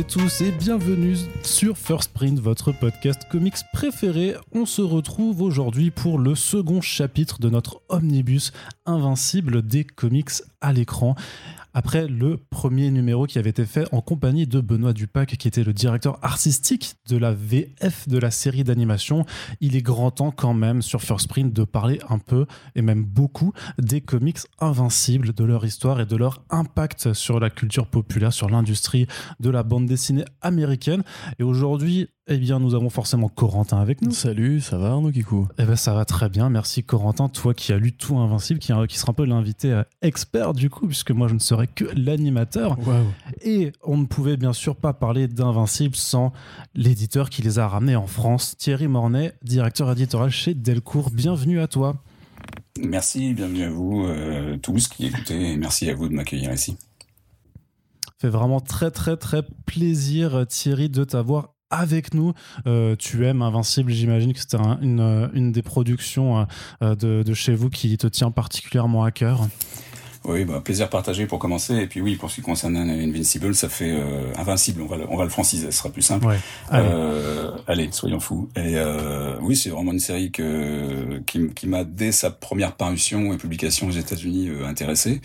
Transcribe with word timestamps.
Et 0.00 0.04
tous 0.04 0.40
et 0.40 0.50
bienvenue 0.50 1.14
sur 1.42 1.76
First 1.76 2.14
Print, 2.14 2.40
votre 2.40 2.72
podcast 2.72 3.26
comics 3.30 3.58
préféré. 3.74 4.34
On 4.50 4.64
se 4.64 4.80
retrouve 4.80 5.42
aujourd'hui 5.42 5.90
pour 5.90 6.18
le 6.18 6.34
second 6.34 6.80
chapitre 6.80 7.38
de 7.38 7.50
notre 7.50 7.82
omnibus 7.90 8.54
invincible 8.86 9.60
des 9.60 9.84
comics 9.84 10.30
à 10.62 10.72
l'écran 10.72 11.16
après 11.74 12.06
le 12.06 12.36
premier 12.36 12.90
numéro 12.90 13.26
qui 13.26 13.38
avait 13.38 13.50
été 13.50 13.64
fait 13.64 13.86
en 13.92 14.00
compagnie 14.00 14.46
de 14.46 14.60
Benoît 14.60 14.92
Dupac, 14.92 15.36
qui 15.36 15.48
était 15.48 15.64
le 15.64 15.72
directeur 15.72 16.18
artistique 16.22 16.94
de 17.08 17.16
la 17.16 17.32
VF 17.32 18.08
de 18.08 18.18
la 18.18 18.30
série 18.30 18.64
d'animation. 18.64 19.24
Il 19.60 19.76
est 19.76 19.82
grand 19.82 20.10
temps 20.10 20.30
quand 20.30 20.54
même 20.54 20.82
sur 20.82 21.02
First 21.02 21.28
Print 21.28 21.52
de 21.52 21.64
parler 21.64 21.98
un 22.08 22.18
peu, 22.18 22.46
et 22.74 22.82
même 22.82 23.04
beaucoup, 23.04 23.52
des 23.78 24.00
comics 24.00 24.38
invincibles, 24.58 25.32
de 25.32 25.44
leur 25.44 25.64
histoire 25.64 26.00
et 26.00 26.06
de 26.06 26.16
leur 26.16 26.44
impact 26.50 27.12
sur 27.12 27.40
la 27.40 27.50
culture 27.50 27.86
populaire, 27.86 28.32
sur 28.32 28.48
l'industrie 28.48 29.06
de 29.40 29.50
la 29.50 29.62
bande 29.62 29.86
dessinée 29.86 30.24
américaine. 30.42 31.02
Et 31.38 31.42
aujourd'hui, 31.42 32.08
eh 32.32 32.38
bien, 32.38 32.60
nous 32.60 32.74
avons 32.74 32.90
forcément 32.90 33.28
Corentin 33.28 33.78
avec 33.78 34.02
nous. 34.02 34.12
Salut, 34.12 34.60
ça 34.60 34.78
va 34.78 34.90
Arnaud 34.90 35.10
Kikou? 35.10 35.48
Eh 35.58 35.64
bien, 35.64 35.74
ça 35.74 35.94
va 35.94 36.04
très 36.04 36.28
bien. 36.28 36.48
Merci 36.48 36.84
Corentin, 36.84 37.28
toi 37.28 37.54
qui 37.54 37.72
as 37.72 37.78
lu 37.78 37.92
tout 37.92 38.18
Invincible, 38.18 38.60
qui, 38.60 38.72
qui 38.88 38.98
sera 38.98 39.10
un 39.10 39.14
peu 39.14 39.24
l'invité 39.24 39.72
euh, 39.72 39.82
expert 40.00 40.52
du 40.52 40.70
coup, 40.70 40.86
puisque 40.86 41.10
moi 41.10 41.26
je 41.26 41.34
ne 41.34 41.40
serai 41.40 41.66
que 41.66 41.84
l'animateur. 41.96 42.76
Et 43.42 43.72
on 43.82 43.96
ne 43.96 44.06
pouvait 44.06 44.36
bien 44.36 44.52
sûr 44.52 44.76
pas 44.76 44.92
parler 44.92 45.26
d'Invincible 45.26 45.96
sans 45.96 46.32
l'éditeur 46.74 47.30
qui 47.30 47.42
les 47.42 47.58
a 47.58 47.66
ramenés 47.66 47.96
en 47.96 48.06
France, 48.06 48.56
Thierry 48.56 48.86
Mornay, 48.86 49.32
directeur 49.42 49.90
éditorial 49.90 50.30
chez 50.30 50.54
Delcourt. 50.54 51.10
Bienvenue 51.10 51.60
à 51.60 51.66
toi. 51.66 51.96
Merci, 52.80 53.34
bienvenue 53.34 53.64
à 53.64 53.70
vous 53.70 54.04
euh, 54.06 54.56
tous 54.58 54.88
qui 54.88 55.06
écoutez 55.06 55.52
et 55.52 55.56
merci 55.56 55.90
à 55.90 55.94
vous 55.94 56.08
de 56.08 56.14
m'accueillir 56.14 56.52
ici. 56.52 56.76
Fait 58.18 58.28
vraiment 58.28 58.60
très 58.60 58.90
très 58.90 59.16
très 59.16 59.42
plaisir 59.66 60.46
Thierry 60.46 60.90
de 60.90 61.04
t'avoir 61.04 61.54
avec 61.70 62.14
nous. 62.14 62.32
Euh, 62.66 62.96
tu 62.96 63.26
aimes 63.26 63.42
Invincible, 63.42 63.92
j'imagine 63.92 64.32
que 64.32 64.40
c'était 64.40 64.58
une, 64.82 65.52
des 65.52 65.62
productions 65.62 66.46
euh, 66.82 66.94
de, 66.94 67.22
de, 67.22 67.34
chez 67.34 67.54
vous 67.54 67.70
qui 67.70 67.96
te 67.96 68.06
tient 68.06 68.30
particulièrement 68.30 69.04
à 69.04 69.10
cœur. 69.10 69.46
Oui, 70.24 70.44
bah, 70.44 70.60
plaisir 70.62 70.90
partagé 70.90 71.26
pour 71.26 71.38
commencer. 71.38 71.74
Et 71.76 71.86
puis 71.86 72.02
oui, 72.02 72.16
pour 72.16 72.30
ce 72.30 72.36
qui 72.36 72.42
concerne 72.42 72.76
Invincible, 72.76 73.54
ça 73.54 73.70
fait 73.70 73.90
euh, 73.90 74.32
Invincible. 74.36 74.82
On 74.82 74.86
va, 74.86 74.98
le, 74.98 75.06
on 75.08 75.16
va 75.16 75.24
le 75.24 75.30
franciser, 75.30 75.70
ce 75.70 75.78
sera 75.78 75.88
plus 75.88 76.02
simple. 76.02 76.26
Allez. 76.68 76.88
Euh, 76.88 77.50
allez. 77.66 77.88
soyons 77.90 78.20
fous. 78.20 78.50
Et 78.54 78.76
euh, 78.76 79.36
oui, 79.40 79.56
c'est 79.56 79.70
vraiment 79.70 79.92
une 79.92 79.98
série 79.98 80.30
que, 80.30 81.20
qui, 81.26 81.48
qui 81.54 81.66
m'a 81.66 81.84
dès 81.84 82.12
sa 82.12 82.30
première 82.30 82.72
parution 82.72 83.32
et 83.32 83.38
publication 83.38 83.88
aux 83.88 83.92
États-Unis 83.92 84.50
euh, 84.50 84.66
intéressé 84.66 85.22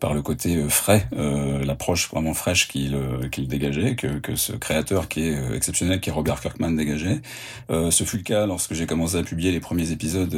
par 0.00 0.14
le 0.14 0.22
côté 0.22 0.56
euh, 0.56 0.68
frais, 0.68 1.08
l'approche 1.12 2.08
vraiment 2.08 2.32
fraîche 2.32 2.68
qu'il 2.68 2.96
qu'il 3.32 3.48
dégageait, 3.48 3.96
que, 3.96 4.18
que 4.18 4.36
ce 4.36 4.52
créateur 4.52 5.08
qui 5.08 5.24
est 5.24 5.54
exceptionnel, 5.54 6.00
qui 6.00 6.08
est 6.08 6.12
Robert 6.12 6.40
Kirkman 6.40 6.70
dégageait. 6.70 7.20
ce 7.68 8.04
fut 8.04 8.18
le 8.18 8.22
cas 8.22 8.46
lorsque 8.46 8.74
j'ai 8.74 8.86
commencé 8.86 9.16
à 9.16 9.22
publier 9.22 9.50
les 9.50 9.60
premiers 9.60 9.90
épisodes 9.90 10.36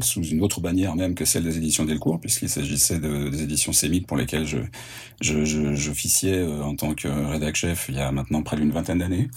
sous 0.00 0.22
une 0.22 0.40
autre 0.42 0.60
bannière 0.60 0.94
même 0.94 1.14
que 1.14 1.24
celle 1.24 1.42
des 1.42 1.56
éditions 1.56 1.84
Delcourt, 1.84 2.20
puisqu'il 2.20 2.48
s'agissait 2.48 2.98
de 2.98 3.25
des 3.28 3.42
éditions 3.42 3.72
sémiques 3.72 4.06
pour 4.06 4.16
lesquelles 4.16 4.46
je 4.46 4.58
j'officiais 5.20 6.34
je, 6.34 6.48
euh, 6.48 6.62
en 6.62 6.76
tant 6.76 6.94
que 6.94 7.08
rédac 7.08 7.56
chef 7.56 7.86
il 7.88 7.96
y 7.96 8.00
a 8.00 8.12
maintenant 8.12 8.42
près 8.42 8.56
d'une 8.56 8.70
vingtaine 8.70 8.98
d'années, 8.98 9.28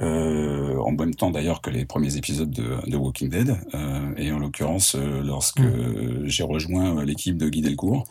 euh, 0.00 0.76
en 0.78 0.92
même 0.92 1.14
temps 1.14 1.30
d'ailleurs 1.30 1.60
que 1.60 1.70
les 1.70 1.84
premiers 1.84 2.16
épisodes 2.16 2.50
de, 2.50 2.76
de 2.86 2.96
Walking 2.96 3.28
Dead, 3.28 3.56
euh, 3.74 4.12
et 4.16 4.32
en 4.32 4.38
l'occurrence 4.38 4.96
lorsque 4.96 5.60
mmh. 5.60 6.24
j'ai 6.24 6.42
rejoint 6.42 7.04
l'équipe 7.04 7.36
de 7.36 7.48
Guy 7.48 7.60
Delcourt, 7.62 8.06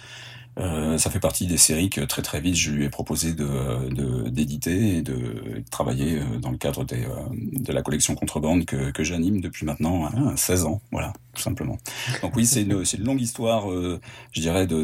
euh, 0.59 0.97
ça 0.97 1.09
fait 1.09 1.19
partie 1.19 1.47
des 1.47 1.57
séries 1.57 1.89
que 1.89 2.01
très 2.01 2.22
très 2.22 2.41
vite 2.41 2.56
je 2.56 2.72
lui 2.72 2.84
ai 2.84 2.89
proposé 2.89 3.34
de 3.34 4.29
d'éditer 4.29 4.97
et 4.97 5.01
de 5.01 5.63
travailler 5.72 6.19
dans 6.41 6.51
le 6.51 6.57
cadre 6.57 6.84
des, 6.84 7.06
de 7.31 7.72
la 7.72 7.81
collection 7.81 8.16
contrebande 8.16 8.66
que, 8.66 8.91
que 8.91 9.03
j'anime 9.03 9.41
depuis 9.41 9.66
maintenant 9.66 10.06
hein, 10.06 10.35
16 10.35 10.66
ans, 10.66 10.81
voilà 10.91 11.13
tout 11.39 11.44
simplement. 11.44 11.77
Donc 12.22 12.35
oui, 12.35 12.45
c'est 12.45 12.63
une, 12.63 12.83
une 12.97 13.05
longue 13.05 13.22
histoire, 13.22 13.72
euh, 13.72 14.00
je 14.33 14.41
dirais, 14.41 14.67
de, 14.67 14.83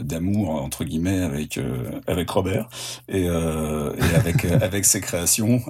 d'amour 0.00 0.54
de, 0.54 0.60
entre 0.60 0.84
guillemets 0.84 1.20
avec 1.20 1.58
euh, 1.58 2.00
avec 2.06 2.30
Robert 2.30 2.68
et, 3.08 3.28
euh, 3.28 3.92
et 3.96 4.16
avec 4.16 4.44
avec 4.62 4.84
ses 4.86 5.00
créations. 5.00 5.60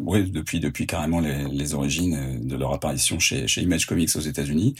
oui, 0.00 0.30
depuis 0.30 0.60
depuis 0.60 0.86
carrément 0.86 1.20
les, 1.20 1.44
les, 1.44 1.74
origines 1.74 2.40
de 2.42 2.56
leur 2.56 2.72
apparition 2.72 3.18
chez 3.18 3.46
chez 3.46 3.60
Image 3.60 3.84
Comics 3.86 4.10
aux 4.16 4.20
États-Unis 4.20 4.74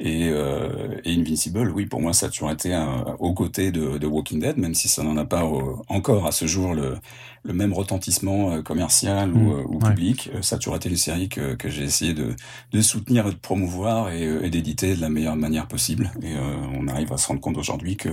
et, 0.00 0.28
et 0.28 1.14
Invincible. 1.14 1.70
Oui, 1.70 1.84
pour 1.84 2.00
moi, 2.00 2.14
ça 2.14 2.26
a 2.26 2.28
toujours 2.30 2.50
été 2.50 2.72
un, 2.72 3.16
aux 3.18 3.34
côtés 3.34 3.70
de, 3.70 3.98
de 3.98 4.06
Walking 4.06 4.40
Dead, 4.40 4.56
même 4.56 4.74
si 4.74 4.88
ça 4.88 5.02
n'en 5.02 5.16
a 5.18 5.26
pas 5.26 5.44
encore 5.88 6.26
à 6.26 6.32
ce 6.32 6.46
jour 6.46 6.72
le 6.72 6.94
le 7.42 7.54
même 7.54 7.72
retentissement 7.72 8.62
commercial 8.62 9.32
ou, 9.32 9.38
mmh. 9.38 9.66
ou 9.68 9.78
public. 9.78 10.30
Ça 10.42 10.56
a 10.56 10.58
toujours 10.58 10.76
été 10.76 10.88
une 10.88 10.96
série 10.96 11.28
que, 11.28 11.54
que 11.54 11.68
j'ai 11.68 11.84
essayé 11.84 12.12
de, 12.12 12.34
de 12.72 12.80
soutenir 12.82 13.26
et 13.26 13.30
de 13.30 13.36
promouvoir 13.36 14.10
et, 14.10 14.22
et 14.22 14.50
d'éditer 14.50 14.94
de 14.94 15.00
la 15.00 15.08
meilleure 15.08 15.36
manière 15.36 15.66
possible. 15.66 16.10
Et 16.22 16.34
euh, 16.34 16.56
on 16.74 16.88
arrive 16.88 17.12
à 17.12 17.16
se 17.16 17.28
rendre 17.28 17.40
compte 17.40 17.56
aujourd'hui 17.56 17.96
que 17.96 18.10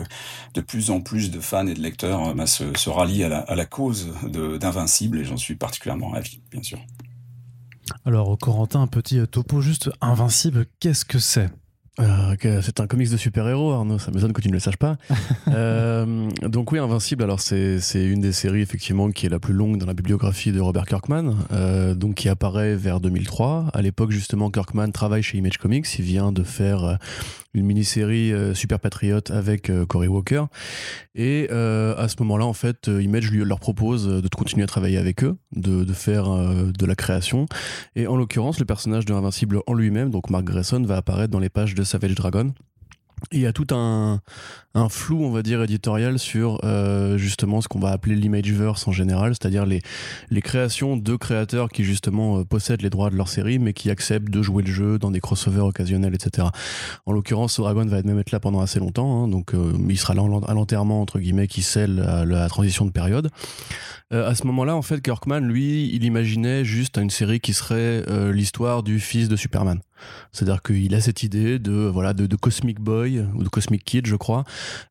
de 0.53 0.61
plus 0.61 0.91
en 0.91 1.01
plus 1.01 1.31
de 1.31 1.39
fans 1.39 1.67
et 1.67 1.73
de 1.73 1.81
lecteurs 1.81 2.33
bah, 2.35 2.47
se, 2.47 2.77
se, 2.77 2.89
rallient 2.89 3.23
à 3.23 3.29
la, 3.29 3.39
à 3.39 3.55
la 3.55 3.65
cause 3.65 4.13
d'Invincible 4.23 5.19
et 5.19 5.25
j'en 5.25 5.37
suis 5.37 5.55
particulièrement 5.55 6.09
ravi, 6.09 6.41
bien 6.51 6.63
sûr. 6.63 6.79
Alors, 8.05 8.37
Corentin, 8.37 8.81
un 8.81 8.87
petit 8.87 9.19
topo 9.27 9.61
juste. 9.61 9.89
Invincible, 10.01 10.65
qu'est-ce 10.79 11.05
que 11.05 11.19
c'est? 11.19 11.49
Euh, 11.99 12.61
c'est 12.61 12.79
un 12.79 12.87
comics 12.87 13.09
de 13.09 13.17
super-héros, 13.17 13.71
Arnaud, 13.71 13.99
ça 13.99 14.11
m'étonne 14.11 14.33
que 14.33 14.41
tu 14.41 14.49
ne 14.49 14.53
le 14.53 14.59
saches 14.59 14.77
pas. 14.77 14.97
euh, 15.47 16.29
donc 16.43 16.71
oui, 16.71 16.79
Invincible, 16.79 17.23
alors 17.23 17.39
c'est 17.39 17.79
une 17.95 18.21
des 18.21 18.31
séries 18.31 18.61
effectivement 18.61 19.09
qui 19.11 19.25
est 19.25 19.29
la 19.29 19.39
plus 19.39 19.53
longue 19.53 19.77
dans 19.77 19.85
la 19.85 19.93
bibliographie 19.93 20.51
de 20.51 20.59
Robert 20.59 20.85
Kirkman, 20.85 21.35
euh, 21.51 21.95
donc 21.95 22.15
qui 22.15 22.29
apparaît 22.29 22.75
vers 22.75 22.99
2003. 22.99 23.71
À 23.73 23.81
l'époque 23.81 24.11
justement, 24.11 24.51
Kirkman 24.51 24.91
travaille 24.91 25.23
chez 25.23 25.37
Image 25.37 25.57
Comics, 25.57 25.87
il 25.97 26.05
vient 26.05 26.31
de 26.31 26.43
faire 26.43 26.83
euh, 26.83 26.95
une 27.53 27.65
mini-série 27.65 28.31
euh, 28.31 28.53
Super 28.53 28.79
Patriote 28.79 29.31
avec 29.31 29.69
euh, 29.69 29.85
Cory 29.85 30.07
Walker. 30.07 30.45
Et 31.15 31.47
euh, 31.51 31.95
à 31.97 32.07
ce 32.07 32.15
moment-là, 32.19 32.45
en 32.45 32.53
fait, 32.53 32.87
Image 32.87 33.31
lui, 33.31 33.43
leur 33.43 33.59
propose 33.59 34.07
de 34.07 34.27
continuer 34.29 34.63
à 34.63 34.67
travailler 34.67 34.97
avec 34.97 35.23
eux, 35.23 35.37
de, 35.55 35.83
de 35.83 35.93
faire 35.93 36.25
de 36.27 36.85
la 36.85 36.95
création. 36.95 37.47
Et 37.95 38.07
en 38.07 38.15
l'occurrence, 38.15 38.59
le 38.59 38.65
personnage 38.65 39.05
de 39.05 39.13
Invincible 39.13 39.61
en 39.65 39.73
lui-même, 39.73 40.11
donc 40.11 40.29
Mark 40.29 40.43
Grayson, 40.43 40.83
va 40.83 40.97
apparaître 40.97 41.31
dans 41.31 41.39
les 41.39 41.49
pages 41.49 41.73
de 41.73 41.83
Savage 41.83 42.13
Dragon 42.13 42.53
il 43.31 43.39
y 43.39 43.45
a 43.45 43.53
tout 43.53 43.67
un, 43.71 44.21
un, 44.73 44.89
flou, 44.89 45.23
on 45.23 45.31
va 45.31 45.41
dire, 45.41 45.61
éditorial 45.61 46.19
sur 46.19 46.59
euh, 46.63 47.17
justement 47.17 47.61
ce 47.61 47.67
qu'on 47.67 47.79
va 47.79 47.89
appeler 47.89 48.15
l'imageverse 48.15 48.87
en 48.87 48.91
général, 48.91 49.33
c'est-à-dire 49.33 49.65
les, 49.65 49.81
les 50.29 50.41
créations 50.41 50.97
de 50.97 51.15
créateurs 51.15 51.69
qui 51.69 51.83
justement 51.83 52.39
euh, 52.39 52.43
possèdent 52.43 52.81
les 52.81 52.89
droits 52.89 53.09
de 53.09 53.15
leur 53.15 53.27
série, 53.27 53.59
mais 53.59 53.73
qui 53.73 53.89
acceptent 53.89 54.29
de 54.29 54.41
jouer 54.41 54.63
le 54.63 54.71
jeu 54.71 54.99
dans 54.99 55.11
des 55.11 55.19
crossovers 55.19 55.65
occasionnels, 55.65 56.13
etc. 56.13 56.47
En 57.05 57.11
l'occurrence, 57.11 57.59
Dragon 57.59 57.85
va 57.85 58.01
même 58.03 58.19
être 58.19 58.31
là 58.31 58.39
pendant 58.39 58.61
assez 58.61 58.79
longtemps, 58.79 59.23
hein, 59.23 59.27
donc 59.27 59.53
euh, 59.53 59.73
il 59.89 59.97
sera 59.97 60.13
à 60.13 60.53
l'enterrement, 60.53 61.01
entre 61.01 61.19
guillemets, 61.19 61.47
qui 61.47 61.63
scelle 61.63 61.95
la, 61.95 62.25
la 62.25 62.47
transition 62.47 62.85
de 62.85 62.91
période. 62.91 63.31
Euh, 64.13 64.27
à 64.29 64.35
ce 64.35 64.45
moment-là, 64.47 64.75
en 64.75 64.81
fait, 64.81 65.01
Kirkman, 65.01 65.41
lui, 65.41 65.89
il 65.93 66.03
imaginait 66.05 66.63
juste 66.63 66.97
une 66.97 67.09
série 67.09 67.41
qui 67.41 67.53
serait 67.53 68.03
euh, 68.07 68.31
l'histoire 68.31 68.83
du 68.83 68.99
fils 68.99 69.27
de 69.27 69.35
Superman. 69.35 69.79
C'est-à-dire 70.31 70.61
qu'il 70.61 70.93
a 70.95 71.01
cette 71.01 71.23
idée 71.23 71.59
de 71.59 71.73
voilà 71.73 72.13
de, 72.13 72.25
de, 72.25 72.35
Cosmic 72.35 72.79
Boy 72.79 73.25
ou 73.35 73.43
de 73.43 73.49
Cosmic 73.49 73.83
Kid, 73.83 74.05
je 74.05 74.15
crois, 74.15 74.43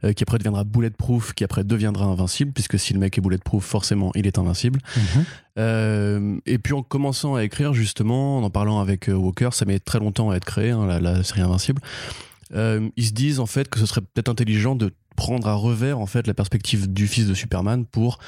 euh, 0.04 0.12
qui 0.12 0.24
après 0.24 0.38
deviendra 0.38 0.64
Bulletproof, 0.64 1.34
qui 1.34 1.44
après 1.44 1.64
deviendra 1.64 2.06
invincible, 2.06 2.52
puisque 2.52 2.78
si 2.78 2.92
le 2.92 3.00
mec 3.00 3.16
est 3.18 3.20
Bulletproof, 3.20 3.64
forcément, 3.64 4.12
il 4.14 4.26
est 4.26 4.38
invincible. 4.38 4.80
Mhm. 4.96 5.24
Euh, 5.58 6.38
et 6.44 6.58
puis 6.58 6.74
en 6.74 6.82
commençant 6.82 7.34
à 7.34 7.44
écrire 7.44 7.72
justement, 7.72 8.38
en 8.38 8.42
en 8.42 8.50
parlant 8.50 8.80
avec 8.80 9.08
Walker, 9.08 9.48
ça 9.52 9.64
met 9.64 9.80
très 9.80 9.98
longtemps 9.98 10.30
à 10.30 10.36
être 10.36 10.44
créé, 10.44 10.70
hein, 10.70 10.86
la, 10.86 11.00
la, 11.00 11.22
série 11.24 11.40
Invincible. 11.40 11.82
ils 12.52 13.06
se 13.06 13.12
disent 13.12 13.40
en 13.40 13.46
fait 13.46 13.68
que 13.68 13.78
ce 13.80 13.86
serait 13.86 14.02
peut-être 14.02 14.28
intelligent 14.28 14.76
de 14.76 14.92
prendre 15.16 15.48
à 15.48 15.54
revers 15.54 15.98
en 15.98 16.06
fait 16.06 16.26
la 16.28 16.34
perspective 16.34 16.92
du 16.92 17.08
fils 17.08 17.26
de 17.26 17.34
Superman 17.34 17.84
pour 17.86 18.18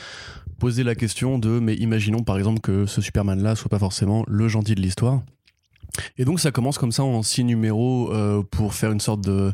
poser 0.59 0.83
la 0.83 0.97
question 0.97 1.39
de 1.39 1.61
mais 1.61 1.75
imaginons 1.75 2.23
par 2.25 2.37
exemple 2.37 2.61
que 2.61 2.87
ce 2.87 3.01
Superman 3.01 3.41
là 3.41 3.55
soit 3.55 3.69
pas 3.69 3.79
forcément 3.79 4.25
le 4.27 4.49
gentil 4.49 4.75
de 4.75 4.81
l'histoire 4.81 5.23
et 6.17 6.25
donc 6.25 6.41
ça 6.41 6.51
commence 6.51 6.79
comme 6.79 6.93
ça 6.93 7.03
en 7.03 7.23
six 7.23 7.45
numéros 7.45 8.13
euh, 8.13 8.43
pour 8.43 8.75
faire 8.75 8.93
une 8.93 9.01
sorte 9.01 9.21
de 9.23 9.53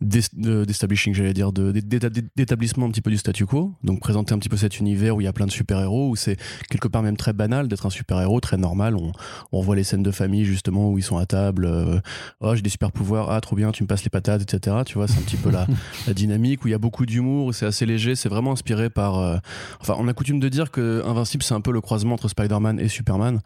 d'establishing, 0.00 1.14
j'allais 1.14 1.32
dire, 1.32 1.50
d'établissement 1.52 2.86
un 2.86 2.90
petit 2.90 3.00
peu 3.00 3.10
du 3.10 3.16
statu 3.16 3.46
quo. 3.46 3.74
Donc 3.82 4.00
présenter 4.00 4.34
un 4.34 4.38
petit 4.38 4.48
peu 4.48 4.56
cet 4.56 4.78
univers 4.78 5.16
où 5.16 5.20
il 5.20 5.24
y 5.24 5.28
a 5.28 5.32
plein 5.32 5.46
de 5.46 5.50
super-héros, 5.50 6.10
où 6.10 6.16
c'est 6.16 6.36
quelque 6.68 6.88
part 6.88 7.02
même 7.02 7.16
très 7.16 7.32
banal 7.32 7.68
d'être 7.68 7.86
un 7.86 7.90
super-héros, 7.90 8.40
très 8.40 8.56
normal. 8.56 8.96
On, 8.96 9.12
on 9.52 9.60
voit 9.60 9.76
les 9.76 9.84
scènes 9.84 10.02
de 10.02 10.10
famille 10.10 10.44
justement 10.44 10.90
où 10.90 10.98
ils 10.98 11.02
sont 11.02 11.16
à 11.16 11.26
table. 11.26 11.64
Euh, 11.64 12.00
oh, 12.40 12.54
j'ai 12.54 12.62
des 12.62 12.70
super-pouvoirs, 12.70 13.30
ah 13.30 13.40
trop 13.40 13.56
bien, 13.56 13.72
tu 13.72 13.82
me 13.82 13.88
passes 13.88 14.04
les 14.04 14.10
patates, 14.10 14.42
etc. 14.42 14.78
Tu 14.84 14.94
vois, 14.94 15.08
c'est 15.08 15.18
un 15.18 15.22
petit 15.22 15.36
peu 15.36 15.50
la, 15.50 15.66
la, 16.06 16.12
dynamique 16.12 16.64
où 16.64 16.68
il 16.68 16.72
y 16.72 16.74
a 16.74 16.78
beaucoup 16.78 17.06
d'humour, 17.06 17.54
c'est 17.54 17.66
assez 17.66 17.86
léger, 17.86 18.14
c'est 18.14 18.28
vraiment 18.28 18.52
inspiré 18.52 18.90
par. 18.90 19.18
Euh, 19.18 19.36
enfin, 19.80 19.96
on 19.98 20.08
a 20.08 20.12
coutume 20.12 20.40
de 20.40 20.48
dire 20.48 20.70
que 20.70 21.02
Invincible, 21.06 21.42
c'est 21.42 21.54
un 21.54 21.60
peu 21.60 21.72
le 21.72 21.80
croisement 21.80 22.14
entre 22.14 22.28
Spider-Man 22.28 22.78
et 22.78 22.88
Superman. 22.88 23.40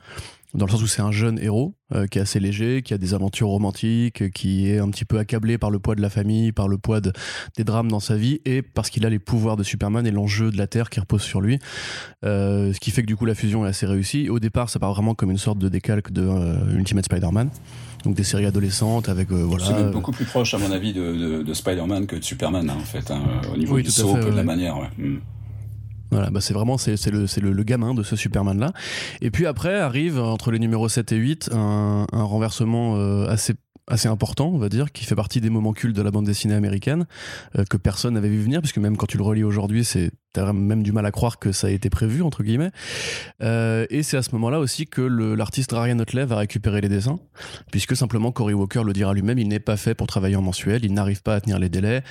Dans 0.58 0.66
le 0.66 0.70
sens 0.70 0.82
où 0.82 0.86
c'est 0.86 1.02
un 1.02 1.12
jeune 1.12 1.38
héros 1.38 1.74
qui 2.10 2.18
est 2.18 2.20
assez 2.20 2.38
léger, 2.38 2.82
qui 2.82 2.92
a 2.92 2.98
des 2.98 3.14
aventures 3.14 3.48
romantiques, 3.48 4.30
qui 4.32 4.68
est 4.68 4.78
un 4.78 4.90
petit 4.90 5.06
peu 5.06 5.18
accablé 5.18 5.56
par 5.56 5.70
le 5.70 5.78
poids 5.78 5.94
de 5.94 6.02
la 6.02 6.10
famille, 6.10 6.52
par 6.52 6.68
le 6.68 6.76
poids 6.76 7.00
des 7.00 7.64
drames 7.64 7.90
dans 7.90 8.00
sa 8.00 8.14
vie, 8.14 8.40
et 8.44 8.60
parce 8.60 8.90
qu'il 8.90 9.06
a 9.06 9.08
les 9.08 9.18
pouvoirs 9.18 9.56
de 9.56 9.62
Superman 9.62 10.06
et 10.06 10.10
l'enjeu 10.10 10.50
de 10.50 10.58
la 10.58 10.66
Terre 10.66 10.90
qui 10.90 11.00
repose 11.00 11.22
sur 11.22 11.40
lui. 11.40 11.58
ce 12.22 12.78
qui 12.78 12.90
fait 12.90 13.00
que 13.00 13.06
du 13.06 13.16
coup 13.16 13.24
la 13.24 13.34
fusion 13.34 13.64
est 13.64 13.70
assez 13.70 13.86
réussie. 13.86 14.28
Au 14.28 14.38
départ, 14.38 14.68
ça 14.68 14.78
part 14.78 14.92
vraiment 14.92 15.14
comme 15.14 15.30
une 15.30 15.38
sorte 15.38 15.58
de 15.58 15.70
décalque 15.70 16.12
de 16.12 16.28
Ultimate 16.76 17.06
Spider-Man 17.06 17.50
donc 18.04 18.14
des 18.14 18.24
séries 18.24 18.46
adolescentes 18.46 19.08
avec 19.08 19.30
voilà. 19.30 19.64
C'est 19.64 19.92
beaucoup 19.92 20.12
plus 20.12 20.24
proche 20.24 20.54
à 20.54 20.58
mon 20.58 20.70
avis 20.70 20.92
de, 20.92 21.42
de, 21.42 21.54
Spider-Man 21.54 22.06
que 22.06 22.16
de 22.16 22.24
Superman 22.24 22.68
hein, 22.70 22.76
en 22.78 22.84
fait, 22.84 23.10
hein, 23.10 23.22
au 23.52 23.56
niveau 23.56 23.80
du 23.80 23.90
saut, 23.90 24.14
de 24.16 24.28
la 24.28 24.42
manière. 24.42 24.76
Hmm. 24.98 25.18
Voilà, 26.10 26.30
bah 26.30 26.40
c'est 26.40 26.54
vraiment 26.54 26.78
c'est, 26.78 26.94
le, 27.10 27.26
le, 27.40 27.52
le, 27.52 27.62
gamin 27.64 27.94
de 27.94 28.02
ce 28.02 28.16
Superman 28.16 28.58
là. 28.58 28.72
Et 29.20 29.30
puis 29.30 29.46
après 29.46 29.78
arrive 29.78 30.18
entre 30.18 30.50
les 30.50 30.58
numéros 30.58 30.88
7 30.88 31.12
et 31.12 31.16
8 31.16 31.50
un, 31.52 32.06
un 32.10 32.22
renversement 32.22 32.96
euh, 32.96 33.28
assez 33.28 33.54
assez 33.88 34.08
important, 34.08 34.48
on 34.48 34.58
va 34.58 34.68
dire, 34.68 34.92
qui 34.92 35.04
fait 35.04 35.14
partie 35.14 35.40
des 35.40 35.50
moments 35.50 35.72
cultes 35.72 35.96
de 35.96 36.02
la 36.02 36.10
bande 36.10 36.26
dessinée 36.26 36.54
américaine, 36.54 37.06
euh, 37.58 37.64
que 37.64 37.76
personne 37.76 38.14
n'avait 38.14 38.28
vu 38.28 38.40
venir, 38.40 38.60
puisque 38.60 38.78
même 38.78 38.96
quand 38.96 39.06
tu 39.06 39.16
le 39.16 39.24
relis 39.24 39.44
aujourd'hui, 39.44 39.84
c'est 39.84 40.10
t'as 40.34 40.52
même 40.52 40.82
du 40.82 40.92
mal 40.92 41.06
à 41.06 41.10
croire 41.10 41.38
que 41.38 41.52
ça 41.52 41.68
a 41.68 41.70
été 41.70 41.88
prévu 41.88 42.22
entre 42.22 42.42
guillemets. 42.42 42.70
Euh, 43.42 43.86
et 43.88 44.02
c'est 44.02 44.18
à 44.18 44.22
ce 44.22 44.30
moment-là 44.32 44.58
aussi 44.58 44.86
que 44.86 45.00
l'artiste 45.00 45.72
Ryan 45.72 45.98
Otley 45.98 46.26
va 46.26 46.36
récupérer 46.36 46.80
les 46.80 46.88
dessins, 46.88 47.18
puisque 47.72 47.96
simplement 47.96 48.30
Cory 48.30 48.54
Walker 48.54 48.82
le 48.84 48.92
dira 48.92 49.14
lui-même, 49.14 49.38
il 49.38 49.48
n'est 49.48 49.58
pas 49.58 49.76
fait 49.76 49.94
pour 49.94 50.06
travailler 50.06 50.36
en 50.36 50.42
mensuel, 50.42 50.84
il 50.84 50.92
n'arrive 50.92 51.22
pas 51.22 51.36
à 51.36 51.40
tenir 51.40 51.58
les 51.58 51.70
délais. 51.70 52.02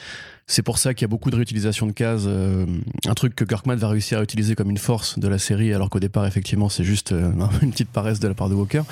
C'est 0.49 0.63
pour 0.63 0.77
ça 0.77 0.93
qu'il 0.93 1.01
y 1.01 1.05
a 1.05 1.09
beaucoup 1.09 1.29
de 1.29 1.35
réutilisation 1.35 1.87
de 1.87 1.91
cases, 1.91 2.23
euh, 2.25 2.65
un 3.05 3.13
truc 3.13 3.35
que 3.35 3.43
Kirkman 3.43 3.75
va 3.75 3.89
réussir 3.89 4.19
à 4.19 4.23
utiliser 4.23 4.55
comme 4.55 4.69
une 4.69 4.77
force 4.77 5.19
de 5.19 5.27
la 5.27 5.37
série, 5.37 5.73
alors 5.73 5.89
qu'au 5.89 5.99
départ, 5.99 6.25
effectivement, 6.25 6.69
c'est 6.69 6.85
juste 6.85 7.11
une 7.61 7.71
petite 7.71 7.89
paresse 7.89 8.19
de 8.19 8.27
la 8.27 8.33
part 8.33 8.49
de 8.49 8.55
Walker. 8.55 8.83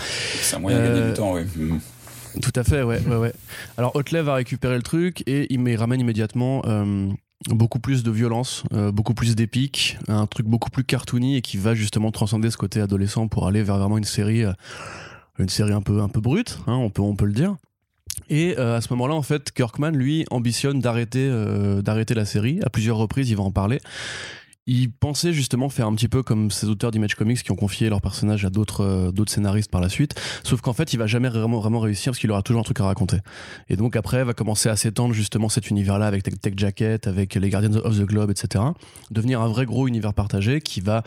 C'est 0.41 0.57
un 0.57 0.59
moyen 0.59 0.79
de 0.79 0.87
gagner 0.87 1.07
du 1.07 1.13
temps, 1.13 1.33
oui. 1.33 1.45
Tout 2.41 2.53
à 2.55 2.63
fait, 2.63 2.83
ouais, 2.83 2.99
ouais, 3.07 3.15
ouais. 3.15 3.33
Alors 3.77 3.95
Otley 3.95 4.21
va 4.21 4.35
récupérer 4.35 4.75
le 4.75 4.83
truc 4.83 5.23
et 5.27 5.53
il 5.53 5.59
me 5.59 5.77
ramène 5.77 5.99
immédiatement 5.99 6.61
beaucoup 7.49 7.79
plus 7.79 8.03
de 8.03 8.11
violence, 8.11 8.63
euh, 8.73 8.91
beaucoup 8.91 9.13
plus 9.13 9.35
d'épique, 9.35 9.97
un 10.07 10.25
truc 10.25 10.47
beaucoup 10.47 10.69
plus 10.69 10.83
cartoony 10.83 11.37
et 11.37 11.41
qui 11.41 11.57
va 11.57 11.75
justement 11.75 12.11
transcender 12.11 12.49
ce 12.49 12.57
côté 12.57 12.81
adolescent 12.81 13.27
pour 13.27 13.47
aller 13.47 13.63
vers 13.63 13.77
vraiment 13.77 13.97
une 13.97 14.05
série, 14.05 14.43
euh, 14.43 14.53
une 15.37 15.49
série 15.49 15.73
un 15.73 15.81
peu 15.81 16.01
un 16.01 16.09
peu 16.09 16.21
brute, 16.21 16.59
hein, 16.67 16.75
on 16.75 16.89
peut 16.89 17.01
on 17.01 17.15
peut 17.15 17.25
le 17.25 17.33
dire. 17.33 17.55
Et 18.29 18.55
euh, 18.57 18.77
à 18.77 18.81
ce 18.81 18.91
moment-là, 18.93 19.13
en 19.13 19.21
fait, 19.21 19.51
Kirkman 19.51 19.91
lui 19.91 20.25
ambitionne 20.31 20.79
d'arrêter 20.79 21.29
d'arrêter 21.83 22.13
la 22.13 22.25
série 22.25 22.59
à 22.63 22.69
plusieurs 22.69 22.97
reprises. 22.97 23.29
Il 23.29 23.35
va 23.35 23.43
en 23.43 23.51
parler 23.51 23.79
il 24.67 24.91
pensait 24.91 25.31
justement 25.33 25.69
faire 25.69 25.87
un 25.87 25.93
petit 25.93 26.07
peu 26.07 26.23
comme 26.23 26.49
ces 26.49 26.67
auteurs 26.67 26.91
d'Image 26.91 27.15
Comics 27.15 27.43
qui 27.43 27.51
ont 27.51 27.55
confié 27.55 27.89
leurs 27.89 28.01
personnages 28.01 28.45
à 28.45 28.49
d'autres 28.49 28.81
euh, 28.81 29.11
d'autres 29.11 29.31
scénaristes 29.31 29.69
par 29.69 29.81
la 29.81 29.89
suite. 29.89 30.15
Sauf 30.43 30.61
qu'en 30.61 30.73
fait, 30.73 30.93
il 30.93 30.97
va 30.97 31.07
jamais 31.07 31.29
vraiment 31.29 31.59
vraiment 31.59 31.79
réussir 31.79 32.11
parce 32.11 32.19
qu'il 32.19 32.31
aura 32.31 32.41
toujours 32.41 32.61
un 32.61 32.63
truc 32.63 32.79
à 32.79 32.85
raconter. 32.85 33.17
Et 33.69 33.75
donc 33.75 33.95
après, 33.95 34.23
va 34.23 34.33
commencer 34.33 34.69
à 34.69 34.75
s'étendre 34.75 35.13
justement 35.13 35.49
cet 35.49 35.69
univers-là 35.69 36.07
avec 36.07 36.23
Tech 36.23 36.53
Jacket, 36.57 37.07
avec 37.07 37.35
les 37.35 37.49
Guardians 37.49 37.79
of 37.83 37.97
the 37.97 38.03
Globe, 38.05 38.31
etc. 38.31 38.63
Devenir 39.11 39.41
un 39.41 39.47
vrai 39.47 39.65
gros 39.65 39.87
univers 39.87 40.13
partagé 40.13 40.61
qui 40.61 40.81
va 40.81 41.03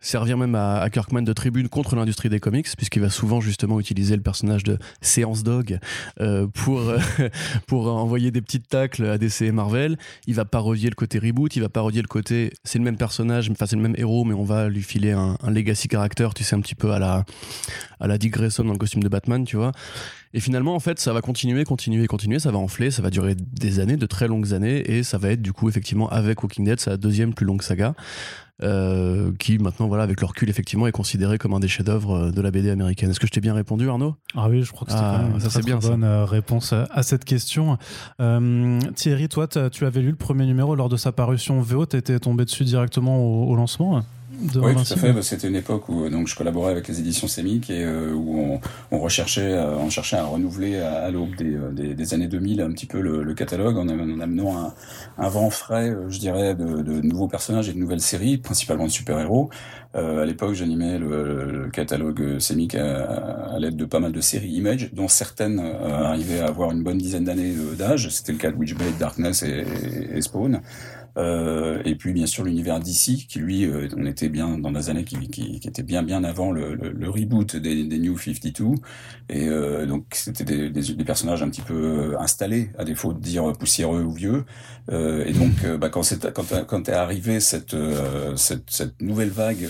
servir 0.00 0.38
même 0.38 0.54
à, 0.54 0.88
Kirkman 0.90 1.22
de 1.22 1.32
tribune 1.32 1.68
contre 1.68 1.96
l'industrie 1.96 2.28
des 2.28 2.40
comics, 2.40 2.66
puisqu'il 2.76 3.02
va 3.02 3.10
souvent 3.10 3.40
justement 3.40 3.78
utiliser 3.80 4.16
le 4.16 4.22
personnage 4.22 4.64
de 4.64 4.78
Séance 5.00 5.42
Dog 5.42 5.78
euh, 6.20 6.46
pour, 6.46 6.80
euh, 6.80 6.98
pour 7.66 7.86
envoyer 7.88 8.30
des 8.30 8.40
petites 8.40 8.68
tacles 8.68 9.04
à 9.04 9.18
DC 9.18 9.42
et 9.42 9.52
Marvel. 9.52 9.98
Il 10.26 10.34
va 10.34 10.44
parodier 10.44 10.88
le 10.88 10.94
côté 10.94 11.18
reboot, 11.18 11.54
il 11.56 11.60
va 11.60 11.68
parodier 11.68 12.02
le 12.02 12.08
côté 12.08 12.52
c'est 12.64 12.78
le 12.78 12.84
même 12.84 12.96
personnage, 12.96 13.50
enfin 13.50 13.66
c'est 13.66 13.76
le 13.76 13.82
même 13.82 13.94
héros, 13.96 14.24
mais 14.24 14.34
on 14.34 14.44
va 14.44 14.68
lui 14.68 14.82
filer 14.82 15.12
un, 15.12 15.36
legacy 15.48 15.88
character, 15.88 16.28
tu 16.34 16.44
sais, 16.44 16.54
un 16.54 16.60
petit 16.60 16.74
peu 16.74 16.92
à 16.92 16.98
la, 16.98 17.24
à 17.98 18.06
la 18.06 18.18
Dick 18.18 18.32
Grayson 18.32 18.64
dans 18.64 18.72
le 18.72 18.78
costume 18.78 19.02
de 19.02 19.08
Batman, 19.08 19.44
tu 19.44 19.56
vois. 19.56 19.72
Et 20.32 20.40
finalement, 20.40 20.74
en 20.74 20.80
fait, 20.80 21.00
ça 21.00 21.12
va 21.12 21.22
continuer, 21.22 21.64
continuer, 21.64 22.06
continuer, 22.06 22.38
ça 22.38 22.52
va 22.52 22.58
enfler, 22.58 22.90
ça 22.90 23.02
va 23.02 23.10
durer 23.10 23.34
des 23.36 23.80
années, 23.80 23.96
de 23.96 24.06
très 24.06 24.28
longues 24.28 24.54
années, 24.54 24.88
et 24.90 25.02
ça 25.02 25.18
va 25.18 25.30
être 25.30 25.42
du 25.42 25.52
coup 25.52 25.68
effectivement 25.68 26.08
avec 26.08 26.42
Walking 26.42 26.64
Dead 26.64 26.78
sa 26.78 26.96
deuxième 26.96 27.34
plus 27.34 27.46
longue 27.46 27.62
saga. 27.62 27.94
Euh, 28.62 29.32
qui 29.38 29.58
maintenant, 29.58 29.88
voilà, 29.88 30.02
avec 30.02 30.20
le 30.20 30.26
recul, 30.26 30.50
effectivement, 30.50 30.86
est 30.86 30.92
considéré 30.92 31.38
comme 31.38 31.54
un 31.54 31.60
des 31.60 31.68
chefs-d'œuvre 31.68 32.26
euh, 32.26 32.30
de 32.30 32.42
la 32.42 32.50
BD 32.50 32.68
américaine. 32.68 33.08
Est-ce 33.08 33.18
que 33.18 33.26
je 33.26 33.32
t'ai 33.32 33.40
bien 33.40 33.54
répondu, 33.54 33.88
Arnaud? 33.88 34.16
Ah 34.36 34.50
oui, 34.50 34.62
je 34.62 34.70
crois 34.70 34.84
que 34.84 34.92
c'était 34.92 35.02
ah, 35.02 35.22
une 35.32 35.38
très, 35.38 35.62
bien, 35.62 35.78
bonne 35.78 36.04
euh, 36.04 36.26
réponse 36.26 36.74
à 36.74 37.02
cette 37.02 37.24
question. 37.24 37.78
Thierry, 38.18 39.28
toi, 39.28 39.48
tu 39.48 39.86
avais 39.86 40.02
lu 40.02 40.10
le 40.10 40.16
premier 40.16 40.44
numéro 40.44 40.74
lors 40.74 40.90
de 40.90 40.98
sa 40.98 41.10
parution 41.10 41.62
VO, 41.62 41.84
étais 41.84 42.20
tombé 42.20 42.44
dessus 42.44 42.64
directement 42.64 43.18
au 43.18 43.56
lancement? 43.56 44.02
Oui, 44.40 44.74
tout 44.74 44.92
à 44.92 44.96
fait. 44.96 45.12
Bah, 45.12 45.22
c'était 45.22 45.48
une 45.48 45.56
époque 45.56 45.88
où 45.88 46.08
donc 46.08 46.28
je 46.28 46.34
collaborais 46.34 46.72
avec 46.72 46.88
les 46.88 47.00
éditions 47.00 47.28
Sémic 47.28 47.70
et 47.70 47.84
euh, 47.84 48.12
où 48.12 48.38
on, 48.38 48.60
on 48.90 48.98
recherchait, 48.98 49.52
euh, 49.52 49.76
on 49.76 49.90
cherchait 49.90 50.16
à 50.16 50.24
renouveler 50.24 50.78
à, 50.78 51.10
l'aube 51.10 51.34
des, 51.36 51.54
euh, 51.54 51.70
des, 51.70 51.94
des, 51.94 52.14
années 52.14 52.28
2000 52.28 52.60
un 52.60 52.70
petit 52.70 52.86
peu 52.86 53.00
le, 53.00 53.22
le 53.22 53.34
catalogue 53.34 53.76
en, 53.76 53.88
en 53.88 54.20
amenant 54.20 54.58
un, 54.58 54.74
un, 55.18 55.28
vent 55.28 55.50
frais, 55.50 55.94
je 56.08 56.18
dirais, 56.18 56.54
de, 56.54 56.82
de, 56.82 57.00
nouveaux 57.00 57.28
personnages 57.28 57.68
et 57.68 57.72
de 57.72 57.78
nouvelles 57.78 58.00
séries, 58.00 58.38
principalement 58.38 58.84
de 58.86 58.90
super-héros. 58.90 59.50
Euh, 59.96 60.22
à 60.22 60.26
l'époque, 60.26 60.54
j'animais 60.54 60.98
le, 60.98 61.50
le, 61.50 61.70
catalogue 61.70 62.38
Sémic 62.38 62.74
à, 62.76 63.04
à 63.54 63.58
l'aide 63.58 63.76
de 63.76 63.84
pas 63.84 64.00
mal 64.00 64.12
de 64.12 64.20
séries 64.20 64.50
Image, 64.50 64.90
dont 64.92 65.08
certaines 65.08 65.60
arrivaient 65.60 66.40
à 66.40 66.46
avoir 66.46 66.70
une 66.72 66.82
bonne 66.82 66.98
dizaine 66.98 67.24
d'années 67.24 67.54
d'âge. 67.76 68.08
C'était 68.10 68.32
le 68.32 68.38
cas 68.38 68.50
de 68.50 68.56
Witchblade, 68.56 68.98
Darkness 68.98 69.42
et, 69.42 69.64
et 70.14 70.20
Spawn. 70.20 70.60
Euh, 71.16 71.82
et 71.84 71.94
puis 71.96 72.12
bien 72.12 72.26
sûr 72.26 72.44
l'univers 72.44 72.78
d'ici, 72.80 73.26
qui 73.28 73.38
lui, 73.38 73.64
euh, 73.64 73.88
on 73.96 74.06
était 74.06 74.28
bien 74.28 74.58
dans 74.58 74.70
des 74.70 74.90
années 74.90 75.04
qui, 75.04 75.28
qui, 75.28 75.60
était 75.64 75.82
bien 75.82 76.02
bien 76.02 76.22
avant 76.24 76.52
le, 76.52 77.10
reboot 77.10 77.56
des, 77.56 77.84
des, 77.84 77.98
New 77.98 78.16
52. 78.16 78.64
Et 79.28 79.48
euh, 79.48 79.86
donc 79.86 80.04
c'était 80.12 80.70
des, 80.70 81.04
personnages 81.04 81.42
un 81.42 81.48
petit 81.48 81.62
peu 81.62 82.16
installés, 82.18 82.70
à 82.78 82.84
défaut 82.84 83.12
de 83.12 83.20
dire 83.20 83.52
poussiéreux 83.52 84.02
ou 84.02 84.12
vieux. 84.12 84.44
Et 84.90 85.32
donc 85.32 85.64
bah, 85.78 85.88
quand 85.88 86.88
est 86.88 86.92
arrivé 86.92 87.40
cette, 87.40 87.76
cette, 88.36 88.70
cette 88.70 89.00
nouvelle 89.00 89.30
vague 89.30 89.68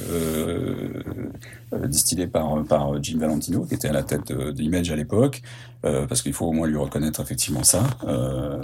distillée 1.86 2.26
par 2.26 2.64
par 2.64 3.02
Jim 3.02 3.18
Valentino, 3.18 3.64
qui 3.64 3.74
était 3.74 3.88
à 3.88 3.92
la 3.92 4.02
tête 4.02 4.32
d'Image 4.32 4.90
à 4.90 4.96
l'époque, 4.96 5.42
parce 5.82 6.22
qu'il 6.22 6.32
faut 6.32 6.46
au 6.46 6.52
moins 6.52 6.66
lui 6.66 6.76
reconnaître 6.76 7.20
effectivement 7.20 7.62
ça. 7.62 7.84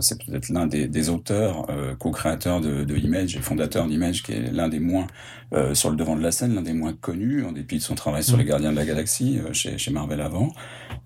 c'est 0.00 0.22
peut-être 0.22 0.48
l'un 0.50 0.66
des, 0.66 1.08
auteurs 1.08 1.66
co-créateurs 1.98 2.60
de, 2.60 2.84
de 2.84 2.96
Image 2.96 3.36
et 3.36 3.40
fondateur 3.40 3.86
d'Image, 3.86 4.22
qui 4.22 4.32
est 4.32 4.52
l'un 4.52 4.68
des 4.68 4.80
moins 4.80 5.06
euh, 5.52 5.74
sur 5.74 5.90
le 5.90 5.96
devant 5.96 6.16
de 6.16 6.22
la 6.22 6.32
scène, 6.32 6.54
l'un 6.54 6.62
des 6.62 6.72
moins 6.72 6.92
connus, 6.92 7.44
en 7.44 7.52
dépit 7.52 7.76
de 7.76 7.82
son 7.82 7.94
travail 7.94 8.22
sur 8.22 8.36
mm. 8.36 8.40
les 8.40 8.44
Gardiens 8.44 8.72
de 8.72 8.76
la 8.76 8.84
Galaxie 8.84 9.38
euh, 9.38 9.52
chez, 9.52 9.78
chez 9.78 9.90
Marvel 9.90 10.20
avant. 10.20 10.52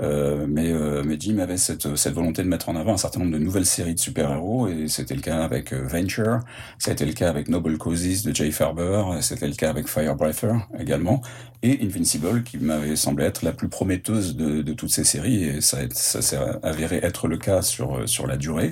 Euh, 0.00 0.46
mais, 0.48 0.72
euh, 0.72 1.02
mais 1.04 1.16
Jim 1.18 1.38
avait 1.38 1.58
cette, 1.58 1.96
cette 1.96 2.14
volonté 2.14 2.42
de 2.42 2.48
mettre 2.48 2.68
en 2.68 2.76
avant 2.76 2.94
un 2.94 2.96
certain 2.96 3.20
nombre 3.20 3.32
de 3.32 3.38
nouvelles 3.38 3.66
séries 3.66 3.94
de 3.94 3.98
super-héros, 3.98 4.68
et 4.68 4.88
c'était 4.88 5.14
le 5.14 5.20
cas 5.20 5.42
avec 5.42 5.74
Venture, 5.74 6.40
ça 6.78 6.90
a 6.90 6.94
été 6.94 7.04
le 7.04 7.12
cas 7.12 7.28
avec 7.28 7.48
Noble 7.48 7.76
Causes 7.76 8.22
de 8.22 8.34
Jay 8.34 8.50
Farber, 8.50 9.02
c'était 9.20 9.48
le 9.48 9.54
cas 9.54 9.68
avec 9.68 9.88
Firebreather 9.88 10.66
également, 10.78 11.20
et 11.62 11.78
Invincible, 11.82 12.42
qui 12.42 12.56
m'avait 12.56 12.96
semblé 12.96 13.26
être 13.26 13.44
la 13.44 13.52
plus 13.52 13.68
prometteuse 13.68 14.36
de, 14.36 14.62
de 14.62 14.72
toutes 14.72 14.90
ces 14.90 15.04
séries, 15.04 15.44
et 15.44 15.60
ça, 15.60 15.78
ça 15.90 16.22
s'est 16.22 16.38
avéré 16.62 17.00
être 17.02 17.28
le 17.28 17.36
cas 17.36 17.60
sur, 17.60 18.08
sur 18.08 18.26
la 18.26 18.38
durée. 18.38 18.70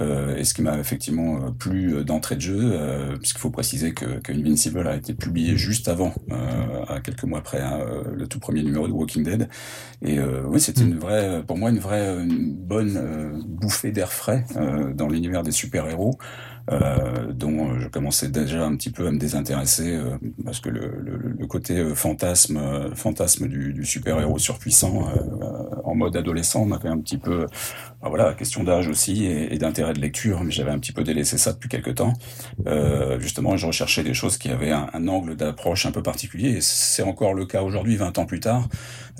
Euh, 0.00 0.36
et 0.36 0.42
ce 0.42 0.54
qui 0.54 0.62
m'a 0.62 0.76
effectivement 0.76 1.52
plu 1.52 2.04
d'entrée 2.04 2.34
de 2.34 2.40
jeu, 2.40 2.72
puisqu'il 3.20 3.38
faut 3.38 3.50
préciser 3.50 3.94
que, 3.94 4.18
que 4.18 4.32
Invincible 4.32 4.88
a 4.88 4.96
été 5.04 5.14
publié 5.14 5.56
juste 5.56 5.88
avant, 5.88 6.14
à 6.88 7.00
quelques 7.00 7.24
mois 7.24 7.38
après, 7.38 7.60
hein, 7.60 7.78
le 8.12 8.26
tout 8.26 8.38
premier 8.38 8.62
numéro 8.62 8.88
de 8.88 8.92
Walking 8.92 9.22
Dead. 9.22 9.48
Et 10.02 10.18
oui, 10.20 10.60
c'était 10.60 10.82
une 10.82 10.98
vraie, 10.98 11.42
pour 11.46 11.58
moi, 11.58 11.70
une 11.70 11.78
vraie, 11.78 12.24
une 12.24 12.54
bonne 12.54 13.44
bouffée 13.46 13.92
d'air 13.92 14.12
frais 14.12 14.44
dans 14.94 15.08
l'univers 15.08 15.42
des 15.42 15.52
super-héros. 15.52 16.18
Euh, 16.70 17.30
dont 17.32 17.78
je 17.78 17.88
commençais 17.88 18.28
déjà 18.28 18.64
un 18.64 18.74
petit 18.76 18.90
peu 18.90 19.06
à 19.06 19.10
me 19.10 19.18
désintéresser 19.18 19.96
euh, 19.96 20.16
parce 20.46 20.60
que 20.60 20.70
le, 20.70 20.94
le, 20.98 21.18
le 21.38 21.46
côté 21.46 21.76
euh, 21.76 21.94
fantasme, 21.94 22.94
fantasme 22.94 23.48
du, 23.48 23.74
du 23.74 23.84
super-héros 23.84 24.38
surpuissant 24.38 25.06
en 25.84 25.94
mode 25.94 26.16
adolescent 26.16 26.64
m'avait 26.64 26.88
un 26.88 26.98
petit 26.98 27.18
peu, 27.18 27.46
bah 28.02 28.08
voilà, 28.08 28.32
question 28.32 28.64
d'âge 28.64 28.88
aussi 28.88 29.26
et, 29.26 29.58
d'intérêt 29.58 29.92
de 29.92 30.00
lecture, 30.00 30.42
mais 30.42 30.50
j'avais 30.50 30.70
un 30.70 30.78
petit 30.78 30.92
peu 30.92 31.04
délaissé 31.04 31.36
ça 31.36 31.52
depuis 31.52 31.68
quelques 31.68 31.96
temps. 31.96 32.14
justement, 33.18 33.56
je 33.56 33.66
recherchais 33.66 34.02
des 34.02 34.14
choses 34.14 34.38
qui 34.38 34.48
avaient 34.48 34.72
un, 34.72 35.08
angle 35.08 35.36
d'approche 35.36 35.86
un 35.86 35.92
peu 35.92 36.02
particulier 36.02 36.50
et 36.50 36.60
c'est 36.60 37.02
encore 37.02 37.34
le 37.34 37.44
cas 37.44 37.62
aujourd'hui, 37.62 37.96
20 37.96 38.18
ans 38.18 38.26
plus 38.26 38.40
tard. 38.40 38.68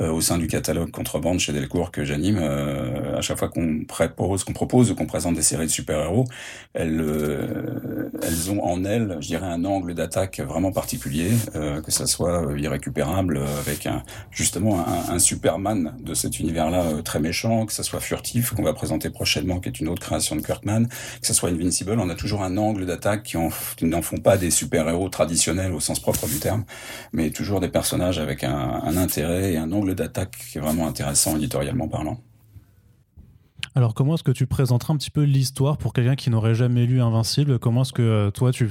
Euh, 0.00 0.10
au 0.10 0.20
sein 0.20 0.38
du 0.38 0.48
catalogue 0.48 0.90
Contrebande 0.90 1.38
chez 1.38 1.52
Delcourt 1.52 1.92
que 1.92 2.04
j'anime. 2.04 2.38
Euh, 2.40 3.16
à 3.16 3.20
chaque 3.20 3.38
fois 3.38 3.48
qu'on 3.48 3.84
propose, 3.84 4.42
qu'on 4.42 4.52
propose 4.52 4.90
ou 4.90 4.96
qu'on 4.96 5.06
présente 5.06 5.36
des 5.36 5.42
séries 5.42 5.66
de 5.66 5.70
super-héros, 5.70 6.24
elle, 6.72 7.00
euh, 7.34 8.10
elle 8.22 8.34
elles 8.34 8.50
ont 8.50 8.64
en 8.64 8.84
elles, 8.84 9.16
je 9.20 9.28
dirais, 9.28 9.46
un 9.46 9.64
angle 9.64 9.94
d'attaque 9.94 10.40
vraiment 10.40 10.72
particulier, 10.72 11.30
que 11.52 11.90
ça 11.90 12.06
soit 12.06 12.46
irrécupérable 12.56 13.40
avec 13.60 13.86
un, 13.86 14.02
justement 14.30 14.84
un, 15.08 15.18
Superman 15.18 15.94
de 16.00 16.14
cet 16.14 16.40
univers-là 16.40 17.02
très 17.04 17.20
méchant, 17.20 17.64
que 17.64 17.72
ça 17.72 17.82
soit 17.82 18.00
furtif 18.00 18.50
qu'on 18.50 18.62
va 18.62 18.72
présenter 18.72 19.08
prochainement, 19.10 19.60
qui 19.60 19.68
est 19.68 19.80
une 19.80 19.88
autre 19.88 20.02
création 20.02 20.36
de 20.36 20.40
Kirkman, 20.40 20.86
que 20.86 21.26
ça 21.26 21.32
soit 21.32 21.50
Invincible, 21.50 21.96
on 21.98 22.08
a 22.08 22.14
toujours 22.14 22.42
un 22.42 22.56
angle 22.56 22.86
d'attaque 22.86 23.22
qui, 23.76 23.86
n'en 23.86 24.02
font 24.02 24.18
pas 24.18 24.36
des 24.36 24.50
super-héros 24.50 25.08
traditionnels 25.08 25.72
au 25.72 25.80
sens 25.80 26.00
propre 26.00 26.26
du 26.26 26.38
terme, 26.40 26.64
mais 27.12 27.30
toujours 27.30 27.60
des 27.60 27.68
personnages 27.68 28.18
avec 28.18 28.42
un, 28.44 28.80
un 28.82 28.96
intérêt 28.96 29.52
et 29.52 29.56
un 29.56 29.70
angle 29.72 29.94
d'attaque 29.94 30.36
qui 30.50 30.58
est 30.58 30.60
vraiment 30.60 30.88
intéressant 30.88 31.36
éditorialement 31.36 31.88
parlant. 31.88 32.18
Alors, 33.76 33.92
comment 33.94 34.14
est-ce 34.14 34.22
que 34.22 34.30
tu 34.30 34.46
présenteras 34.46 34.94
un 34.94 34.96
petit 34.96 35.10
peu 35.10 35.22
l'histoire 35.22 35.78
pour 35.78 35.92
quelqu'un 35.92 36.14
qui 36.14 36.30
n'aurait 36.30 36.54
jamais 36.54 36.86
lu 36.86 37.02
Invincible? 37.02 37.58
Comment 37.58 37.82
est-ce 37.82 37.92
que 37.92 38.02
euh, 38.02 38.30
toi, 38.30 38.52
tu, 38.52 38.66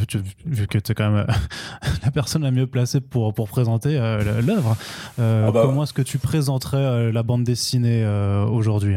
vu 0.45 0.67
que 0.67 0.77
tu 0.77 0.91
es 0.91 0.95
quand 0.95 1.11
même 1.11 1.25
euh, 1.29 1.33
la 2.05 2.11
personne 2.11 2.43
la 2.43 2.51
mieux 2.51 2.67
placée 2.67 3.01
pour, 3.01 3.33
pour 3.33 3.49
présenter 3.49 3.97
euh, 3.97 4.41
l'œuvre, 4.41 4.77
ah 5.17 5.51
bah 5.51 5.63
comment 5.65 5.83
est-ce 5.83 5.91
que 5.91 6.01
tu 6.01 6.19
présenterais 6.19 7.11
la 7.11 7.23
bande 7.23 7.43
dessinée 7.43 8.05
aujourd'hui? 8.49 8.95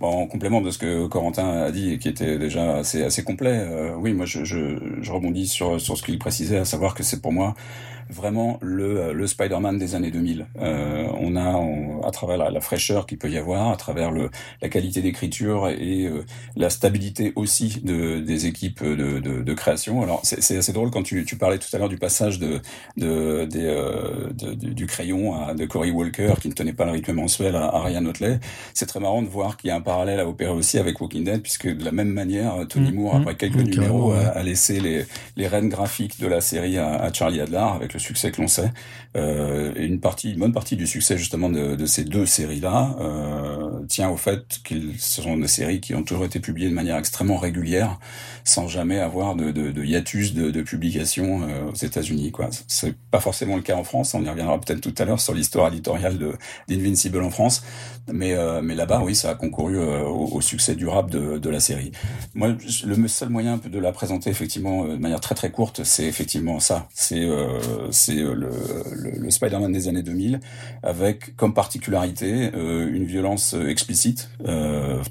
Bon, 0.00 0.08
en 0.08 0.26
complément 0.26 0.60
de 0.60 0.70
ce 0.70 0.78
que 0.78 1.06
Corentin 1.06 1.48
a 1.48 1.70
dit 1.70 1.92
et 1.92 1.98
qui 1.98 2.08
était 2.08 2.36
déjà 2.36 2.78
assez, 2.78 3.04
assez 3.04 3.22
complet, 3.22 3.94
oui, 3.96 4.12
moi 4.12 4.26
je, 4.26 4.44
je, 4.44 4.78
je 5.00 5.12
rebondis 5.12 5.46
sur, 5.46 5.80
sur 5.80 5.96
ce 5.96 6.02
qu'il 6.02 6.18
précisait, 6.18 6.58
à 6.58 6.64
savoir 6.64 6.94
que 6.94 7.04
c'est 7.04 7.22
pour 7.22 7.32
moi 7.32 7.54
vraiment 8.10 8.58
le, 8.60 9.00
euh, 9.00 9.12
le 9.12 9.26
Spider-Man 9.26 9.78
des 9.78 9.94
années 9.94 10.10
2000. 10.10 10.46
Euh, 10.60 11.06
on 11.18 11.36
a, 11.36 12.06
à 12.06 12.10
travers 12.10 12.36
la, 12.36 12.60
fraîcheur 12.60 13.06
qu'il 13.06 13.18
peut 13.18 13.30
y 13.30 13.38
avoir, 13.38 13.70
à 13.70 13.76
travers 13.76 14.10
le, 14.10 14.30
la 14.60 14.68
qualité 14.68 15.02
d'écriture 15.02 15.68
et 15.68 16.06
euh, 16.06 16.24
la 16.56 16.70
stabilité 16.70 17.32
aussi 17.36 17.80
de, 17.82 18.20
des 18.20 18.46
équipes 18.46 18.84
de, 18.84 19.18
de, 19.18 19.42
de 19.42 19.54
création. 19.54 20.02
Alors 20.02 20.20
c'est 20.22 20.56
assez 20.56 20.72
drôle 20.72 20.90
quand 20.90 21.02
tu, 21.02 21.24
tu 21.24 21.36
parlais 21.36 21.58
tout 21.58 21.68
à 21.72 21.78
l'heure 21.78 21.88
du 21.88 21.98
passage 21.98 22.38
de, 22.38 22.60
de, 22.96 23.44
des, 23.46 23.64
euh, 23.64 24.30
du 24.32 24.86
crayon 24.86 25.34
à, 25.34 25.54
de 25.54 25.64
Cory 25.66 25.90
Walker 25.90 26.34
qui 26.40 26.48
ne 26.48 26.54
tenait 26.54 26.72
pas 26.72 26.84
le 26.84 26.92
rythme 26.92 27.12
mensuel 27.12 27.56
à, 27.56 27.64
à 27.64 27.82
Ryan 27.82 28.04
Otley. 28.06 28.38
C'est 28.74 28.86
très 28.86 29.00
marrant 29.00 29.22
de 29.22 29.28
voir 29.28 29.56
qu'il 29.56 29.68
y 29.68 29.70
a 29.70 29.76
un 29.76 29.80
parallèle 29.80 30.20
à 30.20 30.28
opérer 30.28 30.52
aussi 30.52 30.78
avec 30.78 31.00
Walking 31.00 31.24
Dead 31.24 31.42
puisque 31.42 31.68
de 31.68 31.84
la 31.84 31.92
même 31.92 32.12
manière, 32.12 32.54
Tony 32.68 32.92
mmh, 32.92 32.94
Moore, 32.94 33.16
après 33.16 33.34
mmh. 33.34 33.36
quelques 33.36 33.56
numéros, 33.56 34.12
a, 34.12 34.28
a, 34.28 34.42
laissé 34.42 34.80
les, 34.80 35.04
les 35.36 35.46
rênes 35.46 35.68
graphiques 35.68 36.20
de 36.20 36.26
la 36.26 36.40
série 36.40 36.78
à, 36.78 36.94
à 36.94 37.12
Charlie 37.12 37.40
Adler 37.40 37.56
avec 37.58 37.91
le 37.94 38.00
succès 38.00 38.30
que 38.30 38.40
l'on 38.40 38.48
sait. 38.48 38.70
Euh, 39.14 39.72
une 39.76 40.00
partie, 40.00 40.32
une 40.32 40.38
bonne 40.38 40.52
partie 40.52 40.74
du 40.74 40.86
succès 40.86 41.18
justement 41.18 41.50
de, 41.50 41.74
de 41.76 41.84
ces 41.84 42.04
deux 42.04 42.24
séries-là 42.24 42.96
euh, 42.98 43.84
tient 43.86 44.08
au 44.08 44.16
fait 44.16 44.60
qu'ils 44.64 44.98
sont 44.98 45.36
des 45.36 45.48
séries 45.48 45.80
qui 45.80 45.94
ont 45.94 46.02
toujours 46.02 46.24
été 46.24 46.40
publiées 46.40 46.70
de 46.70 46.74
manière 46.74 46.96
extrêmement 46.96 47.36
régulière, 47.36 47.98
sans 48.44 48.68
jamais 48.68 48.98
avoir 49.00 49.36
de, 49.36 49.50
de, 49.50 49.70
de 49.70 49.84
hiatus 49.84 50.32
de, 50.32 50.50
de 50.50 50.62
publication 50.62 51.42
euh, 51.42 51.70
aux 51.70 51.74
États-Unis. 51.74 52.30
Quoi, 52.32 52.48
c'est 52.66 52.94
pas 53.10 53.20
forcément 53.20 53.56
le 53.56 53.62
cas 53.62 53.76
en 53.76 53.84
France. 53.84 54.14
On 54.14 54.24
y 54.24 54.28
reviendra 54.30 54.58
peut-être 54.58 54.80
tout 54.80 54.94
à 54.96 55.04
l'heure 55.04 55.20
sur 55.20 55.34
l'histoire 55.34 55.68
éditoriale 55.68 56.16
de 56.16 56.32
d'Invincible 56.68 57.22
en 57.22 57.30
France, 57.30 57.62
mais 58.10 58.32
euh, 58.32 58.62
mais 58.62 58.74
là-bas, 58.74 59.02
oui, 59.04 59.14
ça 59.14 59.30
a 59.30 59.34
concouru 59.34 59.76
euh, 59.78 60.04
au, 60.04 60.36
au, 60.36 60.40
succès 60.40 60.74
durable 60.74 61.10
de, 61.10 61.36
de 61.36 61.50
la 61.50 61.60
série. 61.60 61.92
Moi, 62.34 62.56
le 62.86 63.08
seul 63.08 63.28
moyen 63.28 63.60
de 63.62 63.78
la 63.78 63.92
présenter 63.92 64.30
effectivement 64.30 64.86
de 64.86 64.96
manière 64.96 65.20
très 65.20 65.34
très 65.34 65.50
courte, 65.50 65.84
c'est 65.84 66.04
effectivement 66.04 66.60
ça. 66.60 66.88
C'est 66.94 67.28
c'est 67.90 68.14
le, 68.14 68.50
le, 69.02 69.30
Spider-Man 69.30 69.72
des 69.72 69.88
années 69.88 70.02
2000, 70.02 70.40
avec 70.82 71.36
comme 71.36 71.54
particularité 71.54 72.50
une 72.54 73.04
violence 73.04 73.54
explicite, 73.54 74.30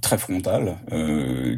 très 0.01 0.17
frontale, 0.17 0.77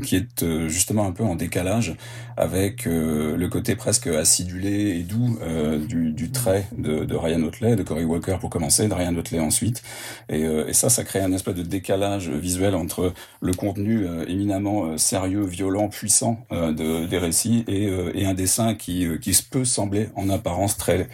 qui 0.03 0.15
est 0.15 0.67
justement 0.67 1.05
un 1.05 1.11
peu 1.11 1.23
en 1.23 1.35
décalage 1.35 1.95
avec 2.37 2.87
euh, 2.87 3.37
le 3.37 3.47
côté 3.47 3.75
presque 3.75 4.07
acidulé 4.07 4.97
et 4.97 5.03
doux 5.03 5.37
euh, 5.41 5.77
du, 5.85 6.11
du, 6.11 6.31
trait 6.31 6.67
de, 6.77 7.05
de, 7.05 7.15
Ryan 7.15 7.43
Otley, 7.43 7.75
de 7.75 7.83
Cory 7.83 8.05
Walker 8.05 8.37
pour 8.39 8.49
commencer, 8.49 8.87
de 8.87 8.93
Ryan 8.93 9.15
Otley 9.15 9.39
ensuite. 9.39 9.83
Et, 10.29 10.43
euh, 10.43 10.67
et, 10.67 10.73
ça, 10.73 10.89
ça 10.89 11.03
crée 11.03 11.21
un 11.21 11.31
espèce 11.31 11.55
de 11.55 11.63
décalage 11.63 12.29
visuel 12.29 12.75
entre 12.75 13.13
le 13.41 13.53
contenu 13.53 14.05
éminemment 14.27 14.97
sérieux, 14.97 15.45
violent, 15.45 15.89
puissant 15.89 16.45
de, 16.51 17.05
des 17.05 17.17
récits 17.17 17.63
et, 17.67 17.89
et, 18.13 18.25
un 18.25 18.33
dessin 18.33 18.75
qui, 18.75 19.07
qui 19.21 19.37
peut 19.49 19.65
sembler 19.65 20.09
en 20.15 20.29
apparence 20.29 20.77
très 20.77 21.07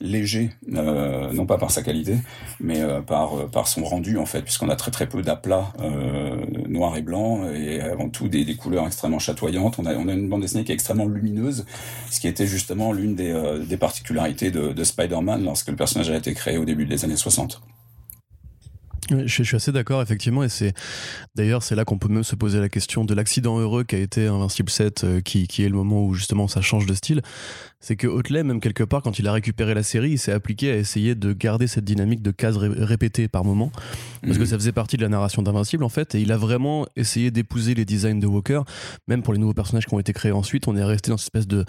léger, 0.00 0.50
non 0.66 1.46
pas 1.46 1.58
par 1.58 1.70
sa 1.70 1.82
qualité, 1.82 2.16
mais 2.60 2.82
par, 3.06 3.48
par 3.50 3.68
son 3.68 3.84
rendu 3.84 4.18
en 4.18 4.26
fait, 4.26 4.42
puisqu'on 4.42 4.68
a 4.68 4.76
très 4.76 4.90
très 4.90 5.08
peu 5.08 5.22
d'aplats 5.22 5.72
noir 6.68 6.96
et 6.96 7.02
blanc 7.02 7.48
et 7.52 7.80
avant 7.80 8.08
tout 8.08 8.28
des, 8.28 8.44
des 8.44 8.56
couleurs 8.56 8.86
extrêmement 8.86 9.18
chatoyantes 9.18 9.78
on 9.78 9.86
a, 9.86 9.92
une 9.92 10.28
bande 10.28 10.44
qui 10.46 10.58
est 10.72 10.74
extrêmement 10.74 11.06
lumineuse, 11.06 11.66
ce 12.10 12.20
qui 12.20 12.28
était 12.28 12.46
justement 12.46 12.92
l'une 12.92 13.14
des, 13.14 13.30
euh, 13.30 13.76
particularités 13.76 14.50
de, 14.50 14.72
de 14.72 14.84
Spider-Man 14.84 15.44
lorsque 15.44 15.68
le 15.68 15.76
personnage 15.76 16.10
a 16.10 16.16
été 16.16 16.32
créé 16.34 16.58
au 16.58 16.64
début 16.64 16.86
des 16.86 17.04
années 17.04 17.16
60. 17.16 17.60
Je, 19.10 19.42
suis 19.44 19.54
assez 19.54 19.70
d'accord, 19.70 20.02
effectivement, 20.02 20.42
et 20.42 20.48
c'est 20.48 20.74
d'ailleurs 21.36 21.62
c'est 21.62 21.76
là 21.76 21.84
qu'on 21.84 21.98
peut 21.98 22.08
même 22.08 22.24
se 22.24 22.34
poser 22.34 22.58
la 22.58 22.68
question 22.68 23.04
de 23.04 23.14
l'accident 23.14 23.58
heureux 23.58 23.84
qu'a 23.84 23.98
été 23.98 24.26
Invincible 24.26 24.70
7, 24.70 25.04
euh, 25.04 25.20
qui 25.20 25.46
est 25.60 25.68
le 25.68 25.76
moment 25.76 26.04
où 26.04 26.14
justement 26.14 26.48
ça 26.48 26.60
change 26.60 26.86
de 26.86 26.94
style. 26.94 27.22
C'est 27.86 27.94
que 27.94 28.08
Otley, 28.08 28.42
même 28.42 28.58
quelque 28.58 28.82
part, 28.82 29.00
quand 29.00 29.20
il 29.20 29.28
a 29.28 29.32
récupéré 29.32 29.72
la 29.72 29.84
série, 29.84 30.10
il 30.10 30.18
s'est 30.18 30.32
appliqué 30.32 30.72
à 30.72 30.76
essayer 30.76 31.14
de 31.14 31.32
garder 31.32 31.68
cette 31.68 31.84
dynamique 31.84 32.20
de 32.20 32.32
cases 32.32 32.56
répétées 32.56 33.28
par 33.28 33.44
moment, 33.44 33.70
parce 34.22 34.38
que 34.38 34.42
mhm. 34.42 34.46
ça 34.46 34.58
faisait 34.58 34.72
partie 34.72 34.96
de 34.96 35.02
la 35.02 35.08
narration 35.08 35.40
d'Invincible 35.40 35.84
en 35.84 35.88
fait, 35.88 36.16
et 36.16 36.20
il 36.20 36.32
a 36.32 36.36
vraiment 36.36 36.88
essayé 36.96 37.30
d'épouser 37.30 37.74
les 37.74 37.84
designs 37.84 38.18
de 38.18 38.26
Walker, 38.26 38.62
même 39.06 39.22
pour 39.22 39.34
les 39.34 39.38
nouveaux 39.38 39.54
personnages 39.54 39.86
qui 39.86 39.94
ont 39.94 40.00
été 40.00 40.12
créés 40.12 40.32
ensuite. 40.32 40.66
On 40.66 40.76
est 40.76 40.82
resté 40.82 41.12
dans 41.12 41.16
cette 41.16 41.26
espèce 41.26 41.46
de, 41.46 41.64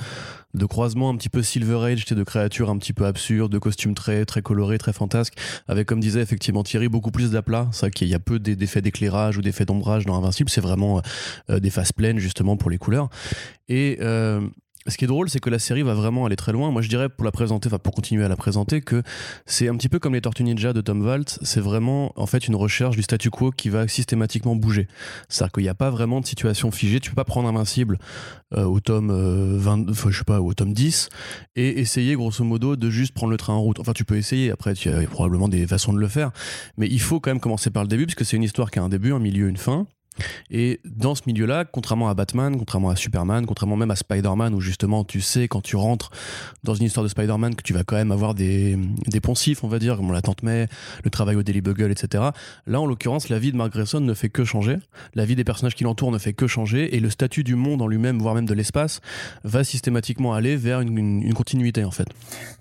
de 0.55 0.65
croisement 0.65 1.12
un 1.12 1.17
petit 1.17 1.29
peu 1.29 1.43
Silver 1.43 1.86
Age, 1.86 2.05
de 2.05 2.24
créatures 2.24 2.71
un 2.71 2.79
petit 2.79 2.93
peu 2.93 3.05
absurdes, 3.05 3.51
de 3.51 3.59
costumes 3.59 3.93
très 3.93 4.25
très 4.25 4.41
colorés, 4.41 4.79
très 4.79 4.93
fantasques, 4.93 5.36
avec 5.67 5.86
comme 5.86 6.00
disait 6.00 6.21
effectivement 6.21 6.63
Thierry 6.63 6.88
beaucoup 6.88 7.12
plus 7.12 7.29
d'aplat. 7.29 7.69
C'est 7.71 7.81
vrai 7.81 7.91
qu'il 7.91 8.07
y 8.07 8.15
a 8.15 8.19
peu 8.19 8.39
d'effets 8.39 8.81
d'éclairage 8.81 9.38
ou 9.38 9.43
d'effets 9.43 9.65
d'ombrage 9.65 10.07
dans 10.07 10.15
Invincible, 10.15 10.50
c'est 10.50 10.62
vraiment 10.62 11.00
euh, 11.51 11.59
des 11.59 11.69
faces 11.69 11.93
pleines 11.93 12.17
justement 12.17 12.57
pour 12.57 12.71
les 12.71 12.79
couleurs. 12.79 13.09
Et 13.69 14.00
euh, 14.01 14.41
ce 14.88 14.98
qui 14.98 15.06
est 15.06 15.08
drôle, 15.08 15.29
c'est 15.29 15.39
que 15.39 15.50
la 15.50 15.60
série 15.60 15.82
va 15.82 15.94
vraiment 15.94 16.25
aller 16.25 16.36
très 16.36 16.51
loin. 16.51 16.72
Moi, 16.72 16.82
je 16.82 16.89
dirais, 16.89 17.10
pour 17.10 17.25
la 17.25 17.32
présenter, 17.32 17.67
enfin, 17.67 17.79
pour 17.79 17.94
continuer 17.94 18.24
à 18.24 18.27
la 18.27 18.36
présenter, 18.36 18.82
que 18.82 19.03
c'est 19.46 19.67
un 19.67 19.75
petit 19.75 19.89
peu 19.89 20.00
comme 20.00 20.13
les 20.13 20.22
Tortues 20.22 20.44
Ninja 20.44 20.74
de 20.74 20.82
Tom 20.82 21.06
Waltz. 21.06 21.39
C'est 21.41 21.60
vraiment, 21.60 22.13
en 22.15 22.25
fait, 22.25 22.48
une 22.48 22.56
recherche 22.56 22.96
du 22.96 23.03
statu 23.03 23.29
quo 23.29 23.51
qui 23.51 23.70
va 23.70 23.88
systématiquement 23.88 24.56
bouger. 24.56 24.88
C'est-à-dire 25.29 25.51
qu'il 25.51 25.63
n'y 25.63 25.70
a 25.70 25.75
pas 25.75 25.89
vraiment 25.89 26.22
de 26.22 26.25
situation 26.25 26.72
figée. 26.72 27.00
Tu 27.00 27.10
peux 27.10 27.15
pas 27.15 27.25
prendre 27.25 27.48
Invincible 27.48 27.98
euh, 28.56 28.63
au 28.63 28.79
tome 28.79 29.12
20, 29.58 29.89
euh, 29.89 29.94
je 30.10 30.17
sais 30.17 30.24
pas, 30.24 30.41
au 30.41 30.53
tome 30.53 30.74
10 30.74 31.10
et 31.56 31.79
essayer, 31.79 32.15
grosso 32.15 32.44
modo, 32.44 32.75
de 32.75 32.89
juste 32.89 33.13
prendre 33.13 33.32
le 33.32 33.38
train 33.38 33.53
en 33.53 33.62
route. 33.62 33.79
Enfin, 33.79 33.94
tu 33.94 34.06
peux 34.06 34.17
essayer. 34.17 34.51
Après, 34.51 34.74
il 34.74 34.91
y 34.91 34.94
a 34.94 35.08
probablement 35.08 35.48
des 35.50 35.67
façons 35.67 35.94
de 35.94 36.00
le 36.00 36.08
faire. 36.08 36.32
Mais 36.77 36.88
il 36.88 37.01
faut 37.01 37.20
quand 37.20 37.29
même 37.29 37.39
commencer 37.39 37.70
par 37.70 37.84
le 37.84 37.89
début, 37.89 38.06
puisque 38.06 38.25
c'est 38.25 38.38
une 38.38 38.44
histoire 38.44 38.72
qui 38.72 38.79
a 38.79 38.84
un 38.84 38.89
début, 38.89 39.13
un 39.13 39.20
milieu, 39.20 39.48
une 39.48 39.58
fin. 39.58 39.86
Et 40.51 40.79
dans 40.86 41.15
ce 41.15 41.24
milieu-là, 41.27 41.65
contrairement 41.65 42.09
à 42.09 42.13
Batman, 42.13 42.57
contrairement 42.57 42.89
à 42.89 42.95
Superman, 42.95 43.45
contrairement 43.45 43.75
même 43.75 43.91
à 43.91 43.95
Spider-Man, 43.95 44.53
où 44.53 44.62
justement 44.62 45.03
tu 45.03 45.21
sais 45.21 45.47
quand 45.47 45.62
tu 45.62 45.75
rentres 45.75 46.09
dans 46.63 46.75
une 46.75 46.86
histoire 46.86 47.03
de 47.03 47.09
Spider-Man 47.09 47.55
que 47.55 47.63
tu 47.63 47.74
vas 47.74 47.83
quand 47.83 47.95
même 47.95 48.12
avoir 48.12 48.33
des, 48.33 48.77
des 49.07 49.21
poncifs, 49.21 49.63
on 49.63 49.67
va 49.67 49.79
dire, 49.79 49.97
comme 49.97 50.09
on 50.09 50.13
la 50.13 50.21
tante 50.21 50.43
May, 50.43 50.67
le 51.03 51.09
travail 51.09 51.36
au 51.36 51.43
Daily 51.43 51.62
Bugle, 51.62 51.91
etc. 51.91 52.24
Là, 52.65 52.81
en 52.81 52.86
l'occurrence, 52.86 53.29
la 53.29 53.39
vie 53.39 53.51
de 53.51 53.57
Mark 53.57 53.71
Grayson 53.71 54.00
ne 54.00 54.13
fait 54.13 54.29
que 54.29 54.43
changer, 54.43 54.77
la 55.15 55.25
vie 55.25 55.36
des 55.36 55.43
personnages 55.43 55.75
qui 55.75 55.83
l'entourent 55.83 56.12
ne 56.12 56.17
fait 56.17 56.33
que 56.33 56.47
changer, 56.47 56.95
et 56.95 57.00
le 57.00 57.09
statut 57.09 57.43
du 57.43 57.55
monde 57.55 57.81
en 57.81 57.88
lui-même, 57.88 58.19
voire 58.19 58.36
même 58.36 58.45
de 58.45 58.53
l'espace, 58.53 59.01
va 59.43 59.63
systématiquement 59.63 60.33
aller 60.33 60.55
vers 60.55 60.81
une, 60.81 60.97
une, 60.97 61.33
continuité 61.33 61.83
en 61.83 61.91
fait. 61.91 62.07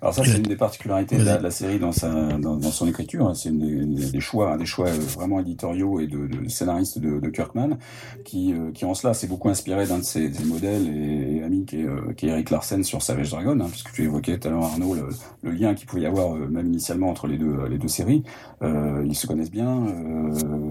Alors 0.01 0.13
ça, 0.13 0.23
c'est 0.23 0.37
une 0.37 0.43
des 0.43 0.55
particularités 0.55 1.17
de 1.17 1.23
la, 1.23 1.51
série 1.51 1.79
dans, 1.79 1.91
sa, 1.91 2.09
dans, 2.09 2.57
dans 2.57 2.71
son 2.71 2.87
écriture, 2.87 3.27
hein. 3.27 3.33
c'est 3.33 3.51
des, 3.51 4.19
choix, 4.19 4.57
des 4.57 4.65
choix 4.65 4.89
vraiment 4.91 5.39
éditoriaux 5.39 5.99
et 5.99 6.07
de, 6.07 6.27
de 6.27 6.49
scénaristes 6.49 6.99
de, 6.99 7.19
de 7.19 7.29
qui, 7.29 7.41
euh, 7.55 8.71
qui 8.71 8.85
en 8.85 8.93
cela 8.93 9.13
s'est 9.13 9.27
beaucoup 9.27 9.49
inspiré 9.49 9.85
d'un 9.87 9.99
de 9.99 10.03
ses, 10.03 10.29
modèles 10.45 10.87
et, 10.87 11.43
amis 11.43 11.65
qui 11.65 11.81
est, 11.81 11.85
euh, 11.85 12.13
qui 12.15 12.27
est, 12.27 12.29
Eric 12.29 12.49
Larsen 12.49 12.83
sur 12.83 13.01
Savage 13.01 13.31
Dragon, 13.31 13.59
hein, 13.59 13.67
puisque 13.69 13.91
tu 13.91 14.03
évoquais 14.03 14.37
tout 14.37 14.47
à 14.47 14.51
l'heure 14.51 14.63
Arnaud 14.63 14.95
le, 14.95 15.09
le 15.43 15.51
lien 15.51 15.73
qu'il 15.73 15.87
pouvait 15.87 16.03
y 16.03 16.05
avoir 16.05 16.35
euh, 16.35 16.47
même 16.47 16.67
initialement 16.67 17.09
entre 17.09 17.27
les 17.27 17.37
deux, 17.37 17.67
les 17.69 17.77
deux 17.77 17.87
séries. 17.87 18.23
Ils 18.61 19.15
se 19.15 19.27
connaissent 19.27 19.51
bien. 19.51 19.85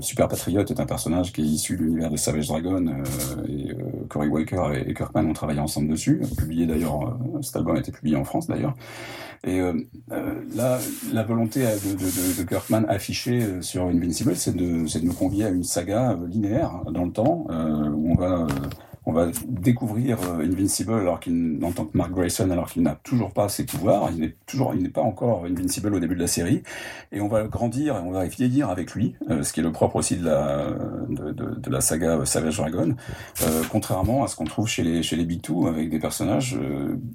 Super 0.01 0.29
Patriot 0.29 0.61
est 0.61 0.81
un 0.81 0.87
personnage 0.87 1.33
qui 1.33 1.43
est 1.43 1.45
issu 1.45 1.77
de 1.77 1.83
l'univers 1.83 2.11
de 2.11 2.17
Savage 2.17 2.49
Dragon 2.49 2.85
et 3.49 3.69
Cory 4.09 4.29
Walker 4.29 4.63
et, 4.75 4.93
Kirkman 4.93 5.27
ont 5.27 5.33
travaillé 5.33 5.61
ensemble 5.61 5.89
dessus. 5.89 6.21
Publié 6.37 6.67
d'ailleurs, 6.67 7.17
cet 7.43 7.57
album 7.57 7.77
a 7.77 7.79
été 7.79 7.93
publié 7.93 8.17
en 8.17 8.25
France 8.25 8.49
d'ailleurs. 8.49 8.75
Et 9.45 9.61
euh, 9.61 9.73
là, 10.55 10.79
la 11.13 11.23
volonté 11.23 11.61
de, 11.61 12.43
de, 12.43 12.49
Kirkman 12.49 12.85
affichée 12.89 13.63
sur 13.63 13.85
Invincible, 13.85 14.37
c'est 14.37 14.55
de, 14.55 14.87
de 14.87 15.05
nous 15.05 15.13
convier 15.13 15.45
à 15.45 15.49
une 15.49 15.65
saga 15.65 16.19
linéaire 16.29 16.83
dans 16.91 17.05
le 17.05 17.13
temps, 17.13 17.47
où 17.49 18.13
on 18.13 18.15
va 18.15 18.47
on 19.07 19.13
va 19.13 19.29
découvrir 19.47 20.19
Invincible 20.41 20.95
alors 20.95 21.21
qu'il, 21.21 21.61
en 21.63 21.71
tant 21.71 21.85
que 21.85 21.97
Mark 21.97 22.11
Grayson, 22.11 22.51
alors 22.51 22.69
qu'il 22.69 22.83
n'a 22.83 22.99
toujours 23.05 23.33
pas 23.33 23.49
ses 23.49 23.65
pouvoirs, 23.65 24.11
il 24.13 24.21
n'est 24.21 24.35
toujours, 24.47 24.75
il 24.75 24.83
n'est 24.83 24.89
pas 24.89 25.03
encore 25.03 25.45
Invincible 25.45 25.95
au 25.95 26.01
début 26.01 26.17
de 26.17 26.21
la 26.21 26.27
série, 26.27 26.63
et 27.13 27.21
on 27.21 27.29
va 27.29 27.45
grandir 27.45 27.97
et 27.97 28.01
on 28.01 28.11
va 28.11 28.25
vieillir 28.27 28.69
avec 28.69 28.95
lui, 28.95 29.15
ce 29.43 29.53
qui 29.53 29.61
est 29.61 29.63
le 29.63 29.71
propre 29.71 29.97
aussi 29.97 30.17
de 30.17 30.25
la 30.25 30.71
de, 31.09 31.71
la 31.71 31.81
saga 31.81 32.25
Savage 32.25 32.57
Dragon, 32.57 32.97
contrairement 33.71 34.25
à 34.25 34.29
ce 34.29 34.35
qu'on 34.35 34.45
trouve 34.45 34.67
chez 34.67 34.83
les 34.83 35.03
chez 35.03 35.15
les 35.15 35.27
avec 35.69 35.91
des 35.91 35.99
personnages 35.99 36.59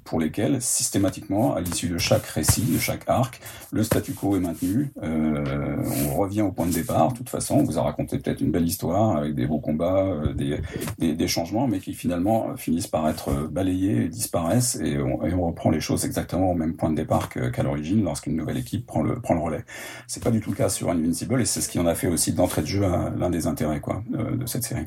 pour 0.04 0.20
lesquels 0.20 0.62
systématiquement 0.62 1.54
à 1.54 1.60
l'issue 1.60 1.88
de 1.88 1.98
chaque 1.98 2.24
récit, 2.26 2.62
de 2.62 2.78
chaque 2.78 3.02
arc, 3.08 3.40
le 3.72 3.82
statu 3.82 4.12
quo 4.12 4.36
est 4.36 4.40
maintenu, 4.40 4.92
on 5.02 6.14
revient 6.14 6.42
au 6.42 6.52
point 6.52 6.66
de 6.66 6.72
départ. 6.72 7.12
De 7.12 7.18
toute 7.18 7.28
façon, 7.28 7.56
on 7.56 7.64
vous 7.64 7.78
a 7.78 7.82
raconté 7.82 8.18
peut-être 8.18 8.40
une 8.40 8.52
belle 8.52 8.66
histoire 8.66 9.16
avec 9.16 9.34
des 9.34 9.46
beaux 9.46 9.58
combats, 9.58 10.14
des, 10.34 10.60
des, 10.98 11.14
des 11.14 11.28
changements, 11.28 11.66
mais 11.66 11.80
qui 11.82 11.94
finalement 11.94 12.50
euh, 12.50 12.56
finissent 12.56 12.86
par 12.86 13.08
être 13.08 13.28
euh, 13.28 13.48
balayés, 13.48 14.08
disparaissent 14.08 14.76
et 14.76 14.98
on, 14.98 15.24
et 15.24 15.34
on 15.34 15.46
reprend 15.48 15.70
les 15.70 15.80
choses 15.80 16.04
exactement 16.04 16.50
au 16.50 16.54
même 16.54 16.74
point 16.76 16.90
de 16.90 16.96
départ 16.96 17.28
qu'à 17.28 17.62
l'origine 17.62 18.02
lorsqu'une 18.04 18.36
nouvelle 18.36 18.58
équipe 18.58 18.86
prend 18.86 19.02
le, 19.02 19.20
prend 19.20 19.34
le 19.34 19.40
relais. 19.40 19.64
C'est 20.06 20.22
pas 20.22 20.30
du 20.30 20.40
tout 20.40 20.50
le 20.50 20.56
cas 20.56 20.68
sur 20.68 20.90
Invincible 20.90 21.40
et 21.40 21.44
c'est 21.44 21.60
ce 21.60 21.68
qui 21.68 21.78
en 21.78 21.86
a 21.86 21.94
fait 21.94 22.08
aussi 22.08 22.32
d'entrée 22.32 22.62
de 22.62 22.66
jeu 22.66 22.80
l'un 22.80 23.30
des 23.30 23.46
intérêts 23.46 23.80
quoi, 23.80 24.02
de 24.10 24.46
cette 24.46 24.64
série. 24.64 24.86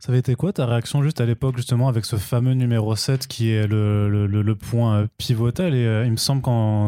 Ça 0.00 0.10
avait 0.10 0.18
été 0.18 0.34
quoi 0.34 0.52
ta 0.52 0.66
réaction 0.66 1.02
juste 1.02 1.20
à 1.20 1.26
l'époque 1.26 1.56
justement 1.56 1.88
avec 1.88 2.04
ce 2.04 2.16
fameux 2.16 2.52
numéro 2.52 2.94
7 2.94 3.26
qui 3.26 3.50
est 3.50 3.66
le, 3.66 4.26
le, 4.26 4.54
point 4.54 4.98
euh, 4.98 5.06
pivotal? 5.16 5.74
Et 5.74 5.86
euh, 5.86 6.04
il 6.04 6.12
me 6.12 6.16
semble 6.16 6.42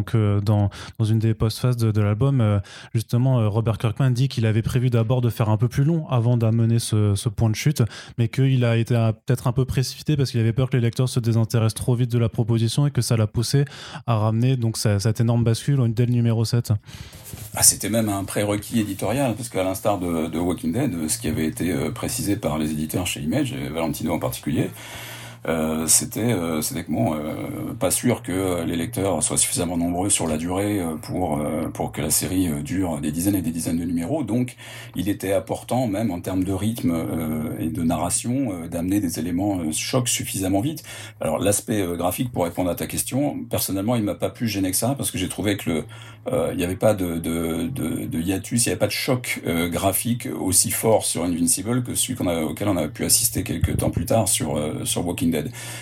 que 0.05 0.41
dans, 0.41 0.71
dans 0.99 1.05
une 1.05 1.19
des 1.19 1.35
post-phases 1.35 1.77
de, 1.77 2.01
l'album 2.01 2.41
euh, 2.41 2.59
justement 2.95 3.49
Robert 3.51 3.79
Kirkman 3.79 4.11
dit 4.11 4.29
qu'il 4.29 4.47
avait 4.47 4.63
prévu 4.63 4.91
d'abord 4.91 5.21
de 5.21 5.31
faire 5.31 5.49
un 5.49 5.57
peu 5.57 5.69
plus 5.69 5.85
long 5.85 6.09
avant 6.09 6.37
d'amener 6.37 6.79
ce, 6.79 7.15
ce, 7.15 7.29
point 7.29 7.51
de 7.51 7.55
chute 7.55 7.83
mais 8.19 8.29
qu'il 8.29 8.65
a 8.65 8.77
été 8.77 8.95
peut-être 9.27 9.47
un 9.47 9.53
peu 9.53 9.65
précipité 9.65 10.17
parce 10.17 10.31
qu'il 10.31 10.41
avait 10.41 10.53
peur 10.53 10.69
que 10.69 10.77
les 10.77 10.83
lecteurs 10.83 11.09
se 11.09 11.21
désintéressent 11.21 11.75
trop 11.75 11.95
vite 11.95 12.11
de 12.11 12.19
la 12.19 12.29
proposition 12.29 12.87
et 12.87 12.91
que 12.91 13.03
ça 13.03 13.17
l'a 13.17 13.27
poussé 13.27 13.65
à 14.07 14.17
ramener 14.17 14.57
donc 14.57 14.77
cette 14.77 15.21
énorme 15.21 15.45
bascule 15.45 15.81
dès 15.93 16.07
le 16.07 16.13
numéro 16.13 16.45
7. 16.45 16.73
Ah, 17.55 17.63
C'était 17.63 17.89
même 17.89 18.09
un 18.09 18.25
prérequis 18.25 18.81
éditorial 18.81 19.35
parce 19.35 19.49
qu'à 19.49 19.65
l'instar 19.65 19.99
de 19.99 20.39
Walking 20.39 20.73
Dead 20.73 21.09
ce 21.09 21.19
qui 21.19 21.29
avait 21.29 21.47
été 21.47 21.73
précisé 21.95 22.37
par 22.37 22.59
les 22.59 22.71
éditeurs 22.71 22.90
chez 23.05 23.21
Image, 23.21 23.55
Valentino 23.55 24.15
en 24.15 24.19
particulier, 24.19 24.71
euh, 25.49 25.87
c'était 25.87 26.33
euh, 26.33 26.61
c'était 26.61 26.85
bon, 26.87 27.15
euh, 27.15 27.73
pas 27.79 27.91
sûr 27.91 28.23
que 28.23 28.63
les 28.65 28.77
lecteurs 28.77 29.23
soient 29.23 29.39
suffisamment 29.39 29.77
nombreux 29.77 30.11
sur 30.11 30.27
la 30.27 30.37
durée 30.37 30.81
pour 31.03 31.41
pour 31.73 31.93
que 31.93 32.03
la 32.03 32.11
série 32.11 32.49
dure 32.63 33.01
des 33.01 33.13
dizaines 33.13 33.37
et 33.37 33.43
des 33.43 33.51
dizaines 33.51 33.79
de 33.79 33.85
numéros. 33.85 34.23
Donc, 34.23 34.57
il 34.97 35.09
était 35.09 35.33
important, 35.33 35.87
même 35.87 36.11
en 36.11 36.21
termes 36.21 36.45
de 36.45 36.53
rythme 36.53 36.95
et 37.59 37.69
de 37.69 37.83
narration, 37.83 38.67
d'amener 38.71 39.01
des 39.01 39.19
éléments 39.19 39.61
chocs 39.73 40.09
suffisamment 40.09 40.61
vite. 40.61 40.83
Alors, 41.21 41.39
l'aspect 41.39 41.85
graphique, 41.97 42.33
pour 42.33 42.45
répondre 42.45 42.71
à 42.71 42.75
ta 42.75 42.87
question, 42.87 43.39
personnellement, 43.49 43.97
il 43.97 44.03
m'a 44.03 44.15
pas 44.15 44.31
plus 44.31 44.49
gêné 44.49 44.71
que 44.71 44.77
ça 44.77 44.95
parce 44.97 45.11
que 45.11 45.19
j'ai 45.19 45.29
trouvé 45.29 45.57
que 45.57 45.71
le 45.71 45.85
il 46.53 46.57
n'y 46.57 46.65
avait 46.65 46.77
pas 46.77 46.95
de, 46.95 47.17
de, 47.17 47.67
de, 47.69 48.07
de 48.07 48.21
hiatus, 48.21 48.67
il 48.67 48.69
n'y 48.69 48.73
avait 48.73 48.79
pas 48.79 48.87
de 48.87 48.93
choc 48.93 49.41
graphique 49.71 50.29
aussi 50.39 50.71
fort 50.71 51.05
sur 51.05 51.25
Invincible 51.25 51.83
que 51.83 51.95
celui 51.95 52.15
qu'on 52.15 52.29
a, 52.29 52.43
auquel 52.43 52.69
on 52.69 52.77
a 52.77 52.89
pu 52.89 53.05
assister 53.05 53.43
quelques 53.43 53.79
temps 53.79 53.91
plus 53.91 54.05
tard 54.05 54.29
sur 54.29 54.61
sur 54.85 55.07
Walking 55.07 55.30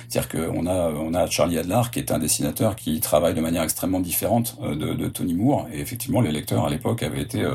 c'est-à-dire 0.09 0.29
qu'on 0.29 0.67
a, 0.67 0.91
on 0.91 1.15
a 1.15 1.27
Charlie 1.27 1.59
Adler 1.59 1.83
qui 1.93 1.99
est 1.99 2.11
un 2.13 2.19
dessinateur 2.19 2.77
qui 2.77 3.01
travaille 3.01 3.35
de 3.35 3.41
manière 3.41 3.63
extrêmement 3.63 4.01
différente 4.01 4.57
euh, 4.63 4.75
de, 4.75 4.95
de 4.95 5.09
Tony 5.09 5.35
Moore. 5.35 5.67
Et 5.73 5.81
effectivement, 5.81 6.21
les 6.21 6.33
lecteurs 6.33 6.65
à 6.67 6.71
l'époque 6.71 7.03
avaient 7.03 7.23
été, 7.23 7.43
euh, 7.43 7.53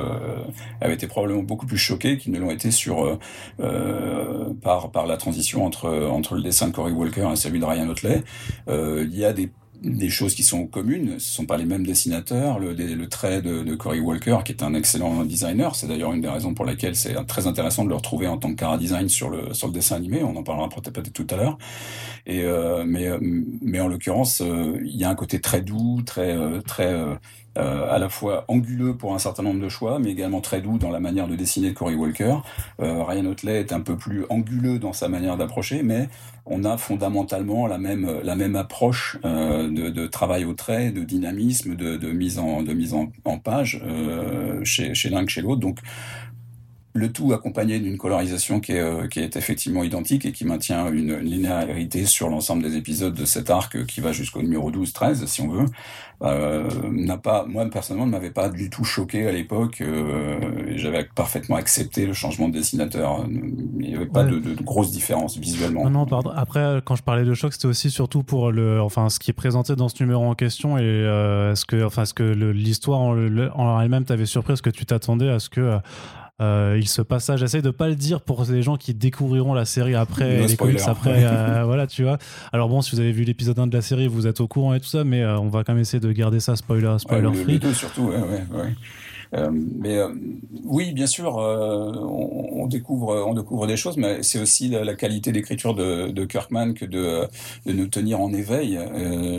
avaient 0.82 0.94
été 0.94 1.08
probablement 1.08 1.44
beaucoup 1.44 1.66
plus 1.66 1.78
choqués 1.78 2.18
qu'ils 2.18 2.32
ne 2.32 2.40
l'ont 2.40 2.52
été 2.52 2.72
sur, 2.72 3.06
euh, 3.06 3.20
euh, 3.60 4.54
par, 4.62 4.92
par 4.92 5.08
la 5.08 5.18
transition 5.18 5.66
entre, 5.66 5.90
entre 5.90 6.36
le 6.36 6.42
dessin 6.42 6.68
de 6.68 6.74
Cory 6.74 6.92
Walker 6.92 7.30
et 7.32 7.36
celui 7.36 7.60
de 7.60 7.66
Ryan 7.66 7.90
Otley. 7.90 8.24
Euh, 8.68 9.08
il 9.10 9.18
y 9.18 9.26
a 9.26 9.34
des 9.34 9.50
des 9.84 10.10
choses 10.10 10.34
qui 10.34 10.44
sont 10.44 10.66
communes. 10.66 11.20
Ce 11.20 11.32
sont 11.32 11.46
pas 11.46 11.58
les 11.58 11.66
mêmes 11.66 11.86
dessinateurs. 11.86 12.60
Le, 12.60 12.74
le 12.74 13.10
trait 13.10 13.42
de, 13.42 13.64
de, 13.64 13.76
Cory 13.76 14.00
Walker, 14.00 14.38
qui 14.46 14.52
est 14.54 14.64
un 14.64 14.74
excellent 14.74 15.26
designer, 15.26 15.76
c'est 15.76 15.88
d'ailleurs 15.88 16.14
une 16.14 16.22
des 16.22 16.30
raisons 16.30 16.54
pour 16.54 16.66
lesquelles 16.66 16.96
c'est 16.96 17.14
très 17.26 17.48
intéressant 17.48 17.84
de 17.84 17.90
le 17.90 17.96
retrouver 17.96 18.28
en 18.28 18.38
tant 18.38 18.50
que 18.50 18.56
cara 18.56 18.78
design 18.78 19.10
sur 19.10 19.30
le 19.30 19.54
sur 19.54 19.68
le 19.68 19.74
dessin 19.74 19.96
animé. 19.96 20.24
On 20.24 20.36
en 20.36 20.44
parlera 20.44 20.70
peut-être 20.70 21.12
tout 21.12 21.28
à 21.30 21.36
l'heure. 21.36 21.58
Euh, 22.30 22.84
mais 22.86 23.08
euh, 23.08 23.20
mais 23.62 23.80
en 23.80 23.88
l'occurrence, 23.88 24.42
euh, 24.42 24.80
il 24.86 24.96
y 24.96 25.04
a 25.04 25.10
un 25.10 25.16
côté 25.16 25.42
très 25.42 25.62
doux, 25.62 26.02
très 26.06 26.36
très 26.66 26.94
euh, 27.56 27.88
à 27.94 28.00
la 28.00 28.10
fois 28.10 28.46
anguleux 28.48 28.98
pour 28.98 29.14
un 29.14 29.20
certain 29.20 29.44
nombre 29.44 29.62
de 29.62 29.70
choix, 29.70 30.00
mais 30.00 30.10
également 30.10 30.42
très 30.42 30.60
doux 30.60 30.80
dans 30.80 30.90
la 30.90 31.00
manière 31.00 31.28
de 31.28 31.36
dessiner 31.36 31.70
de 31.70 31.76
Cory 31.76 31.94
Walker. 31.94 32.38
Euh, 32.82 33.04
Ryan 33.04 33.28
Otley 33.28 33.60
est 33.60 33.72
un 33.72 33.80
peu 33.82 33.96
plus 33.96 34.26
anguleux 34.32 34.80
dans 34.80 34.92
sa 34.92 35.08
manière 35.08 35.38
d'approcher, 35.38 35.84
mais 35.84 36.10
on 36.46 36.64
a 36.66 36.78
fondamentalement 36.78 37.68
la 37.68 37.78
même 37.78 38.20
la 38.24 38.36
même 38.36 38.56
approche 38.56 39.18
euh, 39.24 39.70
de, 39.70 40.08
travail 40.08 40.46
au 40.46 40.54
trait, 40.54 40.92
de 40.92 41.04
dynamisme, 41.04 41.76
de, 41.76 42.12
mise 42.12 42.40
en 42.40 42.64
de 42.64 42.74
mise 42.74 42.94
en, 42.94 43.12
en 43.26 43.40
page 43.40 43.82
euh, 43.86 44.64
chez 44.64 44.94
chez 44.94 45.10
l'un 45.10 45.26
que 45.26 45.32
chez 45.32 45.42
l'autre. 45.42 45.62
Donc 45.62 45.80
le 46.94 47.12
tout 47.12 47.34
accompagné 47.34 47.80
d'une 47.80 47.98
colorisation 47.98 48.60
qui 48.60 48.74
est, 48.74 48.80
euh, 48.80 49.08
qui 49.08 49.20
est 49.20 49.36
effectivement 49.36 49.84
identique 49.84 50.26
et 50.26 50.32
qui 50.32 50.46
maintient 50.46 50.92
une, 50.92 51.18
linéarité 51.18 52.06
sur 52.06 52.30
l'ensemble 52.30 52.64
des 52.64 52.76
épisodes 52.76 53.14
de 53.14 53.26
cet 53.26 53.50
arc 53.50 53.86
qui 53.86 54.00
va 54.00 54.12
jusqu'au 54.12 54.42
numéro 54.42 54.72
12-13 54.72 55.26
si 55.26 55.42
on 55.42 55.48
veut, 55.50 55.66
euh, 56.22 56.70
n'a 56.92 57.18
pas, 57.18 57.46
moi 57.48 57.68
personnellement 57.70 58.06
ne 58.06 58.12
m'avait 58.12 58.30
pas 58.32 58.50
du 58.50 58.70
tout 58.70 58.84
choqué 58.84 59.28
à 59.28 59.32
l'époque 59.32 59.82
euh, 59.82 60.40
j'avais 60.76 61.04
parfaitement 61.16 61.56
accepté 61.56 62.06
le 62.06 62.14
changement 62.14 62.48
de 62.48 62.54
dessinateur. 62.54 63.26
Il 63.30 63.88
n'y 63.88 63.96
avait 63.96 64.06
pas 64.06 64.24
de, 64.24 64.40
de, 64.40 64.54
de 64.54 64.64
grosses 64.64 64.92
différences 64.92 65.38
visuellement. 65.38 65.84
Non, 65.86 65.90
non, 65.90 66.06
pardon. 66.06 66.32
Après, 66.36 66.82
quand 66.86 66.96
je 66.96 67.04
parlais 67.04 67.26
de 67.26 67.34
choc, 67.34 67.54
c'était 67.54 67.68
aussi 67.68 67.92
surtout 67.92 68.24
pour 68.24 68.52
le, 68.52 68.82
enfin, 68.82 69.10
ce 69.10 69.20
qui 69.20 69.32
est 69.32 69.34
présenté 69.34 69.76
dans 69.76 69.90
ce 69.90 70.02
numéro 70.04 70.24
en 70.26 70.36
question 70.36 70.78
et 70.78 70.82
euh, 70.84 71.52
est-ce 71.52 71.66
que, 71.66 71.84
enfin, 71.84 72.04
est-ce 72.04 72.14
que 72.14 72.24
l'histoire 72.24 73.02
en, 73.02 73.16
en 73.56 73.82
elle-même 73.82 74.06
t'avait 74.06 74.26
surpris, 74.26 74.54
est-ce 74.54 74.62
que 74.62 74.70
tu 74.70 74.86
t'attendais 74.86 75.30
à 75.30 75.40
ce 75.40 75.50
que 75.50 75.80
euh, 76.42 76.78
il 76.80 76.88
se 76.88 77.02
passe 77.02 77.30
j'essaie 77.36 77.62
de 77.62 77.70
pas 77.70 77.88
le 77.88 77.96
dire 77.96 78.22
pour 78.22 78.44
les 78.50 78.64
gens 78.64 78.76
qui 78.76 78.94
découvriront 78.94 79.54
la 79.54 79.66
série 79.66 79.94
après, 79.94 80.40
no 80.40 80.48
les 80.48 80.56
comics 80.58 80.82
après, 80.86 81.24
euh, 81.24 81.64
voilà, 81.64 81.86
tu 81.86 82.04
vois. 82.04 82.18
Alors 82.52 82.70
bon, 82.70 82.82
si 82.82 82.96
vous 82.96 83.00
avez 83.00 83.12
vu 83.12 83.24
l'épisode 83.24 83.60
1 83.60 83.68
de 83.68 83.76
la 83.76 83.82
série, 83.82 84.08
vous 84.08 84.26
êtes 84.26 84.42
au 84.42 84.48
courant 84.48 84.74
et 84.74 84.80
tout 84.80 84.88
ça, 84.88 85.04
mais 85.04 85.22
euh, 85.22 85.38
on 85.40 85.50
va 85.50 85.64
quand 85.64 85.74
même 85.74 85.82
essayer 85.82 86.00
de 86.00 86.12
garder 86.12 86.40
ça 86.40 86.56
spoiler, 86.56 86.96
spoiler 86.98 87.28
ouais, 87.28 87.36
free. 87.36 87.60
Deux 87.60 87.74
surtout, 87.74 88.08
ouais. 88.08 88.44
Euh, 89.36 89.50
mais 89.52 89.98
euh, 89.98 90.10
oui, 90.64 90.94
bien 90.94 91.08
sûr, 91.08 91.40
euh, 91.40 91.92
on, 91.96 92.64
on, 92.64 92.68
découvre, 92.68 93.26
on 93.28 93.34
découvre 93.34 93.66
des 93.66 93.78
choses, 93.78 93.98
mais 93.98 94.22
c'est 94.22 94.40
aussi 94.40 94.70
la, 94.70 94.84
la 94.84 94.94
qualité 94.94 95.32
d'écriture 95.32 95.74
de, 95.74 96.10
de, 96.10 96.26
Kirkman 96.26 96.74
que 96.74 96.86
de, 96.86 97.28
de 97.66 97.74
nous 97.74 97.88
tenir 97.88 98.22
en 98.22 98.32
éveil, 98.32 98.80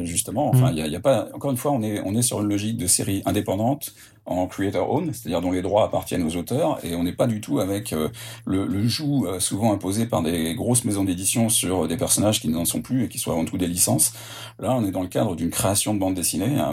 justement. 0.04 0.48
Enfin, 0.48 0.70
il 0.70 0.74
mm. 0.74 0.78
y, 0.78 0.82
a, 0.82 0.86
y, 0.88 0.96
a, 0.96 1.00
pas. 1.00 1.28
Encore 1.34 1.50
une 1.50 1.56
fois, 1.56 1.72
on 1.72 1.82
est, 1.82 2.00
on 2.04 2.14
est 2.14 2.22
sur 2.22 2.40
une 2.40 2.48
logique 2.48 2.76
de 2.76 2.86
série 2.86 3.22
indépendante 3.24 3.94
en 4.26 4.46
creator 4.46 4.90
own, 4.90 5.12
c'est-à-dire 5.12 5.40
dont 5.40 5.52
les 5.52 5.62
droits 5.62 5.84
appartiennent 5.84 6.22
aux 6.22 6.36
auteurs, 6.36 6.84
et 6.84 6.94
on 6.94 7.02
n'est 7.02 7.12
pas 7.12 7.26
du 7.26 7.40
tout 7.40 7.60
avec 7.60 7.92
euh, 7.92 8.08
le, 8.46 8.66
le, 8.66 8.86
joug 8.86 9.26
euh, 9.26 9.40
souvent 9.40 9.72
imposé 9.72 10.06
par 10.06 10.22
des 10.22 10.54
grosses 10.54 10.84
maisons 10.84 11.04
d'édition 11.04 11.48
sur 11.48 11.88
des 11.88 11.96
personnages 11.96 12.40
qui 12.40 12.48
n'en 12.48 12.64
sont 12.64 12.82
plus 12.82 13.04
et 13.04 13.08
qui 13.08 13.18
sont 13.18 13.32
avant 13.32 13.44
tout 13.44 13.58
des 13.58 13.66
licences. 13.66 14.12
Là, 14.58 14.74
on 14.74 14.84
est 14.86 14.90
dans 14.90 15.02
le 15.02 15.08
cadre 15.08 15.36
d'une 15.36 15.50
création 15.50 15.94
de 15.94 15.98
bande 15.98 16.14
dessinée, 16.14 16.58
hein, 16.58 16.72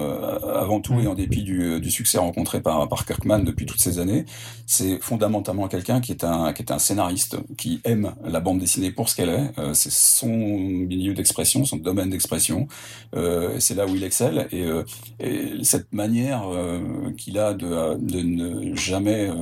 avant 0.53 0.79
tout 0.79 0.99
et 0.99 1.07
en 1.07 1.15
dépit 1.15 1.43
du, 1.43 1.79
du 1.79 1.91
succès 1.91 2.17
rencontré 2.17 2.61
par, 2.61 2.87
par 2.87 3.05
Kirkman 3.05 3.39
depuis 3.39 3.65
toutes 3.65 3.81
ces 3.81 3.99
années. 3.99 4.25
C'est 4.65 5.01
fondamentalement 5.01 5.67
quelqu'un 5.67 5.99
qui 5.99 6.11
est 6.11 6.23
un 6.23 6.53
qui 6.53 6.61
est 6.61 6.71
un 6.71 6.79
scénariste 6.79 7.37
qui 7.57 7.81
aime 7.83 8.13
la 8.23 8.39
bande 8.39 8.59
dessinée 8.59 8.91
pour 8.91 9.09
ce 9.09 9.15
qu'elle 9.15 9.29
est. 9.29 9.59
Euh, 9.59 9.73
c'est 9.73 9.91
son 9.91 10.27
milieu 10.27 11.13
d'expression, 11.13 11.65
son 11.65 11.77
domaine 11.77 12.09
d'expression. 12.09 12.67
Euh, 13.15 13.55
c'est 13.59 13.75
là 13.75 13.85
où 13.85 13.95
il 13.95 14.03
excelle 14.03 14.47
et, 14.51 14.63
euh, 14.63 14.83
et 15.19 15.63
cette 15.63 15.91
manière 15.93 16.43
euh, 16.47 16.79
qu'il 17.17 17.37
a 17.37 17.40
de, 17.53 18.21
ne 18.21 18.75
jamais 18.75 19.29
euh, 19.29 19.33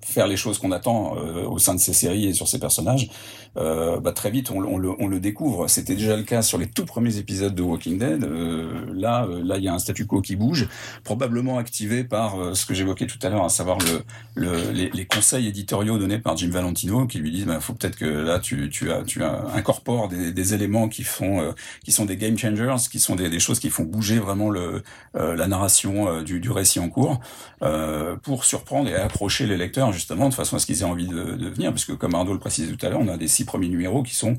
faire 0.00 0.26
les 0.26 0.36
choses 0.36 0.58
qu'on 0.58 0.72
attend 0.72 1.16
euh, 1.16 1.44
au 1.44 1.58
sein 1.58 1.74
de 1.74 1.80
ces 1.80 1.92
séries 1.92 2.26
et 2.26 2.32
sur 2.32 2.48
ces 2.48 2.58
personnages, 2.58 3.08
euh, 3.56 4.00
bah, 4.00 4.12
très 4.12 4.30
vite 4.30 4.50
on, 4.50 4.58
on, 4.62 4.78
le, 4.78 4.90
on, 4.98 5.08
le, 5.08 5.20
découvre. 5.20 5.68
C'était 5.68 5.94
déjà 5.94 6.16
le 6.16 6.22
cas 6.22 6.42
sur 6.42 6.58
les 6.58 6.66
tout 6.66 6.86
premiers 6.86 7.18
épisodes 7.18 7.54
de 7.54 7.62
Walking 7.62 7.98
Dead. 7.98 8.24
Euh, 8.24 8.86
là, 8.94 9.26
euh, 9.26 9.42
là, 9.44 9.58
il 9.58 9.64
y 9.64 9.68
a 9.68 9.74
un 9.74 9.78
statu 9.78 10.06
quo 10.06 10.20
qui 10.20 10.36
bouge, 10.36 10.68
probablement 11.04 11.58
activé 11.58 12.04
par 12.04 12.40
euh, 12.40 12.54
ce 12.54 12.64
que 12.64 12.74
j'évoquais 12.74 13.06
tout 13.06 13.18
à 13.22 13.28
l'heure, 13.28 13.44
à 13.44 13.48
savoir 13.50 13.78
le, 13.78 14.02
le 14.34 14.70
les, 14.72 15.06
conseils 15.06 15.48
éditoriaux 15.48 15.98
donnés 15.98 16.18
par 16.18 16.36
Jim 16.36 16.50
Valentino, 16.50 17.06
qui 17.06 17.18
lui 17.18 17.30
disent, 17.30 17.46
bah, 17.46 17.60
faut 17.60 17.74
peut-être 17.74 17.96
que 17.96 18.06
là 18.06 18.38
tu, 18.38 18.70
tu 18.70 18.90
as, 18.90 19.02
tu 19.02 19.22
as 19.22 19.44
incorpores 19.54 20.08
des, 20.08 20.32
des 20.32 20.54
éléments 20.54 20.88
qui 20.88 21.04
font, 21.04 21.40
euh, 21.40 21.52
qui 21.84 21.92
sont 21.92 22.06
des 22.06 22.16
game 22.16 22.38
changers, 22.38 22.76
qui 22.90 22.98
sont 22.98 23.16
des, 23.16 23.28
des 23.28 23.40
choses 23.40 23.58
qui 23.58 23.68
font 23.68 23.84
bouger 23.84 24.18
vraiment 24.18 24.48
le, 24.48 24.82
la 25.14 25.46
narration 25.46 26.22
du, 26.22 26.40
du, 26.40 26.50
récit 26.50 26.78
en 26.78 26.88
cours, 26.88 27.20
pour 28.22 28.44
surprendre 28.44 28.88
et 28.88 28.94
accrocher 28.94 29.46
les 29.46 29.56
lecteurs 29.56 29.92
justement 29.92 30.28
de 30.28 30.34
façon 30.34 30.56
à 30.56 30.58
ce 30.58 30.66
qu'ils 30.66 30.80
aient 30.80 30.84
envie 30.84 31.06
de, 31.06 31.34
de 31.34 31.48
venir, 31.48 31.72
puisque 31.72 31.96
comme 31.96 32.14
Arnaud 32.14 32.32
le 32.32 32.38
précisait 32.38 32.72
tout 32.72 32.86
à 32.86 32.88
l'heure, 32.88 33.00
on 33.00 33.08
a 33.08 33.16
des 33.16 33.28
six 33.42 33.44
premiers 33.44 33.68
numéros 33.68 34.02
qui 34.02 34.14
sont 34.14 34.36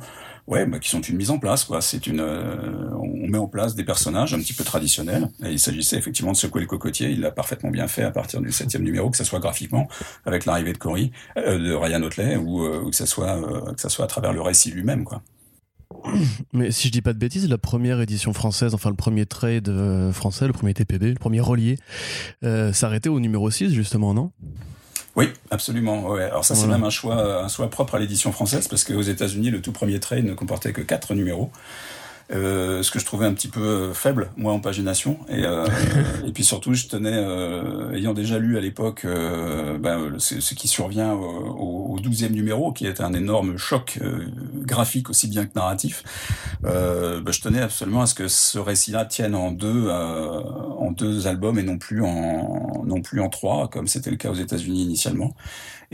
ouais 0.48 0.66
bah, 0.66 0.80
qui 0.80 0.90
sont 0.90 1.02
une 1.02 1.18
mise 1.18 1.30
en 1.30 1.40
place 1.40 1.68
c'est 1.82 2.08
une 2.08 2.20
euh, 2.20 2.90
on 2.94 3.28
met 3.28 3.38
en 3.38 3.48
place 3.48 3.76
des 3.76 3.84
personnages 3.84 4.34
un 4.34 4.40
petit 4.40 4.54
peu 4.54 4.64
traditionnels. 4.64 5.30
Il 5.44 5.60
s'agissait 5.60 5.98
effectivement 5.98 6.32
de 6.32 6.38
secouer 6.38 6.62
le 6.62 6.68
cocotier. 6.68 7.10
Il 7.10 7.22
l'a 7.22 7.32
parfaitement 7.32 7.72
bien 7.72 7.88
fait 7.88 8.04
à 8.04 8.12
partir 8.12 8.42
du 8.42 8.52
septième 8.52 8.84
numéro, 8.84 9.10
que 9.10 9.18
ce 9.18 9.24
soit 9.24 9.40
graphiquement 9.40 9.88
avec 10.26 10.46
l'arrivée 10.46 10.74
de 10.74 10.78
Cory, 10.78 11.12
de 11.36 11.74
Ryan 11.74 12.04
Otley, 12.04 12.36
ou, 12.36 12.90
que 12.90 12.96
ça 12.96 13.06
soit 13.06 13.42
que 13.74 13.82
ça 13.82 13.90
soit 13.90 14.06
à 14.06 14.08
travers 14.08 14.34
le 14.34 14.42
récit 14.42 14.72
lui-même. 14.72 15.06
Mais 16.54 16.72
si 16.72 16.88
je 16.88 16.92
dis 16.92 17.02
pas 17.02 17.14
de 17.14 17.18
bêtises, 17.18 17.48
la 17.50 17.58
première 17.58 18.02
édition 18.02 18.34
française, 18.34 18.74
enfin 18.74 18.90
le 18.90 18.96
premier 18.96 19.26
trade 19.26 19.72
français, 20.12 20.48
le 20.48 20.54
premier 20.54 20.74
TPB, 20.74 21.10
le 21.10 21.16
premier 21.16 21.40
relié, 21.40 21.78
s'arrêtait 22.42 23.10
au 23.10 23.20
numéro 23.20 23.50
6 23.50 23.74
justement, 23.74 24.14
non? 24.14 24.32
Oui, 25.16 25.30
absolument. 25.52 26.10
Ouais. 26.10 26.24
Alors 26.24 26.44
ça, 26.44 26.56
c'est 26.56 26.68
même 26.68 26.84
un 26.84 26.90
choix, 26.90 27.44
un 27.44 27.48
choix 27.48 27.70
propre 27.70 27.96
à 27.96 28.00
l'édition 28.00 28.32
française, 28.32 28.68
parce 28.68 28.84
qu'aux 28.84 29.02
États-Unis, 29.02 29.52
le 29.52 29.62
tout 29.62 29.72
premier 29.72 30.00
trade 30.00 30.26
ne 30.26 30.34
comportait 30.34 30.74
que 30.74 30.82
quatre 30.82 31.14
numéros. 31.14 31.52
Euh, 32.32 32.82
ce 32.84 32.92
que 32.92 33.00
je 33.00 33.06
trouvais 33.06 33.26
un 33.26 33.34
petit 33.34 33.50
peu 33.50 33.62
euh, 33.62 33.94
faible, 33.94 34.32
moi 34.38 34.54
en 34.54 34.60
pagination. 34.60 35.20
Et, 35.30 35.46
euh, 35.46 35.68
et 36.26 36.32
puis 36.32 36.44
surtout, 36.44 36.74
je 36.74 36.88
tenais, 36.88 37.14
euh, 37.14 37.92
ayant 37.94 38.14
déjà 38.14 38.40
lu 38.40 38.58
à 38.58 38.62
l'époque 38.62 39.06
ben, 39.06 40.16
ce, 40.18 40.54
qui 40.54 40.68
survient 40.68 41.14
au, 41.14 42.00
douzième 42.02 42.34
numéro, 42.34 42.74
qui 42.74 42.86
est 42.86 43.00
un 43.00 43.14
énorme 43.14 43.58
choc 43.58 44.00
graphique 44.56 45.10
aussi 45.10 45.28
bien 45.28 45.46
que 45.46 45.52
narratif, 45.56 46.04
ben, 46.62 47.32
je 47.32 47.42
tenais 47.42 47.62
absolument 47.62 48.02
à 48.02 48.06
ce 48.08 48.16
que 48.16 48.28
ce 48.28 48.60
récit-là 48.60 49.06
tienne 49.06 49.36
en 49.36 49.52
deux, 49.52 49.90
en 49.90 50.92
deux 50.92 51.28
albums 51.28 51.58
et 51.60 51.64
non 51.64 51.78
plus 51.78 52.04
en 52.04 52.84
non 52.86 53.02
plus 53.02 53.22
en 53.22 53.30
trois, 53.30 53.70
comme 53.70 53.88
c'était 53.88 54.12
le 54.12 54.18
cas 54.18 54.30
aux 54.30 54.36
États-Unis 54.36 54.84
initialement. 54.84 55.34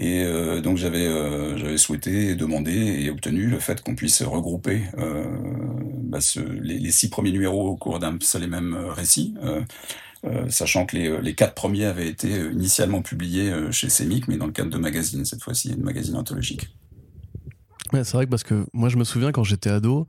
Et 0.01 0.23
euh, 0.23 0.62
donc 0.62 0.77
j'avais 0.77 1.05
euh, 1.05 1.75
souhaité 1.75 2.33
demander 2.33 2.71
et 2.71 3.09
obtenu 3.09 3.47
le 3.47 3.59
fait 3.59 3.83
qu'on 3.83 3.95
puisse 3.95 4.21
regrouper 4.23 4.83
euh, 4.97 5.25
bah, 6.03 6.19
les, 6.62 6.91
six 6.91 7.09
premiers 7.09 7.33
numéros 7.33 7.67
au 7.67 7.75
cours 7.75 7.99
d'un 7.99 8.17
seul 8.21 8.43
et 8.43 8.47
même 8.47 8.75
récit. 8.75 9.35
sachant 10.47 10.85
que 10.85 10.95
les, 10.95 11.21
les, 11.21 11.35
quatre 11.35 11.53
premiers 11.53 11.85
avaient 11.85 12.07
été 12.07 12.29
initialement 12.29 13.01
publiés 13.01 13.53
chez 13.71 13.89
Semic, 13.89 14.29
mais 14.29 14.38
dans 14.38 14.45
le 14.45 14.53
cadre 14.53 14.69
de 14.69 14.77
magazines 14.77 15.25
cette 15.25 15.43
fois-ci, 15.43 15.75
de 15.75 15.83
magazines 15.83 16.15
anthologiques. 16.15 16.69
Ouais, 17.91 18.04
c'est 18.04 18.13
vrai 18.13 18.25
que 18.25 18.30
parce 18.30 18.43
que 18.43 18.65
moi 18.71 18.89
je 18.89 18.97
me 18.97 19.04
souviens 19.04 19.32
quand 19.32 19.43
j'étais 19.43 19.71
ado, 19.71 20.08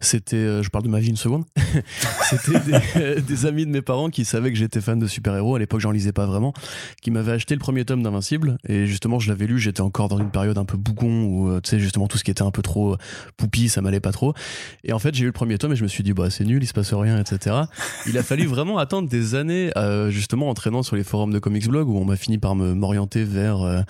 c'était, 0.00 0.36
euh, 0.36 0.62
je 0.62 0.70
parle 0.70 0.84
de 0.84 0.88
ma 0.88 0.98
vie 0.98 1.10
une 1.10 1.16
seconde, 1.16 1.44
c'était 2.30 3.20
des, 3.20 3.46
amis 3.46 3.66
de 3.66 3.70
mes 3.70 3.82
parents 3.82 4.08
qui 4.08 4.24
savaient 4.24 4.50
que 4.50 4.56
j'étais 4.56 4.80
fan 4.80 4.98
de 4.98 5.06
super-héros, 5.06 5.56
à 5.56 5.58
l'époque 5.58 5.80
j'en 5.80 5.90
lisais 5.90 6.12
pas 6.12 6.24
vraiment, 6.24 6.54
qui 7.02 7.10
m'avaient 7.10 7.32
acheté 7.32 7.54
le 7.54 7.60
premier 7.60 7.84
tome 7.84 8.02
d'Invincible, 8.02 8.56
et 8.66 8.86
justement 8.86 9.18
je 9.18 9.28
l'avais 9.28 9.46
lu, 9.46 9.58
j'étais 9.58 9.82
encore 9.82 10.08
dans 10.08 10.18
une 10.18 10.30
période 10.30 10.56
un 10.56 10.64
peu 10.64 10.78
bougon, 10.78 11.24
où 11.24 11.50
euh, 11.50 11.60
tu 11.60 11.68
sais 11.68 11.80
justement 11.80 12.08
tout 12.08 12.16
ce 12.16 12.24
qui 12.24 12.30
était 12.30 12.42
un 12.42 12.50
peu 12.50 12.62
trop 12.62 12.94
euh, 12.94 12.98
poupi, 13.36 13.68
ça 13.68 13.82
m'allait 13.82 14.00
pas 14.00 14.12
trop, 14.12 14.32
et 14.84 14.94
en 14.94 14.98
fait 14.98 15.14
j'ai 15.14 15.24
eu 15.24 15.26
le 15.26 15.32
premier 15.32 15.58
tome 15.58 15.72
et 15.72 15.76
je 15.76 15.82
me 15.82 15.88
suis 15.88 16.02
dit 16.02 16.14
bah 16.14 16.30
c'est 16.30 16.44
nul, 16.46 16.62
il 16.62 16.66
se 16.66 16.72
passe 16.72 16.94
rien, 16.94 17.20
etc. 17.20 17.56
Il 18.06 18.16
a 18.16 18.22
fallu 18.22 18.46
vraiment 18.46 18.78
attendre 18.78 19.06
des 19.06 19.34
années, 19.34 19.70
justement 20.08 20.48
en 20.48 20.54
traînant 20.54 20.82
sur 20.82 20.96
les 20.96 21.04
forums 21.04 21.32
de 21.32 21.38
Comics 21.38 21.68
Blog, 21.68 21.90
où 21.90 21.98
on 21.98 22.06
m'a 22.06 22.16
fini 22.16 22.38
par 22.38 22.54
m'orienter 22.54 23.24
vers, 23.24 23.84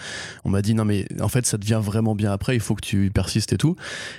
on 0.44 0.50
m'a 0.50 0.60
dit 0.60 0.74
non 0.74 0.84
mais 0.84 1.06
en 1.20 1.28
fait 1.28 1.46
ça 1.46 1.56
devient 1.56 1.80
vraiment 1.80 2.16
bien 2.16 2.32
après, 2.32 2.56
il 2.56 2.60
faut 2.60 2.74
que 2.74 2.84
tu 2.84 3.12
et 3.36 3.56
tout. 3.56 3.76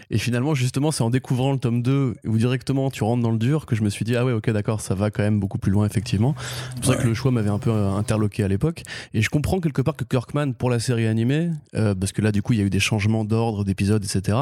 Et 0.09 0.17
finalement, 0.17 0.53
justement, 0.53 0.91
c'est 0.91 1.03
en 1.03 1.09
découvrant 1.09 1.51
le 1.51 1.59
tome 1.59 1.81
2 1.81 2.15
où 2.25 2.37
directement 2.37 2.89
tu 2.91 3.03
rentres 3.03 3.23
dans 3.23 3.31
le 3.31 3.37
dur 3.37 3.65
que 3.65 3.75
je 3.75 3.83
me 3.83 3.89
suis 3.89 4.05
dit, 4.05 4.15
ah 4.15 4.25
ouais, 4.25 4.33
ok, 4.33 4.49
d'accord, 4.51 4.81
ça 4.81 4.95
va 4.95 5.11
quand 5.11 5.23
même 5.23 5.39
beaucoup 5.39 5.57
plus 5.57 5.71
loin, 5.71 5.85
effectivement. 5.85 6.35
C'est 6.75 6.81
pour 6.81 6.93
ça 6.93 7.01
que 7.01 7.07
le 7.07 7.13
choix 7.13 7.31
m'avait 7.31 7.49
un 7.49 7.59
peu 7.59 7.71
euh, 7.71 7.91
interloqué 7.91 8.43
à 8.43 8.47
l'époque. 8.47 8.83
Et 9.13 9.21
je 9.21 9.29
comprends 9.29 9.59
quelque 9.59 9.81
part 9.81 9.95
que 9.95 10.03
Kirkman, 10.03 10.53
pour 10.53 10.69
la 10.69 10.79
série 10.79 11.07
animée, 11.07 11.49
euh, 11.75 11.95
parce 11.95 12.11
que 12.11 12.21
là, 12.21 12.31
du 12.31 12.41
coup, 12.41 12.53
il 12.53 12.59
y 12.59 12.61
a 12.61 12.65
eu 12.65 12.69
des 12.69 12.79
changements 12.79 13.25
d'ordre, 13.25 13.63
d'épisodes, 13.63 14.03
etc., 14.03 14.39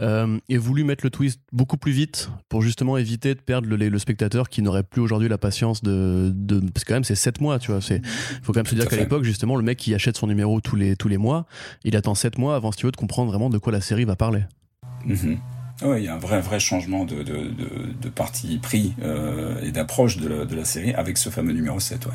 euh, 0.00 0.38
ait 0.48 0.56
voulu 0.56 0.84
mettre 0.84 1.04
le 1.04 1.10
twist 1.10 1.40
beaucoup 1.52 1.76
plus 1.76 1.92
vite 1.92 2.30
pour 2.48 2.62
justement 2.62 2.96
éviter 2.96 3.34
de 3.34 3.40
perdre 3.40 3.68
le, 3.68 3.76
le 3.76 3.98
spectateur 3.98 4.48
qui 4.48 4.62
n'aurait 4.62 4.82
plus 4.82 5.00
aujourd'hui 5.00 5.28
la 5.28 5.38
patience 5.38 5.82
de, 5.82 6.32
de, 6.34 6.60
parce 6.60 6.84
que 6.84 6.88
quand 6.88 6.94
même 6.94 7.04
c'est 7.04 7.14
7 7.14 7.40
mois 7.40 7.58
tu 7.58 7.70
vois 7.70 7.80
c'est 7.80 8.02
faut 8.42 8.52
quand 8.52 8.60
même 8.60 8.66
se 8.66 8.74
dire 8.74 8.88
qu'à 8.88 8.96
l'époque 8.96 9.24
justement 9.24 9.56
le 9.56 9.62
mec 9.62 9.78
qui 9.78 9.94
achète 9.94 10.16
son 10.16 10.26
numéro 10.26 10.60
tous 10.60 10.76
les 10.76 10.96
tous 10.96 11.08
les 11.08 11.18
mois 11.18 11.46
il 11.84 11.96
attend 11.96 12.14
7 12.14 12.38
mois 12.38 12.56
avant 12.56 12.72
si 12.72 12.78
tu 12.78 12.86
veux 12.86 12.92
de 12.92 12.96
comprendre 12.96 13.30
vraiment 13.30 13.50
de 13.50 13.58
quoi 13.58 13.72
la 13.72 13.80
série 13.80 13.91
va 14.06 14.16
parler. 14.16 14.48
Mhm. 15.04 15.38
Oui, 15.84 15.98
il 15.98 16.04
y 16.04 16.08
a 16.08 16.14
un 16.14 16.18
vrai, 16.18 16.40
vrai 16.40 16.60
changement 16.60 17.04
de, 17.04 17.16
de, 17.16 17.32
de, 17.32 17.92
de 18.00 18.08
parti 18.08 18.58
pris 18.58 18.94
euh, 19.02 19.60
et 19.62 19.72
d'approche 19.72 20.18
de 20.18 20.28
la, 20.28 20.44
de 20.44 20.54
la 20.54 20.64
série 20.64 20.92
avec 20.94 21.18
ce 21.18 21.30
fameux 21.30 21.52
numéro 21.52 21.80
7. 21.80 22.06
Ouais. 22.06 22.12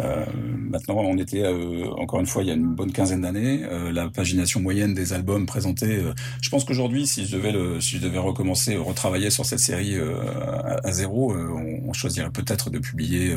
Euh, 0.00 0.24
maintenant, 0.34 0.96
on 0.96 1.16
était, 1.16 1.44
euh, 1.44 1.86
encore 1.98 2.20
une 2.20 2.26
fois, 2.26 2.42
il 2.42 2.48
y 2.48 2.50
a 2.50 2.54
une 2.54 2.74
bonne 2.74 2.92
quinzaine 2.92 3.22
d'années. 3.22 3.64
Euh, 3.64 3.92
la 3.92 4.08
pagination 4.08 4.60
moyenne 4.60 4.94
des 4.94 5.12
albums 5.12 5.46
présentés, 5.46 5.96
euh, 5.96 6.12
je 6.42 6.50
pense 6.50 6.64
qu'aujourd'hui, 6.64 7.06
si 7.06 7.26
je 7.26 7.36
devais 7.36 7.52
le, 7.52 7.80
si 7.80 7.96
je 7.96 8.02
devais 8.02 8.18
recommencer, 8.18 8.76
retravailler 8.76 9.30
sur 9.30 9.46
cette 9.46 9.60
série 9.60 9.96
à, 9.98 10.80
à, 10.84 10.92
zéro, 10.92 11.34
on, 11.34 11.88
on, 11.88 11.92
choisirait 11.92 12.30
peut-être 12.30 12.70
de 12.70 12.78
publier, 12.78 13.34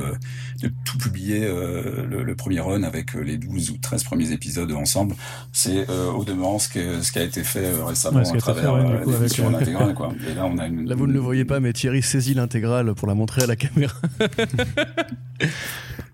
de 0.62 0.72
tout 0.86 0.98
publier 0.98 1.40
le, 1.40 2.24
le, 2.24 2.36
premier 2.36 2.60
run 2.60 2.84
avec 2.84 3.14
les 3.14 3.38
12 3.38 3.72
ou 3.72 3.78
13 3.78 4.04
premiers 4.04 4.32
épisodes 4.32 4.72
ensemble. 4.72 5.16
C'est 5.52 5.88
au 5.90 6.24
demeurant 6.24 6.60
ce, 6.60 6.70
que, 6.70 7.02
ce 7.02 7.12
qui 7.12 7.20
a 7.20 7.24
été 7.24 7.44
fait 7.44 7.72
récemment 7.84 8.20
à 8.20 8.38
travers 8.38 8.74
ouais, 8.74 9.30
là, 9.66 10.96
vous 10.96 11.08
ne 11.08 11.14
le 11.14 11.20
voyez 11.20 11.46
pas, 11.46 11.60
mais 11.60 11.74
Thierry 11.74 12.02
saisit 12.02 12.34
l'intégrale 12.34 12.94
pour 12.94 13.08
la 13.08 13.16
montrer 13.16 13.44
à 13.44 13.48
la 13.48 13.56
caméra. 13.56 13.96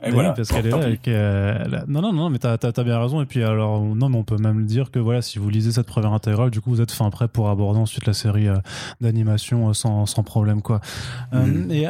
Et 0.06 0.12
voilà, 0.12 0.34
parce 0.34 0.50
qu'elle 0.50 0.68
est 0.68 1.08
là. 1.08 1.86
Non, 1.88 2.02
non, 2.02 2.14
non, 2.14 2.30
mais 2.30 2.38
t'as 2.38 2.58
as, 2.62 2.84
bien 2.84 3.00
raison. 3.00 3.22
Et 3.22 3.26
puis, 3.26 3.44
alors, 3.44 3.82
non, 3.82 4.10
mais 4.10 4.18
on 4.18 4.24
peut 4.24 4.38
même 4.38 4.66
dire 4.66 4.92
que 4.92 5.00
voilà, 5.00 5.22
si 5.22 5.40
vous 5.40 5.50
lisez 5.50 5.72
cette 5.72 5.88
première 5.88 6.14
intégrale, 6.14 6.52
du 6.52 6.62
coup, 6.62 6.70
vous 6.70 6.82
êtes 6.82 6.92
fin 6.92 7.10
prêt 7.10 7.28
pour 7.28 7.50
aborder 7.50 7.80
ensuite 7.80 8.06
la 8.06 8.14
série 8.14 8.48
euh, 8.48 8.58
d'animation 9.02 9.70
euh, 9.70 9.74
sans, 9.74 10.06
sans, 10.06 10.24
problème, 10.24 10.62
quoi. 10.62 10.82
Euh, 11.34 11.46
mm. 11.46 11.72
et 11.72 11.88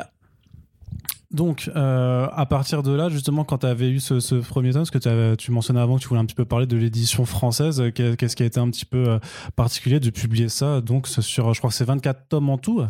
donc, 1.29 1.69
euh, 1.75 2.27
à 2.31 2.45
partir 2.45 2.83
de 2.83 2.93
là, 2.93 3.09
justement, 3.09 3.43
quand 3.43 3.59
tu 3.59 3.65
avais 3.65 3.89
eu 3.89 3.99
ce, 3.99 4.21
ce, 4.21 4.35
premier 4.35 4.71
tome, 4.71 4.83
parce 4.83 4.91
que 4.91 5.35
tu 5.35 5.51
mentionnais 5.51 5.81
avant 5.81 5.97
que 5.97 6.01
tu 6.01 6.07
voulais 6.07 6.21
un 6.21 6.25
petit 6.25 6.35
peu 6.35 6.45
parler 6.45 6.67
de 6.67 6.77
l'édition 6.77 7.25
française, 7.25 7.81
euh, 7.81 7.91
qu'est-ce 7.91 8.35
qui 8.35 8.43
a 8.43 8.45
été 8.45 8.61
un 8.61 8.69
petit 8.69 8.85
peu 8.85 9.09
euh, 9.09 9.19
particulier 9.57 9.99
de 9.99 10.09
publier 10.09 10.47
ça 10.47 10.79
Donc, 10.79 11.07
sur, 11.07 11.53
je 11.53 11.59
crois 11.59 11.69
que 11.69 11.75
c'est 11.75 11.83
24 11.83 12.29
tomes 12.29 12.49
en 12.49 12.57
tout. 12.57 12.81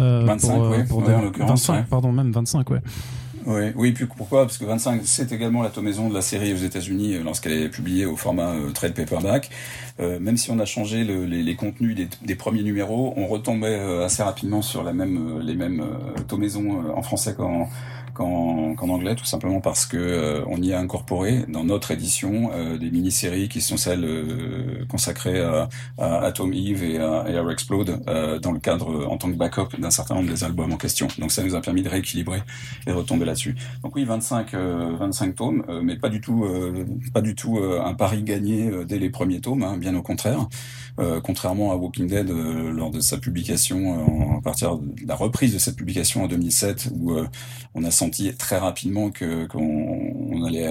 Euh, 0.00 0.24
25, 0.26 0.48
pour, 0.48 0.70
oui, 0.70 0.84
pour 0.88 0.98
ouais, 0.98 1.30
des, 1.30 1.44
25, 1.44 1.86
pardon, 1.86 2.10
même 2.10 2.32
25, 2.32 2.68
ouais. 2.70 2.80
Oui, 3.46 3.72
oui, 3.74 3.92
puis 3.92 4.06
pourquoi? 4.06 4.42
Parce 4.42 4.56
que 4.56 4.64
25, 4.64 5.02
c'est 5.04 5.32
également 5.32 5.62
la 5.62 5.68
tomaison 5.68 6.08
de 6.08 6.14
la 6.14 6.22
série 6.22 6.52
aux 6.54 6.58
États-Unis 6.58 7.18
lorsqu'elle 7.22 7.52
est 7.52 7.68
publiée 7.68 8.06
au 8.06 8.16
format 8.16 8.52
euh, 8.52 8.70
trade 8.70 8.94
paperback. 8.94 9.50
Euh, 10.00 10.18
même 10.18 10.36
si 10.36 10.50
on 10.50 10.58
a 10.58 10.64
changé 10.64 11.04
le, 11.04 11.26
les, 11.26 11.42
les, 11.42 11.54
contenus 11.54 11.94
des, 11.94 12.08
des, 12.22 12.34
premiers 12.34 12.62
numéros, 12.62 13.12
on 13.16 13.26
retombait 13.26 13.78
assez 14.02 14.22
rapidement 14.22 14.62
sur 14.62 14.82
la 14.82 14.92
même, 14.92 15.40
les 15.40 15.54
mêmes 15.54 15.84
tomaisons 16.26 16.90
en 16.96 17.02
français 17.02 17.34
qu'en 17.34 17.68
qu'en 18.14 18.88
anglais, 18.88 19.14
tout 19.14 19.24
simplement 19.24 19.60
parce 19.60 19.86
que 19.86 19.96
euh, 19.96 20.44
on 20.46 20.62
y 20.62 20.72
a 20.72 20.78
incorporé 20.78 21.44
dans 21.48 21.64
notre 21.64 21.90
édition 21.90 22.50
euh, 22.52 22.78
des 22.78 22.90
mini-séries 22.90 23.48
qui 23.48 23.60
sont 23.60 23.76
celles 23.76 24.04
euh, 24.04 24.84
consacrées 24.88 25.40
à, 25.40 25.68
à, 25.98 26.20
Atom 26.20 26.52
Eve 26.52 26.84
et 26.84 26.98
à, 26.98 27.24
et 27.28 27.36
à 27.36 27.42
Rexplode 27.42 28.02
dans 28.40 28.52
le 28.52 28.60
cadre 28.60 29.06
en 29.06 29.16
tant 29.16 29.30
que 29.30 29.36
backup 29.36 29.78
d'un 29.78 29.90
certain 29.90 30.14
nombre 30.14 30.28
des 30.28 30.44
albums 30.44 30.72
en 30.72 30.76
question. 30.76 31.08
Donc 31.18 31.32
ça 31.32 31.42
nous 31.42 31.54
a 31.54 31.60
permis 31.60 31.82
de 31.82 31.88
rééquilibrer 31.88 32.42
et 32.86 32.90
de 32.90 32.94
retomber 32.94 33.24
là-dessus. 33.24 33.56
Donc 33.82 33.96
oui, 33.96 34.04
25 34.04 34.54
25 34.54 35.34
tomes, 35.34 35.64
mais 35.82 35.96
pas 35.96 36.08
du 36.08 36.20
tout 36.20 36.46
pas 37.12 37.20
du 37.20 37.34
tout 37.34 37.58
un 37.58 37.94
pari 37.94 38.22
gagné 38.22 38.70
dès 38.86 38.98
les 38.98 39.10
premiers 39.10 39.40
tomes, 39.40 39.62
hein, 39.62 39.76
bien 39.76 39.94
au 39.94 40.02
contraire. 40.02 40.48
contrairement 41.22 41.72
à 41.72 41.76
Walking 41.76 42.06
Dead 42.06 42.30
lors 42.30 42.90
de 42.90 43.00
sa 43.00 43.18
publication, 43.18 44.38
à 44.38 44.40
partir 44.40 44.76
de 44.76 45.06
la 45.06 45.16
reprise 45.16 45.52
de 45.52 45.58
cette 45.58 45.76
publication 45.76 46.24
en 46.24 46.28
2007, 46.28 46.90
où 46.94 47.16
on 47.74 47.84
a 47.84 47.90
senti 48.04 48.34
très 48.34 48.58
rapidement 48.58 49.10
que 49.10 49.46
qu'on 49.46 50.44
allait 50.44 50.68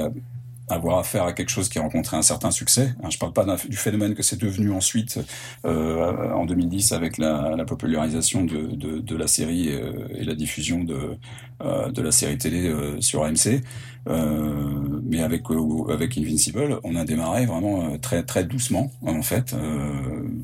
avoir 0.70 0.98
affaire 1.00 1.24
à 1.24 1.34
quelque 1.34 1.50
chose 1.50 1.70
qui 1.70 1.78
a 1.80 1.82
rencontré 1.82 2.18
un 2.18 2.22
certain 2.22 2.52
succès. 2.52 2.94
Hein, 3.04 3.10
je 3.10 3.18
parle 3.18 3.34
pas 3.34 3.46
du 3.68 3.78
phénomène 3.78 4.16
que 4.16 4.24
c'est 4.24 4.40
devenu 4.40 4.72
ensuite 4.72 5.20
euh, 5.66 6.32
en 6.32 6.46
2010 6.46 6.94
avec 6.94 7.18
la, 7.18 7.56
la 7.56 7.66
popularisation 7.66 8.44
de, 8.44 8.76
de, 8.76 9.16
la 9.16 9.28
série 9.28 9.70
et, 9.70 9.82
euh, 9.82 10.08
la 10.22 10.36
diffusion 10.36 10.84
de, 10.84 11.18
euh, 11.62 11.92
de 11.92 12.02
la 12.02 12.12
série 12.12 12.38
télé 12.38 12.68
euh, 12.68 13.00
sur 13.02 13.24
AMC. 13.24 13.62
Euh, 14.10 15.00
mais 15.04 15.22
avec 15.22 15.44
avec 15.90 16.18
Invincible, 16.18 16.80
on 16.84 16.96
a 16.96 17.06
démarré 17.06 17.46
vraiment 17.46 17.98
très 18.00 18.24
très 18.24 18.44
doucement 18.44 18.92
en 19.06 19.22
fait. 19.22 19.56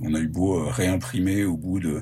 on 0.02 0.14
a 0.14 0.20
eu 0.20 0.28
beau 0.28 0.64
réimprimer 0.70 1.44
au 1.44 1.58
bout 1.58 1.80
de 1.80 2.02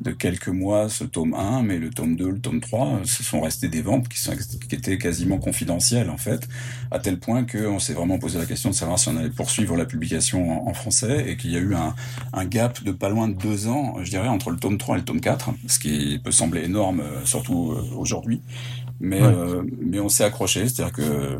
de 0.00 0.10
quelques 0.10 0.48
mois 0.48 0.88
ce 0.88 1.04
tome 1.04 1.34
1, 1.34 1.62
mais 1.62 1.78
le 1.78 1.90
tome 1.90 2.16
2, 2.16 2.30
le 2.30 2.38
tome 2.38 2.60
3, 2.60 3.00
ce 3.04 3.22
sont 3.22 3.40
restés 3.40 3.68
des 3.68 3.80
ventes 3.80 4.08
qui, 4.08 4.18
sont, 4.18 4.32
qui 4.68 4.74
étaient 4.74 4.98
quasiment 4.98 5.38
confidentielles 5.38 6.10
en 6.10 6.18
fait, 6.18 6.48
à 6.90 6.98
tel 6.98 7.18
point 7.18 7.44
qu'on 7.44 7.78
s'est 7.78 7.94
vraiment 7.94 8.18
posé 8.18 8.38
la 8.38 8.46
question 8.46 8.70
de 8.70 8.74
savoir 8.74 8.98
si 8.98 9.08
on 9.08 9.16
allait 9.16 9.30
poursuivre 9.30 9.76
la 9.76 9.86
publication 9.86 10.68
en, 10.68 10.74
français 10.74 11.24
et 11.28 11.36
qu'il 11.38 11.52
y 11.52 11.56
a 11.56 11.60
eu 11.60 11.74
un, 11.74 11.94
un, 12.34 12.44
gap 12.44 12.82
de 12.84 12.92
pas 12.92 13.08
loin 13.08 13.28
de 13.28 13.34
deux 13.34 13.68
ans, 13.68 13.96
je 14.02 14.10
dirais, 14.10 14.28
entre 14.28 14.50
le 14.50 14.58
tome 14.58 14.76
3 14.76 14.96
et 14.96 14.98
le 14.98 15.04
tome 15.04 15.20
4, 15.20 15.50
ce 15.66 15.78
qui 15.78 16.20
peut 16.22 16.32
sembler 16.32 16.64
énorme, 16.64 17.00
euh, 17.00 17.24
surtout 17.24 17.72
euh, 17.72 17.96
aujourd'hui. 17.96 18.42
Mais, 19.00 19.22
euh, 19.22 19.62
mais 19.80 20.00
on 20.00 20.08
s'est 20.08 20.24
accroché, 20.24 20.68
c'est-à-dire 20.68 20.92
que 20.92 21.38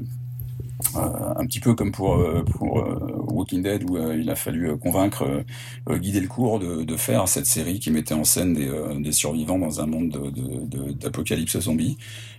un 0.94 1.46
petit 1.46 1.60
peu 1.60 1.74
comme 1.74 1.90
pour, 1.90 2.22
pour 2.52 2.84
Walking 3.32 3.62
Dead 3.62 3.88
où 3.88 3.96
il 4.12 4.28
a 4.30 4.36
fallu 4.36 4.76
convaincre, 4.78 5.44
guider 5.90 6.20
le 6.20 6.28
cours 6.28 6.58
de, 6.58 6.96
faire 6.96 7.28
cette 7.28 7.46
série 7.46 7.78
qui 7.78 7.90
mettait 7.90 8.14
en 8.14 8.24
scène 8.24 8.54
des 9.02 9.12
survivants 9.12 9.58
dans 9.58 9.80
un 9.80 9.86
monde 9.86 10.32
d'apocalypse 11.00 11.58
zombie. 11.60 11.96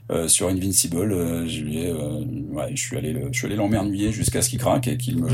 Euh, 0.10 0.30
sur 0.30 0.48
Invincible, 0.48 1.12
euh, 1.12 1.46
je 1.48 1.66
euh, 1.66 2.24
ouais, 2.52 2.72
je 2.74 2.82
suis 2.82 2.96
allé, 2.96 3.14
je 3.30 3.38
suis 3.38 3.48
allé 3.48 4.12
jusqu'à 4.12 4.42
ce 4.42 4.50
qu'il 4.50 4.60
craque 4.60 4.88
et 4.88 4.96
qu'il 4.96 5.22
me 5.22 5.28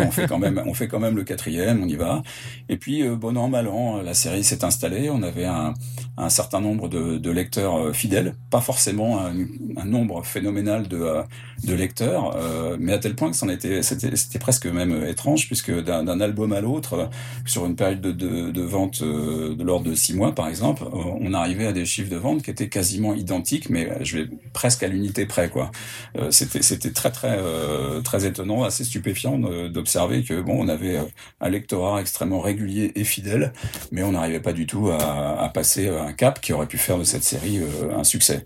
on 0.00 0.10
fait 0.12 0.28
quand 0.28 0.38
même, 0.38 0.62
on 0.64 0.74
fait 0.74 0.86
quand 0.86 1.00
même 1.00 1.16
le 1.16 1.24
quatrième, 1.24 1.82
on 1.82 1.88
y 1.88 1.96
va. 1.96 2.22
Et 2.68 2.76
puis 2.76 3.02
bon 3.08 3.36
an 3.36 3.48
mal 3.48 3.66
an, 3.66 4.00
la 4.00 4.14
série 4.14 4.44
s'est 4.44 4.64
installée. 4.64 5.10
On 5.10 5.22
avait 5.24 5.44
un, 5.44 5.74
un 6.16 6.28
certain 6.28 6.60
nombre 6.60 6.88
de, 6.88 7.18
de, 7.18 7.30
lecteurs 7.30 7.94
fidèles, 7.94 8.36
pas 8.50 8.60
forcément 8.60 9.20
un, 9.20 9.34
un 9.76 9.84
nombre 9.84 10.24
phénoménal 10.24 10.86
de, 10.86 11.22
de 11.64 11.74
lecteurs, 11.74 12.36
mais 12.78 12.92
à 12.92 12.98
tel 12.98 13.16
point 13.16 13.30
que 13.30 13.36
c'en 13.36 13.48
était, 13.48 13.82
c'était, 13.82 14.14
c'était 14.14 14.38
presque 14.38 14.66
même 14.66 15.04
étrange 15.04 15.46
puisque 15.46 15.72
d'un, 15.72 16.20
album 16.20 16.52
à 16.52 16.60
l'autre, 16.60 17.10
sur 17.44 17.66
une 17.66 17.74
période 17.74 18.00
de, 18.00 18.12
de, 18.12 18.50
de 18.50 18.62
vente 18.62 19.02
de 19.02 19.62
l'ordre 19.62 19.90
de 19.90 19.94
six 19.94 20.14
mois 20.14 20.34
par 20.34 20.48
exemple, 20.48 20.84
on 20.92 21.32
arrivait 21.34 21.66
à 21.66 21.72
des 21.72 21.86
chiffres 21.86 22.10
de 22.10 22.16
vente 22.16 22.42
qui 22.42 22.50
étaient 22.50 22.68
quasiment 22.68 23.14
identiques, 23.14 23.70
mais 23.70 23.90
je 24.02 24.11
presque 24.52 24.82
à 24.82 24.88
l'unité 24.88 25.26
près 25.26 25.48
quoi. 25.48 25.70
Euh, 26.16 26.30
c'était 26.30 26.90
très 26.90 27.10
très 27.10 27.36
euh, 27.38 28.00
très 28.00 28.26
étonnant, 28.26 28.64
assez 28.64 28.84
stupéfiant 28.84 29.38
d'observer 29.38 30.22
que 30.22 30.40
bon 30.40 30.56
on 30.58 30.68
avait 30.68 30.98
euh, 30.98 31.04
un 31.40 31.48
lectorat 31.48 32.00
extrêmement 32.00 32.40
régulier 32.40 32.92
et 32.94 33.04
fidèle, 33.04 33.52
mais 33.90 34.02
on 34.02 34.12
n'arrivait 34.12 34.40
pas 34.40 34.52
du 34.52 34.66
tout 34.66 34.90
à, 34.90 35.50
passer 35.54 35.88
un 35.88 36.12
cap 36.12 36.40
qui 36.40 36.52
aurait 36.52 36.66
pu 36.66 36.78
faire 36.78 36.98
de 36.98 37.04
cette 37.04 37.24
série 37.24 37.60
un 37.94 38.04
succès. 38.04 38.44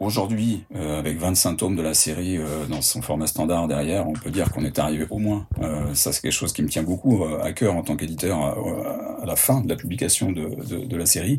Aujourd'hui, 0.00 0.64
euh, 0.74 0.98
avec 0.98 1.18
25 1.18 1.56
tomes 1.56 1.76
de 1.76 1.82
la 1.82 1.92
série 1.92 2.38
euh, 2.38 2.64
dans 2.70 2.80
son 2.80 3.02
format 3.02 3.26
standard 3.26 3.68
derrière, 3.68 4.08
on 4.08 4.14
peut 4.14 4.30
dire 4.30 4.50
qu'on 4.50 4.64
est 4.64 4.78
arrivé 4.78 5.06
au 5.10 5.18
moins. 5.18 5.46
Euh, 5.60 5.92
ça, 5.92 6.10
c'est 6.10 6.22
quelque 6.22 6.32
chose 6.32 6.54
qui 6.54 6.62
me 6.62 6.68
tient 6.68 6.82
beaucoup 6.82 7.22
à 7.42 7.52
cœur 7.52 7.76
en 7.76 7.82
tant 7.82 7.96
qu'éditeur 7.96 8.38
à, 8.40 9.26
la 9.26 9.36
fin 9.36 9.60
de 9.60 9.68
la 9.68 9.76
publication 9.76 10.32
de, 10.32 10.48
de, 10.64 10.86
de, 10.86 10.96
la 10.96 11.04
série. 11.04 11.38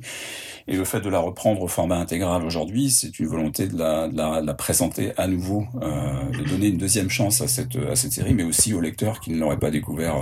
Et 0.67 0.76
le 0.78 0.86
fait 0.86 1.02
de 1.02 1.10
la 1.10 1.17
reprendre 1.17 1.60
au 1.63 1.67
format 1.67 1.97
intégral 1.97 2.45
aujourd'hui, 2.45 2.91
c'est 2.91 3.17
une 3.17 3.26
volonté 3.26 3.65
de 3.65 3.76
la, 3.76 4.08
de 4.08 4.15
la, 4.15 4.41
la, 4.41 4.54
présenter 4.54 5.12
à 5.17 5.26
nouveau, 5.26 5.65
de 5.74 6.47
donner 6.47 6.67
une 6.67 6.78
deuxième 6.78 7.10
chance 7.10 7.41
à 7.41 7.47
cette, 7.47 7.76
à 7.76 7.95
cette 7.95 8.13
série, 8.13 8.36
mais 8.36 8.43
aussi 8.43 8.76
aux 8.76 8.82
lecteurs 8.82 9.21
qui 9.21 9.32
ne 9.32 9.39
l'auraient 9.39 9.58
pas 9.58 9.71
découvert 9.71 10.17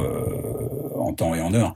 en 0.96 1.12
temps 1.12 1.36
et 1.36 1.42
en 1.42 1.54
heure. 1.54 1.74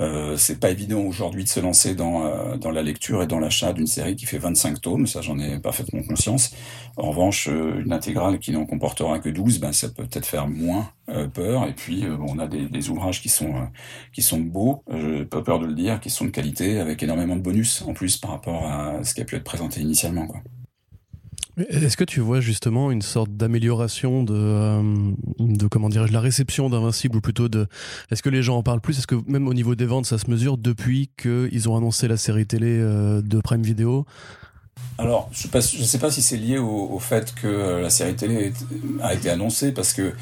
Euh, 0.00 0.36
c'est 0.36 0.58
pas 0.58 0.70
évident 0.70 1.00
aujourd'hui 1.00 1.44
de 1.44 1.48
se 1.48 1.60
lancer 1.60 1.94
dans, 1.94 2.26
euh, 2.26 2.56
dans 2.56 2.70
la 2.70 2.82
lecture 2.82 3.22
et 3.22 3.26
dans 3.26 3.38
l'achat 3.38 3.72
d'une 3.72 3.86
série 3.86 4.16
qui 4.16 4.26
fait 4.26 4.38
25 4.38 4.80
tomes, 4.80 5.06
ça 5.06 5.20
j'en 5.20 5.38
ai 5.38 5.58
parfaitement 5.58 6.02
conscience. 6.02 6.54
En 6.96 7.10
revanche, 7.10 7.48
euh, 7.48 7.80
une 7.84 7.92
intégrale 7.92 8.38
qui 8.38 8.52
n'en 8.52 8.66
comportera 8.66 9.18
que 9.20 9.28
12, 9.28 9.60
ben 9.60 9.72
ça 9.72 9.88
peut 9.88 10.04
peut-être 10.04 10.26
faire 10.26 10.48
moins 10.48 10.90
euh, 11.10 11.28
peur. 11.28 11.66
Et 11.68 11.72
puis 11.72 12.04
on 12.28 12.38
a 12.38 12.46
des, 12.48 12.66
des, 12.66 12.90
ouvrages 12.90 13.22
qui 13.22 13.28
sont 13.28 13.68
qui 14.12 14.22
sont 14.22 14.40
beaux, 14.40 14.82
pas 15.30 15.42
peur 15.42 15.58
de 15.58 15.66
le 15.66 15.74
dire, 15.74 16.00
qui 16.00 16.10
sont 16.10 16.24
de 16.24 16.30
qualité, 16.30 16.80
avec 16.80 17.02
énormément 17.02 17.36
de 17.36 17.42
bonus 17.42 17.82
en 17.86 17.94
plus 17.94 18.16
par 18.16 18.30
rapport 18.32 18.66
à 18.66 19.02
ce 19.04 19.14
qui 19.14 19.20
a 19.20 19.24
pu 19.24 19.36
être 19.36 19.44
présenté 19.44 19.80
initialement. 19.80 20.26
Quoi. 20.26 20.40
Est-ce 21.56 21.96
que 21.96 22.04
tu 22.04 22.20
vois 22.20 22.40
justement 22.40 22.90
une 22.90 23.02
sorte 23.02 23.30
d'amélioration 23.30 24.24
de, 24.24 24.34
euh, 24.34 24.82
de 25.38 25.66
comment 25.68 25.88
dirais-je 25.88 26.12
la 26.12 26.20
réception 26.20 26.68
d'Invincible 26.68 27.16
ou 27.16 27.20
plutôt 27.20 27.48
de 27.48 27.68
est-ce 28.10 28.22
que 28.22 28.28
les 28.28 28.42
gens 28.42 28.56
en 28.56 28.62
parlent 28.64 28.80
plus? 28.80 28.98
Est-ce 28.98 29.06
que 29.06 29.16
même 29.28 29.46
au 29.46 29.54
niveau 29.54 29.76
des 29.76 29.86
ventes 29.86 30.06
ça 30.06 30.18
se 30.18 30.28
mesure 30.28 30.58
depuis 30.58 31.10
qu'ils 31.16 31.68
ont 31.68 31.76
annoncé 31.76 32.08
la 32.08 32.16
série 32.16 32.46
télé 32.46 32.78
euh, 32.80 33.22
de 33.22 33.40
Prime 33.40 33.62
Video? 33.62 34.04
Alors, 34.98 35.30
je 35.32 35.46
ne 35.46 35.84
sais 35.84 35.98
pas 35.98 36.10
si 36.10 36.22
c'est 36.22 36.36
lié 36.36 36.58
au, 36.58 36.98
fait 36.98 37.32
que 37.34 37.46
euh, 37.46 37.80
la 37.80 37.90
série 37.90 38.16
télé 38.16 38.52
a 39.00 39.14
été 39.14 39.30
annoncée, 39.30 39.70
parce 39.70 39.92
que 39.92 40.12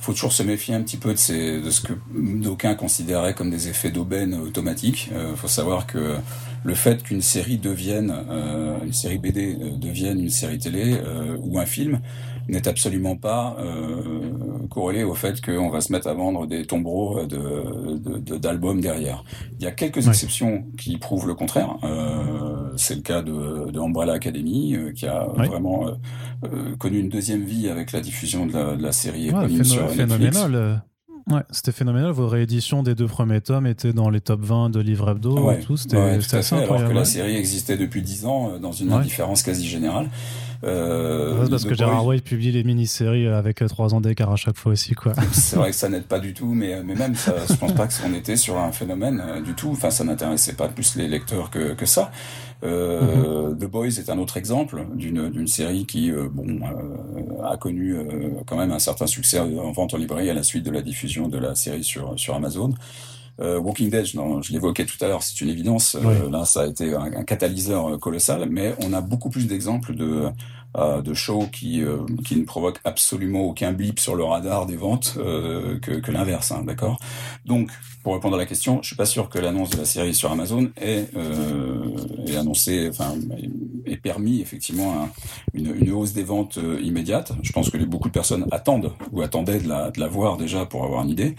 faut 0.00 0.12
toujours 0.12 0.32
se 0.32 0.42
méfier 0.42 0.74
un 0.74 0.82
petit 0.82 0.96
peu 0.96 1.14
de, 1.14 1.64
de 1.64 1.70
ce 1.70 1.80
que 1.82 1.92
d'aucuns 2.14 2.74
considéraient 2.74 3.34
comme 3.34 3.50
des 3.50 3.68
effets 3.68 3.90
d'aubaine 3.90 4.34
automatiques. 4.34 5.10
Il 5.12 5.36
faut 5.36 5.46
savoir 5.46 5.86
que 5.86 6.16
le 6.62 6.74
fait 6.74 7.02
qu'une 7.02 7.22
série 7.22 7.58
devienne, 7.58 8.14
euh, 8.28 8.78
une 8.84 8.92
série 8.92 9.18
BD 9.18 9.54
euh, 9.54 9.76
devienne 9.76 10.20
une 10.20 10.30
série 10.30 10.58
télé 10.58 10.94
euh, 10.94 11.36
ou 11.40 11.58
un 11.58 11.66
film 11.66 12.00
n'est 12.48 12.66
absolument 12.66 13.16
pas 13.16 13.56
corrélé 14.70 15.04
au 15.04 15.14
fait 15.14 15.40
qu'on 15.40 15.70
va 15.70 15.80
se 15.80 15.92
mettre 15.92 16.08
à 16.08 16.14
vendre 16.14 16.48
des 16.48 16.64
tombereaux 16.64 17.24
de, 17.24 18.36
d'albums 18.38 18.80
derrière. 18.80 19.22
Il 19.60 19.64
y 19.64 19.68
a 19.68 19.70
quelques 19.70 20.08
exceptions 20.08 20.64
qui 20.76 20.96
prouvent 20.96 21.28
le 21.28 21.34
contraire. 21.34 21.76
c'est 22.74 22.96
le 22.96 23.02
cas 23.02 23.22
de, 23.22 23.70
de 23.70 23.78
Umbrella 23.78 24.14
Academy, 24.14 24.76
qui 24.96 25.06
a 25.06 25.26
vraiment 25.26 25.86
connu 26.80 26.98
une 26.98 27.08
deuxième 27.08 27.44
vie 27.44 27.68
avec 27.68 27.92
la 27.92 28.00
diffusion 28.00 28.46
de 28.46 28.52
la, 28.52 28.74
de 28.74 28.82
la 28.82 28.92
série 28.92 29.30
ouais, 29.30 29.62
sur 29.62 29.94
Netflix. 29.94 30.44
Ouais, 31.30 31.42
c'était 31.50 31.72
phénoménal. 31.72 32.10
Vos 32.10 32.28
rééditions 32.28 32.82
des 32.82 32.94
deux 32.94 33.06
premiers 33.06 33.40
tomes 33.40 33.66
étaient 33.66 33.92
dans 33.92 34.10
les 34.10 34.20
top 34.20 34.40
20 34.42 34.70
de 34.70 34.80
livres 34.80 35.10
hebdo 35.10 35.50
et 35.52 35.60
tout. 35.60 35.76
C'était 35.76 35.96
ouais, 35.96 36.18
assez 36.18 36.36
incroyable. 36.36 36.74
Alors 36.74 36.88
que 36.90 36.94
la 36.94 37.04
série 37.04 37.36
existait 37.36 37.76
depuis 37.76 38.02
10 38.02 38.26
ans 38.26 38.50
euh, 38.50 38.58
dans 38.58 38.72
une 38.72 38.92
indifférence 38.92 39.42
quasi 39.42 39.66
générale. 39.68 40.08
Euh, 40.62 41.48
parce 41.48 41.64
que 41.64 41.74
Gérard 41.74 42.04
Way 42.04 42.20
publie 42.20 42.52
les 42.52 42.64
mini-séries 42.64 43.26
avec 43.28 43.64
3 43.66 43.94
ans 43.94 44.00
d'écart 44.00 44.30
à 44.30 44.36
chaque 44.36 44.56
fois 44.56 44.72
aussi, 44.72 44.94
quoi. 44.94 45.14
C'est 45.32 45.56
vrai 45.56 45.70
que 45.70 45.76
ça 45.76 45.88
n'aide 45.88 46.04
pas 46.04 46.18
du 46.18 46.34
tout, 46.34 46.52
mais, 46.52 46.82
mais 46.82 46.94
même 46.94 47.14
ça, 47.14 47.34
je 47.48 47.54
pense 47.54 47.72
pas 47.72 47.86
que 47.86 47.94
on 48.06 48.14
était 48.14 48.36
sur 48.36 48.58
un 48.58 48.72
phénomène 48.72 49.22
euh, 49.26 49.40
du 49.40 49.54
tout. 49.54 49.70
Enfin, 49.70 49.90
ça 49.90 50.04
n'intéressait 50.04 50.54
pas 50.54 50.68
plus 50.68 50.96
les 50.96 51.08
lecteurs 51.08 51.50
que, 51.50 51.74
que 51.74 51.86
ça. 51.86 52.10
Euh. 52.62 53.54
The 53.54 53.64
Boys 53.64 53.98
est 53.98 54.10
un 54.10 54.18
autre 54.18 54.36
exemple 54.36 54.84
d'une 54.94 55.46
série 55.46 55.86
qui 55.86 56.10
euh, 56.10 56.28
bon 56.30 56.60
euh, 56.62 57.42
a 57.44 57.56
connu 57.56 57.96
quand 58.46 58.56
même 58.56 58.72
un 58.72 58.78
certain 58.78 59.06
succès 59.06 59.38
en 59.38 59.72
vente 59.72 59.94
en 59.94 59.96
librairie 59.96 60.30
à 60.30 60.34
la 60.34 60.42
suite 60.42 60.64
de 60.64 60.70
la 60.70 60.82
diffusion 60.82 61.28
de 61.28 61.38
la 61.38 61.54
série 61.54 61.84
sur 61.84 62.34
Amazon. 62.34 62.74
Walking 63.38 63.90
Dead, 63.90 64.04
je 64.04 64.52
l'évoquais 64.52 64.84
tout 64.84 65.02
à 65.02 65.08
l'heure, 65.08 65.22
c'est 65.22 65.40
une 65.40 65.48
évidence. 65.48 65.96
là, 66.30 66.44
ça 66.44 66.62
a 66.62 66.66
été 66.66 66.94
un, 66.94 67.04
un, 67.04 67.24
catalyseur 67.24 67.98
colossal, 67.98 68.48
mais 68.50 68.74
on 68.84 68.92
a 68.92 69.00
beaucoup 69.00 69.30
plus 69.30 69.46
d'exemples 69.46 69.94
de 69.94 70.30
euh, 70.78 71.02
de 71.02 71.14
shows 71.14 71.48
qui 71.50 71.82
euh, 71.82 71.96
qui 72.24 72.36
ne 72.36 72.44
provoquent 72.44 72.78
absolument 72.84 73.40
aucun 73.40 73.72
blip 73.72 73.98
sur 73.98 74.14
le 74.14 74.22
radar 74.22 74.66
des 74.66 74.76
ventes 74.76 75.16
euh, 75.18 75.80
que, 75.80 75.90
que 75.90 76.12
l'inverse, 76.12 76.52
hein, 76.52 76.62
d'accord? 76.64 77.00
Donc, 77.44 77.72
pour 78.04 78.14
répondre 78.14 78.36
à 78.36 78.38
la 78.38 78.46
question, 78.46 78.80
je 78.80 78.86
suis 78.86 78.96
pas 78.96 79.04
sûr 79.04 79.28
que 79.28 79.40
l'annonce 79.40 79.70
de 79.70 79.78
la 79.78 79.84
série 79.84 80.14
sur 80.14 80.30
Amazon 80.30 80.70
ait, 80.80 81.06
ait 82.28 82.36
annoncé, 82.36 82.88
enfin, 82.88 83.14
ait 83.84 83.96
permis 83.96 84.40
effectivement 84.40 85.08
une, 85.54 85.74
une, 85.74 85.90
hausse 85.90 86.12
des 86.12 86.22
ventes 86.22 86.58
immédiate. 86.80 87.32
Je 87.42 87.50
pense 87.52 87.68
que 87.68 87.76
beaucoup 87.78 88.08
de 88.08 88.14
personnes 88.14 88.46
attendent 88.52 88.92
ou 89.10 89.22
attendaient 89.22 89.58
de 89.58 89.68
la, 89.68 89.90
de 89.90 89.98
la 90.00 90.06
voir 90.06 90.36
déjà 90.36 90.64
pour 90.66 90.84
avoir 90.84 91.02
une 91.02 91.10
idée. 91.10 91.34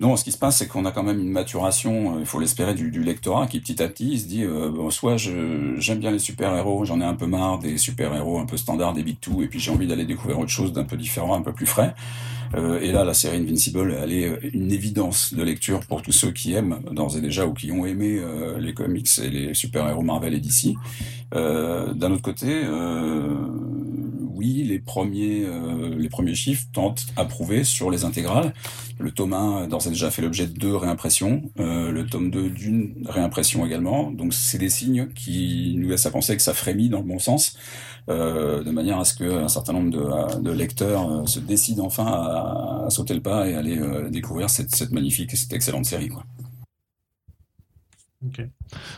Non, 0.00 0.14
ce 0.14 0.22
qui 0.22 0.30
se 0.30 0.38
passe, 0.38 0.58
c'est 0.58 0.68
qu'on 0.68 0.84
a 0.84 0.92
quand 0.92 1.02
même 1.02 1.18
une 1.18 1.30
maturation, 1.30 2.16
euh, 2.16 2.20
il 2.20 2.26
faut 2.26 2.38
l'espérer, 2.38 2.74
du, 2.74 2.90
du, 2.90 3.02
lectorat 3.02 3.48
qui 3.48 3.58
petit 3.58 3.82
à 3.82 3.88
petit 3.88 4.18
se 4.20 4.26
dit, 4.26 4.44
euh, 4.44 4.90
soit 4.90 5.16
j'aime 5.16 5.98
bien 5.98 6.12
les 6.12 6.20
super-héros, 6.20 6.84
j'en 6.84 7.00
ai 7.00 7.04
un 7.04 7.14
peu 7.14 7.26
marre 7.26 7.58
des 7.58 7.76
super-héros 7.78 8.38
un 8.38 8.46
peu 8.46 8.56
standards, 8.56 8.92
des 8.92 9.02
big 9.02 9.18
two, 9.18 9.42
et 9.42 9.48
puis 9.48 9.58
j'ai 9.58 9.72
envie 9.72 9.88
d'aller 9.88 10.04
découvrir 10.04 10.38
autre 10.38 10.50
chose 10.50 10.72
d'un 10.72 10.84
peu 10.84 10.96
différent, 10.96 11.34
un 11.34 11.42
peu 11.42 11.52
plus 11.52 11.66
frais. 11.66 11.94
Euh, 12.54 12.80
et 12.80 12.92
là, 12.92 13.04
la 13.04 13.12
série 13.12 13.38
Invincible, 13.38 13.94
elle 14.00 14.12
est 14.12 14.28
euh, 14.28 14.38
une 14.54 14.70
évidence 14.70 15.34
de 15.34 15.42
lecture 15.42 15.80
pour 15.80 16.02
tous 16.02 16.12
ceux 16.12 16.30
qui 16.30 16.54
aiment 16.54 16.78
d'ores 16.92 17.16
et 17.16 17.20
déjà 17.20 17.44
ou 17.46 17.52
qui 17.52 17.72
ont 17.72 17.84
aimé 17.84 18.20
les 18.58 18.74
comics 18.74 19.08
et 19.18 19.28
les 19.28 19.54
super-héros 19.54 20.02
Marvel 20.02 20.34
et 20.34 20.40
DC. 20.40 20.74
D'un 21.32 22.10
autre 22.12 22.22
côté, 22.22 22.62
oui, 24.38 24.62
les 24.62 24.78
premiers, 24.78 25.44
euh, 25.44 25.92
les 25.98 26.08
premiers 26.08 26.36
chiffres 26.36 26.66
tentent 26.72 27.06
à 27.16 27.24
prouver 27.24 27.64
sur 27.64 27.90
les 27.90 28.04
intégrales. 28.04 28.54
Le 29.00 29.10
tome 29.10 29.32
1 29.32 29.66
d'ores 29.66 29.88
et 29.88 29.90
déjà 29.90 30.12
fait 30.12 30.22
l'objet 30.22 30.46
de 30.46 30.56
deux 30.56 30.76
réimpressions, 30.76 31.42
euh, 31.58 31.90
le 31.90 32.06
tome 32.06 32.30
2 32.30 32.48
d'une 32.50 32.94
réimpression 33.04 33.66
également. 33.66 34.12
Donc 34.12 34.32
c'est 34.32 34.58
des 34.58 34.68
signes 34.68 35.08
qui 35.08 35.74
nous 35.76 35.88
laissent 35.88 36.06
à 36.06 36.12
penser 36.12 36.36
que 36.36 36.42
ça 36.42 36.54
frémit 36.54 36.88
dans 36.88 37.00
le 37.00 37.04
bon 37.04 37.18
sens, 37.18 37.56
euh, 38.08 38.62
de 38.62 38.70
manière 38.70 39.00
à 39.00 39.04
ce 39.04 39.16
qu'un 39.16 39.48
certain 39.48 39.72
nombre 39.72 40.38
de, 40.40 40.50
lecteurs 40.52 41.28
se 41.28 41.40
décident 41.40 41.84
enfin 41.84 42.06
à, 42.06 42.84
à, 42.86 42.90
sauter 42.90 43.14
le 43.14 43.20
pas 43.20 43.48
et 43.48 43.54
aller 43.54 43.80
découvrir 44.10 44.50
cette, 44.50 44.74
cette 44.74 44.92
magnifique 44.92 45.32
et 45.34 45.36
cette 45.36 45.52
excellente 45.52 45.84
série. 45.84 46.08
Quoi. 46.08 46.24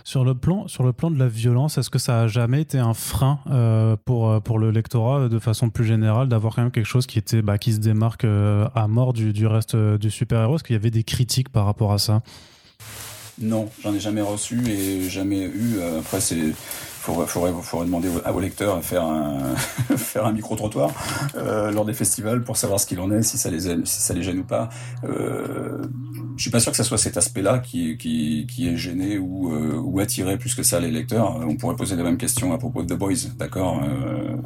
Sur 0.02 0.24
le 0.24 0.34
plan, 0.34 0.66
sur 0.66 0.82
le 0.82 0.94
plan 0.94 1.10
de 1.10 1.18
la 1.18 1.28
violence, 1.28 1.76
est-ce 1.76 1.90
que 1.90 1.98
ça 1.98 2.22
a 2.22 2.26
jamais 2.26 2.62
été 2.62 2.78
un 2.78 2.94
frein 2.94 3.40
euh, 3.50 3.94
pour 4.04 4.30
euh, 4.30 4.40
pour 4.40 4.58
le 4.58 4.70
lectorat 4.70 5.28
de 5.28 5.38
façon 5.38 5.68
plus 5.68 5.84
générale 5.84 6.28
d'avoir 6.28 6.54
quand 6.54 6.62
même 6.62 6.70
quelque 6.70 6.86
chose 6.86 7.06
qui 7.06 7.18
était 7.18 7.42
bah, 7.42 7.58
qui 7.58 7.74
se 7.74 7.80
démarque 7.80 8.24
euh, 8.24 8.66
à 8.74 8.88
mort 8.88 9.12
du, 9.12 9.34
du 9.34 9.46
reste 9.46 9.76
du 9.76 10.10
super 10.10 10.40
héros 10.40 10.56
Est-ce 10.56 10.64
qu'il 10.64 10.74
y 10.74 10.78
avait 10.78 10.90
des 10.90 11.04
critiques 11.04 11.50
par 11.50 11.66
rapport 11.66 11.92
à 11.92 11.98
ça? 11.98 12.22
Non, 13.38 13.68
j'en 13.82 13.94
ai 13.94 14.00
jamais 14.00 14.22
reçu 14.22 14.66
et 14.68 15.08
jamais 15.08 15.42
eu. 15.42 15.80
Après, 15.98 16.20
c'est 16.20 16.52
faudrait, 17.00 17.26
faudrait, 17.26 17.52
faudrait 17.62 17.86
demander 17.86 18.08
aux 18.08 18.40
lecteurs 18.40 18.76
à 18.76 18.82
faire 18.82 19.04
un, 19.04 19.54
faire 19.96 20.26
un 20.26 20.32
micro-trottoir 20.32 20.90
euh, 21.36 21.70
lors 21.70 21.84
des 21.84 21.94
festivals 21.94 22.42
pour 22.42 22.56
savoir 22.56 22.78
ce 22.78 22.86
qu'il 22.86 23.00
en 23.00 23.10
est, 23.10 23.22
si 23.22 23.38
ça 23.38 23.50
les, 23.50 23.60
si 23.84 24.00
ça 24.00 24.14
les 24.14 24.22
gêne 24.22 24.40
ou 24.40 24.44
pas. 24.44 24.68
Euh, 25.04 25.82
je 26.36 26.42
suis 26.42 26.50
pas 26.50 26.60
sûr 26.60 26.72
que 26.72 26.76
ce 26.76 26.84
soit 26.84 26.98
cet 26.98 27.16
aspect-là 27.16 27.58
qui, 27.58 27.96
qui, 27.98 28.46
qui 28.46 28.68
est 28.68 28.76
gêné 28.76 29.18
ou, 29.18 29.52
euh, 29.52 29.78
ou 29.78 30.00
attiré 30.00 30.38
plus 30.38 30.54
que 30.54 30.62
ça 30.62 30.80
les 30.80 30.90
lecteurs. 30.90 31.36
On 31.36 31.56
pourrait 31.56 31.76
poser 31.76 31.96
la 31.96 32.02
même 32.02 32.16
question 32.16 32.52
à 32.52 32.58
propos 32.58 32.82
de 32.82 32.94
The 32.94 32.98
Boys, 32.98 33.28
d'accord 33.36 33.82
euh, 33.82 34.36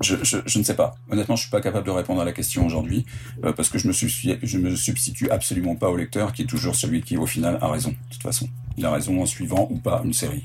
je, 0.00 0.16
je, 0.22 0.38
je, 0.44 0.58
ne 0.58 0.64
sais 0.64 0.74
pas. 0.74 0.94
Honnêtement, 1.10 1.36
je 1.36 1.42
suis 1.42 1.50
pas 1.50 1.60
capable 1.60 1.86
de 1.86 1.90
répondre 1.90 2.20
à 2.20 2.24
la 2.24 2.32
question 2.32 2.64
aujourd'hui 2.64 3.04
euh, 3.44 3.52
parce 3.52 3.68
que 3.68 3.78
je 3.78 3.88
me, 3.88 3.92
je 3.92 4.58
me 4.58 4.74
substitue 4.74 5.30
absolument 5.30 5.76
pas 5.76 5.90
au 5.90 5.96
lecteur 5.96 6.32
qui 6.32 6.42
est 6.42 6.46
toujours 6.46 6.74
celui 6.74 7.02
qui, 7.02 7.16
au 7.16 7.26
final, 7.26 7.58
a 7.60 7.68
raison. 7.68 7.90
De 7.90 8.12
toute 8.12 8.22
façon, 8.22 8.48
il 8.76 8.86
a 8.86 8.90
raison 8.90 9.20
en 9.20 9.26
suivant 9.26 9.68
ou 9.70 9.78
pas 9.78 10.02
une 10.04 10.12
série. 10.12 10.44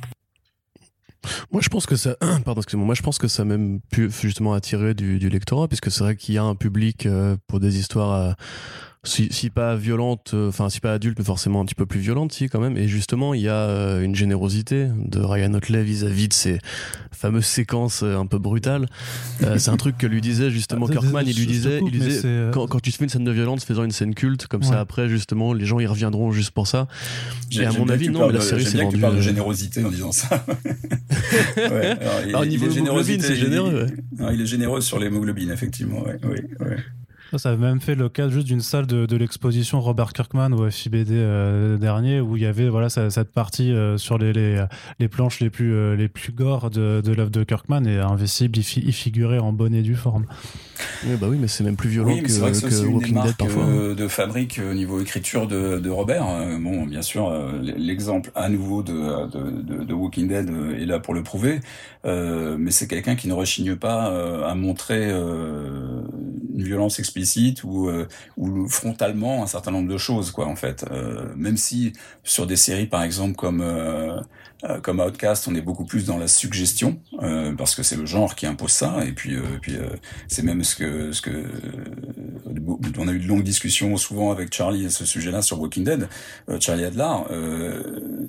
Moi, 1.52 1.62
je 1.62 1.70
pense 1.70 1.86
que 1.86 1.96
ça, 1.96 2.16
pardon, 2.46 2.62
excusez-moi, 2.62 2.86
moi, 2.86 2.96
je 2.96 3.02
pense 3.02 3.18
que 3.18 3.28
ça 3.28 3.42
a 3.42 3.46
même 3.46 3.80
pu 3.92 4.10
justement 4.12 4.54
attirer 4.54 4.94
du, 4.94 5.20
du 5.20 5.30
lectorat, 5.30 5.68
puisque 5.68 5.92
c'est 5.92 6.04
vrai 6.04 6.16
qu'il 6.16 6.36
y 6.36 6.38
a 6.38 6.44
un 6.44 6.56
public 6.56 7.06
euh, 7.06 7.36
pour 7.48 7.60
des 7.60 7.78
histoires 7.78 8.12
à, 8.12 8.36
si, 9.04 9.30
si 9.32 9.50
pas 9.50 9.76
violente, 9.76 10.32
euh, 10.34 10.50
enfin 10.50 10.70
si 10.70 10.82
pas 10.82 10.94
adulte, 10.94 11.18
mais 11.18 11.24
forcément 11.24 11.62
un 11.62 11.66
petit 11.66 11.76
peu 11.76 11.86
plus 11.86 12.02
violente, 12.02 12.34
si 12.34 12.50
quand 12.50 12.60
même. 12.60 12.76
Et 12.76 12.90
justement, 12.90 13.34
il 13.34 13.42
y 13.42 13.48
a 13.48 13.54
euh, 13.54 14.02
une 14.02 14.14
générosité 14.14 14.90
de 14.98 15.20
Ryan 15.20 15.54
Otley 15.54 15.84
vis-à-vis 15.84 16.28
de 16.28 16.34
ces 16.34 16.60
fameuses 17.14 17.46
séquences 17.46 18.04
euh, 18.04 18.18
un 18.18 18.26
peu 18.26 18.40
brutales. 18.40 18.88
c'est 19.58 19.70
un 19.70 19.78
truc 19.78 19.98
que 19.98 20.06
lui 20.06 20.20
disait 20.20 20.52
justement 20.52 20.88
ah, 20.90 20.92
Kirkman. 20.92 21.22
Il 21.26 21.38
lui 21.38 21.48
disait, 21.48 21.80
il 21.82 21.98
disait 21.98 22.50
quand, 22.52 22.68
quand, 22.68 22.82
tu 22.82 22.92
te 22.92 22.98
fais 22.98 23.06
une 23.06 23.10
scène 23.10 23.24
de 23.24 23.32
violence, 23.32 23.64
fais-en 23.64 23.86
une 23.86 23.92
scène 23.92 24.14
culte, 24.14 24.48
comme 24.48 24.64
ça 24.64 24.82
après 24.82 25.08
justement 25.08 25.54
les 25.54 25.66
gens 25.66 25.80
y 25.80 25.88
reviendront 25.88 26.32
juste 26.32 26.52
pour 26.52 26.68
ça. 26.68 26.88
Et 27.52 27.64
à 27.64 27.72
mon 27.72 27.88
avis, 27.88 28.10
non, 28.10 28.28
mais 28.28 28.34
la 28.34 28.42
série 28.42 28.66
c'est. 28.66 28.88
Tu 28.90 28.98
parles 28.98 29.16
de 29.16 29.22
générosité 29.22 29.84
en 29.84 29.90
disant 29.90 30.12
ça. 30.12 30.46
ouais, 31.58 31.98
alors, 32.26 32.44
il, 32.44 32.50
niveau 32.50 32.70
hémoglobine, 32.70 33.22
c'est 33.22 33.36
généreux. 33.36 33.88
il 34.34 34.42
est 34.42 34.46
généreux 34.46 34.82
sur 34.82 35.00
l'hémoglobine, 35.00 35.52
effectivement. 35.52 36.02
Ouais, 36.04 36.20
ouais, 36.26 36.44
ouais. 36.60 36.78
Ça 37.38 37.50
avait 37.50 37.68
même 37.68 37.80
fait 37.80 37.96
le 37.96 38.10
cas 38.10 38.28
juste 38.30 38.48
d'une 38.48 38.62
salle 38.62 38.88
de, 38.88 39.06
de 39.06 39.16
l'exposition 39.16 39.82
Robert 39.82 40.14
Kirkman 40.14 40.52
au 40.52 40.70
FIBD 40.70 41.12
euh, 41.12 41.78
dernier 41.78 42.22
où 42.22 42.36
il 42.36 42.42
y 42.42 42.46
avait 42.46 42.70
voilà 42.70 42.90
cette 42.90 43.32
partie 43.32 43.72
euh, 43.72 43.98
sur 43.98 44.18
les, 44.18 44.34
les, 44.34 44.66
les, 45.00 45.08
planches 45.08 45.40
les 45.40 45.52
plus 45.52 45.74
euh, 45.74 45.96
les 45.96 46.08
plus 46.08 46.32
gore 46.32 46.72
de, 46.72 47.02
de 47.02 47.14
l'œuvre 47.14 47.30
de 47.30 47.44
Kirkman 47.44 47.86
et 47.86 48.00
Invincible 48.00 48.58
il, 48.58 48.94
figurait 48.94 49.38
en 49.38 49.54
bonne 49.54 49.76
et 49.76 49.84
due 49.84 49.96
forme. 49.96 50.26
Oui, 51.06 51.16
bah 51.20 51.28
oui, 51.30 51.38
mais 51.40 51.48
c'est 51.48 51.64
même 51.64 51.76
plus 51.76 51.90
violent 51.90 52.16
que, 52.18 52.24
que, 52.24 52.70
que 52.70 52.86
Walking 52.88 53.22
Dead 53.22 53.36
parfois. 53.36 53.94
De 53.94 54.08
fabrique 54.08 54.60
au 54.60 54.74
niveau 54.74 55.00
écriture 55.00 55.48
de, 55.48 55.78
de 55.80 55.90
Robert. 55.90 56.26
bon, 56.60 56.86
bien 56.86 57.02
sûr, 57.02 57.32
l'exemple 57.62 58.32
à 58.34 58.50
nouveau 58.50 58.82
de, 58.82 59.30
de, 59.30 59.84
de, 59.84 59.94
Walking 59.94 60.28
Dead 60.28 60.50
est 60.80 60.86
là 60.86 61.00
pour 61.00 61.14
le 61.14 61.24
prouver, 61.24 61.60
mais 62.06 62.72
c'est 62.72 62.88
quelqu'un 62.88 63.16
qui 63.16 63.28
ne 63.28 63.34
rechigne 63.34 63.76
pas 63.76 64.46
à 64.46 64.56
montrer 64.56 65.10
une 65.10 66.64
violence 66.64 67.00
ou, 67.64 67.90
euh, 67.90 68.08
ou 68.38 68.68
frontalement 68.68 69.44
un 69.44 69.48
certain 69.48 69.72
nombre 69.72 69.90
de 69.90 69.98
choses, 69.98 70.32
quoi, 70.32 70.48
en 70.48 70.56
fait. 70.56 70.86
Euh, 70.92 71.34
même 71.36 71.58
si 71.58 71.94
sur 72.24 72.48
des 72.48 72.56
séries, 72.56 72.88
par 72.88 73.04
exemple, 73.04 73.36
comme 73.36 73.64
euh, 74.64 74.80
comme 74.80 75.00
Outcast, 75.00 75.48
on 75.48 75.56
est 75.56 75.62
beaucoup 75.62 75.86
plus 75.86 76.06
dans 76.06 76.18
la 76.18 76.28
suggestion 76.28 77.00
parce 77.58 77.76
que 77.76 77.84
c'est 77.84 77.96
le 77.96 78.06
genre 78.06 78.36
qui 78.36 78.46
impose 78.46 78.72
ça. 78.72 79.04
Et 79.06 79.12
puis, 79.12 79.36
puis 79.62 79.76
c'est 80.28 80.44
même 80.44 80.64
ce 80.64 80.76
que 80.76 81.12
ce 81.12 81.22
que 81.22 81.46
on 82.98 83.08
a 83.08 83.12
eu 83.12 83.20
de 83.20 83.28
longues 83.28 83.44
discussions 83.44 83.96
souvent 83.98 84.32
avec 84.32 84.54
Charlie 84.54 84.86
à 84.86 84.90
ce 84.90 85.06
sujet-là 85.06 85.42
sur 85.42 85.60
Walking 85.60 85.84
Dead. 85.84 86.08
Charlie 86.60 86.86
Adler, 86.86 87.16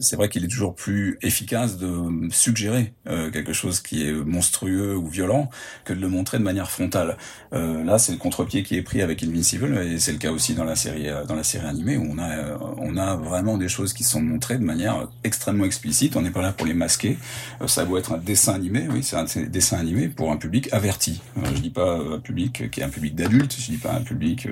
c'est 0.00 0.16
vrai 0.16 0.28
qu'il 0.28 0.44
est 0.44 0.48
toujours 0.48 0.74
plus 0.74 1.18
efficace 1.22 1.78
de 1.78 1.90
suggérer 2.30 2.94
quelque 3.32 3.52
chose 3.52 3.80
qui 3.80 4.06
est 4.06 4.12
monstrueux 4.12 4.96
ou 4.96 5.06
violent 5.06 5.50
que 5.84 5.92
de 5.92 6.00
le 6.00 6.08
montrer 6.08 6.38
de 6.38 6.44
manière 6.44 6.70
frontale. 6.70 7.16
là, 7.52 7.98
c'est 7.98 8.12
le 8.12 8.18
contre-pied 8.18 8.62
qui 8.62 8.76
est 8.76 8.82
pris 8.82 9.02
avec 9.02 9.22
Invincible 9.22 9.78
et 9.78 9.98
c'est 9.98 10.12
le 10.12 10.18
cas 10.18 10.30
aussi 10.30 10.54
dans 10.54 10.64
la 10.64 10.76
série 10.76 11.08
euh, 11.08 11.24
dans 11.24 11.34
la 11.34 11.42
série 11.42 11.66
animée 11.66 11.96
où 11.96 12.06
on 12.10 12.18
a 12.18 12.30
euh, 12.30 12.56
on 12.78 12.96
a 12.96 13.16
vraiment 13.16 13.58
des 13.58 13.68
choses 13.68 13.92
qui 13.92 14.04
sont 14.04 14.20
montrées 14.20 14.58
de 14.58 14.64
manière 14.64 15.08
extrêmement 15.24 15.64
explicite. 15.64 16.16
On 16.20 16.22
n'est 16.22 16.30
pas 16.30 16.42
là 16.42 16.52
pour 16.52 16.66
les 16.66 16.74
masquer. 16.74 17.18
Euh, 17.60 17.66
ça 17.66 17.84
doit 17.84 17.98
être 17.98 18.12
un 18.12 18.18
dessin 18.18 18.54
animé, 18.54 18.86
oui, 18.90 19.02
c'est 19.02 19.16
un 19.16 19.24
dessin 19.46 19.78
animé 19.78 20.08
pour 20.08 20.30
un 20.30 20.36
public 20.36 20.68
averti. 20.72 21.20
Je 21.42 21.60
dis 21.60 21.70
pas 21.70 21.96
un 21.96 22.20
public 22.20 22.70
qui 22.70 22.80
est 22.80 22.84
un 22.84 22.88
public 22.88 23.14
d'adultes, 23.14 23.56
je 23.58 23.70
dis 23.70 23.78
pas 23.78 23.92
un 23.92 24.02
public, 24.02 24.46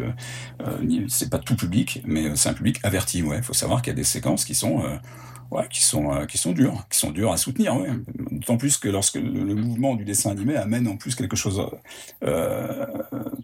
c'est 1.09 1.31
pas 1.31 1.39
tout 1.39 1.57
public, 1.57 2.03
mais 2.07 2.35
c'est 2.37 2.49
un 2.49 2.55
public 2.55 2.81
averti. 2.83 3.23
Ouais, 3.23 3.43
faut 3.43 3.53
savoir 3.53 3.83
qu'il 3.83 3.93
y 3.93 3.95
a 3.95 3.97
des 3.97 4.05
séquences 4.05 4.45
qui 4.45 4.55
sont 4.55 4.83
ouais, 5.51 5.67
qui 5.71 5.83
sont 5.83 6.13
euh, 6.13 6.27
qui 6.27 6.39
sont 6.39 6.55
qui 6.55 6.99
sont 6.99 7.31
à 7.31 7.37
soutenir. 7.37 7.75
D'autant 8.31 8.57
plus 8.57 8.79
que 8.79 8.89
lorsque 8.89 9.17
le, 9.17 9.55
mouvement 9.55 9.95
du 9.95 10.05
dessin 10.05 10.31
animé 10.31 10.57
amène 10.57 10.89
en 10.89 10.97
plus 10.97 11.15
quelque 11.15 11.37
chose 11.37 11.63
euh, 12.23 12.87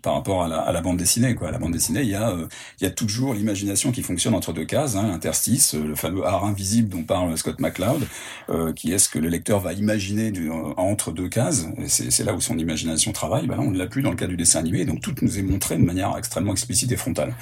par 0.04 0.14
rapport 0.14 0.44
à 0.44 0.72
la, 0.72 0.80
bande 0.82 0.98
dessinée. 0.98 1.34
Quoi. 1.34 1.48
À 1.48 1.50
la 1.50 1.58
bande 1.58 1.72
dessinée, 1.72 2.02
il 2.02 2.10
y 2.10 2.14
a 2.14 2.30
euh, 2.30 2.46
il 2.78 2.84
y 2.84 2.86
a 2.86 2.90
toujours 2.90 3.32
l'imagination 3.32 3.90
qui 3.90 4.02
fonctionne 4.02 4.34
entre 4.34 4.52
deux 4.52 4.66
cases, 4.66 4.96
hein, 4.96 5.10
interstice, 5.10 5.74
le 5.74 5.94
fameux 5.94 6.26
art 6.26 6.44
invisible 6.44 6.90
dont 6.90 7.04
parle 7.04 7.36
Scott 7.38 7.58
McCloud, 7.58 8.06
euh, 8.50 8.74
qui 8.74 8.92
est 8.92 8.98
ce 8.98 9.08
que 9.08 9.18
le 9.18 9.28
lecteur 9.28 9.60
va 9.60 9.72
imaginer 9.72 10.30
du, 10.30 10.50
entre 10.50 11.10
deux 11.10 11.28
cases. 11.28 11.66
C'est 11.88 12.24
là 12.24 12.34
où 12.34 12.40
son 12.40 12.58
imagination 12.58 13.12
travaille. 13.12 13.46
Ben 13.46 13.56
là, 13.56 13.62
on 13.62 13.70
ne 13.70 13.78
l'a 13.78 13.86
plus 13.86 14.02
dans 14.02 14.10
le 14.10 14.16
cas 14.16 14.26
du 14.26 14.36
dessin 14.36 14.58
animé, 14.58 14.84
donc 14.84 15.00
tout 15.00 15.14
nous 15.22 15.38
est 15.38 15.42
montré 15.42 15.78
de 15.78 15.84
manière 15.84 16.14
extrêmement 16.18 16.52
explicite 16.52 16.92
et 16.92 16.96
frontale. 16.96 17.34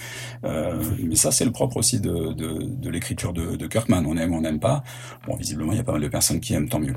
mais 0.44 1.16
ça, 1.16 1.32
c'est 1.32 1.44
le 1.44 1.52
propre 1.52 1.78
aussi 1.78 1.98
de, 2.00 2.88
l'écriture 2.88 3.32
de, 3.32 3.56
de 3.56 3.66
Kirkman. 3.66 4.04
On 4.06 4.16
aime, 4.16 4.32
on 4.32 4.44
aime 4.44 4.60
pas. 4.60 4.84
Bon, 5.26 5.34
visiblement, 5.34 5.72
il 5.72 5.78
y 5.78 5.80
a 5.80 5.84
pas 5.84 5.92
mal 5.92 6.00
de 6.00 6.08
personnes 6.08 6.38
qui 6.38 6.54
aiment, 6.54 6.68
tant 6.68 6.78
mieux. 6.78 6.94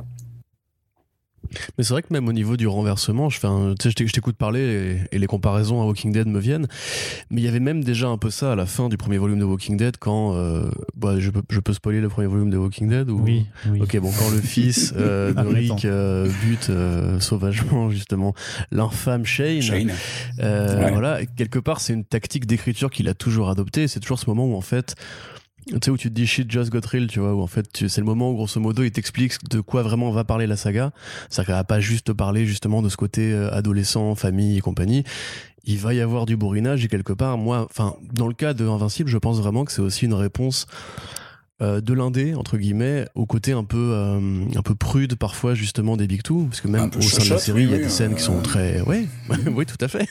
Mais 1.77 1.83
c'est 1.83 1.93
vrai 1.93 2.01
que 2.01 2.11
même 2.11 2.27
au 2.27 2.33
niveau 2.33 2.57
du 2.57 2.67
renversement, 2.67 3.29
je, 3.29 3.39
fais 3.39 3.47
je 3.47 4.11
t'écoute 4.11 4.35
parler 4.35 4.99
et, 5.11 5.17
les 5.17 5.27
comparaisons 5.27 5.81
à 5.81 5.85
Walking 5.85 6.11
Dead 6.11 6.27
me 6.27 6.39
viennent. 6.39 6.67
Mais 7.29 7.41
il 7.41 7.43
y 7.43 7.47
avait 7.47 7.59
même 7.59 7.83
déjà 7.83 8.07
un 8.07 8.17
peu 8.17 8.29
ça 8.29 8.51
à 8.53 8.55
la 8.55 8.65
fin 8.65 8.89
du 8.89 8.97
premier 8.97 9.17
volume 9.17 9.39
de 9.39 9.45
Walking 9.45 9.77
Dead 9.77 9.97
quand. 9.97 10.35
Euh, 10.35 10.69
bah, 10.95 11.19
je, 11.19 11.29
peux, 11.29 11.41
je 11.49 11.59
peux 11.59 11.73
spoiler 11.73 12.01
le 12.01 12.09
premier 12.09 12.27
volume 12.27 12.49
de 12.49 12.57
Walking 12.57 12.89
Dead 12.89 13.09
ou... 13.09 13.21
oui, 13.21 13.45
Ok, 13.79 13.97
bon, 13.99 14.11
quand 14.17 14.29
le 14.29 14.41
fils 14.41 14.93
euh, 14.97 15.33
de 15.33 15.47
Rick 15.47 15.85
euh, 15.85 16.29
bute 16.43 16.71
sauvagement 17.21 17.89
justement 17.89 18.33
l'infâme 18.71 19.25
Shane. 19.25 19.61
Shane. 19.61 19.91
Voilà, 20.37 21.25
quelque 21.25 21.59
part, 21.59 21.81
c'est 21.81 21.93
une 21.93 22.05
tactique 22.05 22.45
d'écriture 22.45 22.89
qu'il 22.89 23.07
a 23.09 23.13
toujours 23.13 23.49
adoptée. 23.49 23.87
C'est 23.87 23.99
toujours 23.99 24.19
ce 24.19 24.29
moment 24.29 24.45
où 24.45 24.55
en 24.55 24.61
fait 24.61 24.95
tu 25.67 25.79
sais 25.83 25.91
où 25.91 25.97
tu 25.97 26.09
te 26.09 26.13
dis 26.13 26.27
shit 26.27 26.49
just 26.51 26.69
got 26.69 26.87
real 26.91 27.07
tu 27.07 27.19
vois 27.19 27.33
où 27.33 27.41
en 27.41 27.47
fait 27.47 27.87
c'est 27.87 27.97
le 27.97 28.05
moment 28.05 28.31
où 28.31 28.35
grosso 28.35 28.59
modo 28.59 28.83
il 28.83 28.91
t'explique 28.91 29.33
de 29.49 29.61
quoi 29.61 29.81
vraiment 29.81 30.11
va 30.11 30.23
parler 30.23 30.47
la 30.47 30.57
saga. 30.57 30.91
Ça 31.29 31.43
va 31.43 31.63
pas 31.63 31.79
juste 31.79 32.13
parler 32.13 32.45
justement 32.45 32.81
de 32.81 32.89
ce 32.89 32.97
côté 32.97 33.33
euh, 33.33 33.51
adolescent 33.51 34.15
famille 34.15 34.57
et 34.57 34.61
compagnie. 34.61 35.03
Il 35.65 35.79
va 35.79 35.95
y 35.95 36.01
avoir 36.01 36.27
du 36.27 36.37
bourrinage 36.37 36.85
et 36.85 36.87
quelque 36.87 37.13
part 37.13 37.37
moi 37.37 37.67
enfin 37.69 37.95
dans 38.13 38.27
le 38.27 38.35
cas 38.35 38.53
de 38.53 38.67
Invincible 38.67 39.09
je 39.09 39.17
pense 39.17 39.39
vraiment 39.39 39.65
que 39.65 39.71
c'est 39.71 39.81
aussi 39.81 40.05
une 40.05 40.13
réponse 40.13 40.67
euh, 41.61 41.79
de 41.79 41.93
l'indé 41.93 42.35
entre 42.35 42.57
guillemets 42.57 43.07
au 43.15 43.25
côté 43.25 43.53
un 43.53 43.63
peu 43.63 43.91
euh, 43.93 44.43
un 44.53 44.61
peu 44.61 44.75
prude 44.75 45.15
parfois 45.15 45.53
justement 45.53 45.95
des 45.95 46.05
Big 46.05 46.21
Two 46.21 46.47
parce 46.47 46.59
que 46.59 46.67
même 46.67 46.91
au 46.93 47.01
sein 47.01 47.23
de 47.23 47.29
la 47.29 47.37
série 47.37 47.63
il 47.63 47.71
y 47.71 47.73
a 47.73 47.77
des 47.77 47.87
scènes 47.87 48.13
qui 48.13 48.23
sont 48.23 48.41
très 48.41 48.81
ouais 48.81 49.07
oui 49.53 49.65
tout 49.65 49.77
à 49.79 49.87
fait. 49.87 50.05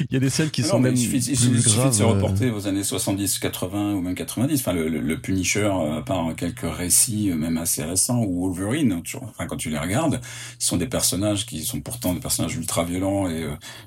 Il 0.00 0.12
y 0.12 0.16
a 0.16 0.20
des 0.20 0.28
scènes 0.28 0.50
qui 0.50 0.62
sont 0.62 0.78
même 0.78 0.92
il 0.92 0.98
suffit, 0.98 1.18
plus 1.18 1.30
il 1.30 1.62
suffit 1.62 1.88
de 1.88 1.92
se 1.92 2.02
reporter 2.02 2.50
aux 2.50 2.66
années 2.66 2.82
70 2.82 3.38
80 3.38 3.94
ou 3.94 4.02
même 4.02 4.14
90 4.14 4.60
enfin 4.60 4.74
le, 4.74 4.88
le, 4.88 5.20
Punisher 5.22 5.70
euh, 5.72 6.02
par 6.02 6.36
quelques 6.36 6.70
récits 6.70 7.30
même 7.30 7.56
assez 7.56 7.82
récents 7.82 8.22
ou 8.22 8.52
Wolverine 8.52 9.00
enfin 9.14 9.46
quand 9.46 9.56
tu 9.56 9.70
les 9.70 9.78
regardes 9.78 10.20
ils 10.60 10.64
sont 10.64 10.76
des 10.76 10.88
personnages 10.88 11.46
qui 11.46 11.64
sont 11.64 11.80
pourtant 11.80 12.12
des 12.12 12.20
personnages 12.20 12.54
ultra 12.54 12.84
violents 12.84 13.30
et 13.30 13.46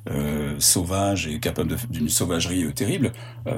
euh, 0.10 0.56
sauvages 0.58 1.28
et 1.28 1.40
capables 1.40 1.76
d'une 1.92 2.10
sauvagerie 2.10 2.74
terrible. 2.74 3.12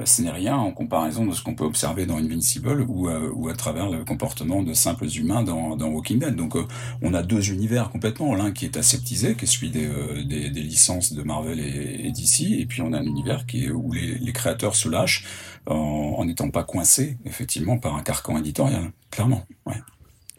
Ce 0.04 0.20
n'est 0.20 0.30
rien 0.30 0.56
en 0.56 0.72
comparaison 0.72 1.24
de 1.24 1.34
ce 1.34 1.42
qu'on 1.42 1.54
peut 1.54 1.64
observer 1.64 2.04
dans 2.04 2.18
Invincible 2.18 2.84
ou 2.88 3.05
ou, 3.34 3.48
à 3.48 3.54
travers 3.54 3.88
le 3.88 4.04
comportement 4.04 4.62
de 4.62 4.72
simples 4.72 5.06
humains 5.06 5.42
dans, 5.42 5.76
Walking 5.76 6.18
Dead. 6.18 6.34
Donc 6.34 6.56
euh, 6.56 6.64
on 7.02 7.14
a 7.14 7.22
deux 7.22 7.50
univers 7.50 7.90
complètement, 7.90 8.34
l'un 8.34 8.52
qui 8.52 8.64
est 8.64 8.76
aseptisé, 8.76 9.34
qui 9.34 9.44
est 9.44 9.48
celui 9.48 9.70
des, 9.70 9.86
euh, 9.86 10.48
licences 10.50 11.12
de 11.12 11.22
Marvel 11.22 11.60
et, 11.60 12.06
et 12.06 12.12
DC, 12.12 12.60
et 12.60 12.66
puis 12.66 12.82
on 12.82 12.92
a 12.92 12.98
un 12.98 13.06
univers 13.06 13.46
qui 13.46 13.70
où 13.70 13.92
les, 13.92 14.32
créateurs 14.32 14.74
se 14.74 14.88
lâchent 14.88 15.24
en 15.66 16.24
n'étant 16.24 16.50
pas 16.50 16.62
coincés 16.62 17.16
effectivement 17.24 17.78
par 17.78 17.96
un 17.96 18.02
carcan 18.02 18.36
éditorial, 18.38 18.92
clairement. 19.10 19.46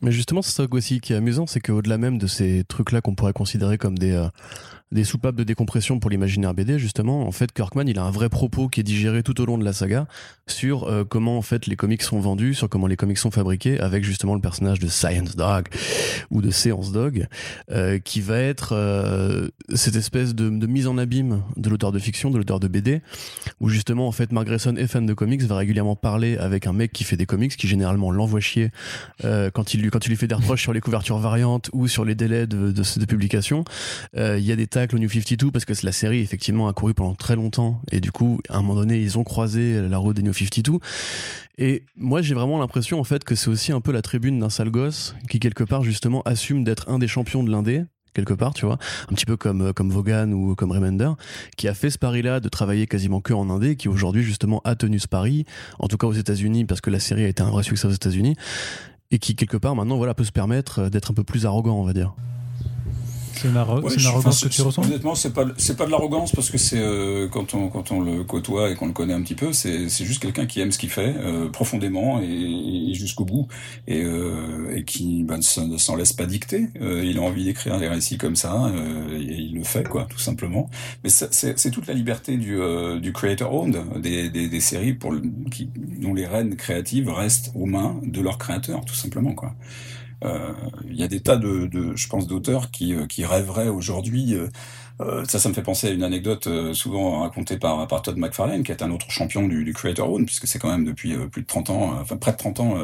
Mais 0.02 0.12
justement, 0.12 0.42
c'est 0.42 0.52
ça 0.52 0.66
aussi 0.70 1.00
qui 1.02 1.14
est 1.14 1.16
amusant, 1.16 1.48
c'est 1.48 1.60
qu'au-delà 1.60 1.98
même 1.98 2.18
de 2.18 2.28
ces 2.28 2.64
trucs-là 2.68 3.02
qu'on 3.02 3.16
pourrait 3.16 3.34
considérer 3.34 3.78
comme 3.78 3.98
des, 3.98 4.12
euh, 4.12 4.28
des 4.92 5.04
soupapes 5.04 5.36
de 5.36 5.44
décompression 5.44 6.00
pour 6.00 6.10
l'imaginaire 6.10 6.54
BD 6.54 6.80
justement 6.80 7.28
en 7.28 7.32
fait 7.32 7.52
Kirkman 7.52 7.88
il 7.88 8.00
a 8.00 8.04
un 8.04 8.12
vrai 8.12 8.30
propos 8.30 8.70
qui 8.70 8.80
est 8.80 8.84
digéré 8.84 9.22
tout 9.22 9.40
au 9.42 9.46
long 9.46 9.58
de 9.58 9.66
la 9.66 9.74
saga 9.74 10.08
sur 10.48 10.86
euh, 10.86 11.04
comment 11.04 11.38
en 11.38 11.42
fait 11.42 11.68
les 11.68 11.76
comics 11.76 12.02
sont 12.02 12.20
vendus 12.20 12.54
sur 12.54 12.70
comment 12.70 12.88
les 12.88 12.96
comics 12.96 13.18
sont 13.18 13.32
fabriqués 13.32 13.80
avec 13.82 14.06
justement 14.06 14.34
le 14.34 14.40
personnage 14.40 14.80
de 14.80 14.88
Science 14.88 15.36
Dog 15.36 15.68
ou 16.32 16.42
de 16.42 16.52
Séance 16.52 16.94
Dog 16.94 17.28
euh, 17.70 18.00
qui 18.00 18.22
va 18.22 18.40
être 18.40 18.74
euh, 18.74 19.50
cette 19.76 19.98
espèce 19.98 20.34
de, 20.34 20.50
de, 20.50 20.68
mise 20.68 20.88
en 20.88 20.98
abîme 20.98 21.44
de 21.58 21.70
l'auteur 21.70 21.92
de 21.92 22.00
fiction 22.00 22.32
de 22.32 22.38
l'auteur 22.38 22.62
de 22.62 22.70
BD 22.70 23.02
où 23.60 23.68
justement 23.68 24.08
en 24.08 24.14
fait 24.14 24.32
Mark 24.32 24.48
est 24.48 24.88
fan 24.88 25.06
de 25.06 25.14
comics 25.14 25.42
va 25.42 25.58
régulièrement 25.58 25.98
parler 25.98 26.38
avec 26.38 26.66
un 26.66 26.74
mec 26.74 26.94
qui 26.94 27.04
fait 27.04 27.18
des 27.18 27.26
comics 27.26 27.56
qui 27.58 27.68
généralement 27.68 28.12
l'envoie 28.12 28.40
chier 28.40 28.72
quand 29.22 29.74
il 29.74 29.82
lui, 29.82 29.90
quand 29.90 30.00
tu 30.00 30.10
lui 30.10 30.16
fais 30.16 30.28
des 30.28 30.36
reproches 30.36 30.62
sur 30.62 30.74
les 30.74 30.80
couvertures 30.80 31.18
variantes 31.18 31.70
ou 31.74 31.88
sur 31.88 32.06
les 32.06 32.16
délais 32.16 32.48
de, 32.48 32.72
de, 32.72 33.00
de 33.00 33.06
publication, 33.06 33.66
il 34.16 34.40
y 34.40 34.52
a 34.52 34.56
des 34.56 34.68
tacles 34.78 34.96
au 34.96 35.00
New 35.00 35.10
52 35.10 35.50
parce 35.50 35.66
que 35.66 35.74
la 35.84 35.92
série 35.92 36.20
effectivement 36.20 36.68
a 36.68 36.74
couru 36.74 36.94
pendant 36.94 37.16
très 37.16 37.36
longtemps 37.36 37.82
et 37.92 38.00
du 38.00 38.12
coup 38.12 38.40
à 38.48 38.58
un 38.58 38.62
moment 38.62 38.76
donné 38.76 39.00
ils 39.00 39.18
ont 39.18 39.24
croisé 39.24 39.82
la 39.82 39.98
route 39.98 40.16
des 40.16 40.22
New 40.22 40.34
52 40.34 40.78
et 41.58 41.84
moi, 41.96 42.22
j'ai 42.22 42.36
vraiment 42.36 42.60
l'impression, 42.60 43.00
en 43.00 43.04
fait, 43.04 43.24
que 43.24 43.34
c'est 43.34 43.48
aussi 43.48 43.72
un 43.72 43.82
peu 43.82 43.92
la 43.92 44.04
tribune 44.04 44.38
d'un 44.38 44.52
sale 44.52 44.70
gosse 44.70 45.16
qui, 45.28 45.40
quelque 45.40 45.64
part, 45.64 45.82
justement, 45.82 46.22
assume 46.22 46.64
d'être 46.64 46.88
un 46.88 47.00
des 47.00 47.08
champions 47.08 47.44
de 47.44 47.50
l'indé, 47.50 47.84
quelque 48.14 48.36
part, 48.36 48.54
tu 48.54 48.68
vois, 48.68 48.78
un 49.10 49.16
petit 49.16 49.26
peu 49.26 49.38
comme, 49.38 49.74
comme 49.74 49.90
Vaughan 49.90 50.32
ou 50.34 50.54
comme 50.54 50.72
Remender, 50.72 51.10
qui 51.56 51.68
a 51.68 51.74
fait 51.74 51.90
ce 51.90 51.98
pari-là 51.98 52.40
de 52.40 52.48
travailler 52.48 52.86
quasiment 52.86 53.22
que 53.22 53.34
en 53.34 53.50
indé, 53.50 53.76
qui 53.76 53.90
aujourd'hui, 53.90 54.22
justement, 54.22 54.62
a 54.66 54.76
tenu 54.76 55.00
ce 55.00 55.08
pari, 55.08 55.46
en 55.80 55.88
tout 55.88 55.98
cas 55.98 56.06
aux 56.06 56.14
États-Unis, 56.14 56.66
parce 56.66 56.80
que 56.80 56.92
la 56.92 57.00
série 57.00 57.24
a 57.24 57.28
été 57.28 57.42
un 57.42 57.50
vrai 57.50 57.64
succès 57.64 57.88
aux 57.88 57.92
États-Unis, 57.92 58.36
et 59.10 59.18
qui, 59.18 59.36
quelque 59.36 59.58
part, 59.58 59.76
maintenant, 59.76 59.98
voilà, 59.98 60.14
peut 60.14 60.26
se 60.26 60.32
permettre 60.32 60.90
d'être 60.90 61.10
un 61.10 61.16
peu 61.16 61.24
plus 61.24 61.48
arrogant, 61.48 61.80
on 61.80 61.86
va 61.86 61.94
dire. 61.94 62.14
C'est 63.38 63.48
une, 63.48 63.58
arrogance 63.58 64.44
que 64.44 64.48
tu 64.50 64.62
ressens 64.62 64.84
Honnêtement, 64.84 65.16
c'est 65.16 65.34
pas 65.34 65.46
c'est 65.58 65.78
pas 65.78 65.86
de 65.86 65.92
l'arrogance 65.92 66.32
parce 66.32 66.50
que 66.50 66.58
c'est 66.58 66.80
euh, 66.80 67.28
quand 67.28 67.54
on 67.54 67.70
quand 67.70 67.92
on 67.92 68.02
le 68.02 68.24
côtoie 68.24 68.72
et 68.72 68.76
qu'on 68.76 68.88
le 68.88 68.94
connaît 68.94 69.14
un 69.14 69.22
petit 69.22 69.36
peu, 69.36 69.54
c'est 69.54 69.90
c'est 69.90 70.06
juste 70.06 70.22
quelqu'un 70.22 70.46
qui 70.46 70.60
aime 70.60 70.72
ce 70.72 70.78
qu'il 70.78 70.90
fait 70.90 71.16
euh, 71.18 71.50
profondément 71.50 72.22
et, 72.22 72.94
jusqu'au 72.94 73.26
bout 73.26 73.48
et, 73.88 74.02
euh, 74.04 74.76
et 74.76 74.84
qui 74.84 75.24
bah, 75.24 75.38
ne 75.38 75.78
s'en 75.78 75.96
laisse 75.96 76.14
pas 76.14 76.26
dicter. 76.26 76.70
il 76.80 77.18
a 77.18 77.22
envie 77.22 77.46
d'écrire 77.46 77.80
des 77.80 77.88
récits 77.88 78.18
comme 78.18 78.36
ça 78.36 78.72
et 79.12 79.18
il 79.18 79.56
le 79.56 79.64
fait 79.64 79.88
quoi, 79.88 80.08
tout 80.10 80.20
simplement. 80.20 80.70
Mais 81.04 81.10
c'est 81.10 81.72
toute 81.72 81.88
la 81.88 81.94
liberté 81.94 82.38
du 82.38 82.58
du 83.02 83.14
creator 83.14 83.54
owned 83.54 83.78
des, 84.02 84.30
des, 84.30 84.48
des 84.48 84.60
séries 84.60 84.94
pour 84.94 85.14
qui, 85.52 85.70
dont 86.02 86.14
les 86.14 86.26
rênes 86.26 86.56
créatives 86.56 87.10
restent 87.10 87.52
aux 87.56 87.66
mains 87.66 88.00
de 88.04 88.22
leurs 88.22 88.38
créateurs, 88.38 88.84
tout 88.86 88.96
simplement 88.96 89.34
quoi. 89.34 89.54
Euh, 90.24 90.54
il 90.90 90.96
y 91.00 91.04
a 91.04 91.08
des 91.08 91.20
tas 91.22 91.38
de, 91.38 91.68
de 91.68 91.96
je 91.96 92.08
pense, 92.08 92.28
d'auteurs 92.28 92.72
qui, 92.72 92.94
euh, 92.96 93.06
qui 93.06 93.26
rêveraient 93.26 93.70
aujourd'hui. 93.70 94.36
Euh, 95.00 95.24
ça, 95.26 95.38
ça 95.38 95.48
me 95.50 95.54
fait 95.54 95.62
penser 95.62 95.88
à 95.88 95.92
une 95.92 96.02
anecdote 96.02 96.48
souvent 96.74 97.22
racontée 97.22 97.58
par, 97.58 97.88
par 97.88 98.02
Todd 98.02 98.18
McFarlane, 98.18 98.64
qui 98.64 98.72
est 98.72 98.82
un 98.82 98.90
autre 98.90 99.12
champion 99.12 99.48
du, 99.48 99.64
du 99.64 99.72
Creator 99.74 100.12
Own, 100.12 100.26
puisque 100.26 100.48
c'est 100.48 100.58
quand 100.58 100.72
même 100.72 100.86
depuis 100.86 101.16
plus 101.30 101.44
de 101.44 101.48
30 101.48 101.70
ans, 101.70 101.94
enfin 102.02 102.18
près 102.18 102.32
de 102.32 102.38
30 102.38 102.60
ans, 102.62 102.76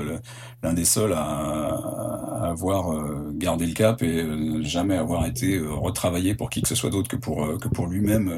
l'un 0.62 0.74
des 0.74 0.86
seuls 0.86 1.14
à, 1.14 1.24
à 1.24 2.50
avoir 2.52 2.96
gardé 3.34 3.66
le 3.66 3.74
cap 3.74 4.04
et 4.04 4.24
jamais 4.62 4.96
avoir 4.96 5.26
été 5.26 5.60
retravaillé 5.60 6.36
pour 6.36 6.52
qui 6.52 6.62
que 6.62 6.68
ce 6.68 6.76
soit 6.76 6.92
d'autre 6.92 7.10
que 7.10 7.16
pour 7.16 7.58
que 7.58 7.68
pour 7.68 7.88
lui-même 7.88 8.32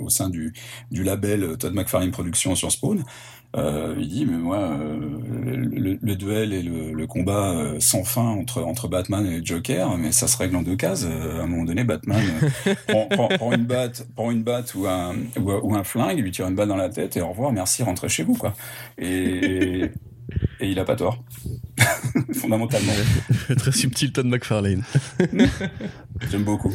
au 0.00 0.08
sein 0.08 0.30
du, 0.30 0.54
du 0.90 1.02
label 1.02 1.58
Todd 1.58 1.74
McFarlane 1.74 2.10
Productions 2.10 2.54
sur 2.54 2.72
Spawn. 2.72 3.04
Euh, 3.56 3.94
il 3.98 4.08
dit 4.08 4.26
mais 4.26 4.36
moi 4.36 4.58
euh, 4.58 4.98
le, 5.72 5.98
le, 6.02 6.16
duel 6.16 6.52
et 6.52 6.62
le, 6.62 6.92
le 6.92 7.06
combat 7.06 7.52
euh, 7.52 7.76
sans 7.78 8.02
fin 8.02 8.22
entre 8.22 8.62
entre 8.62 8.88
Batman 8.88 9.24
et 9.26 9.44
Joker 9.44 9.96
mais 9.96 10.10
ça 10.10 10.26
se 10.26 10.36
règle 10.36 10.56
en 10.56 10.62
deux 10.62 10.74
cases. 10.74 11.04
À 11.04 11.42
un 11.42 11.46
moment 11.46 11.64
donné 11.64 11.84
Batman 11.84 12.20
prend, 12.88 13.06
prend, 13.06 13.28
prend, 13.28 13.52
une 13.52 13.64
batte 13.64 14.08
prend 14.16 14.32
une 14.32 14.42
batte 14.42 14.74
ou 14.74 14.88
un 14.88 15.14
ou, 15.38 15.74
un 15.76 15.84
flingue 15.84 16.18
lui 16.18 16.32
tire 16.32 16.48
une 16.48 16.56
balle 16.56 16.68
dans 16.68 16.76
la 16.76 16.88
tête 16.88 17.16
et 17.16 17.20
au 17.20 17.28
revoir 17.28 17.52
merci 17.52 17.84
rentrez 17.84 18.08
chez 18.08 18.24
vous 18.24 18.34
quoi. 18.34 18.54
Et 18.98 19.90
et 20.60 20.70
il 20.70 20.78
a 20.78 20.84
pas 20.84 20.96
tort. 20.96 21.22
Fondamentalement. 22.32 22.92
Très 23.56 23.72
subtil 23.72 24.12
Todd 24.12 24.26
McFarlane. 24.26 24.82
J'aime 26.30 26.44
beaucoup 26.44 26.72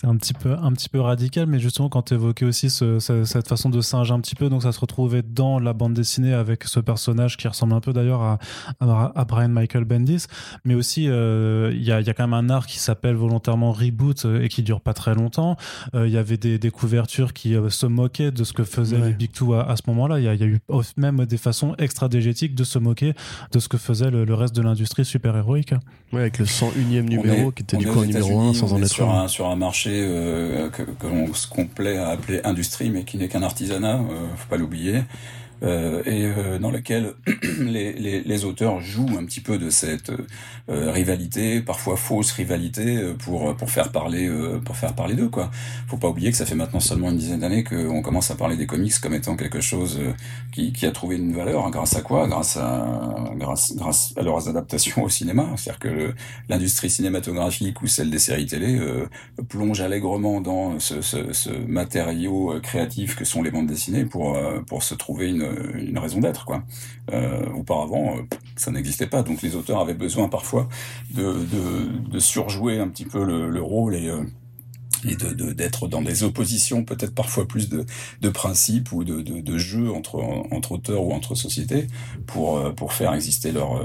c'est 0.00 0.06
un 0.06 0.16
petit 0.16 0.32
peu 0.32 0.52
un 0.52 0.72
petit 0.72 0.88
peu 0.88 1.00
radical 1.00 1.46
mais 1.48 1.58
justement 1.58 1.88
quand 1.88 2.02
tu 2.02 2.14
évoquais 2.14 2.44
aussi 2.44 2.70
ce, 2.70 3.00
cette 3.00 3.48
façon 3.48 3.68
de 3.68 3.80
singer 3.80 4.12
un 4.12 4.20
petit 4.20 4.36
peu 4.36 4.48
donc 4.48 4.62
ça 4.62 4.70
se 4.70 4.78
retrouvait 4.78 5.22
dans 5.22 5.58
la 5.58 5.72
bande 5.72 5.92
dessinée 5.92 6.34
avec 6.34 6.62
ce 6.64 6.78
personnage 6.78 7.36
qui 7.36 7.48
ressemble 7.48 7.72
un 7.72 7.80
peu 7.80 7.92
d'ailleurs 7.92 8.22
à, 8.22 8.38
à, 8.78 9.24
Brian 9.24 9.48
Michael 9.48 9.84
Bendis 9.84 10.26
mais 10.64 10.74
aussi 10.74 11.08
euh, 11.08 11.72
il 11.74 11.82
y, 11.82 11.90
a, 11.90 12.00
y, 12.00 12.08
a, 12.08 12.14
quand 12.14 12.28
même 12.28 12.34
un 12.34 12.48
art 12.48 12.68
qui 12.68 12.78
s'appelle 12.78 13.16
volontairement 13.16 13.72
reboot 13.72 14.24
euh, 14.24 14.40
et 14.40 14.48
qui 14.48 14.62
dure 14.62 14.80
pas 14.80 14.94
très 14.94 15.16
longtemps. 15.16 15.56
Euh, 15.94 16.06
il 16.06 16.12
y 16.12 16.16
avait 16.16 16.36
des, 16.36 16.60
des 16.60 16.70
couvertures 16.70 17.32
qui 17.32 17.56
se 17.68 17.86
moquaient 17.86 18.30
de 18.30 18.44
ce 18.44 18.52
que 18.52 18.62
faisaient 18.62 18.98
les 18.98 19.12
Big 19.12 19.32
Two 19.32 19.54
à, 19.54 19.74
ce 19.76 19.82
moment-là. 19.88 20.20
Il 20.20 20.24
y, 20.24 20.28
a, 20.28 20.34
y 20.34 20.42
a 20.42 20.46
eu 20.46 20.60
même 20.96 21.26
des 21.26 21.36
façons 21.38 21.74
extra-dégétiques 21.78 22.54
de 22.54 22.64
se 22.64 22.78
moquer 22.78 23.14
de 23.52 23.58
ce 23.58 23.68
que 23.68 23.78
faisait 23.78 24.10
le, 24.10 24.34
reste 24.34 24.54
de 24.54 24.62
l'industrie 24.62 25.04
super-héroïque. 25.04 25.74
Ouais, 26.12 26.20
avec 26.20 26.38
le 26.38 26.44
101e 26.44 27.02
numéro 27.02 27.50
qui 27.50 27.62
était 27.62 27.76
du 27.76 27.86
coup 27.86 28.04
numéro 28.04 28.40
1 28.40 28.54
sans 28.54 28.72
en 28.72 28.82
être 28.82 28.88
sur 28.88 29.10
un, 29.10 29.28
sur 29.28 29.48
un 29.48 29.56
marché 29.56 29.87
euh, 29.90 30.68
que, 30.70 30.82
que 30.82 31.06
l'on 31.06 31.32
se 31.34 31.46
complaît 31.46 31.98
à 31.98 32.08
appeler 32.08 32.40
industrie, 32.44 32.90
mais 32.90 33.04
qui 33.04 33.16
n'est 33.16 33.28
qu'un 33.28 33.42
artisanat, 33.42 33.96
euh, 33.96 34.36
faut 34.36 34.48
pas 34.48 34.56
l'oublier. 34.56 35.02
Euh, 35.62 36.02
et 36.06 36.24
euh, 36.24 36.58
dans 36.58 36.70
lequel 36.70 37.14
les, 37.60 37.92
les, 37.92 38.20
les, 38.20 38.44
auteurs 38.44 38.80
jouent 38.80 39.18
un 39.18 39.24
petit 39.24 39.40
peu 39.40 39.58
de 39.58 39.70
cette 39.70 40.10
euh, 40.68 40.92
rivalité, 40.92 41.60
parfois 41.60 41.96
fausse 41.96 42.30
rivalité, 42.32 43.12
pour 43.18 43.56
pour 43.56 43.70
faire 43.70 43.90
parler 43.90 44.30
pour 44.64 44.76
faire 44.76 44.94
parler 44.94 45.14
d'eux 45.14 45.28
quoi. 45.28 45.50
Faut 45.88 45.96
pas 45.96 46.08
oublier 46.08 46.30
que 46.30 46.36
ça 46.36 46.46
fait 46.46 46.54
maintenant 46.54 46.80
seulement 46.80 47.10
une 47.10 47.16
dizaine 47.16 47.40
d'années 47.40 47.64
qu'on 47.64 48.02
commence 48.02 48.30
à 48.30 48.36
parler 48.36 48.56
des 48.56 48.66
comics 48.66 48.98
comme 49.00 49.14
étant 49.14 49.36
quelque 49.36 49.60
chose 49.60 49.98
qui, 50.52 50.72
qui 50.72 50.86
a 50.86 50.92
trouvé 50.92 51.16
une 51.16 51.32
valeur 51.32 51.66
hein, 51.66 51.70
grâce 51.70 51.96
à 51.96 52.02
quoi? 52.02 52.28
Grâce 52.28 52.56
à 52.56 53.24
grâce 53.36 53.74
grâce 53.74 54.14
à 54.16 54.22
leurs 54.22 54.48
adaptations 54.48 55.02
au 55.02 55.08
cinéma. 55.08 55.48
C'est-à-dire 55.56 55.80
que 55.80 56.14
l'industrie 56.48 56.90
cinématographique 56.90 57.82
ou 57.82 57.88
celle 57.88 58.10
des 58.10 58.18
séries 58.20 58.46
télé 58.46 58.78
plonge 59.48 59.80
allègrement 59.80 60.40
dans 60.40 60.78
ce, 60.78 61.00
ce, 61.02 61.32
ce 61.32 61.50
matériau 61.50 62.54
créatif 62.62 63.16
que 63.16 63.24
sont 63.24 63.42
les 63.42 63.50
bandes 63.50 63.66
dessinées 63.66 64.04
pour 64.04 64.38
pour 64.66 64.82
se 64.82 64.94
trouver 64.94 65.28
une 65.28 65.47
une 65.74 65.98
raison 65.98 66.20
d'être 66.20 66.44
quoi. 66.44 66.64
Euh, 67.12 67.46
auparavant, 67.50 68.16
euh, 68.16 68.22
ça 68.56 68.70
n'existait 68.70 69.06
pas, 69.06 69.22
donc 69.22 69.42
les 69.42 69.56
auteurs 69.56 69.80
avaient 69.80 69.94
besoin 69.94 70.28
parfois 70.28 70.68
de, 71.10 72.18
surjouer 72.18 72.78
un 72.80 72.88
petit 72.88 73.04
peu 73.04 73.24
le, 73.24 73.62
rôle 73.62 73.94
et 73.94 74.08
euh, 74.08 74.22
et 75.04 75.14
de 75.14 75.52
d'être 75.52 75.86
dans 75.86 76.02
des 76.02 76.24
oppositions 76.24 76.84
peut-être 76.84 77.14
parfois 77.14 77.46
plus 77.46 77.68
de, 77.68 77.86
de 78.20 78.28
principes 78.28 78.90
ou 78.90 79.04
de, 79.04 79.22
de, 79.22 79.40
de 79.40 79.58
jeux 79.58 79.92
entre 79.92 80.16
entre 80.50 80.72
auteurs 80.72 81.04
ou 81.04 81.12
entre 81.12 81.36
sociétés 81.36 81.86
pour 82.26 82.74
pour 82.74 82.92
faire 82.92 83.14
exister 83.14 83.52
leur 83.52 83.80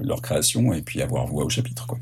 leur 0.00 0.22
création 0.22 0.72
et 0.72 0.80
puis 0.80 1.02
avoir 1.02 1.26
voix 1.26 1.44
au 1.44 1.50
chapitre 1.50 1.86
quoi. 1.86 1.98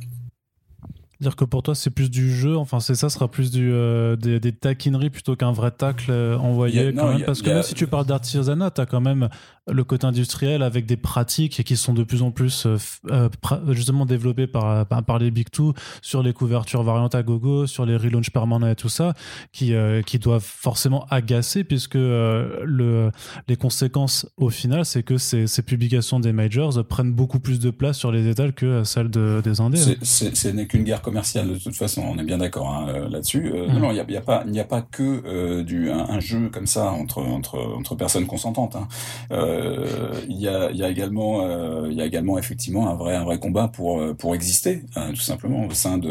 Dire 1.20 1.34
que 1.34 1.46
pour 1.46 1.62
toi 1.62 1.74
c'est 1.74 1.88
plus 1.88 2.10
du 2.10 2.30
jeu, 2.30 2.58
enfin 2.58 2.78
c'est 2.78 2.94
ça 2.94 3.08
sera 3.08 3.30
plus 3.30 3.50
du 3.50 3.72
euh, 3.72 4.16
des, 4.16 4.38
des, 4.38 4.52
taquineries 4.52 5.08
plutôt 5.08 5.34
qu'un 5.34 5.50
vrai 5.50 5.70
tacle 5.70 6.10
euh, 6.10 6.36
envoyé 6.36 6.92
quand 6.92 7.14
même. 7.14 7.24
parce 7.24 7.40
que 7.40 7.48
même 7.48 7.62
si 7.62 7.72
tu 7.72 7.86
parles 7.86 8.04
d'artisanat, 8.04 8.70
t'as 8.70 8.84
quand 8.84 9.00
même 9.00 9.30
le 9.66 9.82
côté 9.82 10.06
industriel 10.06 10.62
avec 10.62 10.84
des 10.84 10.98
pratiques 10.98 11.64
qui 11.64 11.76
sont 11.76 11.94
de 11.94 12.04
plus 12.04 12.20
en 12.20 12.32
plus 12.32 12.66
euh, 12.66 13.28
justement 13.70 14.04
développées 14.04 14.46
par, 14.46 14.84
par 14.84 15.18
les 15.18 15.30
Big 15.30 15.48
Two 15.50 15.72
sur 16.02 16.22
les 16.22 16.34
couvertures 16.34 16.82
variantes 16.82 17.14
à 17.14 17.22
gogo, 17.22 17.66
sur 17.66 17.86
les 17.86 17.96
relaunch 17.96 18.30
permanents 18.30 18.68
et 18.68 18.76
tout 18.76 18.90
ça, 18.90 19.14
qui, 19.52 19.74
qui 20.04 20.18
doivent 20.18 20.44
forcément 20.44 21.06
agacer 21.10 21.64
puisque 21.64 21.94
le, 21.94 23.10
les 23.48 23.56
conséquences 23.56 24.28
au 24.36 24.50
final, 24.50 24.84
c'est 24.84 25.02
que 25.02 25.16
ces, 25.16 25.46
ces, 25.46 25.62
publications 25.62 26.20
des 26.20 26.32
majors 26.32 26.86
prennent 26.86 27.12
beaucoup 27.12 27.40
plus 27.40 27.58
de 27.58 27.70
place 27.70 27.96
sur 27.96 28.12
les 28.12 28.28
étals 28.28 28.52
que 28.52 28.84
celles 28.84 29.10
de, 29.10 29.40
des 29.42 29.60
indés. 29.60 29.78
Ce 30.02 30.48
n'est 30.48 30.66
qu'une 30.66 30.84
guerre 30.84 31.02
commerciale 31.06 31.48
de 31.54 31.58
toute 31.58 31.76
façon, 31.84 32.02
on 32.02 32.18
est 32.18 32.24
bien 32.32 32.38
d'accord 32.38 32.68
hein, 32.68 33.08
là-dessus. 33.08 33.44
Mmh. 33.52 33.78
Non, 33.78 33.90
il 33.90 33.94
n'y 33.94 34.16
a, 34.16 34.18
a, 34.18 34.22
pas, 34.22 34.42
il 34.46 34.52
n'y 34.52 34.60
a 34.60 34.64
pas 34.64 34.82
que 34.82 35.62
du, 35.62 35.90
un, 35.90 36.04
un, 36.16 36.20
jeu 36.20 36.50
comme 36.52 36.66
ça 36.66 36.90
entre, 36.90 37.22
entre, 37.22 37.58
entre 37.78 37.94
personnes 37.94 38.26
consentantes. 38.26 38.76
Hein. 38.76 38.88
Euh, 39.30 39.86
il 40.28 40.38
y 40.40 40.48
a, 40.48 40.70
y 40.72 40.82
a 40.82 40.88
également, 40.90 41.42
euh, 41.42 41.88
il 41.90 41.96
y 41.96 42.02
a 42.02 42.06
également 42.06 42.38
effectivement 42.38 42.88
un 42.88 42.94
vrai, 42.94 43.14
un 43.16 43.24
vrai 43.24 43.38
combat 43.38 43.68
pour 43.68 44.00
euh, 44.00 44.14
pour 44.14 44.34
exister, 44.34 44.82
hein, 44.96 45.10
tout 45.10 45.26
simplement 45.32 45.64
au 45.66 45.72
sein 45.72 45.98
de, 45.98 46.10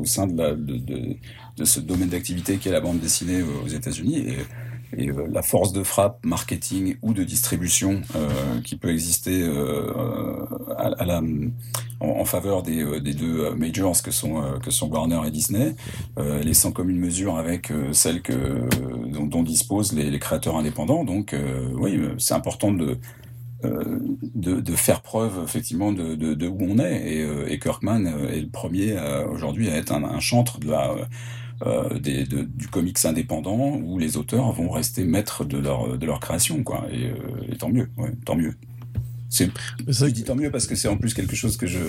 au 0.00 0.04
sein 0.04 0.26
de 0.26 0.36
la 0.36 0.50
de, 0.54 0.76
de, 0.78 1.16
de 1.56 1.64
ce 1.64 1.80
domaine 1.80 2.08
d'activité 2.08 2.56
qui 2.58 2.68
est 2.68 2.72
la 2.72 2.80
bande 2.80 3.00
dessinée 3.00 3.42
aux 3.42 3.68
États-Unis. 3.68 4.18
Et, 4.18 4.36
et 4.96 5.10
la 5.30 5.42
force 5.42 5.72
de 5.72 5.82
frappe 5.82 6.24
marketing 6.24 6.96
ou 7.02 7.12
de 7.12 7.22
distribution 7.24 8.00
euh, 8.16 8.60
qui 8.64 8.76
peut 8.76 8.90
exister 8.90 9.42
euh, 9.42 9.92
en, 12.00 12.24
faveur 12.24 12.62
des, 12.62 13.00
des, 13.00 13.12
deux 13.12 13.54
majors 13.54 14.00
que 14.02 14.10
sont 14.10 14.42
que 14.62 14.70
sont 14.70 14.88
Warner 14.88 15.20
et 15.26 15.30
Disney, 15.30 15.74
euh, 16.18 16.38
elle 16.40 16.48
est 16.48 16.54
sans 16.54 16.72
commune 16.72 16.98
mesure 16.98 17.36
avec 17.36 17.72
celle 17.92 18.22
que 18.22 18.68
dont, 19.12 19.42
disposent 19.42 19.92
les, 19.92 20.18
créateurs 20.18 20.56
indépendants. 20.56 21.04
Donc 21.04 21.34
oui, 21.74 22.00
c'est 22.18 22.34
important 22.34 22.72
de 22.72 22.98
de, 23.64 24.76
faire 24.76 25.00
preuve 25.00 25.40
effectivement 25.42 25.90
de, 25.90 26.14
de, 26.14 26.46
où 26.46 26.58
on 26.60 26.78
est 26.78 27.12
et, 27.12 27.52
et 27.52 27.58
Kirkman 27.58 28.06
est 28.06 28.40
le 28.40 28.48
premier 28.48 28.96
aujourd'hui 29.28 29.68
à 29.68 29.76
être 29.76 29.92
un 29.92 30.20
chantre 30.20 30.60
de 30.60 30.70
la 30.70 30.94
euh, 31.66 31.98
des, 31.98 32.24
de, 32.24 32.42
du 32.42 32.68
comics 32.68 33.04
indépendant 33.04 33.80
où 33.82 33.98
les 33.98 34.16
auteurs 34.16 34.52
vont 34.52 34.70
rester 34.70 35.02
maîtres 35.02 35.44
de 35.44 35.58
leur 35.58 35.98
de 35.98 36.06
leur 36.06 36.20
création 36.20 36.62
quoi. 36.62 36.86
Et, 36.92 37.06
euh, 37.06 37.52
et 37.52 37.56
tant 37.56 37.68
mieux 37.68 37.90
ouais, 37.96 38.12
tant 38.24 38.36
mieux. 38.36 38.54
C'est 39.28 39.50
je 39.88 40.06
dis 40.06 40.22
tant 40.22 40.36
mieux 40.36 40.52
parce 40.52 40.68
que 40.68 40.76
c'est 40.76 40.86
en 40.86 40.96
plus 40.96 41.14
quelque 41.14 41.34
chose 41.34 41.56
que 41.56 41.66
je 41.66 41.80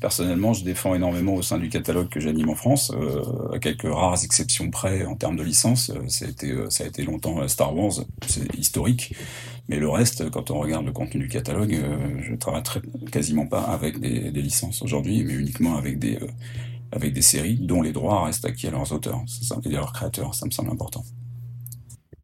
personnellement 0.00 0.54
je 0.54 0.64
défends 0.64 0.94
énormément 0.94 1.34
au 1.34 1.42
sein 1.42 1.58
du 1.58 1.68
catalogue 1.68 2.08
que 2.08 2.20
j'anime 2.20 2.48
en 2.48 2.54
France. 2.54 2.90
Euh, 2.94 3.54
à 3.54 3.58
quelques 3.58 3.82
rares 3.82 4.24
exceptions 4.24 4.70
près 4.70 5.04
en 5.04 5.14
termes 5.14 5.36
de 5.36 5.42
licence 5.42 5.92
ça 6.08 6.24
a 6.24 6.28
été 6.28 6.54
ça 6.70 6.84
a 6.84 6.86
été 6.86 7.02
longtemps 7.04 7.46
Star 7.48 7.76
Wars. 7.76 7.92
C'est 8.26 8.54
historique. 8.58 9.14
Mais 9.68 9.76
le 9.78 9.88
reste, 9.88 10.28
quand 10.30 10.50
on 10.50 10.58
regarde 10.58 10.84
le 10.86 10.92
contenu 10.92 11.20
du 11.20 11.28
catalogue, 11.28 11.78
je 12.20 12.34
travaille 12.34 12.64
très, 12.64 12.82
quasiment 13.12 13.46
pas 13.46 13.60
avec 13.60 14.00
des, 14.00 14.32
des 14.32 14.42
licences 14.42 14.82
aujourd'hui, 14.82 15.22
mais 15.22 15.34
uniquement 15.34 15.76
avec 15.76 16.00
des 16.00 16.18
avec 16.92 17.12
des 17.12 17.22
séries 17.22 17.58
dont 17.58 17.82
les 17.82 17.92
droits 17.92 18.24
restent 18.24 18.44
acquis 18.44 18.68
à 18.68 18.70
leurs 18.70 18.92
auteurs 18.92 19.20
et 19.64 19.68
à 19.68 19.78
leurs 19.78 19.92
créateurs. 19.92 20.34
Ça 20.34 20.46
me 20.46 20.50
semble 20.50 20.70
important. 20.70 21.02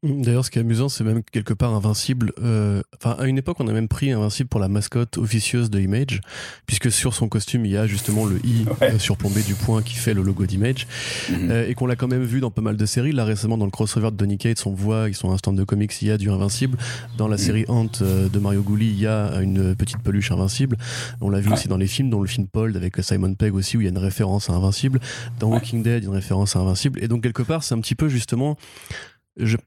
D'ailleurs, 0.04 0.44
ce 0.44 0.50
qui 0.50 0.58
est 0.58 0.62
amusant, 0.62 0.88
c'est 0.88 1.02
même 1.02 1.22
quelque 1.24 1.52
part 1.52 1.74
Invincible. 1.74 2.32
Euh, 2.40 2.82
enfin, 2.96 3.16
à 3.18 3.26
une 3.26 3.36
époque, 3.36 3.56
on 3.58 3.66
a 3.66 3.72
même 3.72 3.88
pris 3.88 4.12
Invincible 4.12 4.48
pour 4.48 4.60
la 4.60 4.68
mascotte 4.68 5.18
officieuse 5.18 5.70
de 5.70 5.80
Image, 5.80 6.20
puisque 6.66 6.92
sur 6.92 7.14
son 7.14 7.28
costume, 7.28 7.64
il 7.64 7.72
y 7.72 7.76
a 7.76 7.86
justement 7.88 8.24
le 8.24 8.38
i 8.44 8.64
euh, 8.82 8.98
surplombé 8.98 9.42
du 9.42 9.54
point 9.54 9.82
qui 9.82 9.94
fait 9.94 10.14
le 10.14 10.22
logo 10.22 10.46
d'Image, 10.46 10.86
mhm. 11.30 11.50
euh, 11.50 11.68
et 11.68 11.74
qu'on 11.74 11.86
l'a 11.86 11.96
quand 11.96 12.06
même 12.06 12.22
vu 12.22 12.40
dans 12.40 12.52
pas 12.52 12.62
mal 12.62 12.76
de 12.76 12.86
séries. 12.86 13.10
Là, 13.10 13.24
récemment, 13.24 13.58
dans 13.58 13.64
le 13.64 13.72
crossover 13.72 14.12
de 14.12 14.16
Donny 14.16 14.38
Cates, 14.38 14.64
on 14.66 14.72
voit, 14.72 15.08
ils 15.08 15.16
sont 15.16 15.32
un 15.32 15.36
stand 15.36 15.58
de 15.58 15.64
comics, 15.64 15.92
il 16.00 16.08
y 16.08 16.10
a 16.12 16.18
du 16.18 16.30
Invincible. 16.30 16.78
Dans 17.16 17.26
la 17.26 17.36
mhm. 17.36 17.42
série 17.42 17.64
Ant 17.66 17.86
de 18.00 18.38
Mario 18.38 18.62
Gouli, 18.62 18.86
il 18.86 19.00
y 19.00 19.06
a 19.06 19.40
une 19.40 19.74
petite 19.74 19.98
peluche 19.98 20.30
Invincible. 20.30 20.76
On 21.20 21.28
l'a 21.28 21.40
vu 21.40 21.52
aussi 21.52 21.66
dans 21.66 21.76
les 21.76 21.88
films, 21.88 22.10
dont 22.10 22.20
le 22.20 22.28
film 22.28 22.46
Paul 22.46 22.76
avec 22.76 22.96
Simon 23.02 23.34
Pegg 23.34 23.52
aussi, 23.54 23.76
où 23.76 23.80
il 23.80 23.84
y 23.84 23.88
a 23.88 23.90
une 23.90 23.98
référence 23.98 24.48
à 24.48 24.52
Invincible. 24.52 25.00
Dans 25.40 25.48
Walking 25.48 25.82
Dead, 25.82 26.02
il 26.02 26.04
y 26.04 26.06
a 26.06 26.10
une 26.10 26.14
référence 26.14 26.54
à 26.54 26.60
Invincible. 26.60 27.02
Et 27.02 27.08
donc, 27.08 27.24
quelque 27.24 27.42
part, 27.42 27.64
c'est 27.64 27.74
un 27.74 27.80
petit 27.80 27.96
peu 27.96 28.08
justement 28.08 28.56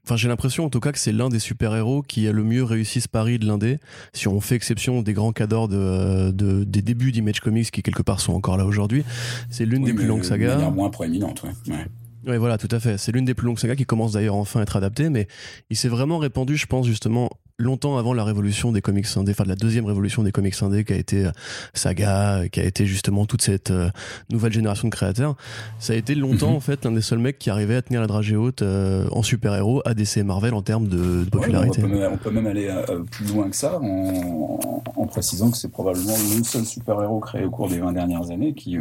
Enfin, 0.04 0.16
j'ai 0.16 0.28
l'impression 0.28 0.64
en 0.64 0.70
tout 0.70 0.80
cas 0.80 0.92
que 0.92 0.98
c'est 0.98 1.12
l'un 1.12 1.28
des 1.28 1.38
super-héros 1.38 2.02
qui 2.02 2.28
a 2.28 2.32
le 2.32 2.44
mieux 2.44 2.62
réussi 2.62 3.00
ce 3.00 3.08
pari 3.08 3.38
de 3.38 3.46
l'indé. 3.46 3.78
Si 4.12 4.28
on 4.28 4.40
fait 4.40 4.54
exception 4.54 5.02
des 5.02 5.12
grands 5.12 5.32
cadors 5.32 5.68
de, 5.68 6.30
de 6.30 6.64
des 6.64 6.82
débuts 6.82 7.12
d'Image 7.12 7.40
Comics 7.40 7.70
qui 7.70 7.82
quelque 7.82 8.02
part 8.02 8.20
sont 8.20 8.34
encore 8.34 8.56
là 8.56 8.66
aujourd'hui, 8.66 9.04
c'est 9.50 9.64
l'une 9.64 9.84
des 9.84 9.94
plus 9.94 10.06
longues 10.06 10.24
sagas. 10.24 10.56
De 10.56 10.70
moins 10.70 10.90
proéminente, 10.90 11.42
ouais. 11.42 11.72
ouais. 11.72 11.86
Oui, 12.26 12.36
voilà, 12.36 12.56
tout 12.56 12.68
à 12.70 12.78
fait. 12.78 12.98
C'est 12.98 13.10
l'une 13.12 13.24
des 13.24 13.34
plus 13.34 13.46
longues 13.46 13.58
sagas 13.58 13.74
qui 13.74 13.84
commence 13.84 14.12
d'ailleurs 14.12 14.36
enfin 14.36 14.60
à 14.60 14.62
être 14.62 14.76
adaptée, 14.76 15.08
mais 15.08 15.26
il 15.70 15.76
s'est 15.76 15.88
vraiment 15.88 16.18
répandu, 16.18 16.56
je 16.56 16.66
pense, 16.66 16.86
justement, 16.86 17.30
longtemps 17.62 17.96
avant 17.96 18.12
la 18.12 18.24
révolution 18.24 18.72
des 18.72 18.82
comics 18.82 19.06
indés, 19.16 19.32
enfin 19.32 19.44
de 19.44 19.48
la 19.48 19.54
deuxième 19.56 19.86
révolution 19.86 20.22
des 20.22 20.32
comics 20.32 20.60
indés 20.62 20.84
qui 20.84 20.92
a 20.92 20.96
été 20.96 21.26
euh, 21.26 21.30
Saga, 21.74 22.48
qui 22.50 22.60
a 22.60 22.64
été 22.64 22.86
justement 22.86 23.24
toute 23.24 23.42
cette 23.42 23.70
euh, 23.70 23.88
nouvelle 24.30 24.52
génération 24.52 24.88
de 24.88 24.92
créateurs. 24.92 25.36
Ça 25.78 25.92
a 25.92 25.96
été 25.96 26.14
longtemps 26.14 26.50
mhm. 26.50 26.56
en 26.56 26.60
fait 26.60 26.84
l'un 26.84 26.92
des 26.92 27.00
seuls 27.00 27.18
mecs 27.18 27.38
qui 27.38 27.50
arrivait 27.50 27.76
à 27.76 27.82
tenir 27.82 28.00
la 28.00 28.06
dragée 28.06 28.36
haute 28.36 28.62
euh, 28.62 29.06
en 29.12 29.22
super-héros 29.22 29.82
à 29.84 29.94
DC 29.94 30.18
et 30.18 30.22
Marvel 30.24 30.54
en 30.54 30.62
termes 30.62 30.88
de, 30.88 31.24
popularité. 31.30 31.82
on, 31.82 32.18
peut 32.18 32.30
même, 32.30 32.46
aller 32.46 32.68
plus 33.10 33.26
loin 33.26 33.48
que 33.48 33.56
ça 33.56 33.78
en, 33.80 34.82
en 34.96 35.06
précisant 35.06 35.50
que 35.50 35.56
c'est 35.56 35.70
probablement 35.70 36.14
le 36.36 36.42
seul 36.42 36.64
super-héros 36.64 37.20
créé 37.20 37.44
au 37.44 37.50
cours 37.50 37.68
des 37.68 37.78
20 37.78 37.92
dernières 37.92 38.30
années 38.30 38.54
qui, 38.54 38.76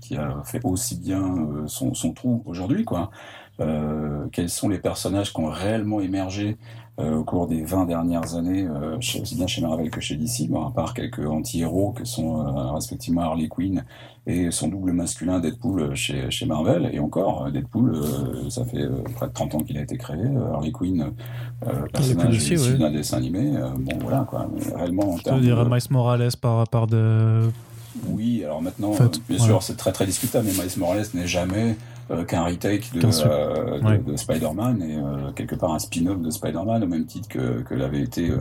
qui 0.00 0.16
a 0.16 0.42
fait 0.44 0.60
aussi 0.64 0.96
bien 0.96 1.64
son, 1.66 1.94
son 1.94 2.12
trou 2.12 2.42
aujourd'hui 2.46 2.84
quoi. 2.84 3.10
Quels 4.32 4.48
sont 4.48 4.68
les 4.68 4.78
personnages 4.78 5.32
qui 5.32 5.40
ont 5.40 5.50
réellement 5.50 6.00
émergé 6.00 6.56
euh, 7.00 7.16
au 7.16 7.24
cours 7.24 7.46
des 7.46 7.62
20 7.62 7.86
dernières 7.86 8.34
années, 8.34 8.66
euh, 8.66 8.98
aussi 8.98 9.34
bien 9.34 9.46
chez 9.46 9.62
Marvel 9.62 9.88
que 9.88 10.02
chez 10.02 10.14
DC, 10.14 10.50
bon, 10.50 10.66
à 10.66 10.70
part 10.70 10.92
quelques 10.92 11.26
anti-héros 11.26 11.92
que 11.92 12.04
sont 12.04 12.40
euh, 12.40 12.72
respectivement 12.72 13.22
Harley 13.22 13.48
Quinn 13.48 13.82
et 14.26 14.50
son 14.50 14.68
double 14.68 14.92
masculin 14.92 15.40
Deadpool 15.40 15.94
chez, 15.94 16.30
chez 16.30 16.44
Marvel. 16.44 16.90
Et 16.92 16.98
encore, 16.98 17.50
Deadpool, 17.50 17.96
ça 18.50 18.66
fait 18.66 18.86
près 19.16 19.26
de 19.26 19.32
30 19.32 19.54
ans 19.54 19.60
qu'il 19.60 19.78
a 19.78 19.80
été 19.80 19.96
créé. 19.96 20.20
Harley 20.52 20.70
Quinn, 20.70 21.12
personnage 21.94 22.36
issu 22.36 22.76
d'un 22.76 22.92
dessin 22.92 23.16
animé. 23.16 23.52
bon, 23.78 23.98
voilà, 23.98 24.26
quoi. 24.28 24.46
Mais 24.54 24.76
réellement, 24.76 25.14
en 25.14 25.18
termes. 25.18 25.38
Tu 25.38 25.46
dirais 25.46 25.64
Miles 25.64 25.80
Morales 25.88 26.28
par, 26.40 26.86
de. 26.86 27.48
Oui, 28.06 28.44
alors 28.44 28.60
maintenant, 28.60 28.92
bien 29.30 29.38
sûr, 29.38 29.62
c'est 29.62 29.76
très 29.76 29.92
très 29.92 30.04
discutable, 30.04 30.46
mais 30.46 30.62
Miles 30.62 30.78
Morales 30.78 31.06
n'est 31.14 31.26
jamais 31.26 31.76
euh, 32.10 32.24
qu'un 32.24 32.44
retake 32.44 32.92
de, 32.94 33.06
euh, 33.26 33.98
de, 33.98 34.16
Spider-Man 34.16 34.82
et 34.82 34.96
euh, 34.96 35.32
quelque 35.36 35.54
part 35.54 35.72
un 35.72 35.78
spin-off 35.78 36.20
de 36.20 36.30
Spider-Man 36.30 36.82
au 36.82 36.86
même 36.86 37.06
titre 37.06 37.28
que, 37.28 37.62
que 37.62 37.74
l'avait 37.74 38.02
été 38.02 38.32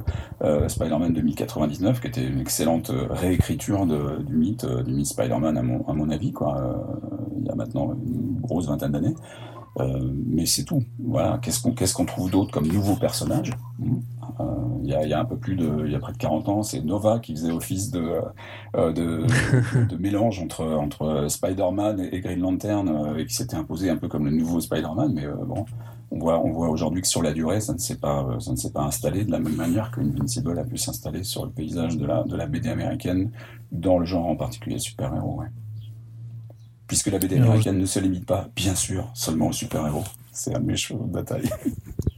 Spider-Man 0.68 1.14
2099 1.14 2.02
qui 2.02 2.08
était 2.08 2.26
une 2.26 2.40
excellente 2.40 2.92
réécriture 3.10 3.86
de, 3.86 4.24
du 4.24 4.36
mythe 4.36 4.66
du 4.66 4.94
mythe 4.94 5.08
Spider-Man 5.08 5.58
à 5.58 5.62
mon, 5.62 5.88
à 5.88 5.94
mon 5.94 6.10
avis 6.10 6.32
quoi. 6.32 6.86
Il 7.40 7.46
y 7.46 7.50
a 7.50 7.56
maintenant 7.56 7.94
une 7.94 8.40
grosse 8.42 8.68
vingtaine 8.68 8.92
d'années 8.92 9.16
mais 9.80 10.46
c'est 10.46 10.64
tout. 10.64 10.84
Voilà. 11.00 11.40
Qu'est-ce 11.42 11.94
qu'on 11.94 12.06
trouve 12.06 12.30
d'autre 12.30 12.52
comme 12.52 12.68
nouveaux 12.68 12.96
personnages 12.96 13.52
euh, 13.82 14.44
Il 14.84 14.90
y, 14.90 14.94
a, 14.94 15.06
y, 15.06 15.14
a, 15.14 15.20
un 15.20 15.26
peu 15.26 15.38
plus 15.38 15.56
de, 15.56 15.86
il 15.86 15.92
y 15.92 15.96
a 15.96 16.00
près 16.00 16.12
de 16.12 16.18
40 16.18 16.50
ans, 16.50 16.64
c'est 16.64 16.82
Nova 16.82 17.20
qui 17.20 17.34
faisait 17.34 17.52
office 17.52 17.92
de 17.92 18.16
euh, 18.76 18.92
de, 18.92 19.26
de, 19.90 19.98
mélange 19.98 20.40
entre 20.40 20.66
entre 20.66 21.28
Spider-Man 21.30 22.10
et, 22.12 22.20
Green 22.20 22.40
Lantern 22.40 23.16
et 23.18 23.26
qui 23.26 23.34
s'était 23.34 23.56
imposé 23.56 23.90
un 23.90 23.98
peu 23.98 24.08
comme 24.08 24.26
le 24.26 24.32
nouveau 24.32 24.60
Spider-Man. 24.60 25.14
Mais 25.14 25.26
bon, 25.46 25.66
on 26.12 26.20
voit 26.20 26.40
on 26.44 26.52
voit 26.52 26.70
aujourd'hui 26.70 27.02
que 27.02 27.08
sur 27.08 27.24
la 27.24 27.32
durée, 27.32 27.62
ça 27.62 27.74
ne 27.74 27.80
s'est 27.80 27.98
pas 27.98 28.28
ça 28.40 28.52
ne 28.52 28.58
s'est 28.58 28.72
pas 28.72 28.84
installé 28.84 29.24
de 29.24 29.32
la 29.32 29.40
même 29.40 29.56
manière 29.56 29.92
qu'Invincible 29.92 30.58
a 30.60 30.64
pu 30.64 30.78
s'installer 30.78 31.24
sur 31.24 31.46
le 31.46 31.52
paysage 31.52 31.98
de 31.98 32.06
la 32.06 32.24
de 32.24 32.36
la 32.36 32.46
BD 32.46 32.70
américaine 32.70 33.32
dans 33.72 34.00
le 34.00 34.06
genre 34.06 34.28
en 34.28 34.36
particulier 34.36 34.80
super-héros. 34.80 35.40
Ouais 35.40 35.48
puisque 36.92 37.08
la 37.08 37.20
BD 37.20 37.38
américaine 37.38 37.78
ne 37.78 37.86
se 37.86 38.00
limite 38.00 38.26
pas, 38.26 38.50
bien 38.54 38.76
sûr, 38.76 39.10
seulement 39.14 39.48
aux 39.48 39.54
super-héros. 39.54 40.04
C'est 40.34 40.54
un 40.54 40.60
méchant 40.60 40.98
de 40.98 41.10
bataille. 41.10 41.50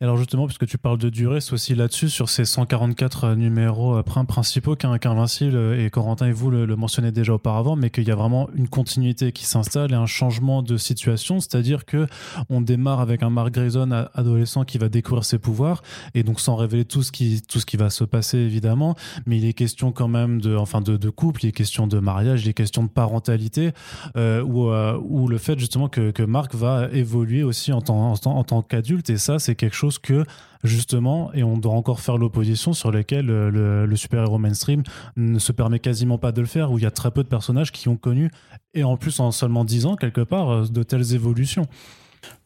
alors 0.00 0.16
justement, 0.16 0.46
puisque 0.46 0.66
tu 0.66 0.78
parles 0.78 0.98
de 0.98 1.08
durée, 1.08 1.40
c'est 1.40 1.52
aussi 1.52 1.74
là-dessus, 1.74 2.08
sur 2.08 2.28
ces 2.28 2.44
144 2.44 3.24
euh, 3.24 3.34
numéros 3.34 3.96
euh, 3.96 4.02
principaux 4.02 4.76
qu'Invincible, 4.76 5.56
euh, 5.56 5.84
et 5.84 5.90
Corentin 5.90 6.26
et 6.26 6.32
vous 6.32 6.50
le, 6.50 6.66
le 6.66 6.76
mentionnez 6.76 7.12
déjà 7.12 7.34
auparavant, 7.34 7.76
mais 7.76 7.90
qu'il 7.90 8.06
y 8.06 8.10
a 8.10 8.14
vraiment 8.14 8.48
une 8.54 8.68
continuité 8.68 9.32
qui 9.32 9.44
s'installe 9.44 9.92
et 9.92 9.96
un 9.96 10.06
changement 10.06 10.62
de 10.62 10.76
situation, 10.76 11.40
c'est-à-dire 11.40 11.84
que 11.84 12.06
on 12.48 12.60
démarre 12.60 13.00
avec 13.00 13.22
un 13.22 13.30
Mark 13.30 13.52
Grayson 13.52 13.90
adolescent 14.14 14.64
qui 14.64 14.78
va 14.78 14.88
découvrir 14.88 15.24
ses 15.24 15.38
pouvoirs, 15.38 15.82
et 16.14 16.22
donc 16.22 16.40
sans 16.40 16.56
révéler 16.56 16.84
tout 16.84 17.02
ce 17.02 17.12
qui, 17.12 17.42
tout 17.42 17.60
ce 17.60 17.66
qui 17.66 17.76
va 17.76 17.90
se 17.90 18.04
passer 18.04 18.38
évidemment, 18.38 18.94
mais 19.26 19.38
il 19.38 19.44
est 19.44 19.52
question 19.52 19.92
quand 19.92 20.08
même 20.08 20.40
de, 20.40 20.56
enfin 20.56 20.80
de, 20.80 20.96
de 20.96 21.10
couple, 21.10 21.44
il 21.44 21.48
est 21.48 21.52
question 21.52 21.86
de 21.86 21.98
mariage, 21.98 22.44
il 22.44 22.50
est 22.50 22.54
question 22.54 22.82
de 22.82 22.88
parentalité, 22.88 23.72
euh, 24.16 24.42
ou, 24.42 25.28
le 25.28 25.38
fait 25.38 25.58
justement 25.58 25.88
que, 25.88 26.10
que 26.10 26.22
Mark 26.22 26.54
va 26.54 26.88
évoluer 26.92 27.42
aussi 27.42 27.72
en 27.72 27.80
tant, 27.80 28.14
en 28.24 28.44
tant 28.44 28.59
qu'adulte, 28.62 29.10
et 29.10 29.18
ça 29.18 29.38
c'est 29.38 29.54
quelque 29.54 29.76
chose 29.76 29.98
que 29.98 30.24
justement, 30.62 31.32
et 31.32 31.42
on 31.42 31.56
doit 31.56 31.72
encore 31.72 32.00
faire 32.00 32.18
l'opposition 32.18 32.72
sur 32.72 32.90
lesquels 32.90 33.26
le, 33.26 33.96
super-héros 33.96 34.38
mainstream 34.38 34.82
ne 35.16 35.38
se 35.38 35.52
permet 35.52 35.78
quasiment 35.78 36.18
pas 36.18 36.32
de 36.32 36.40
le 36.40 36.46
faire, 36.46 36.70
où 36.70 36.78
il 36.78 36.82
y 36.82 36.86
a 36.86 36.90
très 36.90 37.10
peu 37.10 37.22
de 37.22 37.28
personnages 37.28 37.72
qui 37.72 37.88
ont 37.88 37.96
connu, 37.96 38.30
et 38.74 38.84
en 38.84 38.96
plus 38.96 39.20
en 39.20 39.30
seulement 39.30 39.64
10 39.64 39.86
ans 39.86 39.96
quelque 39.96 40.20
part, 40.20 40.50
euh, 40.50 40.64
de 40.66 40.82
telles 40.82 41.14
évolutions. 41.14 41.66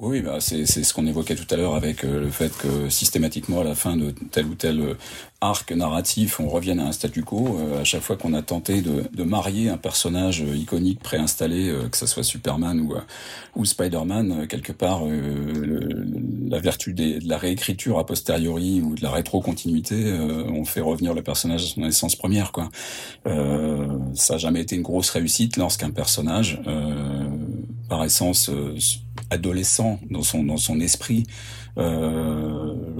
Oui, 0.00 0.22
bah 0.22 0.38
c'est 0.40 0.66
ce 0.66 0.92
qu'on 0.92 1.06
évoquait 1.06 1.36
tout 1.36 1.46
à 1.50 1.56
l'heure 1.56 1.76
avec 1.76 2.04
euh, 2.04 2.20
le 2.20 2.30
fait 2.30 2.54
que 2.58 2.88
systématiquement 2.88 3.60
à 3.60 3.64
la 3.64 3.76
fin 3.76 3.96
de 3.96 4.12
tel 4.32 4.46
ou 4.46 4.54
tel 4.56 4.80
euh, 4.80 4.94
arc 5.40 5.70
narratif, 5.70 6.40
on 6.40 6.48
revienne 6.48 6.80
à 6.80 6.86
un 6.86 6.92
statu 6.92 7.22
quo. 7.22 7.58
Euh, 7.60 7.80
à 7.80 7.84
chaque 7.84 8.02
fois 8.02 8.16
qu'on 8.16 8.34
a 8.34 8.42
tenté 8.42 8.82
de, 8.82 9.04
de, 9.14 9.22
marier 9.22 9.68
un 9.68 9.76
personnage 9.76 10.40
iconique 10.40 10.98
préinstallé, 11.00 11.72
que 11.90 11.96
ce 11.96 12.06
soit 12.06 12.24
Superman 12.24 12.80
ou, 12.80 12.94
ou 13.54 13.64
Spider-Man, 13.64 14.46
quelque 14.48 14.72
part, 14.72 15.02
la 15.04 16.58
vertu 16.58 16.92
de 16.92 17.26
la 17.26 17.38
réécriture 17.38 17.98
a 17.98 18.06
posteriori 18.06 18.80
ou 18.80 18.94
de 18.94 19.02
la 19.02 19.10
rétro-continuité, 19.10 20.12
on 20.12 20.64
fait 20.64 20.80
revenir 20.80 21.14
le 21.14 21.22
personnage 21.22 21.64
à 21.64 21.66
son 21.66 21.84
essence 21.84 22.16
première. 22.16 22.52
Quoi. 22.52 22.68
ça 23.24 24.34
n'a 24.34 24.38
jamais 24.38 24.60
été 24.60 24.76
une 24.76 24.82
grosse 24.82 25.10
réussite 25.10 25.56
lorsqu'un 25.56 25.90
personnage, 25.90 26.60
par 27.88 28.04
essence 28.04 28.50
adolescent 29.34 30.00
dans 30.10 30.22
son 30.22 30.42
dans 30.42 30.56
son 30.56 30.80
esprit 30.80 31.24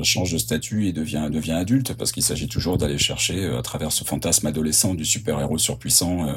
change 0.04 0.32
de 0.32 0.38
statut 0.38 0.86
et 0.86 0.92
devient 0.92 1.28
devient 1.30 1.52
adulte 1.52 1.94
parce 1.94 2.12
qu'il 2.12 2.22
s'agit 2.22 2.48
toujours 2.48 2.78
d'aller 2.78 2.98
chercher 2.98 3.44
euh, 3.44 3.58
à 3.58 3.62
travers 3.62 3.90
ce 3.90 4.04
fantasme 4.04 4.46
adolescent 4.46 4.94
du 4.94 5.04
super 5.04 5.40
héros 5.40 5.58
surpuissant 5.58 6.28
euh, 6.28 6.32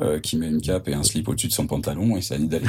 euh, 0.00 0.20
qui 0.20 0.36
met 0.36 0.48
une 0.48 0.60
cape 0.60 0.88
et 0.88 0.94
un 0.94 1.02
slip 1.02 1.28
au-dessus 1.28 1.48
de 1.48 1.52
son 1.52 1.66
pantalon 1.66 2.16
et 2.16 2.22
ça 2.22 2.36
d'aller 2.38 2.66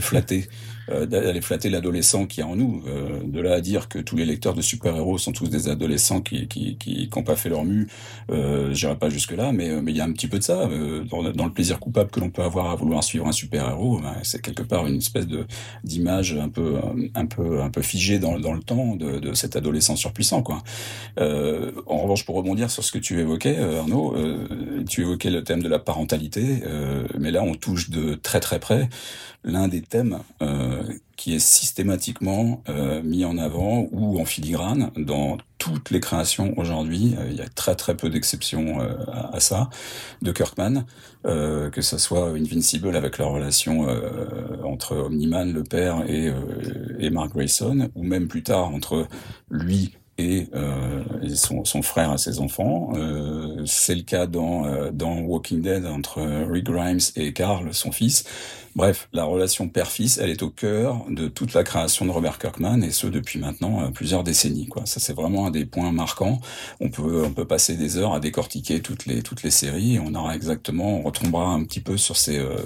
flatter 0.00 0.48
euh, 0.90 1.06
d'aller 1.06 1.40
flatter 1.40 1.70
l'adolescent 1.70 2.26
qui 2.26 2.40
est 2.40 2.44
en 2.44 2.56
nous. 2.56 2.82
Euh, 2.88 3.20
de 3.24 3.40
là 3.40 3.54
à 3.54 3.60
dire 3.60 3.88
que 3.88 3.98
tous 3.98 4.16
les 4.16 4.24
lecteurs 4.24 4.54
de 4.54 4.62
super-héros 4.62 5.18
sont 5.18 5.32
tous 5.32 5.48
des 5.48 5.68
adolescents 5.68 6.20
qui 6.20 6.48
qui 6.48 6.76
qui, 6.78 7.08
qui 7.08 7.18
ont 7.18 7.22
pas 7.22 7.36
fait 7.36 7.48
leur 7.48 7.64
mue, 7.64 7.88
euh, 8.30 8.72
j'irai 8.74 8.96
pas 8.96 9.08
jusque 9.08 9.32
là, 9.32 9.52
mais 9.52 9.80
mais 9.82 9.92
il 9.92 9.96
y 9.96 10.00
a 10.00 10.04
un 10.04 10.12
petit 10.12 10.26
peu 10.26 10.38
de 10.38 10.42
ça 10.42 10.60
euh, 10.62 11.04
dans, 11.04 11.22
dans, 11.22 11.44
le 11.44 11.52
plaisir 11.52 11.78
coupable 11.78 12.10
que 12.10 12.20
l'on 12.20 12.30
peut 12.30 12.42
avoir 12.42 12.70
à 12.70 12.74
vouloir 12.74 13.04
suivre 13.04 13.26
un 13.26 13.32
super-héros. 13.32 14.00
Ben, 14.00 14.16
c'est 14.22 14.42
quelque 14.42 14.62
part 14.62 14.86
une 14.86 14.96
espèce 14.96 15.26
de 15.26 15.46
d'image 15.84 16.34
un 16.34 16.48
peu 16.48 16.78
un 17.14 17.26
peu 17.26 17.60
un 17.62 17.70
peu 17.70 17.82
figée 17.82 18.18
dans 18.18 18.38
dans 18.38 18.52
temps 18.60 18.96
de, 18.96 19.18
de 19.18 19.34
cet 19.34 19.56
adolescent 19.56 19.96
surpuissant 19.96 20.42
quoi. 20.42 20.62
Euh, 21.18 21.72
en 21.86 21.98
revanche, 21.98 22.24
pour 22.24 22.36
rebondir 22.36 22.70
sur 22.70 22.84
ce 22.84 22.92
que 22.92 22.98
tu 22.98 23.18
évoquais, 23.20 23.58
Arnaud, 23.58 24.16
tu 24.88 25.02
évoquais 25.02 25.30
le 25.30 25.44
thème 25.44 25.62
de 25.62 25.68
la 25.68 25.78
parentalité, 25.78 26.62
mais 27.18 27.30
là 27.30 27.42
on 27.42 27.54
touche 27.54 27.90
de 27.90 28.14
très 28.14 28.40
très 28.40 28.58
près 28.58 28.88
l'un 29.44 29.68
des 29.68 29.82
thèmes 29.82 30.18
euh, 30.42 30.82
qui 31.20 31.34
est 31.34 31.38
systématiquement 31.38 32.62
euh, 32.70 33.02
mis 33.02 33.26
en 33.26 33.36
avant 33.36 33.86
ou 33.92 34.18
en 34.18 34.24
filigrane 34.24 34.90
dans 34.96 35.36
toutes 35.58 35.90
les 35.90 36.00
créations 36.00 36.54
aujourd'hui. 36.56 37.14
Euh, 37.18 37.28
il 37.30 37.36
y 37.36 37.42
a 37.42 37.48
très 37.48 37.74
très 37.74 37.94
peu 37.94 38.08
d'exceptions 38.08 38.80
euh, 38.80 38.94
à, 39.30 39.38
ça 39.38 39.68
de 40.22 40.32
Kirkman, 40.32 40.86
que 41.24 41.82
ce 41.82 41.98
soit 41.98 42.30
Invincible 42.30 42.96
avec 42.96 43.18
leur 43.18 43.32
relation 43.32 43.86
entre 44.64 44.96
Omniman, 44.96 45.52
le 45.52 45.62
père, 45.62 46.04
et, 46.08 47.10
Mark 47.10 47.32
Grayson, 47.32 47.90
ou 47.94 48.02
même 48.02 48.26
plus 48.26 48.42
tard 48.42 48.68
entre 48.74 49.06
lui 49.50 49.92
et, 50.16 50.48
son, 51.34 51.64
son, 51.66 51.82
frère 51.82 52.10
à 52.10 52.18
ses 52.18 52.40
enfants. 52.40 52.92
c'est 53.66 53.94
le 53.94 54.02
cas 54.02 54.26
dans, 54.26 54.90
dans 54.92 55.18
Walking 55.20 55.60
Dead 55.60 55.84
entre 55.84 56.22
Rick 56.50 56.64
Grimes 56.64 57.00
et 57.16 57.34
Carl, 57.34 57.74
son 57.74 57.92
fils. 57.92 58.24
Bref, 58.76 59.08
la 59.12 59.24
relation 59.24 59.68
père-fils, 59.68 60.18
elle 60.18 60.30
est 60.30 60.42
au 60.42 60.50
cœur 60.50 61.04
de 61.08 61.26
toute 61.26 61.54
la 61.54 61.64
création 61.64 62.06
de 62.06 62.10
Robert 62.10 62.38
Kirkman 62.38 62.82
et 62.82 62.92
ce 62.92 63.08
depuis 63.08 63.38
maintenant 63.40 63.82
euh, 63.82 63.88
plusieurs 63.88 64.22
décennies. 64.22 64.66
Quoi. 64.66 64.86
Ça 64.86 65.00
c'est 65.00 65.12
vraiment 65.12 65.46
un 65.46 65.50
des 65.50 65.66
points 65.66 65.90
marquants. 65.90 66.40
On 66.80 66.88
peut 66.88 67.24
on 67.24 67.32
peut 67.32 67.46
passer 67.46 67.76
des 67.76 67.96
heures 67.96 68.14
à 68.14 68.20
décortiquer 68.20 68.80
toutes 68.80 69.06
les 69.06 69.22
toutes 69.22 69.42
les 69.42 69.50
séries 69.50 69.96
et 69.96 70.00
on 70.00 70.14
aura 70.14 70.36
exactement 70.36 70.98
on 70.98 71.02
retombera 71.02 71.46
un 71.46 71.64
petit 71.64 71.80
peu 71.80 71.96
sur 71.96 72.16
ces 72.16 72.38
euh, 72.38 72.56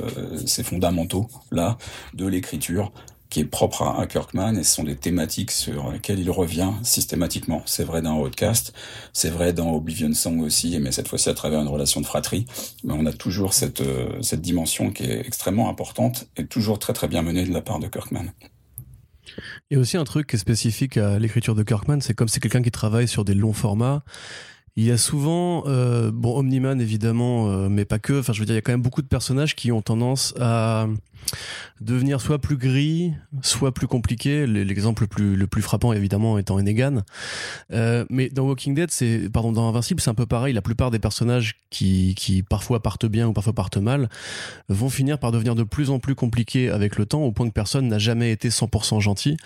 ces 0.47 0.63
fondamentaux 0.63 1.29
là 1.51 1.79
de 2.13 2.27
l'écriture 2.27 2.93
qui 3.35 3.41
est 3.41 3.45
propre 3.45 3.83
à, 3.83 4.07
Kirkman 4.07 4.55
et 4.55 4.63
ce 4.63 4.77
sont 4.77 4.85
des 4.85 4.95
thématiques 4.95 5.51
sur 5.51 5.91
lesquelles 5.91 6.21
il 6.21 6.31
revient 6.31 6.71
systématiquement. 6.85 7.63
C'est 7.67 7.83
vrai 7.83 8.01
dans 8.01 8.21
Outcast, 8.21 8.73
c'est 9.13 9.29
vrai 9.29 9.53
dans 9.53 9.75
Oblivion 9.75 10.15
Song 10.15 10.41
aussi, 10.41 10.79
mais 10.79 10.93
cette 10.93 11.09
fois-ci 11.09 11.31
à 11.31 11.35
travers 11.35 11.61
une 11.61 11.67
relation 11.67 12.01
de 12.01 12.07
fratrie. 12.07 12.47
Mais 12.85 12.95
on 12.97 13.05
a 13.07 13.13
toujours 13.13 13.53
cette, 13.53 13.81
euh, 13.81 14.23
cette 14.23 14.41
dimension 14.41 14.93
qui 14.93 15.03
est 15.03 15.27
extrêmement 15.27 15.69
importante 15.69 16.29
et 16.37 16.47
toujours 16.47 16.79
très 16.79 16.93
très 16.93 17.09
bien 17.09 17.23
menée 17.23 17.43
de 17.43 17.53
la 17.53 17.61
part 17.61 17.81
de 17.81 17.89
Kirkman. 17.89 18.27
Il 19.69 19.75
y 19.75 19.77
a 19.77 19.81
aussi 19.81 19.97
un 19.97 20.05
truc 20.05 20.29
qui 20.29 20.37
est 20.37 20.39
spécifique 20.39 20.97
à 20.97 21.19
l'écriture 21.19 21.57
de 21.57 21.65
Kirkman, 21.65 22.03
c'est 22.03 22.15
comme 22.15 22.29
c'est 22.29 22.39
quelqu'un 22.39 22.63
qui 22.63 22.71
travaille 22.71 23.09
sur 23.09 23.25
des 23.25 23.35
longs 23.35 23.53
formats 23.53 24.05
il 24.77 24.85
y 24.85 24.91
a 24.91 24.99
souvent, 24.99 25.65
euh, 25.67 26.11
bon, 26.13 26.37
Omniman 26.39 26.81
évidemment, 26.81 27.49
euh, 27.49 27.69
mais 27.69 27.85
pas 27.85 27.99
que. 27.99 28.21
Enfin, 28.21 28.33
je 28.33 28.41
veux 28.41 28.47
dire, 28.47 28.55
il 28.55 28.57
y 28.57 28.59
a 28.59 28.63
quand 28.63 28.73
même 28.73 28.83
beaucoup 28.83 29.03
de 29.03 29.07
personnages 29.07 29.55
qui 29.55 29.71
ont 29.71 29.83
tendance 29.83 30.35
à 30.41 30.89
devenir 31.81 32.21
soit 32.21 32.39
plus 32.39 32.57
gris, 32.57 33.13
soit 33.43 33.73
plus 33.73 33.87
compliqués. 33.87 34.47
L'exemple 34.47 35.03
le 35.03 35.07
plus, 35.07 35.37
le 35.37 35.47
plus 35.47 35.63
frappant, 35.63 35.93
évidemment, 35.93 36.39
étant 36.39 36.59
Enegan. 36.59 37.03
Euh, 37.73 38.05
mais 38.11 38.29
dans 38.29 38.45
Walking 38.45 38.75
Dead, 38.75 38.91
c'est, 38.91 39.29
pardon, 39.33 39.53
dans 39.53 39.69
Invincible, 39.69 40.01
c'est 40.01 40.11
un 40.11 40.15
peu 40.15 40.27
pareil. 40.27 40.53
La 40.53 40.63
plupart 40.63 40.91
des 40.91 40.99
personnages 40.99 41.57
qui, 41.71 42.15
qui 42.17 42.43
parfois 42.43 42.83
partent 42.83 43.07
bien 43.07 43.29
ou 43.29 43.33
parfois 43.33 43.53
partent 43.53 43.77
mal 43.77 44.09
vont 44.69 44.89
finir 44.89 45.19
par 45.19 45.33
devenir 45.33 45.55
de 45.55 45.63
plus 45.63 45.91
en 45.91 45.99
plus 45.99 46.15
compliqués 46.15 46.71
avec 46.71 46.97
le 46.97 47.07
temps, 47.07 47.23
au 47.23 47.33
point 47.33 47.49
que 47.49 47.55
personne 47.55 47.89
n'a 47.89 47.99
jamais 47.99 48.33
été 48.33 48.49
100% 48.49 49.01
gentil. 49.01 49.37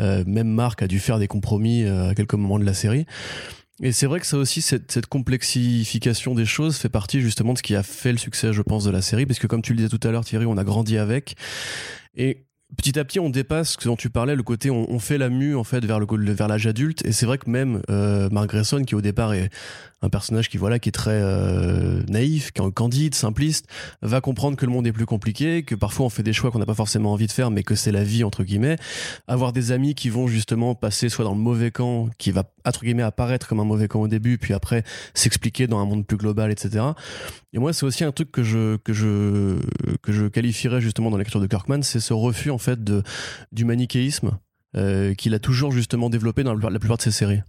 Euh, 0.00 0.24
même 0.26 0.48
Mark 0.48 0.82
a 0.82 0.86
dû 0.86 1.00
faire 1.00 1.18
des 1.18 1.28
compromis 1.28 1.84
euh, 1.84 2.10
à 2.10 2.14
quelques 2.14 2.34
moments 2.34 2.58
de 2.58 2.64
la 2.64 2.74
série. 2.74 3.06
Et 3.80 3.92
c'est 3.92 4.06
vrai 4.06 4.18
que 4.18 4.26
ça 4.26 4.36
aussi, 4.36 4.60
cette, 4.60 4.90
cette, 4.90 5.06
complexification 5.06 6.34
des 6.34 6.46
choses 6.46 6.76
fait 6.78 6.88
partie 6.88 7.20
justement 7.20 7.52
de 7.52 7.58
ce 7.58 7.62
qui 7.62 7.76
a 7.76 7.84
fait 7.84 8.10
le 8.10 8.18
succès, 8.18 8.52
je 8.52 8.62
pense, 8.62 8.84
de 8.84 8.90
la 8.90 9.02
série, 9.02 9.24
parce 9.24 9.38
que 9.38 9.46
comme 9.46 9.62
tu 9.62 9.72
le 9.72 9.76
disais 9.76 9.88
tout 9.88 10.06
à 10.06 10.10
l'heure, 10.10 10.24
Thierry, 10.24 10.46
on 10.46 10.56
a 10.56 10.64
grandi 10.64 10.98
avec. 10.98 11.36
Et 12.16 12.47
petit 12.76 12.98
à 12.98 13.04
petit, 13.04 13.20
on 13.20 13.30
dépasse 13.30 13.76
ce 13.78 13.88
dont 13.88 13.96
tu 13.96 14.10
parlais, 14.10 14.36
le 14.36 14.42
côté 14.42 14.70
on, 14.70 14.90
on 14.90 14.98
fait 14.98 15.18
la 15.18 15.28
mue 15.28 15.56
en 15.56 15.64
fait 15.64 15.84
vers 15.84 15.98
le 16.00 16.06
vers 16.32 16.48
l'âge 16.48 16.66
adulte. 16.66 17.04
Et 17.04 17.12
c'est 17.12 17.26
vrai 17.26 17.38
que 17.38 17.48
même 17.48 17.80
euh, 17.90 18.28
Mark 18.30 18.48
Grayson, 18.48 18.84
qui 18.84 18.94
au 18.94 19.00
départ 19.00 19.34
est 19.34 19.50
un 20.00 20.08
personnage 20.08 20.48
qui 20.48 20.58
voilà 20.58 20.78
qui 20.78 20.90
est 20.90 20.92
très 20.92 21.20
euh, 21.20 22.02
naïf, 22.08 22.52
candide, 22.52 23.14
simpliste, 23.14 23.66
va 24.02 24.20
comprendre 24.20 24.56
que 24.56 24.64
le 24.64 24.72
monde 24.72 24.86
est 24.86 24.92
plus 24.92 25.06
compliqué, 25.06 25.62
que 25.62 25.74
parfois 25.74 26.06
on 26.06 26.10
fait 26.10 26.22
des 26.22 26.32
choix 26.32 26.50
qu'on 26.50 26.58
n'a 26.58 26.66
pas 26.66 26.74
forcément 26.74 27.12
envie 27.12 27.26
de 27.26 27.32
faire, 27.32 27.50
mais 27.50 27.62
que 27.62 27.74
c'est 27.74 27.92
la 27.92 28.04
vie 28.04 28.22
entre 28.22 28.44
guillemets. 28.44 28.76
Avoir 29.26 29.52
des 29.52 29.72
amis 29.72 29.94
qui 29.94 30.08
vont 30.08 30.26
justement 30.28 30.74
passer 30.74 31.08
soit 31.08 31.24
dans 31.24 31.34
le 31.34 31.40
mauvais 31.40 31.70
camp, 31.70 32.08
qui 32.18 32.30
va 32.30 32.44
entre 32.64 32.84
guillemets 32.84 33.02
apparaître 33.02 33.48
comme 33.48 33.60
un 33.60 33.64
mauvais 33.64 33.88
camp 33.88 34.00
au 34.00 34.08
début, 34.08 34.38
puis 34.38 34.54
après 34.54 34.84
s'expliquer 35.14 35.66
dans 35.66 35.78
un 35.78 35.86
monde 35.86 36.06
plus 36.06 36.16
global, 36.16 36.50
etc. 36.50 36.84
Et 37.52 37.58
moi, 37.58 37.72
c'est 37.72 37.86
aussi 37.86 38.04
un 38.04 38.12
truc 38.12 38.30
que 38.30 38.42
je 38.42 38.76
que 38.76 38.92
je 38.92 39.58
que 40.02 40.12
je 40.12 40.26
qualifierais 40.26 40.80
justement 40.80 41.10
dans 41.10 41.16
l'écriture 41.16 41.40
de 41.40 41.46
Kirkman, 41.46 41.82
c'est 41.82 42.00
ce 42.00 42.12
refus 42.12 42.50
en 42.50 42.58
fait 42.58 42.78
du 43.52 43.64
manichéisme 43.64 44.38
euh, 44.76 45.14
qu'il 45.14 45.32
a 45.32 45.38
toujours 45.38 45.72
justement 45.72 46.10
développé 46.10 46.42
dans 46.42 46.54
la 46.54 46.78
plupart 46.78 46.98
de 46.98 47.02
ses 47.02 47.10
séries. 47.10 47.40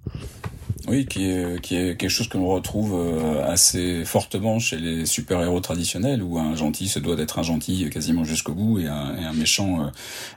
Oui, 0.88 1.06
qui 1.06 1.30
est, 1.30 1.60
qui 1.62 1.76
est 1.76 1.98
quelque 1.98 2.10
chose 2.10 2.30
que 2.30 2.38
l'on 2.38 2.48
retrouve 2.48 2.94
euh, 2.96 3.46
assez 3.46 4.06
fortement 4.06 4.58
chez 4.58 4.78
les 4.78 5.06
super-héros 5.06 5.60
traditionnels, 5.60 6.24
où 6.24 6.40
un 6.40 6.56
gentil 6.56 6.88
se 6.88 6.98
doit 6.98 7.18
d'être 7.18 7.38
un 7.38 7.44
gentil 7.44 7.90
quasiment 7.90 8.24
jusqu'au 8.24 8.54
bout, 8.54 8.80
et 8.80 8.88
un, 8.88 9.18
et 9.18 9.26
un 9.26 9.34
méchant, 9.34 9.82
euh, 9.82 9.90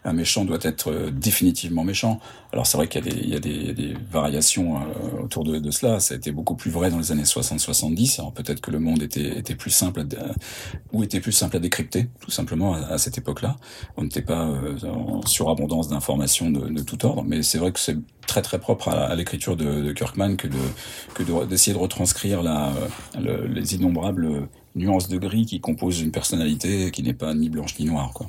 un 0.04 0.12
méchant 0.12 0.44
doit 0.44 0.58
être 0.62 1.10
définitivement 1.10 1.84
méchant. 1.84 2.18
Alors 2.52 2.66
c'est 2.66 2.76
vrai 2.76 2.86
qu'il 2.86 3.26
y 3.26 3.30
y 3.30 3.34
a 3.34 3.40
des, 3.40 3.72
des 3.72 3.94
variations 4.10 4.78
autour 5.22 5.42
de, 5.42 5.58
de, 5.58 5.70
cela. 5.70 6.00
Ça 6.00 6.12
a 6.12 6.16
été 6.18 6.32
beaucoup 6.32 6.54
plus 6.54 6.70
vrai 6.70 6.90
dans 6.90 6.98
les 6.98 7.10
années 7.10 7.22
60-70. 7.22 8.20
Alors 8.20 8.32
peut-être 8.34 8.60
que 8.60 8.70
le 8.70 8.78
monde 8.78 9.02
était, 9.02 9.38
était 9.38 9.54
plus 9.54 9.70
simple, 9.70 10.00
à, 10.00 10.04
ou 10.92 11.02
était 11.02 11.20
plus 11.20 11.32
simple 11.32 11.56
à 11.56 11.60
décrypter, 11.60 12.10
tout 12.20 12.30
simplement 12.30 12.74
à, 12.74 12.98
cette 12.98 13.16
époque-là. 13.16 13.56
On 13.96 14.02
n'était 14.02 14.22
pas 14.22 14.46
en 14.84 15.24
surabondance 15.24 15.88
d'informations 15.88 16.50
de, 16.50 16.68
de, 16.68 16.82
tout 16.82 17.04
ordre, 17.06 17.24
mais 17.24 17.42
c'est 17.42 17.58
vrai 17.58 17.72
que 17.72 17.80
c'est 17.80 17.96
très 18.26 18.42
très 18.42 18.58
propre 18.58 18.88
à, 18.88 19.14
l'écriture 19.14 19.56
de, 19.56 19.80
de, 19.80 19.92
Kirkman 19.92 20.36
que 20.36 20.46
de 20.46 20.58
que 21.14 21.22
d'essayer 21.44 21.72
de, 21.72 21.78
retranscrire 21.78 22.42
la, 22.42 22.72
les 23.18 23.74
innombrables 23.74 24.48
nuances 24.74 25.08
de 25.08 25.16
gris 25.16 25.46
qui 25.46 25.60
composent 25.60 26.00
une 26.00 26.12
personnalité 26.12 26.90
qui 26.90 27.02
n'est 27.02 27.14
pas 27.14 27.32
ni 27.34 27.48
blanche 27.48 27.78
ni 27.78 27.86
noire 27.86 28.12
quoi. 28.12 28.26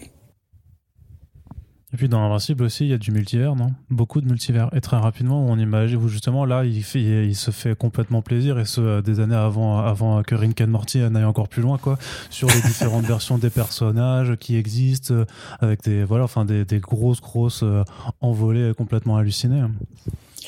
Et 1.94 1.98
puis 1.98 2.10
dans 2.10 2.22
Invincible 2.26 2.64
aussi, 2.64 2.86
il 2.86 2.90
y 2.90 2.94
a 2.94 2.98
du 2.98 3.12
multivers, 3.12 3.56
non? 3.56 3.68
Beaucoup 3.92 4.20
de 4.20 4.26
multivers. 4.26 4.70
Et 4.74 4.82
très 4.82 4.98
rapidement, 4.98 5.46
on 5.46 5.60
imagine 5.60 5.98
où 5.98 6.08
justement 6.08 6.44
là, 6.44 6.66
il, 6.66 6.84
fait, 6.84 7.28
il 7.28 7.36
se 7.36 7.52
fait 7.52 7.78
complètement 7.78 8.24
plaisir, 8.24 8.58
et 8.58 8.66
ce, 8.66 8.82
euh, 8.82 9.02
des 9.04 9.20
années 9.20 9.36
avant, 9.36 9.78
avant 9.78 10.24
que 10.24 10.34
Rick 10.34 10.60
and 10.62 10.68
Morty 10.68 10.98
n'aille 10.98 11.24
encore 11.24 11.48
plus 11.48 11.62
loin, 11.62 11.78
quoi, 11.78 12.00
sur 12.32 12.48
les 12.48 12.62
différentes 12.62 13.06
versions 13.06 13.38
des 13.38 13.52
personnages 13.52 14.36
qui 14.40 14.58
existent, 14.58 15.14
euh, 15.14 15.26
avec 15.60 15.84
des, 15.84 16.04
voilà, 16.04 16.24
enfin, 16.24 16.46
des, 16.46 16.66
des 16.66 16.80
grosses, 16.80 17.22
grosses 17.22 17.62
euh, 17.62 17.84
envolées 18.22 18.74
complètement 18.76 19.18
hallucinées. 19.18 19.62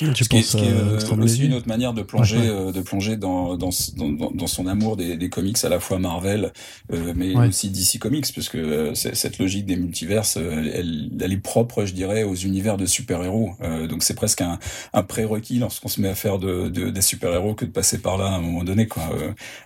Je 0.00 0.24
ce 0.24 0.28
qui 0.28 0.36
est, 0.36 0.42
ce 0.42 0.56
qui 0.56 0.64
est 0.64 0.72
euh, 0.72 1.22
aussi 1.22 1.46
une 1.46 1.54
autre 1.54 1.68
manière 1.68 1.94
de 1.94 2.02
plonger, 2.02 2.38
euh, 2.40 2.70
de 2.70 2.80
plonger 2.80 3.16
dans, 3.16 3.56
dans, 3.56 3.70
dans, 3.96 4.30
dans, 4.30 4.46
son 4.46 4.66
amour 4.66 4.96
des, 4.96 5.16
des, 5.16 5.30
comics 5.30 5.56
à 5.64 5.68
la 5.68 5.80
fois 5.80 5.98
Marvel, 5.98 6.52
euh, 6.92 7.14
mais 7.16 7.34
aussi 7.34 7.70
DC 7.70 7.98
Comics, 7.98 8.26
puisque 8.32 8.58
cette 8.94 9.38
logique 9.38 9.64
des 9.64 9.76
multiverses, 9.76 10.36
elle, 10.36 11.10
elle, 11.18 11.32
est 11.32 11.36
propre, 11.38 11.84
je 11.86 11.94
dirais, 11.94 12.24
aux 12.24 12.34
univers 12.34 12.76
de 12.76 12.84
super-héros. 12.84 13.52
donc 13.88 14.02
c'est 14.02 14.14
presque 14.14 14.42
un, 14.42 14.58
un 14.92 15.02
prérequis 15.02 15.58
lorsqu'on 15.58 15.88
se 15.88 16.00
met 16.00 16.08
à 16.08 16.14
faire 16.14 16.38
de, 16.38 16.68
de 16.68 16.90
des 16.90 17.02
super-héros 17.02 17.54
que 17.54 17.64
de 17.64 17.70
passer 17.70 17.98
par 17.98 18.18
là 18.18 18.26
à 18.26 18.36
un 18.36 18.40
moment 18.40 18.64
donné. 18.64 18.86
Quoi. 18.86 19.08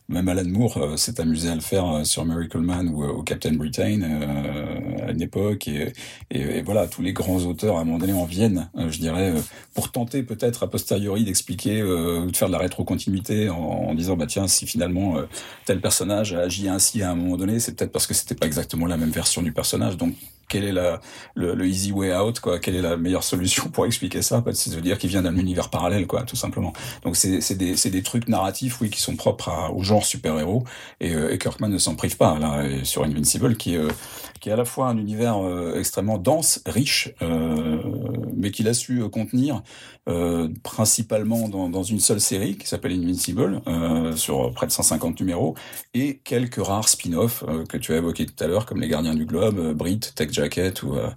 même 0.08 0.28
Alan 0.28 0.48
Moore 0.48 0.98
s'est 0.98 1.20
amusé 1.20 1.48
à 1.48 1.54
le 1.54 1.60
faire 1.60 2.00
sur 2.04 2.24
Miracle 2.24 2.58
Man 2.58 2.88
ou, 2.88 3.04
au 3.04 3.22
Captain 3.22 3.52
Britain 3.52 4.02
à 5.06 5.10
une 5.10 5.22
époque, 5.22 5.66
et, 5.68 5.92
et, 6.30 6.40
et, 6.40 6.62
voilà, 6.62 6.86
tous 6.86 7.02
les 7.02 7.12
grands 7.12 7.38
auteurs 7.38 7.76
à 7.76 7.80
un 7.80 7.84
moment 7.84 7.98
donné 7.98 8.12
en 8.12 8.24
viennent, 8.24 8.68
je 8.76 8.98
dirais, 8.98 9.34
pour 9.74 9.90
tenter 9.90 10.19
peut-être 10.22 10.62
a 10.62 10.70
posteriori 10.70 11.24
d'expliquer 11.24 11.80
euh, 11.80 12.20
ou 12.20 12.30
de 12.30 12.36
faire 12.36 12.48
de 12.48 12.52
la 12.52 12.58
rétrocontinuité 12.58 13.48
en, 13.48 13.56
en 13.56 13.94
disant 13.94 14.16
bah 14.16 14.26
tiens 14.26 14.48
si 14.48 14.66
finalement 14.66 15.18
euh, 15.18 15.26
tel 15.64 15.80
personnage 15.80 16.32
a 16.34 16.40
agi 16.40 16.68
ainsi 16.68 17.02
à 17.02 17.10
un 17.10 17.14
moment 17.14 17.36
donné 17.36 17.60
c'est 17.60 17.76
peut-être 17.76 17.92
parce 17.92 18.06
que 18.06 18.14
c'était 18.14 18.34
pas 18.34 18.46
exactement 18.46 18.86
la 18.86 18.96
même 18.96 19.10
version 19.10 19.42
du 19.42 19.52
personnage. 19.52 19.96
Donc 19.96 20.14
quel 20.50 20.64
est 20.64 20.72
la, 20.72 21.00
le, 21.34 21.66
easy 21.66 21.92
way 21.92 22.14
out 22.14 22.40
quoi 22.40 22.58
Quelle 22.58 22.76
est 22.76 22.82
la 22.82 22.96
meilleure 22.96 23.24
solution 23.24 23.70
pour 23.70 23.86
expliquer 23.86 24.20
ça? 24.20 24.44
C'est 24.52 24.74
de 24.74 24.80
dire 24.80 24.98
qu'il 24.98 25.08
vient 25.08 25.22
d'un 25.22 25.36
univers 25.36 25.70
parallèle, 25.70 26.06
quoi, 26.06 26.24
tout 26.24 26.36
simplement. 26.36 26.74
Donc 27.02 27.16
c'est 27.16 27.54
des, 27.54 27.74
des 27.74 28.02
trucs 28.02 28.28
narratifs, 28.28 28.80
oui, 28.80 28.90
qui 28.90 29.00
sont 29.00 29.16
propres 29.16 29.70
au 29.74 29.82
genre 29.82 30.04
super-héros. 30.04 30.64
Et, 31.00 31.14
euh, 31.14 31.32
et, 31.32 31.38
Kirkman 31.38 31.68
ne 31.68 31.78
s'en 31.78 31.94
prive 31.94 32.16
pas 32.16 32.38
là 32.38 32.64
sur 32.84 33.04
Invincible, 33.04 33.56
qui, 33.56 33.76
euh, 33.76 33.88
qui 34.40 34.48
est 34.48 34.52
à 34.52 34.56
la 34.56 34.64
fois 34.64 34.88
un 34.88 34.98
univers 34.98 35.38
euh, 35.38 35.78
extrêmement 35.78 36.18
dense, 36.18 36.60
riche, 36.66 37.14
mais 38.34 38.50
qu'il 38.50 38.68
a 38.68 38.74
su 38.74 39.08
contenir 39.08 39.62
principalement 40.64 41.48
dans, 41.48 41.68
dans, 41.68 41.84
une 41.84 42.00
seule 42.00 42.20
série 42.20 42.56
qui 42.56 42.66
s'appelle 42.66 42.92
Invincible, 42.92 43.62
sur 44.16 44.52
près 44.52 44.66
de 44.66 44.72
150 44.72 45.20
numéros, 45.20 45.54
et 45.94 46.18
quelques 46.24 46.64
rares 46.64 46.88
spin-offs 46.88 47.44
que 47.68 47.76
tu 47.76 47.92
as 47.92 47.98
évoqués 47.98 48.26
tout 48.26 48.42
à 48.42 48.48
l'heure, 48.48 48.66
comme 48.66 48.80
Les 48.80 48.88
Gardiens 48.88 49.14
du 49.14 49.24
Globe, 49.24 49.72
Brit, 49.74 50.00
Tech 50.00 50.32
jacket 50.40 50.82
ou 50.82 50.94
euh, 50.94 51.08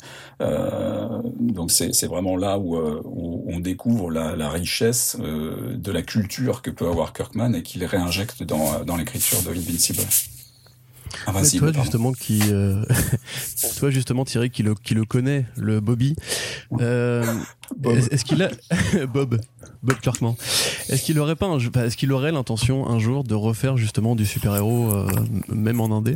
euh, 0.41 1.21
donc 1.39 1.71
c'est 1.71 2.07
vraiment 2.07 2.35
là 2.35 2.57
où, 2.57 2.75
euh, 2.75 3.01
où, 3.05 3.45
on 3.47 3.59
découvre 3.59 4.11
la, 4.11 4.35
la 4.35 4.49
richesse 4.49 5.17
de 5.19 5.91
la 5.91 6.01
culture 6.01 6.61
que 6.61 6.71
peut 6.71 6.87
avoir 6.87 7.13
Kirkman 7.13 7.53
et 7.53 7.63
qu'il 7.63 7.83
réinjecte 7.85 8.43
dans, 8.43 8.83
dans 8.83 8.95
l'écriture 8.95 9.41
de 9.43 9.51
Invincible. 9.51 10.01
Invincible, 11.27 11.71
toi 11.71 11.83
justement 11.83 12.11
qui 12.11 12.41
euh, 12.51 12.83
toi 13.77 13.89
justement 13.89 14.25
Thierry 14.25 14.49
qui 14.49 14.63
le 14.63 14.75
qui 14.75 14.93
le 14.93 15.05
connaît 15.05 15.45
le 15.55 15.79
Bobby 15.79 16.15
euh, 16.79 17.23
est-ce 18.11 18.25
qu'il 18.25 18.41
a 18.43 18.49
Bob. 19.13 19.39
Bob 19.83 19.99
Kirkman 20.01 20.35
est-ce 20.89 21.03
qu'il 21.03 21.19
aurait 21.19 21.35
pas 21.35 21.47
un... 21.47 21.59
est-ce 21.59 21.97
qu'il 21.97 22.11
aurait 22.11 22.31
l'intention 22.31 22.89
un 22.89 22.99
jour 22.99 23.23
de 23.23 23.35
refaire 23.35 23.77
justement 23.77 24.15
du 24.15 24.25
super 24.25 24.55
héros 24.55 24.91
euh, 24.91 25.07
même 25.49 25.79
en 25.79 25.95
indé? 25.95 26.15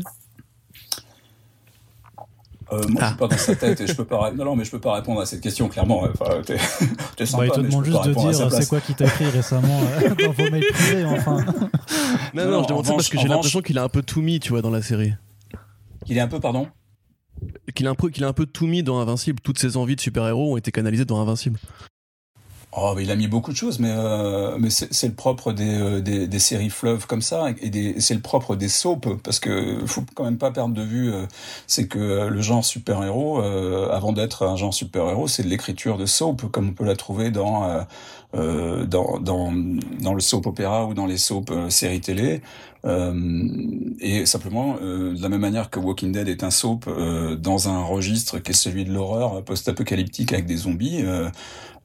Euh, 2.71 2.81
moi, 2.89 3.01
je 3.01 3.05
suis 3.05 3.13
ah. 3.13 3.15
pas 3.17 3.27
dans 3.27 3.37
sa 3.37 3.55
tête 3.55 3.79
et 3.79 3.87
je 3.87 3.93
peux 3.93 4.05
pas. 4.05 4.31
Non, 4.31 4.43
non, 4.43 4.55
mais 4.55 4.65
je 4.65 4.71
peux 4.71 4.79
pas 4.79 4.95
répondre 4.95 5.21
à 5.21 5.25
cette 5.25 5.41
question 5.41 5.69
clairement. 5.69 6.03
Enfin, 6.03 6.41
t'es, 6.45 6.57
t'es 7.15 7.25
sympa, 7.25 7.47
bah, 7.47 7.53
il 7.55 7.61
te 7.61 7.67
demande 7.67 7.85
juste 7.85 8.03
de 8.03 8.13
dire 8.13 8.51
c'est 8.51 8.67
quoi 8.67 8.81
qui 8.81 8.93
t'a 8.93 9.05
écrit 9.05 9.29
récemment 9.29 9.79
euh, 10.01 10.09
dans 10.25 10.31
vos 10.31 10.51
mails 10.51 10.65
privés, 10.73 11.05
enfin. 11.05 11.45
Non, 12.33 12.49
non, 12.49 12.63
je 12.63 12.67
demande 12.67 12.85
ça 12.85 12.93
parce 12.93 13.09
que 13.09 13.17
j'ai 13.17 13.27
l'impression 13.27 13.61
qu'il 13.61 13.77
a 13.77 13.83
un 13.83 13.89
peu 13.89 14.01
tout 14.01 14.21
mis, 14.21 14.39
tu 14.39 14.49
vois, 14.49 14.61
dans 14.61 14.69
la 14.69 14.81
série. 14.81 15.13
Qu'il 16.05 16.17
est 16.17 16.21
un 16.21 16.27
peu, 16.27 16.39
pardon? 16.39 16.67
Qu'il 17.73 17.87
a 17.87 17.91
un 17.91 17.95
peu, 17.95 18.09
qu'il 18.09 18.23
a 18.23 18.27
un 18.27 18.33
peu 18.33 18.45
tout 18.45 18.67
mis 18.67 18.83
dans 18.83 18.99
Invincible. 18.99 19.39
Toutes 19.41 19.59
ses 19.59 19.77
envies 19.77 19.95
de 19.95 20.01
super-héros 20.01 20.53
ont 20.53 20.57
été 20.57 20.71
canalisées 20.71 21.05
dans 21.05 21.21
Invincible. 21.21 21.59
Oh, 22.73 22.95
il 22.99 23.09
a 23.11 23.15
mis 23.15 23.27
beaucoup 23.27 23.51
de 23.51 23.55
choses, 23.55 23.79
mais 23.79 23.91
euh, 23.91 24.57
mais 24.59 24.69
c'est 24.69 25.07
le 25.07 25.13
propre 25.13 25.53
des, 25.53 25.79
euh, 25.79 26.01
des, 26.01 26.27
des 26.27 26.39
séries 26.39 26.69
fleuves 26.69 27.07
comme 27.07 27.21
ça, 27.21 27.47
et 27.61 27.99
c'est 28.01 28.13
le 28.13 28.19
propre 28.19 28.55
des 28.55 28.67
soaps, 28.67 29.07
parce 29.23 29.39
que 29.39 29.83
faut 29.87 30.03
quand 30.13 30.25
même 30.25 30.37
pas 30.37 30.51
perdre 30.51 30.75
de 30.75 30.83
vue, 30.83 31.11
euh, 31.11 31.25
c'est 31.65 31.87
que 31.87 32.27
le 32.27 32.41
genre 32.41 32.63
super 32.65 33.03
héros, 33.03 33.39
avant 33.41 34.11
d'être 34.11 34.45
un 34.45 34.57
genre 34.57 34.73
super 34.73 35.09
héros, 35.09 35.27
c'est 35.27 35.43
de 35.43 35.47
l'écriture 35.47 35.97
de 35.97 36.05
soap, 36.05 36.51
comme 36.51 36.69
on 36.69 36.73
peut 36.73 36.85
la 36.85 36.95
trouver 36.97 37.31
dans 37.31 37.85
dans, 38.33 39.19
dans 39.19 39.53
dans 40.01 40.13
le 40.13 40.19
soap 40.19 40.47
opéra 40.47 40.85
ou 40.85 40.93
dans 40.93 41.05
les 41.05 41.17
soap 41.17 41.51
séries 41.69 42.01
télé. 42.01 42.41
et 42.85 44.25
simplement, 44.25 44.75
de 44.75 45.21
la 45.21 45.29
même 45.29 45.41
manière 45.41 45.69
que 45.69 45.79
Walking 45.79 46.11
Dead 46.11 46.27
est 46.27 46.43
un 46.43 46.51
soap 46.51 46.85
dans 47.39 47.69
un 47.69 47.81
registre 47.81 48.39
qui 48.39 48.51
est 48.51 48.55
celui 48.55 48.85
de 48.85 48.93
l'horreur 48.93 49.43
post-apocalyptique 49.43 50.33
avec 50.33 50.45
des 50.45 50.57
zombies 50.57 51.03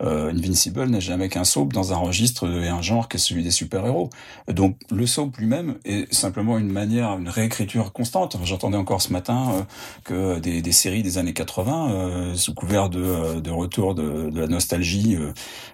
euh, 0.02 0.30
Invincible 0.30 0.86
n'est 0.86 1.00
jamais 1.00 1.28
qu'un 1.28 1.44
soap 1.44 1.72
dans 1.72 1.92
un 1.92 1.96
registre 1.96 2.48
et 2.48 2.68
un 2.68 2.82
genre 2.82 3.08
qui 3.08 3.16
est 3.16 3.20
celui 3.20 3.42
des 3.42 3.50
super-héros. 3.50 4.10
Donc 4.48 4.76
le 4.90 5.06
soap 5.06 5.36
lui-même 5.36 5.76
est 5.84 6.12
simplement 6.12 6.58
une 6.58 6.70
manière, 6.72 7.12
une 7.18 7.28
réécriture 7.28 7.92
constante. 7.92 8.36
J'entendais 8.42 8.76
encore 8.76 9.00
ce 9.00 9.12
matin 9.12 9.52
euh, 9.52 9.62
que 10.04 10.38
des, 10.40 10.60
des, 10.60 10.72
séries 10.72 11.02
des 11.02 11.18
années 11.18 11.32
80, 11.34 11.92
euh, 11.92 12.34
sous 12.34 12.54
couvert 12.54 12.90
de, 12.90 13.00
euh, 13.00 13.40
de 13.40 13.50
retour 13.50 13.94
de, 13.94 14.30
de, 14.30 14.40
la 14.40 14.48
nostalgie 14.48 15.16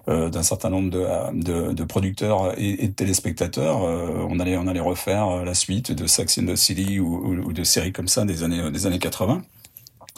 d'un 0.07 0.43
certain 0.43 0.58
nombre 0.67 0.89
de, 0.89 1.83
producteurs 1.85 2.53
et, 2.59 2.87
de 2.87 2.91
téléspectateurs, 2.91 3.79
on 3.81 4.39
allait 4.41 4.57
on 4.57 4.67
allait 4.67 4.81
refaire 4.81 5.45
la 5.45 5.53
suite 5.53 5.93
de 5.93 6.05
Sex 6.07 6.37
and 6.39 6.47
the 6.47 6.55
City 6.57 6.99
ou, 6.99 7.15
ou, 7.15 7.35
ou 7.47 7.53
de 7.53 7.63
séries 7.63 7.93
comme 7.93 8.09
ça 8.09 8.25
des 8.25 8.43
années 8.43 8.69
des 8.69 8.85
années 8.85 8.99
80. 8.99 9.41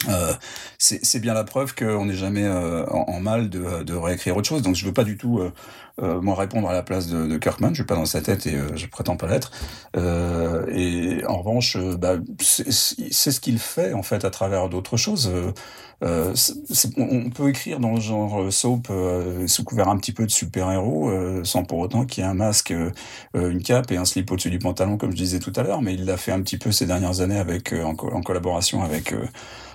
Euh, 0.08 0.34
c'est 0.78 1.20
bien 1.20 1.34
la 1.34 1.44
preuve 1.44 1.74
qu'on 1.74 2.06
n'est 2.06 2.14
jamais 2.14 2.44
euh, 2.44 2.84
en, 2.86 3.20
mal 3.20 3.48
de, 3.48 3.82
de, 3.82 3.94
réécrire 3.94 4.36
autre 4.36 4.48
chose. 4.48 4.62
Donc 4.62 4.74
je 4.74 4.84
veux 4.84 4.92
pas 4.92 5.04
du 5.04 5.16
tout 5.16 5.38
euh, 5.38 5.52
euh 6.02 6.20
moi 6.20 6.34
répondre 6.34 6.68
à 6.68 6.72
la 6.72 6.82
place 6.82 7.06
de, 7.06 7.26
de, 7.26 7.38
Kirkman. 7.38 7.70
Je 7.70 7.76
suis 7.76 7.84
pas 7.84 7.94
dans 7.94 8.06
sa 8.06 8.20
tête 8.20 8.46
et 8.46 8.58
je 8.74 8.86
prétends 8.86 9.16
pas 9.16 9.28
l'être. 9.28 9.52
et 9.96 11.24
en 11.26 11.38
revanche, 11.38 11.76
bah, 11.98 12.16
c'est 12.40 13.30
ce 13.30 13.40
qu'il 13.40 13.58
fait 13.58 13.92
en 13.92 14.02
fait 14.02 14.24
à 14.24 14.30
travers 14.30 14.68
d'autres 14.68 14.96
choses. 14.96 15.30
on 16.02 17.30
peut 17.30 17.48
écrire 17.48 17.78
dans 17.78 17.94
le 17.94 18.00
genre 18.00 18.52
soap 18.52 18.88
sous 19.46 19.64
couvert 19.64 19.88
un 19.88 19.98
petit 19.98 20.12
peu 20.12 20.26
de 20.26 20.30
super-héros 20.30 21.12
sans 21.44 21.64
pour 21.64 21.78
autant 21.78 22.06
qu'il 22.06 22.24
y 22.24 22.26
ait 22.26 22.30
un 22.30 22.34
masque, 22.34 22.74
une 23.34 23.62
cape 23.62 23.92
et 23.92 23.96
un 23.96 24.04
slip 24.04 24.30
au-dessus 24.30 24.50
du 24.50 24.58
pantalon 24.58 24.96
comme 24.96 25.12
je 25.12 25.16
disais 25.16 25.38
tout 25.38 25.52
à 25.56 25.62
l'heure. 25.62 25.82
Mais 25.82 25.94
il 25.94 26.04
l'a 26.06 26.16
fait 26.16 26.32
un 26.32 26.40
petit 26.40 26.58
peu 26.58 26.72
ces 26.72 26.86
dernières 26.86 27.20
années 27.20 27.38
avec 27.38 27.72
en, 27.72 27.90
en 27.90 28.22
collaboration 28.22 28.82
avec 28.82 29.14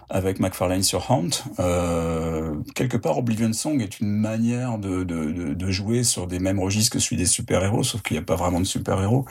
avec 0.10 0.40
McFarlane 0.40 0.84
sur 0.84 1.12
Hunt. 1.12 1.30
Euh, 1.60 2.56
quelque 2.76 2.98
part, 2.98 3.18
Oblivion 3.18 3.52
Song 3.52 3.82
est 3.82 4.00
une 4.00 4.10
manière 4.10 4.78
de, 4.78 5.04
de, 5.04 5.54
de, 5.54 5.72
jouer 5.72 6.04
sur 6.04 6.28
des 6.28 6.40
mêmes 6.40 6.60
registres 6.60 6.94
que 6.94 7.00
celui 7.00 7.18
des 7.18 7.26
super-héros, 7.26 7.84
sauf 7.84 8.02
qu'il 8.02 8.16
n'y 8.16 8.22
a 8.22 8.26
pas 8.26 8.36
vraiment 8.36 8.60
de 8.60 8.66
super-héros 8.66 9.26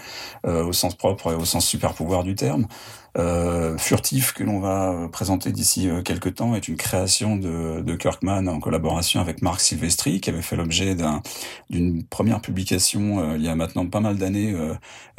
euh, 0.46 0.64
au 0.64 0.72
sens 0.72 0.94
propre 0.94 1.32
et 1.32 1.34
au 1.34 1.44
sens 1.44 1.66
super-pouvoir 1.66 2.24
du 2.24 2.34
terme. 2.34 2.66
Euh, 3.18 3.78
Furtif 3.78 4.32
que 4.32 4.44
l'on 4.44 4.60
va 4.60 5.08
présenter 5.10 5.50
d'ici 5.50 5.88
euh, 5.88 6.02
quelques 6.02 6.34
temps 6.34 6.54
est 6.54 6.68
une 6.68 6.76
création 6.76 7.36
de, 7.36 7.80
de, 7.80 7.94
Kirkman 7.94 8.46
en 8.46 8.60
collaboration 8.60 9.20
avec 9.20 9.40
Marc 9.40 9.60
Silvestri 9.60 10.20
qui 10.20 10.28
avait 10.28 10.42
fait 10.42 10.56
l'objet 10.56 10.94
d'une 11.70 12.04
première 12.04 12.42
publication 12.42 13.20
euh, 13.20 13.36
il 13.36 13.44
y 13.44 13.48
a 13.48 13.54
maintenant 13.54 13.86
pas 13.86 14.00
mal 14.00 14.16
d'années 14.16 14.54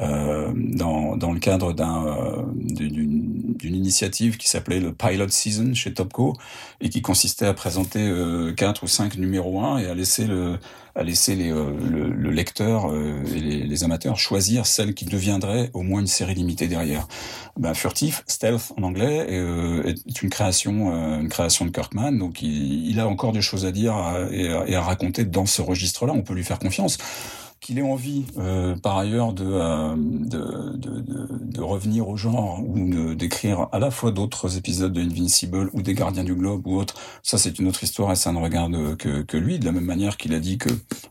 euh, 0.02 0.52
dans, 0.56 1.18
dans 1.18 1.32
le 1.32 1.40
cadre 1.40 1.74
d'une 1.74 3.56
initiative 3.64 4.38
qui 4.38 4.48
s'appelait 4.48 4.80
le 4.80 4.94
Pilot 4.94 5.30
Season 5.30 5.74
chez 5.74 5.94
Topco 5.94 6.34
et 6.82 6.90
qui 6.90 7.02
consistait 7.02 7.48
à 7.48 7.54
présenter 7.54 8.12
quatre 8.56 8.84
ou 8.84 8.88
cinq 8.88 9.18
numéros 9.18 9.62
1 9.62 9.80
et 9.80 9.88
à 9.88 9.96
laisser 9.96 10.28
le 10.28 10.60
à 10.98 11.04
laisser 11.04 11.36
les, 11.36 11.50
le, 11.50 12.10
le, 12.10 12.32
lecteur 12.32 12.94
et 12.94 13.40
les, 13.40 13.64
les, 13.64 13.84
amateurs 13.84 14.18
choisir 14.18 14.66
celle 14.66 14.96
qui 14.96 15.06
deviendrait 15.06 15.70
au 15.74 15.84
moins 15.84 16.02
une 16.02 16.08
série 16.08 16.34
limitée 16.34 16.68
derrière. 16.68 17.08
Ben, 17.56 17.74
furtif, 17.74 18.24
stealth 18.28 18.74
en 18.78 18.84
anglais, 18.84 19.28
euh, 19.30 19.84
est 19.84 20.22
une 20.22 20.30
création, 20.30 20.94
euh, 20.94 21.20
une 21.20 21.30
création 21.30 21.66
de 21.66 21.72
Kirkman. 21.72 22.12
Donc 22.12 22.42
il, 22.42 22.90
il, 22.90 23.00
a 23.00 23.08
encore 23.08 23.32
des 23.32 23.42
choses 23.42 23.66
à 23.66 23.72
dire 23.72 23.96
et, 24.32 24.46
et, 24.68 24.76
à 24.76 24.82
raconter 24.82 25.24
dans 25.24 25.46
ce 25.46 25.62
registre-là. 25.62 26.14
On 26.14 26.24
peut 26.24 26.34
lui 26.34 26.44
faire 26.44 26.60
confiance 26.60 26.98
qu'il 27.60 27.80
ait 27.80 27.84
envie, 27.84 28.26
euh, 28.38 28.76
par 28.76 28.98
ailleurs, 28.98 29.34
de, 29.34 29.46
euh, 29.46 29.96
de, 29.98 31.62
revenir 31.62 32.08
au 32.08 32.16
genre 32.16 32.62
ou 32.64 33.16
d'écrire 33.16 33.68
à 33.72 33.80
la 33.80 33.92
fois 33.92 34.12
d'autres 34.12 34.58
épisodes 34.58 34.94
de 34.94 35.02
Invincible 35.02 35.70
ou 35.74 35.82
des 35.82 35.94
Gardiens 35.94 36.24
du 36.24 36.36
Globe 36.36 36.66
ou 36.66 36.78
autres, 36.78 36.96
ça 37.24 37.38
c'est 37.38 37.60
une 37.60 37.68
autre 37.68 37.84
histoire 37.84 38.12
et 38.12 38.16
ça 38.16 38.32
ne 38.32 38.40
regarde 38.40 38.96
que 38.96 39.38
lui, 39.38 39.60
de 39.60 39.66
la 39.66 39.72
même 39.72 39.84
manière 39.86 40.18
qu'il 40.18 40.34
a 40.34 40.40
dit 40.40 40.58
que 40.58 40.70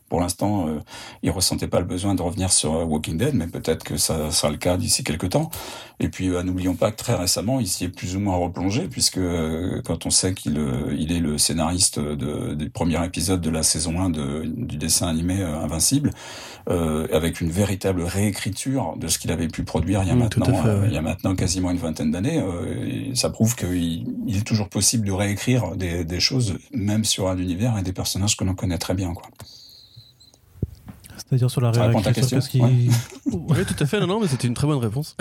pour 0.08 0.20
l'instant, 0.20 0.68
euh, 0.68 0.80
il 1.22 1.30
ressentait 1.30 1.66
pas 1.66 1.80
le 1.80 1.86
besoin 1.86 2.14
de 2.14 2.22
revenir 2.22 2.52
sur 2.52 2.74
euh, 2.74 2.84
Walking 2.84 3.18
Dead, 3.18 3.34
mais 3.34 3.46
peut-être 3.46 3.84
que 3.84 3.96
ça 3.96 4.30
sera 4.30 4.50
le 4.50 4.56
cas 4.56 4.76
d'ici 4.76 5.04
quelques 5.04 5.30
temps. 5.30 5.50
Et 5.98 6.08
puis, 6.08 6.28
euh, 6.28 6.42
n'oublions 6.42 6.74
pas 6.74 6.90
que 6.90 6.96
très 6.96 7.14
récemment, 7.14 7.60
il 7.60 7.66
s'y 7.66 7.84
est 7.84 7.88
plus 7.88 8.16
ou 8.16 8.20
moins 8.20 8.36
replongé, 8.36 8.88
puisque 8.88 9.20
quand 9.84 10.06
on 10.06 10.10
sait 10.10 10.34
qu'il 10.34 10.58
il 10.96 11.12
est 11.12 11.20
le 11.20 11.38
scénariste 11.38 11.98
de, 11.98 12.54
du 12.54 12.70
premier 12.70 13.04
épisode 13.04 13.40
de 13.40 13.50
la 13.50 13.62
saison 13.62 14.00
1 14.00 14.10
de, 14.10 14.42
du 14.44 14.76
dessin 14.76 15.08
animé 15.08 15.42
Invincible, 15.42 16.12
euh, 16.68 17.06
avec 17.12 17.40
une 17.40 17.48
véritable 17.48 18.02
réécriture 18.02 18.96
de 18.96 19.06
ce 19.06 19.20
qu'il 19.20 19.30
avait 19.30 19.46
pu 19.46 19.62
produire 19.62 20.02
il 20.02 20.08
y 20.08 20.10
a, 20.10 20.16
maintenant, 20.16 20.66
euh, 20.66 20.82
il 20.88 20.92
y 20.92 20.96
a 20.96 21.00
maintenant 21.00 21.36
quasiment 21.36 21.70
une 21.70 21.76
vingtaine 21.76 22.10
d'années. 22.10 22.40
Euh, 22.40 23.14
ça 23.14 23.30
prouve 23.30 23.54
qu'il 23.54 24.04
il 24.26 24.36
est 24.36 24.44
toujours 24.44 24.68
possible 24.68 25.06
de 25.06 25.12
réécrire 25.12 25.76
des, 25.76 26.04
des 26.04 26.18
choses, 26.18 26.58
même 26.72 27.04
sur 27.04 27.28
un 27.28 27.38
univers 27.38 27.78
et 27.78 27.82
des 27.82 27.92
personnages 27.92 28.36
que 28.36 28.42
l'on 28.42 28.56
connaît 28.56 28.78
très 28.78 28.94
bien. 28.94 29.14
Quoi. 29.14 29.28
C'est-à-dire 31.28 31.50
sur 31.50 31.60
la 31.60 31.72
réécriture, 31.72 32.28
qu'est-ce 32.28 32.48
qui... 32.48 32.60
oui, 33.32 33.64
tout 33.66 33.82
à 33.82 33.86
fait. 33.86 33.98
Non, 33.98 34.06
non, 34.06 34.20
mais 34.20 34.28
c'était 34.28 34.46
une 34.46 34.54
très 34.54 34.68
bonne 34.68 34.78
réponse. 34.78 35.16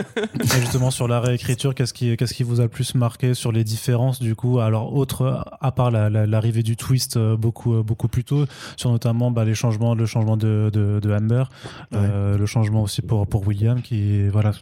justement, 0.58 0.90
sur 0.90 1.06
la 1.06 1.20
réécriture, 1.20 1.74
qu'est-ce 1.74 1.92
qui, 1.92 2.16
qu'est-ce 2.16 2.32
qui 2.32 2.44
vous 2.44 2.60
a 2.60 2.62
le 2.62 2.70
plus 2.70 2.94
marqué 2.94 3.34
sur 3.34 3.52
les 3.52 3.62
différences 3.62 4.20
du 4.20 4.34
coup? 4.34 4.60
Alors, 4.60 4.94
autre, 4.94 5.44
à 5.60 5.70
part 5.70 5.90
l'arrivée 5.90 6.62
du 6.62 6.76
twist 6.76 7.18
euh, 7.18 7.36
beaucoup, 7.36 7.74
euh, 7.74 7.82
beaucoup 7.82 8.08
plus 8.08 8.24
tôt, 8.24 8.46
sur 8.78 8.90
notamment 8.90 9.30
bah, 9.30 9.44
les 9.44 9.54
changements, 9.54 9.94
le 9.94 10.06
changement 10.06 10.38
de, 10.38 10.70
de, 10.72 10.98
de 10.98 11.12
Amber, 11.12 11.44
euh, 11.92 12.38
le 12.38 12.46
changement 12.46 12.82
aussi 12.82 13.02
pour, 13.02 13.26
pour 13.26 13.46
William, 13.46 13.82
qui 13.82 14.28
voilà, 14.28 14.52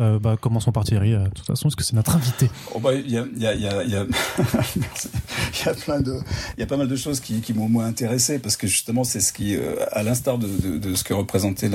euh, 0.00 0.20
bah, 0.20 0.36
commençons 0.40 0.70
par 0.70 0.84
Thierry. 0.84 1.14
de 1.14 1.28
toute 1.34 1.46
façon, 1.46 1.64
parce 1.64 1.74
que 1.74 1.82
c'est 1.82 1.96
notre 1.96 2.14
invité. 2.14 2.48
Oh 2.72 2.78
bah, 2.78 2.94
il 2.94 3.10
y 3.10 3.18
a, 3.18 3.26
y 3.36 3.46
a, 3.46 3.54
y 3.54 3.66
a, 3.66 3.82
y 3.82 3.96
a... 3.96 4.04
il 4.76 5.66
y 5.66 5.68
a 5.68 5.74
plein 5.74 6.00
de, 6.00 6.14
il 6.56 6.60
y 6.60 6.62
a 6.62 6.66
pas 6.66 6.76
mal 6.76 6.86
de 6.86 6.96
choses 6.96 7.18
qui, 7.18 7.40
qui 7.40 7.54
m'ont 7.54 7.68
moins 7.68 7.86
intéressé 7.86 8.38
parce 8.38 8.56
que 8.56 8.68
justement, 8.68 9.02
c'est 9.02 9.20
ce 9.20 9.32
qui, 9.32 9.56
à 9.90 10.04
l'instar 10.04 10.38
de 10.38 10.43
de, 10.46 10.78
de, 10.78 10.94
ce 10.94 11.04
que 11.04 11.14
représentait 11.14 11.70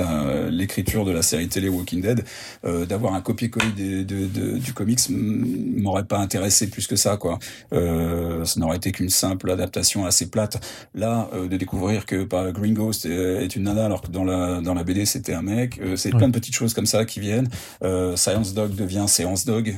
l'écriture 0.50 1.04
de 1.04 1.12
la 1.12 1.22
série 1.22 1.48
télé 1.48 1.68
Walking 1.68 2.00
Dead, 2.00 2.24
euh, 2.64 2.86
d'avoir 2.86 3.14
un 3.14 3.20
copier-coller 3.20 4.04
du 4.04 4.72
comics 4.74 5.00
m'aurait 5.10 6.04
pas 6.04 6.18
intéressé 6.18 6.68
plus 6.68 6.86
que 6.86 6.96
ça, 6.96 7.16
quoi. 7.16 7.38
Euh, 7.72 8.44
ça 8.44 8.60
n'aurait 8.60 8.76
été 8.76 8.92
qu'une 8.92 9.10
simple 9.10 9.50
adaptation 9.50 10.06
assez 10.06 10.30
plate. 10.30 10.60
Là, 10.94 11.28
euh, 11.34 11.48
de 11.48 11.56
découvrir 11.56 12.06
que 12.06 12.24
par 12.24 12.50
Green 12.52 12.74
Ghost 12.74 13.06
est, 13.06 13.56
une 13.56 13.64
nana 13.64 13.86
alors 13.86 14.02
que 14.02 14.08
dans 14.08 14.24
la 14.24 14.60
dans 14.60 14.74
la 14.74 14.84
BD 14.84 15.04
c'était 15.04 15.34
un 15.34 15.42
mec, 15.42 15.78
euh, 15.80 15.96
c'est 15.96 16.10
plein 16.10 16.28
de 16.28 16.32
petites 16.32 16.54
choses 16.54 16.74
comme 16.74 16.86
ça 16.86 17.04
qui 17.04 17.20
viennent. 17.20 17.48
Euh, 17.82 18.16
Science 18.16 18.54
Dog 18.54 18.74
devient 18.74 19.04
Séance 19.08 19.44
Dog, 19.44 19.74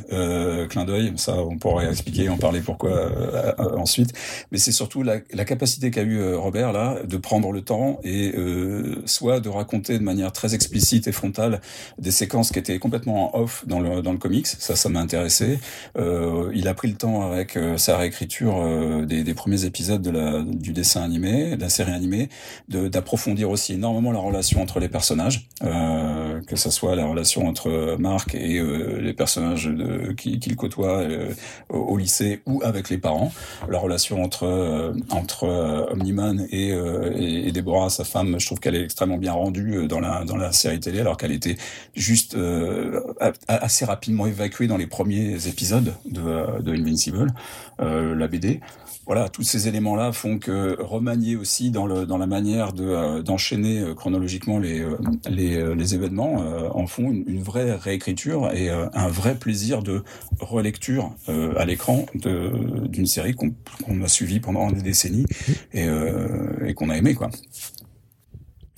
clin 0.69 0.85
d'œil. 0.85 1.13
Ça, 1.17 1.37
on 1.37 1.57
pourrait 1.57 1.89
expliquer, 1.89 2.29
en 2.29 2.37
parler 2.37 2.61
pourquoi 2.61 3.11
ensuite. 3.77 4.13
Mais 4.51 4.59
c'est 4.59 4.73
surtout 4.73 5.03
la, 5.03 5.19
la 5.33 5.45
capacité 5.45 5.91
qu'a 5.91 6.03
eu 6.03 6.35
Robert 6.35 6.73
là 6.73 6.99
de 7.05 7.17
prendre 7.17 7.53
le 7.53 7.63
temps 7.63 8.01
et 8.05 8.33
soit 9.07 9.41
de 9.41 9.49
raconter 9.49 9.99
de 9.99 10.05
manière 10.05 10.33
très 10.33 10.55
explicite 10.55 11.07
et 11.07 11.13
frontale 11.13 11.61
des 11.99 12.11
séquences 12.11 12.51
qui 12.51 12.59
étaient 12.59 12.79
complètement 12.79 13.37
en 13.37 13.41
off 13.43 13.65
dans 13.67 13.81
le, 13.81 14.03
dans 14.03 14.13
le 14.13 14.19
comics. 14.19 14.47
Ça, 14.47 14.77
ça 14.77 14.89
m'a 14.89 15.01
intéressé. 15.01 15.59
Euh, 15.97 16.51
il 16.55 16.69
a 16.69 16.75
pris 16.75 16.89
le 16.89 16.95
temps 16.95 17.31
avec 17.31 17.57
euh, 17.57 17.77
sa 17.77 17.97
réécriture 17.97 18.61
euh, 18.61 19.05
des, 19.05 19.25
des, 19.25 19.35
premiers 19.35 19.65
épisodes 19.65 20.03
de 20.03 20.11
la, 20.11 20.43
du 20.43 20.73
dessin 20.73 21.03
animé, 21.03 21.57
de 21.57 21.61
la 21.61 21.69
série 21.69 21.93
animée, 21.93 22.29
d'approfondir 22.69 23.51
aussi 23.51 23.75
énormément 23.75 24.13
la 24.13 24.19
relation 24.19 24.63
entre 24.63 24.81
les 24.81 24.89
personnages, 24.89 25.49
euh, 25.65 26.41
que 26.43 26.57
ce 26.57 26.71
soit 26.71 26.95
la 26.97 27.07
relation 27.07 27.47
entre 27.47 27.97
Marc 27.99 28.35
et 28.35 28.63
les 29.01 29.13
personnages 29.13 29.71
qu'il 30.17 30.39
qui 30.39 30.57
côtoie 30.57 31.03
au, 31.69 31.97
lycée 31.97 32.41
ou 32.47 32.61
avec 32.65 32.91
les 32.91 32.99
parents, 32.99 33.33
la 33.69 33.79
relation 33.79 34.23
entre 34.23 34.93
entre 35.11 35.47
Omniman 35.91 36.47
et, 36.51 36.69
et, 36.69 37.49
et 37.49 37.53
Déborah, 37.53 37.91
sa 37.91 38.05
femme. 38.05 38.39
Je 38.39 38.47
trouve 38.47 38.61
qu'elle 38.61 38.72
est 38.75 38.85
extrêmement 38.85 39.19
bien 39.19 39.33
rendue 39.33 39.77
euh, 39.77 39.87
dans 39.87 40.01
la 40.01 40.25
dans 40.25 40.37
la 40.37 40.53
série 40.53 40.81
télé, 40.81 41.01
alors 41.01 41.17
qu'elle 41.17 41.33
était 41.33 41.57
juste 41.95 42.35
euh, 42.35 43.01
assez 43.49 43.85
rapidement 43.85 44.27
évacuée 44.27 44.67
dans 44.67 44.77
les 44.77 44.87
premiers 44.87 45.47
épisodes 45.47 45.95
de, 46.07 46.21
euh, 46.21 46.61
de 46.61 46.73
Invincible, 46.73 47.33
la 47.79 48.29
BD 48.29 48.61
voilà, 49.05 49.29
tous 49.29 49.43
ces 49.43 49.67
éléments-là 49.67 50.13
font 50.13 50.39
que 50.39 50.81
remanier 50.81 51.35
aussi 51.35 51.73
dans, 51.73 51.87
le, 51.87 52.07
dans 52.07 52.19
la 52.19 52.29
manière 52.29 52.73
de, 52.73 53.21
d'enchaîner 53.21 53.83
chronologiquement 53.97 54.61
les, 54.61 54.87
les, 55.29 55.75
les 55.75 55.95
événements, 55.97 56.37
en 56.73 56.87
font 56.87 57.11
une, 57.11 57.43
vraie 57.43 57.75
réécriture 57.75 58.53
et 58.53 58.71
un 58.71 59.09
vrai 59.09 59.35
plaisir 59.35 59.83
de 59.83 60.05
relecture 60.39 61.13
à 61.27 61.65
l'écran 61.65 62.07
d'une 62.15 63.07
série 63.07 63.35
qu'on 63.35 64.03
a 64.03 64.09
suivie 64.09 64.39
pendant 64.39 64.71
des 64.71 64.83
décennies 64.83 65.27
et, 65.73 65.87
et 66.65 66.75
qu'on 66.75 66.89
a 66.89 66.97
aimé 66.97 67.15
quoi. 67.15 67.29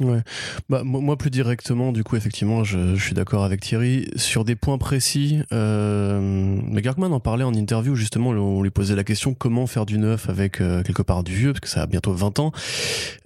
Ouais. 0.00 0.22
Bah, 0.68 0.82
moi, 0.82 1.16
plus 1.16 1.30
directement, 1.30 1.92
du 1.92 2.02
coup, 2.02 2.16
effectivement, 2.16 2.64
je, 2.64 2.96
je 2.96 3.04
suis 3.04 3.14
d'accord 3.14 3.44
avec 3.44 3.60
Thierry. 3.60 4.08
Sur 4.16 4.44
des 4.44 4.56
points 4.56 4.76
précis, 4.76 5.40
euh, 5.52 6.58
mais 6.66 6.82
Kirkman 6.82 7.12
en 7.12 7.20
parlait 7.20 7.44
en 7.44 7.54
interview, 7.54 7.94
justement, 7.94 8.30
on 8.30 8.62
lui 8.62 8.70
posait 8.70 8.96
la 8.96 9.04
question 9.04 9.34
comment 9.34 9.68
faire 9.68 9.86
du 9.86 9.98
neuf 9.98 10.28
avec 10.28 10.60
euh, 10.60 10.82
quelque 10.82 11.02
part 11.02 11.22
du 11.22 11.32
vieux, 11.32 11.52
parce 11.52 11.60
que 11.60 11.68
ça 11.68 11.82
a 11.82 11.86
bientôt 11.86 12.12
20 12.12 12.40
ans. 12.40 12.50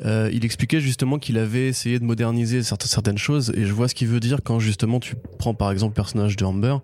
Euh, 0.04 0.28
il 0.30 0.44
expliquait 0.44 0.80
justement 0.80 1.18
qu'il 1.18 1.38
avait 1.38 1.68
essayé 1.68 1.98
de 1.98 2.04
moderniser 2.04 2.62
certaines, 2.62 3.16
choses, 3.16 3.50
et 3.56 3.64
je 3.64 3.72
vois 3.72 3.88
ce 3.88 3.94
qu'il 3.94 4.08
veut 4.08 4.20
dire 4.20 4.40
quand 4.44 4.60
justement 4.60 5.00
tu 5.00 5.14
prends 5.38 5.54
par 5.54 5.72
exemple 5.72 5.92
le 5.92 6.02
personnage 6.02 6.36
de 6.36 6.44
Amber, 6.44 6.76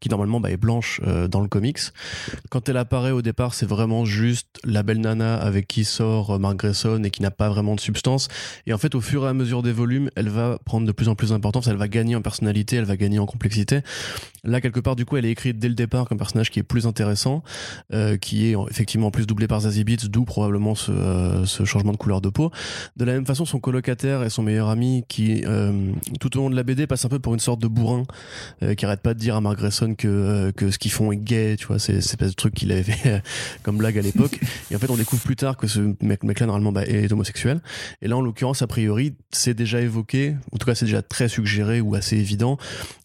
qui 0.00 0.10
normalement 0.10 0.40
bah, 0.40 0.50
est 0.50 0.58
blanche 0.58 1.00
euh, 1.06 1.26
dans 1.26 1.40
le 1.40 1.48
comics. 1.48 1.80
Quand 2.50 2.68
elle 2.68 2.76
apparaît 2.76 3.10
au 3.10 3.22
départ, 3.22 3.54
c'est 3.54 3.66
vraiment 3.66 4.04
juste 4.04 4.58
la 4.64 4.82
belle 4.82 5.00
nana 5.00 5.36
avec 5.36 5.66
qui 5.66 5.84
sort 5.84 6.38
Mark 6.38 6.56
Grayson 6.56 7.02
et 7.02 7.10
qui 7.10 7.22
n'a 7.22 7.30
pas 7.30 7.48
vraiment 7.48 7.74
de 7.74 7.80
substance. 7.80 8.28
Et 8.66 8.74
en 8.74 8.78
fait, 8.78 8.94
au 8.94 9.00
fur 9.00 9.21
à 9.28 9.34
mesure 9.34 9.62
des 9.62 9.72
volumes, 9.72 10.10
elle 10.16 10.28
va 10.28 10.58
prendre 10.64 10.86
de 10.86 10.92
plus 10.92 11.08
en 11.08 11.14
plus 11.14 11.30
d'importance, 11.30 11.66
elle 11.66 11.76
va 11.76 11.88
gagner 11.88 12.16
en 12.16 12.22
personnalité, 12.22 12.76
elle 12.76 12.84
va 12.84 12.96
gagner 12.96 13.18
en 13.18 13.26
complexité. 13.26 13.80
Là, 14.44 14.60
quelque 14.60 14.80
part, 14.80 14.96
du 14.96 15.04
coup, 15.04 15.16
elle 15.16 15.24
est 15.24 15.30
écrite 15.30 15.58
dès 15.58 15.68
le 15.68 15.74
départ 15.74 16.08
comme 16.08 16.18
personnage 16.18 16.50
qui 16.50 16.58
est 16.58 16.64
plus 16.64 16.86
intéressant, 16.86 17.42
euh, 17.92 18.16
qui 18.16 18.46
est 18.46 18.56
effectivement 18.70 19.10
plus 19.10 19.26
doublé 19.26 19.46
par 19.46 19.60
Zazie 19.60 19.84
Beats, 19.84 20.08
d'où 20.08 20.24
probablement 20.24 20.74
ce, 20.74 20.90
euh, 20.90 21.46
ce, 21.46 21.64
changement 21.64 21.92
de 21.92 21.96
couleur 21.96 22.20
de 22.20 22.28
peau. 22.28 22.50
De 22.96 23.04
la 23.04 23.12
même 23.12 23.26
façon, 23.26 23.44
son 23.44 23.60
colocataire 23.60 24.24
et 24.24 24.30
son 24.30 24.42
meilleur 24.42 24.68
ami, 24.68 25.04
qui 25.08 25.44
euh, 25.46 25.92
tout 26.20 26.36
au 26.36 26.40
long 26.40 26.50
de 26.50 26.56
la 26.56 26.64
BD 26.64 26.86
passe 26.86 27.04
un 27.04 27.08
peu 27.08 27.18
pour 27.18 27.34
une 27.34 27.40
sorte 27.40 27.60
de 27.60 27.68
bourrin, 27.68 28.04
qui 28.76 28.84
arrête 28.84 29.00
pas 29.00 29.14
de 29.14 29.18
dire 29.18 29.36
à 29.36 29.40
Mark 29.40 29.58
Grayson 29.58 29.94
que 29.94 30.50
que 30.56 30.70
ce 30.70 30.78
qu'ils 30.78 30.90
font 30.90 31.12
est 31.12 31.16
gay, 31.16 31.56
tu 31.58 31.66
vois, 31.66 31.78
c'est 31.78 32.16
pas 32.16 32.26
de 32.26 32.32
truc 32.32 32.54
qu'il 32.54 32.72
avait 32.72 32.82
fait 32.82 33.22
comme 33.62 33.76
blague 33.76 33.98
à 33.98 34.02
l'époque. 34.02 34.38
et 34.70 34.76
en 34.76 34.78
fait, 34.78 34.90
on 34.90 34.96
découvre 34.96 35.22
plus 35.22 35.36
tard 35.36 35.56
que 35.56 35.66
ce 35.66 35.94
mec, 36.02 36.22
mec 36.24 36.40
là 36.40 36.46
normalement 36.46 36.72
bah, 36.72 36.84
est 36.84 37.10
homosexuel. 37.12 37.60
Et 38.00 38.08
là, 38.08 38.16
en 38.16 38.20
l'occurrence, 38.20 38.62
a 38.62 38.66
priori, 38.66 39.11
c'est 39.30 39.54
déjà 39.54 39.80
évoqué, 39.80 40.36
en 40.52 40.58
tout 40.58 40.66
cas 40.66 40.74
c'est 40.74 40.86
déjà 40.86 41.02
très 41.02 41.28
suggéré 41.28 41.80
ou 41.80 41.94
assez 41.94 42.16
évident 42.16 42.58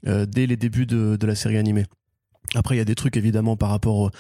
euh, 0.07 0.25
dès 0.25 0.45
les 0.45 0.57
débuts 0.57 0.85
de, 0.85 1.15
de 1.15 1.27
la 1.27 1.35
série 1.35 1.57
animée. 1.57 1.85
Après, 2.55 2.75
il 2.75 2.77
y 2.77 2.81
a 2.81 2.85
des 2.85 2.95
trucs 2.95 3.17
évidemment 3.17 3.57
par 3.57 3.69
rapport 3.69 4.11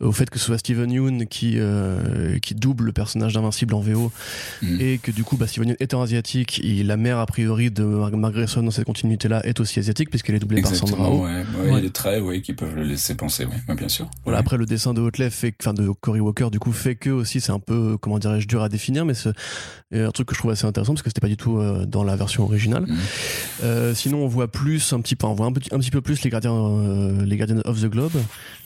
au, 0.00 0.12
fait 0.12 0.28
que 0.28 0.38
ce 0.38 0.46
soit 0.46 0.58
Steven 0.58 0.90
Yeun 0.90 1.26
qui 1.26 1.54
euh, 1.56 2.38
qui 2.38 2.54
double 2.54 2.84
le 2.84 2.92
personnage 2.92 3.32
d'Invincible 3.32 3.74
en 3.74 3.80
VO 3.80 4.12
mm. 4.62 4.80
et 4.80 4.98
que 4.98 5.10
du 5.10 5.24
coup, 5.24 5.36
bah, 5.36 5.46
Steven 5.46 5.68
Yeun 5.68 5.76
étant 5.80 6.02
asiatique, 6.02 6.60
et 6.62 6.82
la 6.82 6.96
mère 6.96 7.18
a 7.18 7.26
priori 7.26 7.70
de 7.70 7.84
Mark 7.84 8.34
Grayson 8.34 8.62
dans 8.62 8.70
cette 8.70 8.84
continuité-là 8.84 9.44
est 9.46 9.60
aussi 9.60 9.78
asiatique 9.78 10.10
puisqu'elle 10.10 10.34
est 10.34 10.40
doublée 10.40 10.62
par 10.62 10.74
Sandra 10.74 11.10
Oh. 11.10 11.24
Ouais, 11.24 11.30
ouais, 11.30 11.44
Il 11.68 11.72
y 11.72 11.76
a 11.76 11.80
des 11.80 11.90
traits, 11.90 12.22
ouais, 12.22 12.40
qui 12.40 12.52
peuvent 12.52 12.74
le 12.74 12.82
laisser 12.82 13.14
penser, 13.14 13.46
ouais, 13.46 13.74
bien 13.74 13.88
sûr. 13.88 14.08
Voilà. 14.24 14.38
Après, 14.38 14.56
le 14.56 14.66
dessin 14.66 14.92
de 14.92 15.00
Hotlef 15.00 15.34
fait, 15.34 15.54
enfin 15.60 15.72
de 15.72 15.88
Cory 15.88 16.20
Walker, 16.20 16.48
du 16.52 16.58
coup, 16.58 16.72
fait 16.72 16.94
que 16.94 17.10
aussi 17.10 17.40
c'est 17.40 17.52
un 17.52 17.58
peu, 17.58 17.96
comment 17.98 18.18
dirais-je, 18.18 18.46
dur 18.46 18.62
à 18.62 18.68
définir, 18.68 19.04
mais 19.04 19.14
c'est 19.14 19.30
un 19.92 20.10
truc 20.10 20.28
que 20.28 20.34
je 20.34 20.40
trouve 20.40 20.50
assez 20.50 20.66
intéressant 20.66 20.92
parce 20.92 21.02
que 21.02 21.10
c'était 21.10 21.20
pas 21.20 21.28
du 21.28 21.36
tout 21.36 21.58
euh, 21.58 21.86
dans 21.86 22.04
la 22.04 22.16
version 22.16 22.44
originale. 22.44 22.86
Euh, 23.62 23.94
sinon, 23.94 24.24
on 24.24 24.28
voit 24.28 24.48
plus 24.48 24.92
un 24.92 25.00
petit 25.00 25.16
peu, 25.16 25.26
on 25.26 25.34
voit 25.34 25.46
un, 25.46 25.52
petit, 25.52 25.74
un 25.74 25.78
petit 25.78 25.90
peu 25.90 26.00
plus 26.00 26.22
les 26.22 26.30
gardiens, 26.30 26.54
euh, 26.54 27.24
les 27.24 27.36
gardiens 27.36 27.60
of 27.70 27.80
the 27.80 27.86
Globe, 27.86 28.12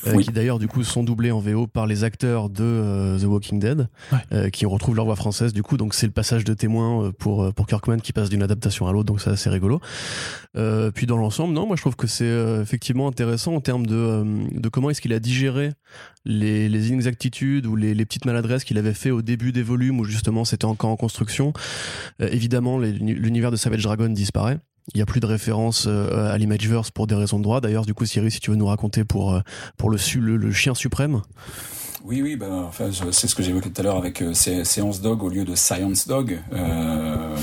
euh, 0.06 0.18
qui 0.18 0.30
d'ailleurs 0.30 0.58
du 0.58 0.66
coup 0.66 0.82
sont 0.82 1.04
doublés 1.04 1.30
en 1.30 1.40
VO 1.40 1.66
par 1.66 1.86
les 1.86 2.04
acteurs 2.04 2.50
de 2.50 2.64
euh, 2.64 3.18
The 3.18 3.24
Walking 3.24 3.58
Dead, 3.58 3.88
euh, 4.32 4.50
qui 4.50 4.66
retrouvent 4.66 4.96
leur 4.96 5.04
voix 5.04 5.16
française 5.16 5.52
du 5.52 5.62
coup. 5.62 5.76
Donc 5.76 5.94
c'est 5.94 6.06
le 6.06 6.12
passage 6.12 6.44
de 6.44 6.54
témoin 6.54 7.12
pour 7.18 7.52
pour 7.54 7.66
Kirkman 7.66 7.98
qui 7.98 8.12
passe 8.12 8.30
d'une 8.30 8.42
adaptation 8.42 8.86
à 8.86 8.92
l'autre, 8.92 9.06
donc 9.06 9.20
c'est 9.20 9.30
assez 9.30 9.50
rigolo. 9.50 9.80
puis 10.94 11.06
dans 11.06 11.16
l'ensemble, 11.16 11.54
non, 11.54 11.66
moi 11.66 11.76
je 11.76 11.82
trouve 11.82 11.96
que 11.96 12.06
c'est 12.06 12.60
effectivement 12.60 13.08
intéressant 13.08 13.54
en 13.54 13.60
termes 13.60 13.86
de 13.86 14.24
de 14.50 14.68
comment 14.68 14.90
est-ce 14.90 15.00
qu'il 15.00 15.12
a 15.12 15.20
digéré 15.20 15.72
les, 16.24 16.68
les 16.68 16.88
inexactitudes 16.88 17.66
ou 17.66 17.76
les, 17.76 17.94
les 17.94 18.04
petites 18.04 18.24
maladresses 18.24 18.64
qu'il 18.64 18.78
avait 18.78 18.94
fait 18.94 19.10
au 19.10 19.22
début 19.22 19.52
des 19.52 19.62
volumes 19.62 20.00
où 20.00 20.04
justement 20.04 20.44
c'était 20.44 20.64
encore 20.64 20.90
en 20.90 20.96
construction. 20.96 21.52
évidemment, 22.18 22.78
l'univers 22.78 23.50
de 23.50 23.56
Savage 23.56 23.82
Dragon 23.82 24.08
disparaît. 24.08 24.58
Il 24.92 24.98
n'y 24.98 25.02
a 25.02 25.06
plus 25.06 25.20
de 25.20 25.26
référence 25.26 25.86
euh, 25.88 26.30
à 26.30 26.36
l'Imageverse 26.36 26.90
pour 26.90 27.06
des 27.06 27.14
raisons 27.14 27.38
de 27.38 27.42
droit. 27.42 27.60
D'ailleurs, 27.60 27.86
du 27.86 27.94
coup, 27.94 28.04
Cyrus, 28.04 28.34
si 28.34 28.40
tu 28.40 28.50
veux 28.50 28.56
nous 28.56 28.66
raconter 28.66 29.04
pour, 29.04 29.34
euh, 29.34 29.40
pour 29.78 29.88
le, 29.88 29.96
le, 30.20 30.36
le 30.36 30.52
chien 30.52 30.74
suprême. 30.74 31.22
Oui, 32.04 32.20
oui, 32.20 32.36
ben, 32.36 32.52
enfin, 32.68 32.90
c'est 33.12 33.26
ce 33.26 33.34
que 33.34 33.42
j'évoquais 33.42 33.70
tout 33.70 33.80
à 33.80 33.84
l'heure 33.84 33.96
avec 33.96 34.20
euh, 34.20 34.34
Séance 34.34 35.00
Dog 35.00 35.22
au 35.22 35.30
lieu 35.30 35.44
de 35.44 35.54
Science 35.54 36.06
Dog. 36.06 36.38
Euh, 36.52 37.34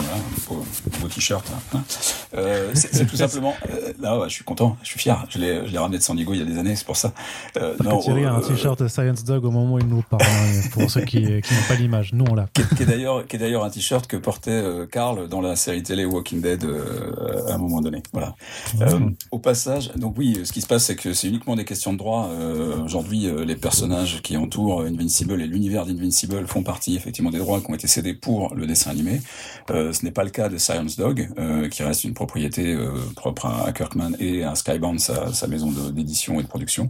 beau, 0.47 1.07
t-shirt. 1.07 1.45
Hein. 1.51 1.77
hein. 1.77 1.83
Euh, 2.35 2.71
c'est 2.73 3.05
tout 3.07 3.15
simplement. 3.17 3.53
Euh, 3.69 3.93
là, 3.99 4.19
ouais, 4.19 4.29
je 4.29 4.35
suis 4.35 4.43
content, 4.43 4.77
je 4.83 4.89
suis 4.89 4.99
fier. 4.99 5.25
Je 5.29 5.39
l'ai 5.39 5.77
ramené 5.77 5.97
de 5.97 6.03
San 6.03 6.15
Diego 6.15 6.33
il 6.33 6.39
y 6.39 6.41
a 6.41 6.45
des 6.45 6.57
années, 6.57 6.75
c'est 6.75 6.85
pour 6.85 6.97
ça. 6.97 7.13
Euh, 7.57 7.75
non, 7.83 7.99
Thierry 7.99 8.25
a 8.25 8.33
un 8.33 8.41
t-shirt 8.41 8.87
Science 8.87 9.23
Dog 9.23 9.45
au 9.45 9.51
moment 9.51 9.75
où 9.75 9.79
il 9.79 9.87
nous 9.87 10.03
parle. 10.03 10.23
Hein, 10.23 10.61
pour 10.73 10.89
ceux 10.89 11.01
qui, 11.01 11.21
qui 11.41 11.53
n'ont 11.53 11.67
pas 11.67 11.75
l'image, 11.75 12.13
nous 12.13 12.25
on 12.29 12.35
l'a. 12.35 12.47
Qui, 12.53 12.83
est 12.83 12.85
d'ailleurs, 12.85 13.25
qui 13.27 13.35
est 13.37 13.39
d'ailleurs 13.39 13.63
un 13.63 13.69
t-shirt 13.69 14.07
que 14.07 14.17
portait 14.17 14.63
Carl 14.91 15.27
dans 15.27 15.41
la 15.41 15.55
série 15.55 15.83
télé 15.83 16.05
Walking 16.05 16.41
Dead 16.41 16.65
à 17.47 17.53
un 17.53 17.57
moment 17.57 17.81
donné. 17.81 18.03
Voilà. 18.13 18.35
Mmh. 18.75 19.15
au 19.31 19.39
passage, 19.39 19.91
donc 19.95 20.15
oui, 20.17 20.39
ce 20.43 20.51
qui 20.51 20.61
se 20.61 20.67
passe, 20.67 20.85
c'est 20.85 20.95
que 20.95 21.13
c'est 21.13 21.27
uniquement 21.27 21.55
des 21.55 21.65
questions 21.65 21.93
de 21.93 21.97
droit. 21.97 22.29
Aujourd'hui, 22.83 23.29
les 23.45 23.55
personnages 23.55 24.21
qui 24.21 24.37
ont 24.37 24.47
tour 24.51 24.81
Invincible 24.81 25.41
et 25.41 25.47
l'univers 25.47 25.87
d'Invincible 25.87 26.45
font 26.45 26.61
partie 26.61 26.95
effectivement 26.95 27.31
des 27.31 27.39
droits 27.39 27.59
qui 27.61 27.71
ont 27.71 27.73
été 27.73 27.87
cédés 27.87 28.13
pour 28.13 28.53
le 28.53 28.67
dessin 28.67 28.91
animé. 28.91 29.21
Euh, 29.71 29.93
ce 29.93 30.05
n'est 30.05 30.11
pas 30.11 30.23
le 30.23 30.29
cas 30.29 30.49
de 30.49 30.57
Science 30.57 30.97
Dog, 30.97 31.29
euh, 31.39 31.69
qui 31.69 31.81
reste 31.81 32.03
une 32.03 32.13
propriété 32.13 32.73
euh, 32.73 32.91
propre 33.15 33.47
à, 33.47 33.71
Kirkman 33.71 34.11
et 34.19 34.43
à 34.43 34.53
Skybound, 34.53 34.99
sa, 34.99 35.47
maison 35.47 35.71
d'édition 35.71 36.39
et 36.39 36.43
de 36.43 36.47
production. 36.47 36.89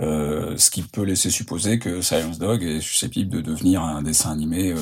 Ce 0.00 0.70
qui 0.70 0.82
peut 0.82 1.02
laisser 1.02 1.30
supposer 1.30 1.78
que 1.78 2.00
Science 2.00 2.38
Dog 2.38 2.62
est 2.62 2.80
susceptible 2.80 3.30
de 3.30 3.40
devenir 3.40 3.82
un 3.82 4.02
dessin 4.02 4.32
animé 4.32 4.74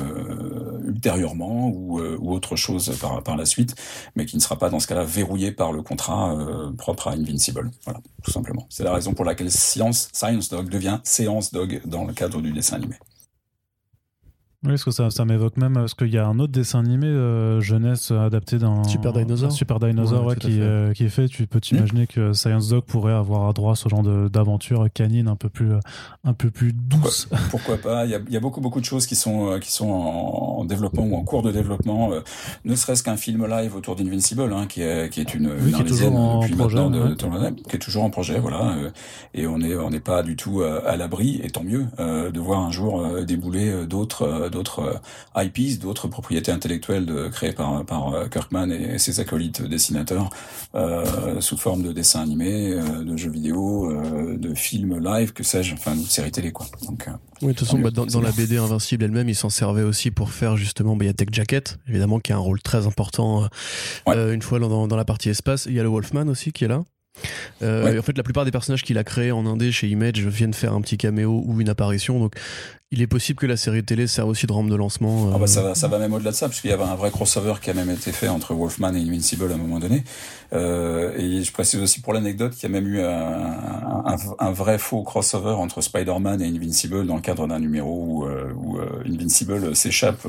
ultérieurement 0.86 1.68
ou, 1.68 2.00
autre 2.00 2.54
chose 2.56 2.96
par, 3.00 3.22
par 3.22 3.36
la 3.36 3.44
suite, 3.44 3.74
mais 4.14 4.26
qui 4.26 4.36
ne 4.36 4.40
sera 4.40 4.56
pas 4.56 4.70
dans 4.70 4.78
ce 4.78 4.86
cas-là 4.86 5.04
verrouillé 5.04 5.50
par 5.50 5.72
le 5.72 5.82
contrat 5.82 6.36
propre 6.76 7.08
à 7.08 7.12
Invincible. 7.12 7.70
Voilà, 7.84 8.00
tout 8.22 8.30
simplement. 8.30 8.66
C'est 8.68 8.84
la 8.84 8.92
raison 8.92 9.12
pour 9.14 9.24
laquelle 9.24 9.50
Science, 9.50 10.08
Science 10.12 10.50
Dog 10.50 10.68
devient 10.68 11.00
Séance 11.02 11.52
Dog 11.52 11.80
dans 11.84 12.04
le 12.04 12.12
cadre 12.18 12.40
du 12.42 12.50
dessin 12.50 12.76
animé. 12.76 12.96
Oui, 14.64 14.70
parce 14.70 14.82
que 14.82 14.90
ça, 14.90 15.08
ça 15.10 15.24
m'évoque 15.24 15.56
même, 15.56 15.74
parce 15.74 15.94
qu'il 15.94 16.12
y 16.12 16.18
a 16.18 16.26
un 16.26 16.40
autre 16.40 16.52
dessin 16.52 16.80
animé 16.80 17.06
euh, 17.06 17.60
jeunesse 17.60 18.10
adapté 18.10 18.58
dans 18.58 18.82
Super 18.82 19.12
Dinosaur, 19.12 19.52
Super 19.52 19.78
Dinosaur 19.78 20.26
ouais, 20.26 20.34
qui, 20.34 20.60
euh, 20.60 20.92
qui 20.92 21.04
est 21.04 21.10
fait. 21.10 21.28
Tu 21.28 21.46
peux 21.46 21.60
t'imaginer 21.60 22.02
mmh. 22.02 22.06
que 22.08 22.32
Science 22.32 22.68
Dog 22.68 22.82
pourrait 22.82 23.12
avoir 23.12 23.48
à 23.48 23.52
droit 23.52 23.72
à 23.72 23.74
ce 23.76 23.88
genre 23.88 24.02
d'aventure 24.02 24.88
canine 24.92 25.28
un 25.28 25.36
peu 25.36 25.48
plus, 25.48 25.70
un 26.24 26.32
peu 26.32 26.50
plus 26.50 26.72
douce. 26.72 27.28
Pourquoi, 27.52 27.76
pas? 27.76 28.04
Il 28.04 28.10
y 28.10 28.16
a, 28.16 28.18
y 28.30 28.36
a, 28.36 28.40
beaucoup 28.40 28.60
beaucoup 28.60 28.80
de 28.80 28.84
choses 28.84 29.06
qui 29.06 29.14
sont 29.14 29.52
euh, 29.52 29.58
qui 29.60 29.70
sont 29.70 29.90
en, 29.90 30.64
développement 30.64 31.04
ou 31.04 31.14
en 31.14 31.22
cours 31.22 31.42
de 31.42 31.52
développement. 31.52 32.12
Euh, 32.12 32.20
ne 32.64 32.74
serait-ce 32.74 33.04
qu'un 33.04 33.16
film 33.16 33.46
live 33.46 33.76
autour 33.76 33.94
d'Invincible, 33.94 34.52
hein, 34.52 34.66
qui 34.66 34.82
est 34.82 35.08
qui 35.08 35.20
est 35.20 35.34
une, 35.36 35.52
oui, 35.52 35.72
qui 35.72 35.82
est 35.82 35.84
toujours 35.84 36.16
en 36.16 36.40
projet, 36.40 36.78
de, 36.78 37.14
qui 37.68 37.76
est 37.76 37.78
toujours 37.78 38.02
en 38.02 38.10
projet, 38.10 38.40
voilà. 38.40 38.74
et 39.34 39.46
on 39.46 39.60
est 39.60 39.76
on 39.76 39.90
n'est 39.90 40.00
pas 40.00 40.24
du 40.24 40.34
tout 40.34 40.62
à 40.62 40.96
l'abri, 40.96 41.40
et 41.44 41.50
tant 41.50 41.62
mieux, 41.62 41.86
de 41.98 42.40
voir 42.40 42.58
un 42.58 42.72
jour 42.72 43.22
débouler 43.24 43.86
d'autres 43.86 44.48
d'autres 44.58 45.00
euh, 45.36 45.42
IPs, 45.44 45.80
d'autres 45.80 46.08
propriétés 46.08 46.50
intellectuelles 46.50 47.06
de, 47.06 47.28
créées 47.28 47.52
par, 47.52 47.84
par 47.84 48.12
euh, 48.12 48.26
Kirkman 48.26 48.70
et 48.70 48.98
ses 48.98 49.20
acolytes 49.20 49.62
dessinateurs 49.62 50.30
euh, 50.74 51.40
sous 51.40 51.56
forme 51.56 51.82
de 51.82 51.92
dessins 51.92 52.22
animés, 52.22 52.74
de 52.74 53.16
jeux 53.16 53.30
vidéo, 53.30 53.92
de 54.36 54.54
films 54.54 54.98
live, 54.98 55.32
que 55.32 55.42
sais-je, 55.42 55.74
enfin 55.74 55.94
de 55.94 56.02
séries 56.02 56.32
télé 56.32 56.52
quoi. 56.52 56.66
Donc, 56.86 57.08
oui, 57.40 57.48
de 57.48 57.52
toute 57.52 57.66
façon, 57.66 57.78
bah, 57.78 57.90
dans, 57.90 58.06
dans 58.06 58.20
la 58.20 58.32
BD 58.32 58.56
Invincible 58.58 59.04
elle-même, 59.04 59.28
il 59.28 59.36
s'en 59.36 59.50
servait 59.50 59.82
aussi 59.82 60.10
pour 60.10 60.30
faire 60.30 60.56
justement, 60.56 60.96
bah, 60.96 61.04
il 61.04 61.08
y 61.08 61.10
a 61.10 61.14
Tech 61.14 61.28
Jacket, 61.30 61.78
évidemment, 61.88 62.18
qui 62.18 62.32
a 62.32 62.36
un 62.36 62.40
rôle 62.40 62.60
très 62.60 62.86
important 62.86 63.48
une 64.06 64.42
fois 64.42 64.58
dans, 64.58 64.88
dans, 64.88 64.96
la 64.96 65.04
partie 65.04 65.28
espace. 65.28 65.66
Il 65.66 65.74
y 65.74 65.80
a 65.80 65.82
le 65.82 65.88
Wolfman 65.88 66.28
aussi 66.28 66.52
qui 66.52 66.64
est 66.64 66.68
là. 66.68 66.82
Euh, 67.62 67.98
En 67.98 68.02
fait, 68.02 68.16
la 68.16 68.22
plupart 68.22 68.44
des 68.44 68.50
personnages 68.50 68.82
qu'il 68.82 68.98
a 68.98 69.04
créés 69.04 69.32
en 69.32 69.46
indé 69.46 69.72
chez 69.72 69.88
Image 69.88 70.20
viennent 70.20 70.54
faire 70.54 70.72
un 70.72 70.80
petit 70.80 70.96
caméo 70.96 71.42
ou 71.44 71.60
une 71.60 71.68
apparition. 71.68 72.18
Donc, 72.18 72.34
il 72.90 73.02
est 73.02 73.06
possible 73.06 73.38
que 73.38 73.46
la 73.46 73.58
série 73.58 73.84
télé 73.84 74.06
serve 74.06 74.30
aussi 74.30 74.46
de 74.46 74.52
rampe 74.52 74.70
de 74.70 74.74
lancement. 74.74 75.28
Euh... 75.28 75.32
Ah 75.34 75.38
bah 75.38 75.46
ça 75.46 75.62
va, 75.62 75.74
ça 75.74 75.88
va 75.88 75.98
même 75.98 76.14
au-delà 76.14 76.30
de 76.30 76.36
ça, 76.36 76.48
puisqu'il 76.48 76.70
y 76.70 76.72
avait 76.72 76.84
un 76.84 76.94
vrai 76.94 77.10
crossover 77.10 77.54
qui 77.60 77.68
a 77.68 77.74
même 77.74 77.90
été 77.90 78.12
fait 78.12 78.28
entre 78.28 78.54
Wolfman 78.54 78.94
et 78.94 79.00
Invincible 79.00 79.50
à 79.52 79.54
un 79.54 79.58
moment 79.58 79.78
donné. 79.78 80.04
Euh, 80.54 81.12
et 81.18 81.42
je 81.42 81.52
précise 81.52 81.82
aussi 81.82 82.00
pour 82.00 82.14
l'anecdote 82.14 82.54
qu'il 82.54 82.62
y 82.62 82.66
a 82.66 82.80
même 82.80 82.88
eu 82.88 83.00
un, 83.00 84.06
un, 84.06 84.16
un, 84.38 84.52
vrai 84.52 84.78
faux 84.78 85.02
crossover 85.02 85.52
entre 85.52 85.82
Spider-Man 85.82 86.40
et 86.40 86.46
Invincible 86.46 87.06
dans 87.06 87.16
le 87.16 87.20
cadre 87.20 87.46
d'un 87.46 87.58
numéro 87.58 88.04
où, 88.06 88.24
euh, 88.24 88.50
où 88.56 88.78
euh, 88.78 89.02
Invincible 89.04 89.76
s'échappe 89.76 90.26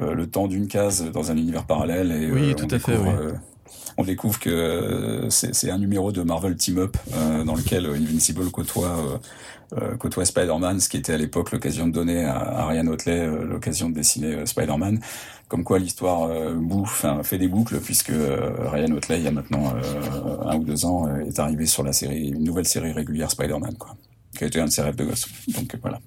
euh, 0.00 0.14
le 0.14 0.26
temps 0.28 0.48
d'une 0.48 0.66
case 0.66 1.04
dans 1.12 1.30
un 1.30 1.36
univers 1.36 1.64
parallèle. 1.66 2.10
Et, 2.10 2.32
oui, 2.32 2.54
tout 2.56 2.68
à 2.70 2.78
fait. 2.80 2.96
Oui 2.96 3.10
on 3.98 4.04
découvre 4.04 4.38
que 4.38 5.26
c'est 5.28 5.70
un 5.70 5.76
numéro 5.76 6.12
de 6.12 6.22
Marvel 6.22 6.56
Team 6.56 6.78
Up 6.78 6.96
dans 7.44 7.54
lequel 7.54 7.84
Invincible 7.84 8.50
côtoie 8.50 9.20
côtoie 9.98 10.24
Spider-Man, 10.24 10.80
ce 10.80 10.88
qui 10.88 10.96
était 10.96 11.14
à 11.14 11.16
l'époque 11.16 11.52
l'occasion 11.52 11.86
de 11.86 11.92
donner 11.92 12.24
à, 12.24 12.66
Ryan 12.66 12.86
Otley 12.88 13.26
l'occasion 13.26 13.88
de 13.88 13.94
dessiner 13.94 14.46
Spider-Man. 14.46 15.00
Comme 15.48 15.64
quoi 15.64 15.78
l'histoire 15.78 16.30
bouffe, 16.54 17.04
fait 17.22 17.36
des 17.36 17.48
boucles, 17.48 17.78
puisque 17.80 18.12
Ryan 18.12 18.92
Otley, 18.92 19.18
il 19.18 19.24
y 19.24 19.28
a 19.28 19.30
maintenant 19.30 19.74
un 20.46 20.56
ou 20.56 20.64
deux 20.64 20.86
ans, 20.86 21.14
est 21.16 21.38
arrivé 21.38 21.66
sur 21.66 21.82
la 21.82 21.92
série, 21.92 22.28
une 22.28 22.44
nouvelle 22.44 22.66
série 22.66 22.92
régulière 22.92 23.30
Spider-Man, 23.30 23.74
quoi, 23.78 23.94
qui 24.36 24.44
a 24.44 24.46
été 24.46 24.60
un 24.60 24.66
de 24.66 24.70
ses 24.70 24.82
rêves 24.82 24.96
de 24.96 25.04
gosse. 25.04 25.26
Donc 25.48 25.76
voilà. 25.82 26.00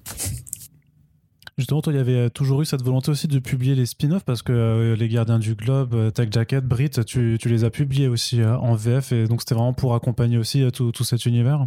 Justement, 1.58 1.80
toi, 1.80 1.90
il 1.94 1.96
y 1.96 2.00
avait 2.00 2.28
toujours 2.28 2.60
eu 2.60 2.66
cette 2.66 2.82
volonté 2.82 3.10
aussi 3.10 3.28
de 3.28 3.38
publier 3.38 3.74
les 3.74 3.86
spin-offs 3.86 4.24
parce 4.24 4.42
que 4.42 4.52
euh, 4.52 4.94
les 4.94 5.08
Gardiens 5.08 5.38
du 5.38 5.54
Globe, 5.54 5.94
euh, 5.94 6.10
Tech 6.10 6.28
Jacket, 6.30 6.62
Brit, 6.62 6.90
tu, 7.06 7.38
les 7.42 7.64
as 7.64 7.70
publiés 7.70 8.08
aussi 8.08 8.42
euh, 8.42 8.58
en 8.58 8.74
VF 8.74 9.12
et 9.12 9.26
donc 9.26 9.40
c'était 9.40 9.54
vraiment 9.54 9.72
pour 9.72 9.94
accompagner 9.94 10.36
aussi 10.36 10.70
tout 10.70 10.92
cet 11.04 11.24
univers. 11.24 11.66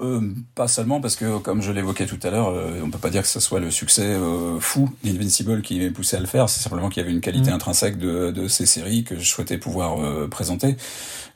Euh, 0.00 0.20
pas 0.54 0.66
seulement 0.66 1.00
parce 1.00 1.14
que, 1.14 1.38
comme 1.38 1.60
je 1.60 1.72
l'évoquais 1.72 2.06
tout 2.06 2.18
à 2.22 2.30
l'heure, 2.30 2.48
euh, 2.48 2.80
on 2.82 2.90
peut 2.90 2.98
pas 2.98 3.10
dire 3.10 3.22
que 3.22 3.28
ce 3.28 3.40
soit 3.40 3.60
le 3.60 3.70
succès 3.70 4.06
euh, 4.06 4.58
fou 4.58 4.88
d'Invincible 5.04 5.60
qui 5.60 5.78
m'a 5.78 5.90
poussé 5.90 6.16
à 6.16 6.20
le 6.20 6.26
faire. 6.26 6.48
C'est 6.48 6.60
simplement 6.60 6.88
qu'il 6.88 7.02
y 7.02 7.04
avait 7.04 7.12
une 7.12 7.20
qualité 7.20 7.50
mm. 7.50 7.54
intrinsèque 7.54 7.98
de, 7.98 8.30
de, 8.30 8.48
ces 8.48 8.64
séries 8.64 9.04
que 9.04 9.18
je 9.18 9.28
souhaitais 9.28 9.58
pouvoir 9.58 10.00
euh, 10.00 10.26
présenter. 10.28 10.76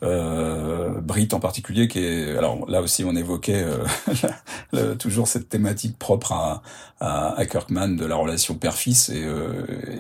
Brit 0.02 1.28
en 1.32 1.40
particulier, 1.40 1.88
qui 1.88 1.98
est, 2.00 2.36
alors 2.36 2.68
là 2.68 2.82
aussi, 2.82 3.04
on 3.04 3.16
évoquait 3.16 3.64
toujours 4.98 5.28
cette 5.28 5.48
thématique 5.48 5.98
propre 5.98 6.32
à, 6.32 6.62
à, 7.00 7.38
à, 7.38 7.46
Kirkman 7.46 7.96
de 7.96 8.04
la 8.04 8.16
relation 8.16 8.54
père-fils 8.54 9.08
et, 9.08 9.26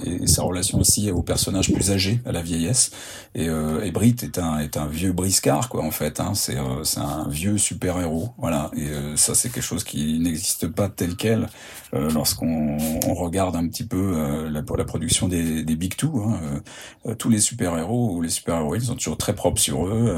et, 0.04 0.26
sa 0.26 0.42
relation 0.42 0.78
aussi 0.78 1.10
au 1.10 1.22
personnage 1.22 1.72
plus 1.72 1.90
âgé, 1.90 2.20
à 2.26 2.32
la 2.32 2.42
vieillesse. 2.42 2.90
Et, 3.34 3.46
et 3.46 3.90
Brit 3.92 4.16
est 4.22 4.38
un 4.38 4.58
est 4.58 4.76
un 4.76 4.86
vieux 4.86 5.12
briscard, 5.12 5.70
quoi, 5.70 5.82
en 5.82 5.90
fait. 5.90 6.20
Hein. 6.20 6.32
C'est 6.34 6.58
c'est 6.82 7.00
un 7.00 7.26
vieux 7.30 7.56
super 7.56 7.98
héros. 7.98 8.34
Voilà 8.36 8.53
et 8.76 8.88
euh, 8.88 9.16
ça 9.16 9.34
c'est 9.34 9.50
quelque 9.50 9.62
chose 9.62 9.84
qui 9.84 10.18
n'existe 10.18 10.68
pas 10.68 10.88
tel 10.88 11.16
quel 11.16 11.48
euh, 11.94 12.10
lorsqu'on 12.10 12.76
regarde 13.14 13.56
un 13.56 13.68
petit 13.68 13.84
peu 13.84 14.14
euh, 14.16 14.50
la, 14.50 14.62
la 14.76 14.84
production 14.84 15.28
des, 15.28 15.62
des 15.62 15.76
Big 15.76 15.96
Two. 15.96 16.22
Hein, 16.22 16.60
tous 17.18 17.28
les 17.28 17.38
super-héros 17.38 18.14
ou 18.14 18.22
les 18.22 18.30
super-héroïnes 18.30 18.80
sont 18.80 18.94
toujours 18.94 19.18
très 19.18 19.34
propres 19.34 19.60
sur 19.60 19.86
eux, 19.86 20.14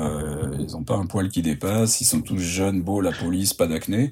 ils 0.58 0.72
n'ont 0.72 0.84
pas 0.84 0.94
un 0.94 1.06
poil 1.06 1.28
qui 1.28 1.42
dépasse, 1.42 2.00
ils 2.00 2.04
sont 2.04 2.20
tous 2.20 2.38
jeunes, 2.38 2.82
beaux, 2.82 3.00
la 3.00 3.12
police, 3.12 3.54
pas 3.54 3.66
d'acné. 3.66 4.10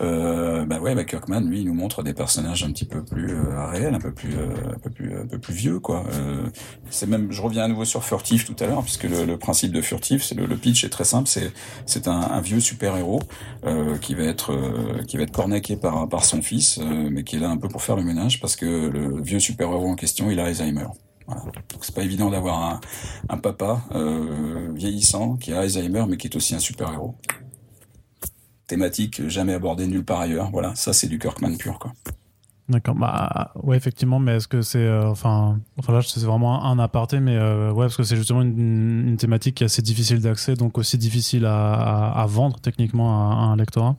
bah 0.00 0.80
ouais, 0.80 0.94
bah 0.94 1.04
Kirkman, 1.04 1.40
lui, 1.40 1.60
il 1.60 1.66
nous 1.66 1.74
montre 1.74 2.02
des 2.02 2.14
personnages 2.14 2.64
un 2.64 2.72
petit 2.72 2.84
peu 2.84 3.02
plus 3.04 3.34
réels, 3.70 3.94
un 3.94 4.00
peu 4.00 4.12
plus, 4.12 4.34
un 4.34 4.78
peu 4.78 4.90
plus, 4.90 5.16
un 5.16 5.26
peu 5.26 5.38
plus 5.38 5.54
vieux, 5.54 5.78
quoi. 5.78 6.04
c'est 6.90 7.06
même, 7.06 7.30
je 7.30 7.40
reviens 7.40 7.64
à 7.64 7.68
nouveau 7.68 7.84
sur 7.84 8.04
Furtif 8.04 8.44
tout 8.44 8.56
à 8.62 8.66
l'heure, 8.66 8.82
puisque 8.82 9.04
le, 9.04 9.24
le, 9.24 9.38
principe 9.38 9.72
de 9.72 9.80
Furtif, 9.80 10.24
c'est 10.24 10.34
le, 10.34 10.46
le, 10.46 10.56
pitch 10.56 10.84
est 10.84 10.90
très 10.90 11.04
simple, 11.04 11.28
c'est 11.28 11.52
c'est 11.86 12.08
un, 12.08 12.20
un 12.20 12.40
vieux 12.40 12.60
super-héros 12.60 13.20
euh, 13.66 13.98
qui 13.98 14.14
va 14.14 14.24
être 14.24 14.52
euh, 14.52 15.02
qui 15.02 15.16
va 15.16 15.24
être 15.24 15.32
cornaqué 15.32 15.76
par 15.76 16.08
par 16.08 16.24
son 16.24 16.40
fils, 16.40 16.78
euh, 16.78 17.08
mais 17.10 17.24
qui 17.24 17.36
est 17.36 17.38
là 17.40 17.50
un 17.50 17.56
peu 17.56 17.68
pour 17.68 17.82
faire 17.82 17.96
le 17.96 18.04
ménage 18.04 18.40
parce 18.40 18.54
que 18.54 18.64
le 18.64 19.20
vieux 19.20 19.40
super 19.40 19.68
héros 19.70 19.88
en 19.88 19.96
question, 19.96 20.30
il 20.30 20.38
a 20.38 20.44
Alzheimer. 20.44 20.86
Donc 21.26 21.84
c'est 21.84 21.94
pas 21.94 22.04
évident 22.04 22.30
d'avoir 22.30 22.62
un, 22.62 22.80
un, 23.28 23.38
papa 23.38 23.82
vieillissant 24.74 25.34
qui 25.36 25.52
a 25.52 25.60
Alzheimer, 25.60 26.04
mais 26.08 26.16
qui 26.16 26.28
est 26.28 26.36
aussi 26.36 26.54
un 26.54 26.60
super 26.60 26.92
héros. 26.92 27.16
Thématique 28.68 29.26
jamais 29.26 29.54
abordée 29.54 29.88
nulle 29.88 30.04
part 30.04 30.20
ailleurs. 30.20 30.50
Voilà, 30.52 30.76
ça 30.76 30.92
c'est 30.92 31.08
du 31.08 31.18
Kirkman 31.18 31.56
pur 31.56 31.80
quoi. 31.80 31.92
D'accord. 32.68 32.96
Bah 32.96 33.52
ouais, 33.62 33.76
effectivement, 33.76 34.18
mais 34.18 34.36
est-ce 34.36 34.48
que 34.48 34.60
c'est 34.60 34.90
enfin 34.90 35.60
enfin 35.78 35.92
là 35.92 36.02
c'est 36.02 36.20
vraiment 36.20 36.64
un, 36.64 36.78
aparté, 36.80 37.20
mais 37.20 37.38
ouais 37.38 37.84
parce 37.84 37.96
que 37.96 38.02
c'est 38.02 38.16
justement 38.16 38.42
une, 38.42 39.08
une, 39.08 39.16
thématique 39.16 39.56
qui 39.56 39.62
est 39.62 39.66
assez 39.66 39.82
difficile 39.82 40.20
d'accès, 40.20 40.54
donc 40.54 40.76
aussi 40.76 40.98
difficile 40.98 41.46
à, 41.46 41.74
à, 41.74 42.22
à 42.22 42.26
vendre 42.26 42.58
techniquement 42.58 43.30
à, 43.30 43.34
à 43.34 43.38
un 43.44 43.56
lectorat. 43.56 43.96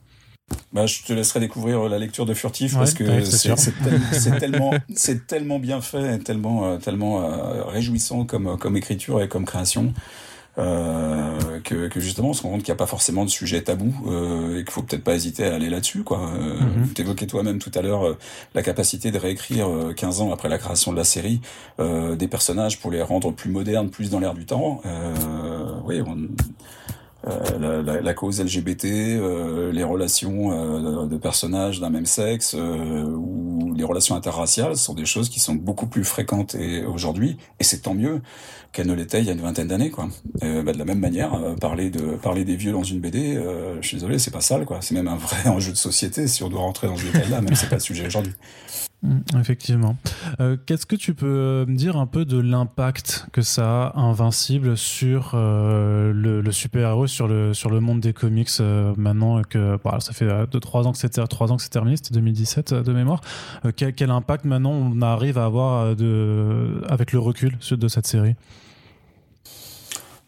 Bah, 0.72 0.86
je 0.86 1.02
te 1.02 1.12
laisserai 1.12 1.40
découvrir 1.40 1.88
la 1.88 1.98
lecture 1.98 2.26
de 2.26 2.34
Furtif 2.34 2.74
parce 2.74 2.94
que 2.94 3.24
c'est 3.24 3.52
tellement, 4.38 4.72
c'est 4.94 5.26
tellement 5.26 5.58
bien 5.58 5.80
fait, 5.80 6.18
tellement, 6.18 6.76
tellement 6.78 7.22
euh, 7.22 7.64
réjouissant 7.64 8.24
comme, 8.24 8.58
comme 8.58 8.76
écriture 8.76 9.22
et 9.22 9.28
comme 9.28 9.44
création. 9.44 9.92
Euh, 10.58 11.60
que, 11.62 11.86
que, 11.86 12.00
justement 12.00 12.30
on 12.30 12.32
se 12.32 12.42
rend 12.42 12.50
compte 12.50 12.62
qu'il 12.62 12.72
n'y 12.72 12.76
a 12.76 12.78
pas 12.78 12.86
forcément 12.86 13.24
de 13.24 13.30
sujet 13.30 13.62
tabou 13.62 13.94
euh, 14.08 14.58
et 14.58 14.64
qu'il 14.64 14.72
faut 14.72 14.82
peut-être 14.82 15.04
pas 15.04 15.14
hésiter 15.14 15.44
à 15.44 15.54
aller 15.54 15.70
là-dessus 15.70 16.02
quoi. 16.02 16.32
Euh. 16.34 16.58
Tu 16.96 17.02
évoquais 17.02 17.26
toi-même 17.26 17.60
tout 17.60 17.70
à 17.76 17.82
l'heure 17.82 18.08
euh, 18.08 18.18
la 18.54 18.62
capacité 18.62 19.12
de 19.12 19.18
réécrire 19.18 19.68
15 19.94 20.20
ans 20.20 20.32
après 20.32 20.48
la 20.48 20.58
création 20.58 20.90
de 20.90 20.96
la 20.96 21.04
série 21.04 21.40
des 21.78 22.28
personnages 22.28 22.80
pour 22.80 22.90
les 22.90 23.02
rendre 23.02 23.30
plus 23.30 23.50
modernes, 23.50 23.90
plus 23.90 24.10
dans 24.10 24.18
l'air 24.18 24.34
du 24.34 24.46
temps. 24.46 24.80
oui, 25.84 26.02
on, 26.04 26.28
euh, 27.26 27.82
la, 27.82 28.00
la, 28.00 28.14
cause 28.14 28.40
LGBT, 28.40 28.84
euh, 28.84 29.72
les 29.72 29.82
relations 29.82 30.52
euh, 30.52 31.06
de 31.06 31.16
personnages 31.16 31.80
d'un 31.80 31.90
même 31.90 32.06
sexe 32.06 32.54
ou 32.54 33.74
les 33.74 33.82
relations 33.82 34.14
interraciales 34.14 34.76
sont 34.76 34.94
des 34.94 35.04
choses 35.04 35.28
qui 35.28 35.40
sont 35.40 35.54
beaucoup 35.54 35.88
plus 35.88 36.04
fréquentes 36.04 36.56
aujourd'hui 36.86 37.36
et 37.58 37.64
c'est 37.64 37.80
tant 37.80 37.94
mieux 37.94 38.22
qu'elles 38.72 38.86
ne 38.86 38.94
l'étaient 38.94 39.20
il 39.20 39.26
y 39.26 39.30
a 39.30 39.32
une 39.32 39.40
vingtaine 39.40 39.68
d'années 39.68 39.90
quoi. 39.90 40.08
Bah, 40.40 40.72
de 40.72 40.78
la 40.78 40.84
même 40.84 41.00
manière, 41.00 41.32
parler 41.60 41.90
de 41.90 42.16
parler 42.16 42.44
des 42.44 42.56
vieux 42.56 42.72
dans 42.72 42.82
une 42.82 43.00
BD, 43.00 43.40
je 43.80 43.86
suis 43.86 43.96
désolé, 43.96 44.18
c'est 44.18 44.30
pas 44.30 44.40
sale 44.40 44.64
quoi. 44.64 44.78
C'est 44.80 44.94
même 44.94 45.08
un 45.08 45.16
vrai 45.16 45.48
enjeu 45.48 45.72
de 45.72 45.76
société 45.76 46.26
si 46.26 46.42
on 46.42 46.48
doit 46.48 46.60
rentrer 46.60 46.86
dans 46.86 46.96
ce 46.96 47.04
détail-là, 47.04 47.40
même 47.40 47.54
si 47.54 47.62
c'est 47.62 47.70
pas 47.70 47.76
le 47.76 47.80
sujet 47.80 48.06
aujourd'hui. 48.06 48.34
Mm, 49.02 49.18
effectivement. 49.40 49.96
Euh, 50.40 50.56
Qu'est-ce 50.66 50.86
que 50.86 50.96
tu 50.96 51.14
peux 51.14 51.64
me 51.68 51.76
dire 51.76 51.96
un 51.96 52.06
peu 52.06 52.24
de 52.24 52.38
l'impact 52.38 53.26
que 53.32 53.42
ça 53.42 53.86
a 53.88 53.98
Invincible 53.98 54.76
sur 54.76 55.32
euh, 55.34 56.12
le, 56.12 56.50
super-héros, 56.52 57.06
sur 57.06 57.28
le, 57.28 57.54
sur 57.54 57.70
le 57.70 57.80
monde 57.80 58.00
des 58.00 58.12
comics 58.12 58.48
euh, 58.60 58.94
maintenant 58.96 59.42
que 59.42 59.78
bah, 59.84 59.98
ça 60.00 60.12
fait 60.12 60.26
2-3 60.26 60.84
ans 60.84 60.92
que 60.92 60.98
c'était 60.98 61.20
ans 61.20 61.56
que 61.56 61.62
c'est 61.62 61.68
terminé, 61.68 61.96
c'était 61.96 62.14
2017 62.14 62.74
de 62.74 62.92
mémoire. 62.92 63.20
Euh, 63.64 63.72
quel, 63.74 63.94
quel, 63.94 64.10
impact 64.10 64.44
maintenant 64.44 64.72
on 64.72 65.00
arrive 65.02 65.38
à 65.38 65.44
avoir 65.44 65.94
de, 65.94 66.82
avec 66.88 67.12
le 67.12 67.18
recul 67.18 67.56
de 67.70 67.88
cette 67.88 68.06
série? 68.06 68.34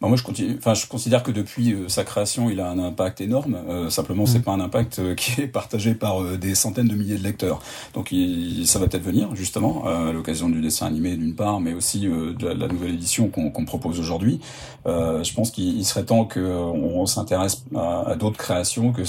Bah, 0.01 0.09
moi, 0.09 0.17
je, 0.17 0.23
continue, 0.23 0.57
enfin, 0.57 0.73
je 0.73 0.87
considère 0.87 1.23
que 1.23 1.31
depuis 1.31 1.75
euh, 1.75 1.89
sa 1.89 2.05
création, 2.05 2.49
il 2.49 2.59
a 2.61 2.71
un 2.71 2.79
impact 2.79 3.21
énorme. 3.21 3.59
Euh, 3.69 3.91
simplement, 3.91 4.25
c'est 4.25 4.39
mm. 4.39 4.43
pas 4.43 4.53
un 4.53 4.61
impact 4.61 4.99
euh, 4.99 5.15
qui 5.15 5.43
est 5.43 5.47
partagé 5.47 5.95
par 5.95 6.23
des 6.39 6.55
centaines 6.55 6.89
de 6.89 6.95
milliers 6.95 7.19
de 7.19 7.23
lecteurs. 7.23 7.61
Donc, 7.93 8.11
il, 8.11 8.67
ça 8.67 8.79
va 8.79 8.89
peut-être 8.89 9.03
venir 9.03 9.35
justement 9.37 9.85
à 9.87 10.13
l'occasion 10.13 10.49
du 10.49 10.63
dessin 10.63 10.87
animé 10.87 11.17
d'une 11.17 11.35
part, 11.35 11.61
mais 11.61 11.75
aussi 11.75 12.01
de 12.01 12.49
la, 12.49 12.69
nouvelle 12.69 12.95
édition 12.95 13.29
qu'on 13.29 13.65
propose 13.65 14.01
aujourd'hui. 14.01 14.41
je 14.87 15.35
pense 15.35 15.51
qu'il 15.51 15.85
serait 15.85 16.05
temps 16.05 16.25
qu'on 16.25 16.41
on, 16.41 17.07
s'intéresse 17.07 17.65
à, 17.75 18.11
à 18.11 18.15
d'autres 18.15 18.39
créations 18.39 18.93
que, 18.93 19.03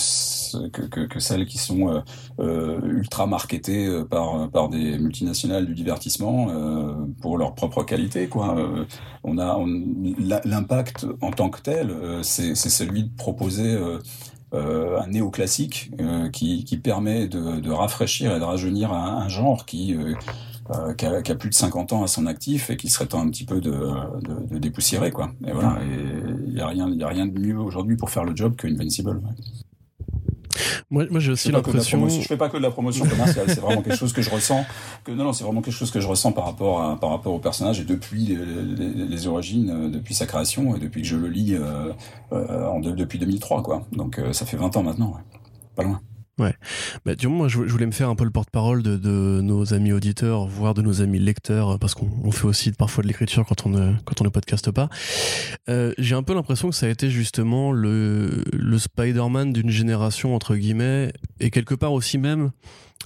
que, 0.70 0.82
que, 0.82 1.00
que, 1.02 1.20
celles 1.20 1.46
qui 1.46 1.58
sont 1.58 2.04
ultra 2.40 3.28
marketées 3.28 4.04
par 4.10 4.50
par 4.50 4.70
des 4.70 4.98
multinationales 4.98 5.66
du 5.66 5.74
divertissement 5.74 6.48
pour 7.22 7.38
leur 7.38 7.54
propre 7.54 7.84
qualité. 7.84 8.28
Quoi. 8.28 8.56
On 9.24 9.38
a 9.38 9.58
l'impact 10.46 11.06
en 11.22 11.32
tant 11.32 11.50
que 11.50 11.62
tel, 11.62 11.92
euh, 11.92 12.24
c'est 12.24 12.56
celui 12.56 13.04
de 13.04 13.16
proposer 13.16 13.74
euh, 13.74 14.00
euh, 14.54 15.00
un 15.00 15.08
néoclassique 15.08 15.92
qui, 16.34 16.66
qui 16.66 16.78
permet 16.78 17.28
de, 17.28 17.60
de, 17.60 17.72
rafraîchir 17.72 18.36
et 18.36 18.40
de 18.40 18.44
rajeunir 18.44 18.92
un, 18.92 19.30
genre 19.30 19.66
qui, 19.66 19.96
qui 20.98 21.06
a, 21.06 21.22
qui, 21.22 21.32
a, 21.32 21.36
plus 21.36 21.50
de 21.50 21.56
50 21.56 21.94
ans 21.94 22.04
à 22.04 22.08
son 22.08 22.26
actif 22.26 22.70
et 22.70 22.78
qui 22.78 22.90
serait 22.90 23.06
temps 23.06 23.22
un 23.22 23.30
petit 23.30 23.46
peu 23.46 23.62
de, 23.62 23.72
de, 23.72 24.54
de 24.54 24.58
dépoussiérer 24.58 25.12
quoi. 25.12 25.32
Et 25.46 25.52
voilà, 25.52 25.80
il 26.48 26.54
y 26.54 26.60
a 26.60 26.68
rien, 26.68 26.90
y 26.90 27.04
a 27.04 27.08
rien 27.08 27.28
de 27.28 27.40
mieux 27.40 27.58
aujourd'hui 27.58 27.96
pour 27.96 28.10
faire 28.10 28.26
le 28.26 28.36
job 28.36 28.56
qu'Invincible. 28.58 29.22
Moi, 30.90 31.06
moi 31.10 31.20
j'ai 31.20 31.32
aussi 31.32 31.52
l'impression. 31.52 32.08
Je 32.08 32.22
fais 32.22 32.38
pas 32.38 32.50
que 32.50 32.58
de 32.58 32.62
la 32.62 32.72
promotion 32.72 33.06
commerciale. 33.06 33.46
c'est 33.48 33.60
vraiment 33.60 33.82
quelque 33.82 33.98
chose 33.98 34.14
que 34.14 34.22
je 34.22 34.30
ressens. 34.30 34.66
Que 35.04 35.12
non, 35.12 35.24
non, 35.24 35.34
c'est 35.34 35.44
vraiment 35.44 35.62
quelque 35.62 35.74
chose 35.74 35.92
que 35.92 36.00
je 36.00 36.08
ressens 36.08 36.32
par 36.32 36.46
rapport 36.46 36.82
à, 36.82 37.00
par 37.00 37.10
rapport 37.10 37.34
au 37.34 37.40
personnage 37.40 37.80
et 37.80 37.84
depuis 37.84 38.26
les, 38.26 39.06
les, 39.06 39.28
origines, 39.28 39.70
euh, 39.70 39.90
depuis 39.90 40.14
sa 40.14 40.26
création 40.26 40.76
et 40.76 40.80
depuis 40.80 41.02
que 41.02 41.08
je 41.08 41.16
le 41.16 41.28
lis 41.28 41.56
euh, 41.56 41.92
euh 42.32 42.66
en 42.66 42.80
depuis 42.80 43.20
2003, 43.20 43.64
quoi. 43.64 43.86
Donc 43.92 44.20
euh, 44.20 44.34
ça 44.34 44.46
fait 44.46 44.58
20 44.58 44.78
ans 44.78 44.84
maintenant. 44.84 45.14
Ouais. 45.16 45.40
Pas 45.76 45.84
loin. 45.84 46.02
Ouais. 46.40 46.56
Bah, 47.06 47.16
du 47.16 47.28
moi, 47.28 47.48
je, 47.48 47.60
voulais 47.60 47.86
me 47.86 47.92
faire 47.92 48.10
un 48.10 48.16
peu 48.16 48.24
le 48.24 48.32
porte-parole 48.32 48.82
de, 48.82 49.42
nos 49.42 49.74
amis 49.74 49.92
auditeurs, 49.92 50.48
voire 50.48 50.74
de 50.74 50.82
nos 50.82 51.02
amis 51.02 51.20
lecteurs, 51.20 51.78
parce 51.78 51.94
qu'on 51.94 52.32
fait 52.32 52.46
aussi 52.46 52.72
parfois 52.72 53.04
de 53.04 53.08
l'écriture 53.08 53.46
quand 53.46 53.66
on 53.66 53.70
ne, 53.70 53.94
quand 54.06 54.22
on 54.22 54.24
ne 54.24 54.30
podcaste 54.30 54.72
pas. 54.72 54.90
Euh, 55.70 55.94
J'ai 55.98 56.16
un 56.16 56.24
peu 56.24 56.34
l'impression 56.34 56.70
que 56.70 56.76
ça 56.76 56.88
a 56.88 56.90
été 56.90 57.10
justement 57.10 57.72
le, 57.72 58.44
le 58.54 58.78
Spider-Man 58.78 59.54
d'une 59.54 59.70
génération, 59.70 60.36
entre 60.36 60.56
guillemets, 60.56 61.14
et 61.40 61.52
quelque 61.52 61.76
part 61.76 61.94
aussi 61.94 62.18
même, 62.18 62.52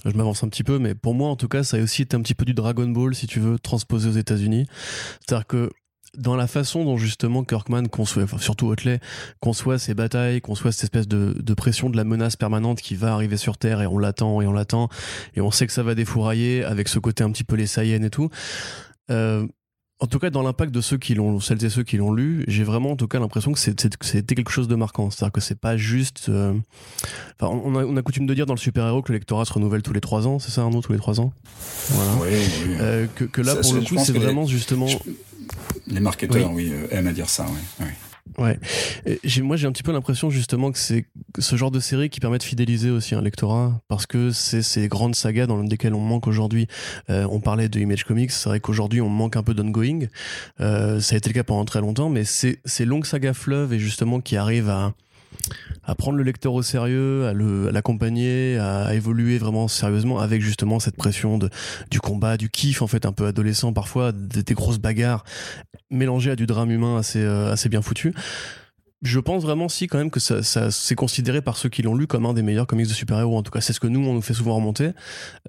je 0.04 0.16
m'avance 0.16 0.42
un 0.42 0.48
petit 0.48 0.64
peu, 0.64 0.78
mais 0.78 0.94
pour 0.94 1.14
moi, 1.14 1.28
en 1.28 1.36
tout 1.36 1.48
cas, 1.48 1.62
ça 1.62 1.76
a 1.76 1.80
aussi 1.80 2.02
été 2.02 2.16
un 2.16 2.22
petit 2.22 2.34
peu 2.34 2.44
du 2.44 2.54
Dragon 2.54 2.88
Ball, 2.88 3.14
si 3.14 3.26
tu 3.26 3.40
veux, 3.40 3.58
transposé 3.58 4.08
aux 4.08 4.12
États-Unis. 4.12 4.66
C'est-à-dire 5.20 5.46
que 5.46 5.70
dans 6.16 6.36
la 6.36 6.46
façon 6.46 6.84
dont 6.84 6.96
justement 6.96 7.44
Kirkman 7.44 7.88
conçoit, 7.88 8.24
enfin 8.24 8.38
surtout 8.38 8.66
Otley, 8.68 9.00
conçoit 9.40 9.78
ses 9.78 9.94
batailles, 9.94 10.40
conçoit 10.40 10.72
cette 10.72 10.84
espèce 10.84 11.08
de, 11.08 11.34
de, 11.38 11.54
pression 11.54 11.90
de 11.90 11.96
la 11.96 12.04
menace 12.04 12.36
permanente 12.36 12.80
qui 12.80 12.94
va 12.94 13.12
arriver 13.12 13.36
sur 13.36 13.58
Terre 13.58 13.80
et 13.82 13.86
on 13.86 13.98
l'attend 13.98 14.40
et 14.40 14.46
on 14.46 14.52
l'attend 14.52 14.88
et 15.34 15.40
on 15.40 15.50
sait 15.50 15.66
que 15.66 15.72
ça 15.72 15.82
va 15.82 15.94
défourailler 15.94 16.64
avec 16.64 16.88
ce 16.88 16.98
côté 16.98 17.24
un 17.24 17.30
petit 17.30 17.44
peu 17.44 17.56
les 17.56 17.66
Saiyans 17.66 18.02
et 18.02 18.10
tout. 18.10 18.30
Euh, 19.10 19.46
en 19.98 20.06
tout 20.06 20.18
cas, 20.18 20.28
dans 20.28 20.42
l'impact 20.42 20.72
de 20.74 20.82
ceux 20.82 20.98
qui 20.98 21.14
l'ont, 21.14 21.40
celles 21.40 21.64
et 21.64 21.70
ceux 21.70 21.82
qui 21.82 21.96
l'ont 21.96 22.12
lu, 22.12 22.44
j'ai 22.48 22.64
vraiment 22.64 22.90
en 22.90 22.96
tout 22.96 23.08
cas 23.08 23.18
l'impression 23.18 23.52
que 23.52 23.58
c'était 23.58 24.34
quelque 24.34 24.50
chose 24.50 24.68
de 24.68 24.74
marquant. 24.74 25.10
C'est-à-dire 25.10 25.32
que 25.32 25.40
c'est 25.40 25.58
pas 25.58 25.78
juste. 25.78 26.26
Euh, 26.28 26.52
enfin, 27.40 27.58
on 27.64 27.74
a, 27.76 27.84
on 27.84 27.96
a 27.96 28.02
coutume 28.02 28.26
de 28.26 28.34
dire 28.34 28.44
dans 28.44 28.52
le 28.52 28.58
super-héros 28.58 29.00
que 29.00 29.12
le 29.12 29.16
lectorat 29.18 29.46
se 29.46 29.54
renouvelle 29.54 29.80
tous 29.80 29.94
les 29.94 30.02
trois 30.02 30.26
ans, 30.26 30.38
c'est 30.38 30.50
ça, 30.50 30.60
Arnaud, 30.62 30.82
tous 30.82 30.92
les 30.92 30.98
trois 30.98 31.18
ans? 31.18 31.32
Voilà. 31.88 32.12
Oui, 32.20 32.28
oui. 32.28 32.76
Euh, 32.78 33.06
que, 33.14 33.24
que, 33.24 33.40
là, 33.40 33.56
pour 33.56 33.72
le 33.72 33.80
coup, 33.80 33.96
c'est 33.96 34.12
vraiment 34.12 34.46
justement. 34.46 34.86
Les 35.86 36.00
marketeurs, 36.00 36.52
oui, 36.52 36.70
euh, 36.72 36.86
aiment 36.90 37.08
à 37.08 37.12
dire 37.12 37.28
ça, 37.28 37.46
oui. 37.80 37.86
Ouais. 38.38 38.58
moi, 39.42 39.56
j'ai 39.56 39.66
un 39.66 39.72
petit 39.72 39.82
peu 39.82 39.92
l'impression 39.92 40.30
justement 40.30 40.70
que 40.72 40.78
c'est 40.78 41.06
ce 41.38 41.56
genre 41.56 41.70
de 41.70 41.80
série 41.80 42.10
qui 42.10 42.20
permet 42.20 42.38
de 42.38 42.42
fidéliser 42.42 42.90
aussi 42.90 43.14
un 43.14 43.22
lectorat 43.22 43.80
parce 43.88 44.06
que 44.06 44.30
c'est 44.30 44.62
ces 44.62 44.88
grandes 44.88 45.14
sagas 45.14 45.46
dans 45.46 45.60
lesquelles 45.62 45.94
on 45.94 46.00
manque 46.00 46.26
aujourd'hui. 46.26 46.66
Euh, 47.08 47.26
on 47.30 47.40
parlait 47.40 47.68
de 47.68 47.78
Image 47.78 48.04
Comics, 48.04 48.30
c'est 48.30 48.48
vrai 48.48 48.60
qu'aujourd'hui 48.60 49.00
on 49.00 49.08
manque 49.08 49.36
un 49.36 49.42
peu 49.42 49.54
d'ongoing. 49.54 50.08
Euh, 50.60 51.00
ça 51.00 51.14
a 51.14 51.18
été 51.18 51.30
le 51.30 51.34
cas 51.34 51.44
pendant 51.44 51.64
très 51.64 51.80
longtemps, 51.80 52.10
mais 52.10 52.24
c'est 52.24 52.60
ces 52.64 52.84
longues 52.84 53.06
sagas 53.06 53.34
fleuves 53.34 53.72
et 53.72 53.78
justement 53.78 54.20
qui 54.20 54.36
arrivent 54.36 54.70
à 54.70 54.92
à 55.86 55.94
prendre 55.94 56.18
le 56.18 56.24
lecteur 56.24 56.52
au 56.52 56.62
sérieux, 56.62 57.26
à 57.26 57.32
l'accompagner, 57.72 58.58
à, 58.58 58.94
évoluer 58.94 59.38
vraiment 59.38 59.68
sérieusement 59.68 60.18
avec 60.18 60.42
justement 60.42 60.80
cette 60.80 60.96
pression 60.96 61.38
de, 61.38 61.48
du 61.90 62.00
combat, 62.00 62.36
du 62.36 62.50
kiff 62.50 62.82
en 62.82 62.86
fait 62.86 63.06
un 63.06 63.12
peu 63.12 63.26
adolescent 63.26 63.72
parfois, 63.72 64.12
des, 64.12 64.54
grosses 64.54 64.78
bagarres 64.78 65.24
mélangées 65.90 66.32
à 66.32 66.36
du 66.36 66.46
drame 66.46 66.70
humain 66.70 66.98
assez, 66.98 67.20
euh, 67.20 67.52
assez 67.52 67.68
bien 67.68 67.82
foutu. 67.82 68.14
Je 69.02 69.20
pense 69.20 69.42
vraiment 69.42 69.68
si 69.68 69.86
quand 69.86 69.98
même 69.98 70.10
que 70.10 70.20
ça, 70.20 70.42
ça 70.42 70.70
c'est 70.70 70.94
considéré 70.94 71.42
par 71.42 71.56
ceux 71.58 71.68
qui 71.68 71.82
l'ont 71.82 71.94
lu 71.94 72.06
comme 72.06 72.24
un 72.24 72.32
des 72.32 72.42
meilleurs 72.42 72.66
comics 72.66 72.88
de 72.88 72.92
super-héros. 72.92 73.36
En 73.36 73.42
tout 73.42 73.52
cas, 73.52 73.60
c'est 73.60 73.74
ce 73.74 73.80
que 73.80 73.86
nous 73.86 74.00
on 74.00 74.14
nous 74.14 74.22
fait 74.22 74.34
souvent 74.34 74.56
remonter. 74.56 74.90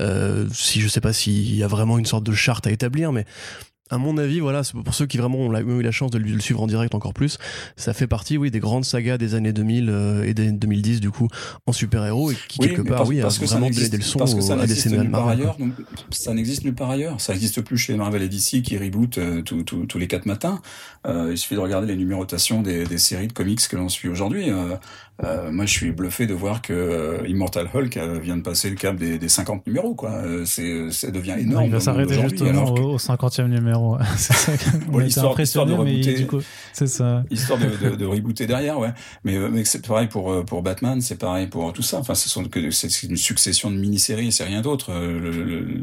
Euh, 0.02 0.48
si 0.54 0.82
je 0.82 0.88
sais 0.88 1.02
pas 1.02 1.14
s'il 1.14 1.56
y 1.56 1.64
a 1.64 1.68
vraiment 1.68 1.98
une 1.98 2.06
sorte 2.06 2.26
de 2.26 2.34
charte 2.34 2.68
à 2.68 2.72
établir, 2.72 3.14
mais 3.14 3.26
à 3.90 3.98
mon 3.98 4.18
avis, 4.18 4.40
voilà, 4.40 4.62
pour 4.84 4.94
ceux 4.94 5.06
qui 5.06 5.18
vraiment 5.18 5.40
ont 5.40 5.54
eu 5.54 5.82
la 5.82 5.92
chance 5.92 6.12
de 6.12 6.18
le 6.18 6.40
suivre 6.40 6.62
en 6.62 6.68
direct 6.68 6.96
encore 6.96 7.14
plus, 7.14 7.38
ça 7.76 7.94
fait 7.94 8.08
partie, 8.08 8.38
oui, 8.38 8.52
des 8.52 8.60
grandes 8.60 8.86
sagas 8.86 9.18
des 9.18 9.36
années 9.36 9.54
2000 9.54 9.90
euh, 9.90 10.24
et 10.24 10.34
des 10.34 10.52
2010 10.52 11.00
du 11.00 11.12
coup 11.12 11.28
en 11.66 11.72
super-héros 11.72 12.32
et 12.32 12.38
qui 12.48 12.60
quelque 12.60 12.82
part, 12.82 13.08
oui, 13.08 13.22
a 13.22 13.28
vraiment 13.28 13.70
donné 13.70 13.90
des 13.90 13.98
leçons 13.98 14.20
parce 14.20 14.34
que 14.34 14.42
ça 14.42 14.60
à 14.60 14.66
des 14.66 15.08
par 15.12 15.28
ailleurs, 15.28 15.58
donc, 15.58 15.74
ça 16.10 16.34
n'existe 16.34 16.64
nulle 16.64 16.76
part 16.76 16.90
ailleurs. 16.90 17.20
Ça 17.22 17.34
n'existe 17.34 17.62
plus 17.62 17.78
chez 17.78 17.96
Marvel 17.96 18.22
et 18.22 18.30
DC 18.30 18.62
qui 18.64 18.78
reboot 18.78 19.18
euh, 19.18 19.42
tous 19.42 19.98
les 19.98 20.08
quatre 20.08 20.26
matins. 20.26 20.62
Euh, 21.06 21.30
il 21.32 21.38
suffit 21.38 21.56
de 21.56 21.60
regarder 21.60 21.88
les 21.88 21.96
numérotations 21.96 22.62
des, 22.62 22.86
des 22.86 22.98
séries 22.98 23.28
de 23.28 23.34
comics 23.34 23.66
que 23.68 23.76
l'on 23.76 23.90
suit 23.90 24.10
aujourd'hui. 24.10 24.50
Euh, 24.50 24.76
euh, 25.24 25.52
moi, 25.52 25.66
je 25.66 25.72
suis 25.72 25.92
bluffé 25.92 26.28
de 26.28 26.34
voir 26.34 26.62
que 26.62 26.74
euh, 26.74 27.28
Immortal 27.28 27.68
Hulk 27.74 27.98
euh, 27.98 28.20
vient 28.20 28.38
de 28.38 28.44
passer 28.44 28.70
le 28.70 28.76
cap 28.76 28.96
des, 28.96 29.18
des 29.18 29.30
50 29.30 29.66
numéros. 29.66 29.96
Quoi. 29.96 30.22
C'est, 30.46 30.92
ça 30.92 31.10
devient 31.10 31.36
énorme. 31.40 31.66
il 31.66 31.72
va 31.72 31.80
s'arrêter 31.80 32.22
justement 32.22 32.72
au 32.74 32.98
50e 32.98 33.48
numéro. 33.48 33.77
c'est 34.18 34.34
ça. 34.34 34.52
bon, 34.88 35.02
histoire, 35.02 35.40
histoire, 35.40 35.66
de 35.66 35.74
rebooter. 35.74 36.14
Du 36.14 36.28
coup, 36.28 36.40
c'est 36.74 36.88
ça. 36.88 37.24
Histoire 37.30 37.60
de, 37.60 37.90
de, 37.90 37.96
de, 37.96 38.06
rebooter 38.14 38.48
derrière, 38.48 38.80
ouais. 38.80 38.92
Mais, 39.24 39.38
mais 39.50 39.66
c'est 39.66 39.86
pareil 39.86 40.08
pour 40.08 40.46
pour 40.46 40.62
Batman, 40.62 41.02
c'est 41.02 41.18
pareil 41.18 41.48
pour 41.48 41.72
tout 41.74 41.82
ça. 41.82 42.00
Enfin, 42.00 42.16
ce 42.16 42.30
sont 42.30 42.44
que 42.46 42.72
c'est 42.72 43.04
une 43.04 43.18
succession 43.18 43.72
de 43.72 43.78
mini-séries, 43.78 44.32
c'est 44.32 44.46
rien 44.46 44.62
d'autre. 44.62 44.92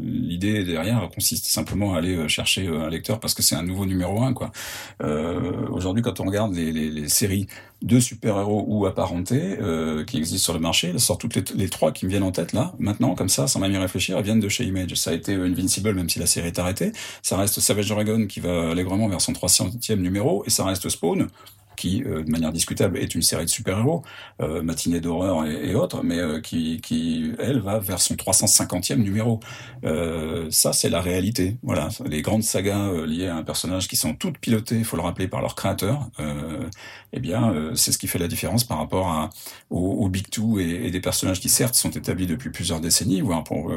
L'idée 0.03 0.63
derrière 0.63 1.09
consiste 1.13 1.45
simplement 1.45 1.95
à 1.95 1.99
aller 1.99 2.27
chercher 2.27 2.67
un 2.67 2.89
lecteur 2.89 3.19
parce 3.19 3.33
que 3.33 3.43
c'est 3.43 3.55
un 3.55 3.63
nouveau 3.63 3.85
numéro 3.85 4.23
1 4.23 4.33
quoi. 4.33 4.51
Aujourd'hui, 5.71 6.03
quand 6.03 6.19
on 6.19 6.25
regarde 6.25 6.53
les, 6.53 6.71
les, 6.71 6.89
les 6.89 7.09
séries 7.09 7.47
de 7.85 7.99
super-héros 7.99 8.65
ou 8.67 8.85
apparentés 8.87 9.57
euh, 9.61 10.03
qui 10.03 10.17
existent 10.17 10.43
sur 10.43 10.53
le 10.53 10.59
marché. 10.59 10.97
Sortent 10.97 11.21
toutes 11.21 11.53
les, 11.53 11.69
trois 11.69 11.91
qui 11.91 12.05
me 12.05 12.11
viennent 12.11 12.23
en 12.23 12.31
tête 12.31 12.51
là, 12.51 12.73
maintenant, 12.79 13.13
comme 13.13 13.29
ça, 13.29 13.47
sans 13.47 13.59
même 13.59 13.71
y 13.71 13.77
réfléchir, 13.77 14.17
elles 14.17 14.23
viennent 14.23 14.39
de 14.39 14.49
chez 14.49 14.65
Image. 14.65 14.95
Ça 14.95 15.11
a 15.11 15.13
été 15.13 15.35
Invincible, 15.35 15.93
même 15.93 16.09
si 16.09 16.17
la 16.17 16.25
série 16.25 16.47
est 16.47 16.59
arrêtée. 16.59 16.91
Ça 17.21 17.37
reste 17.37 17.59
Savage 17.59 17.87
Dragon 17.87 18.25
qui 18.25 18.39
va 18.39 18.71
allègrement 18.71 19.07
vers 19.07 19.21
son 19.21 19.33
300e 19.33 19.95
numéro, 19.97 20.43
et 20.45 20.49
ça 20.49 20.65
reste 20.65 20.89
Spawn, 20.89 21.27
qui, 21.75 22.03
euh, 22.03 22.23
de 22.23 22.31
manière 22.31 22.51
discutable, 22.51 22.97
est 22.97 23.15
une 23.15 23.21
série 23.21 23.45
de 23.45 23.49
super-héros, 23.49 24.03
euh, 24.41 24.61
matinée 24.61 24.99
d'horreur 24.99 25.45
et, 25.45 25.75
autres, 25.75 26.03
mais 26.03 26.19
euh, 26.19 26.39
qui, 26.41 26.79
qui, 26.81 27.31
elle, 27.39 27.59
va 27.59 27.79
vers 27.79 27.99
son 27.99 28.15
350e 28.15 28.97
numéro. 28.97 29.39
Ça, 30.49 30.73
c'est 30.73 30.89
la 30.89 31.01
réalité. 31.01 31.57
Voilà, 31.63 31.89
les 32.05 32.21
grandes 32.21 32.43
sagas 32.43 33.05
liées 33.05 33.27
à 33.27 33.35
un 33.35 33.43
personnage 33.43 33.87
qui 33.87 33.95
sont 33.95 34.13
toutes 34.13 34.37
pilotées, 34.37 34.77
il 34.77 34.85
faut 34.85 34.97
le 34.97 35.03
rappeler, 35.03 35.27
par 35.27 35.41
leur 35.41 35.55
créateur. 35.55 36.09
eh 37.13 37.19
bien, 37.19 37.71
c'est 37.75 37.91
ce 37.91 37.97
qui 37.97 38.07
fait 38.07 38.19
la 38.19 38.27
différence 38.27 38.63
par 38.63 38.77
rapport 38.77 39.07
à, 39.07 39.29
au, 39.69 40.07
Big 40.09 40.29
Two 40.29 40.59
et, 40.59 40.89
des 40.91 40.99
personnages 40.99 41.39
qui, 41.39 41.49
certes, 41.49 41.75
sont 41.75 41.91
établis 41.91 42.27
depuis 42.27 42.49
plusieurs 42.49 42.79
décennies, 42.79 43.21
voire 43.21 43.43
pour 43.43 43.71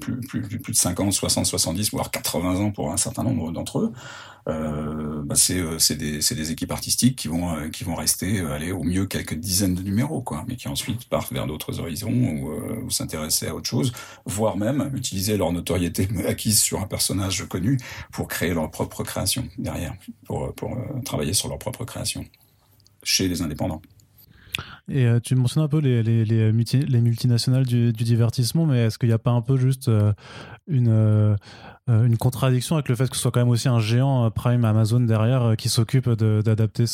plus, 0.00 0.20
plus, 0.20 0.42
plus 0.42 0.72
de 0.72 0.76
50, 0.76 1.12
60, 1.12 1.46
70, 1.46 1.90
voire 1.90 2.10
80 2.10 2.56
ans 2.60 2.70
pour 2.70 2.92
un 2.92 2.96
certain 2.96 3.22
nombre 3.24 3.52
d'entre 3.52 3.80
eux. 3.80 3.92
Bah 4.46 5.34
c'est 5.34 5.96
des, 5.96 6.50
équipes 6.50 6.72
artistiques 6.72 7.07
qui 7.14 7.28
vont 7.28 7.54
euh, 7.54 7.68
qui 7.68 7.84
vont 7.84 7.94
rester 7.94 8.40
aller 8.40 8.72
au 8.72 8.82
mieux 8.82 9.06
quelques 9.06 9.34
dizaines 9.34 9.74
de 9.74 9.82
numéros 9.82 10.20
quoi, 10.20 10.44
mais 10.48 10.56
qui 10.56 10.68
ensuite 10.68 11.08
partent 11.08 11.32
vers 11.32 11.46
d'autres 11.46 11.80
horizons 11.80 12.10
ou, 12.10 12.50
ou 12.84 12.90
s'intéresser 12.90 13.48
à 13.48 13.54
autre 13.54 13.68
chose, 13.68 13.92
voire 14.26 14.56
même 14.56 14.90
utiliser 14.94 15.36
leur 15.36 15.52
notoriété 15.52 16.08
acquise 16.26 16.62
sur 16.62 16.80
un 16.80 16.86
personnage 16.86 17.44
connu 17.48 17.78
pour 18.12 18.28
créer 18.28 18.54
leur 18.54 18.70
propre 18.70 19.02
création 19.04 19.46
derrière, 19.58 19.94
pour 20.26 20.54
pour 20.54 20.76
travailler 21.04 21.32
sur 21.32 21.48
leur 21.48 21.58
propre 21.58 21.84
création 21.84 22.24
chez 23.02 23.28
les 23.28 23.42
indépendants. 23.42 23.82
Et 24.90 25.06
tu 25.22 25.34
mentionnes 25.34 25.62
un 25.62 25.68
peu 25.68 25.80
les, 25.80 26.02
les, 26.02 26.24
les, 26.24 26.50
les 26.50 27.00
multinationales 27.00 27.66
du, 27.66 27.92
divertissement, 27.92 28.64
mais 28.64 28.86
est-ce 28.86 28.98
qu'il 28.98 29.10
n'y 29.10 29.14
a 29.14 29.18
pas 29.18 29.30
un 29.30 29.42
peu 29.42 29.58
juste 29.58 29.90
une, 30.68 30.88
euh, 30.88 31.36
une 31.88 32.18
contradiction 32.18 32.76
avec 32.76 32.88
le 32.88 32.94
fait 32.94 33.08
que 33.08 33.16
ce 33.16 33.22
soit 33.22 33.30
quand 33.30 33.40
même 33.40 33.48
aussi 33.48 33.68
un 33.68 33.80
géant 33.80 34.26
euh, 34.26 34.30
Prime 34.30 34.64
Amazon 34.64 35.00
derrière 35.00 35.42
euh, 35.42 35.54
qui 35.54 35.68
s'occupe 35.68 36.08
d'adapter 36.10 36.84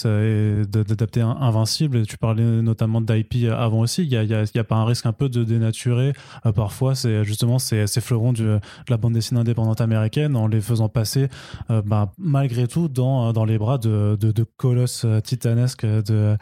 d'adapter 0.67 1.21
Invincible. 1.21 2.07
Tu 2.07 2.17
parlais 2.17 2.45
notamment 2.45 3.01
d'IP 3.01 3.51
avant 3.51 3.81
aussi. 3.81 4.03
Il 4.03 4.13
y 4.13 4.17
a, 4.17 4.21
a, 4.21 4.65
pas 4.65 4.77
un 4.77 4.85
risque 4.85 5.07
un 5.07 5.13
peu 5.13 5.29
de 5.29 5.45
dénaturer 5.45 6.13
parfois 6.55 6.95
c'est 6.95 7.25
justement 7.25 7.59
ces, 7.59 7.87
ces 7.87 8.01
fleurons 8.01 8.33
de 8.33 8.61
la 8.89 8.97
bande 8.97 9.15
dessinée 9.15 9.41
indépendante 9.41 9.81
américaine 9.81 10.37
en 10.37 10.47
les 10.47 10.61
faisant 10.61 10.89
passer 10.89 11.29
bah, 11.69 12.13
malgré 12.19 12.67
tout 12.67 12.89
dans, 12.89 13.33
dans 13.33 13.45
les 13.45 13.59
bras 13.59 13.79
de, 13.79 14.17
de, 14.21 14.33
de 14.33 14.45
colosses 14.57 15.07
titanesques 15.23 15.87
de, 15.87 16.37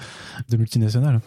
de 0.49 0.57
multinationales. 0.57 1.21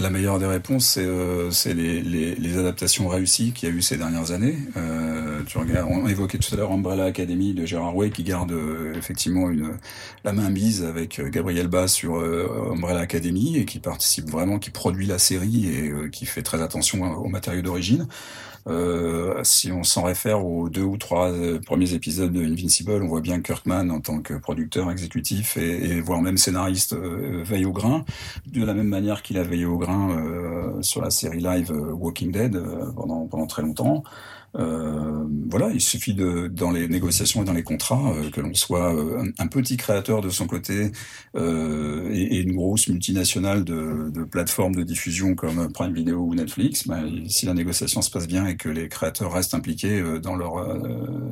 La 0.00 0.10
meilleure 0.10 0.38
des 0.38 0.46
réponses, 0.46 0.86
c'est 0.86 1.04
euh, 1.04 1.50
les, 1.66 2.02
les, 2.02 2.34
les, 2.34 2.58
adaptations 2.58 3.06
réussies 3.06 3.52
qu'il 3.52 3.68
y 3.68 3.72
a 3.72 3.74
eu 3.74 3.80
ces 3.80 3.96
dernières 3.96 4.32
années. 4.32 4.58
Euh, 4.76 5.24
tu 5.46 5.58
regardes, 5.58 5.88
on 5.90 6.06
évoquait 6.08 6.38
tout 6.38 6.52
à 6.54 6.56
l'heure 6.56 6.72
Umbrella 6.72 7.04
Academy 7.04 7.54
de 7.54 7.64
Gérard 7.64 7.96
Way 7.96 8.10
qui 8.10 8.22
garde 8.22 8.52
euh, 8.52 8.94
effectivement 8.96 9.50
une 9.50 9.78
la 10.24 10.32
main 10.32 10.50
mise 10.50 10.82
avec 10.82 11.18
euh, 11.18 11.28
Gabriel 11.28 11.68
Bas 11.68 11.88
sur 11.88 12.16
euh, 12.16 12.72
Umbrella 12.72 13.00
Academy 13.00 13.56
et 13.56 13.64
qui 13.64 13.78
participe 13.78 14.30
vraiment, 14.30 14.58
qui 14.58 14.70
produit 14.70 15.06
la 15.06 15.18
série 15.18 15.68
et 15.68 16.10
qui 16.10 16.26
fait 16.26 16.42
très 16.42 16.62
attention 16.62 17.02
aux 17.02 17.28
matériaux 17.28 17.62
d'origine. 17.62 18.06
Euh, 18.66 19.44
si 19.44 19.70
on 19.72 19.82
s'en 19.82 20.04
réfère 20.04 20.44
aux 20.44 20.70
deux 20.70 20.82
ou 20.82 20.96
trois 20.96 21.30
euh, 21.30 21.60
premiers 21.60 21.92
épisodes 21.92 22.32
de 22.32 22.42
Invincible, 22.42 23.02
on 23.02 23.08
voit 23.08 23.20
bien 23.20 23.40
Kirkman 23.40 23.90
en 23.90 24.00
tant 24.00 24.20
que 24.20 24.34
producteur 24.34 24.90
exécutif 24.90 25.56
et, 25.58 25.96
et 25.96 26.00
voire 26.00 26.22
même 26.22 26.38
scénariste 26.38 26.94
euh, 26.94 27.42
veille 27.44 27.66
au 27.66 27.72
grain, 27.72 28.04
de 28.46 28.64
la 28.64 28.72
même 28.72 28.88
manière 28.88 29.22
qu'il 29.22 29.36
a 29.36 29.42
veillé 29.42 29.66
au 29.66 29.78
grain 29.78 29.94
sur 30.80 31.02
la 31.02 31.10
série 31.10 31.40
live 31.40 31.70
Walking 31.70 32.32
Dead 32.32 32.60
pendant, 32.94 33.26
pendant 33.26 33.46
très 33.46 33.62
longtemps. 33.62 34.02
Euh, 34.56 35.24
voilà, 35.50 35.70
il 35.72 35.80
suffit 35.80 36.14
de, 36.14 36.48
dans 36.48 36.70
les 36.70 36.88
négociations 36.88 37.42
et 37.42 37.44
dans 37.44 37.52
les 37.52 37.62
contrats, 37.62 38.12
euh, 38.12 38.30
que 38.30 38.40
l'on 38.40 38.54
soit 38.54 38.94
euh, 38.94 39.32
un, 39.38 39.46
petit 39.46 39.76
créateur 39.76 40.20
de 40.20 40.30
son 40.30 40.46
côté 40.46 40.92
euh, 41.36 42.08
et, 42.12 42.36
et, 42.36 42.40
une 42.40 42.54
grosse 42.54 42.88
multinationale 42.88 43.64
de, 43.64 44.10
de, 44.10 44.24
plateformes 44.24 44.74
de 44.74 44.82
diffusion 44.82 45.34
comme 45.34 45.72
Prime 45.72 45.92
Video 45.92 46.20
ou 46.20 46.34
Netflix. 46.34 46.86
Ben, 46.86 47.28
si 47.28 47.46
la 47.46 47.54
négociation 47.54 48.02
se 48.02 48.10
passe 48.10 48.26
bien 48.26 48.46
et 48.46 48.56
que 48.56 48.68
les 48.68 48.88
créateurs 48.88 49.32
restent 49.32 49.54
impliqués 49.54 50.02
dans 50.22 50.36
leur 50.36 50.54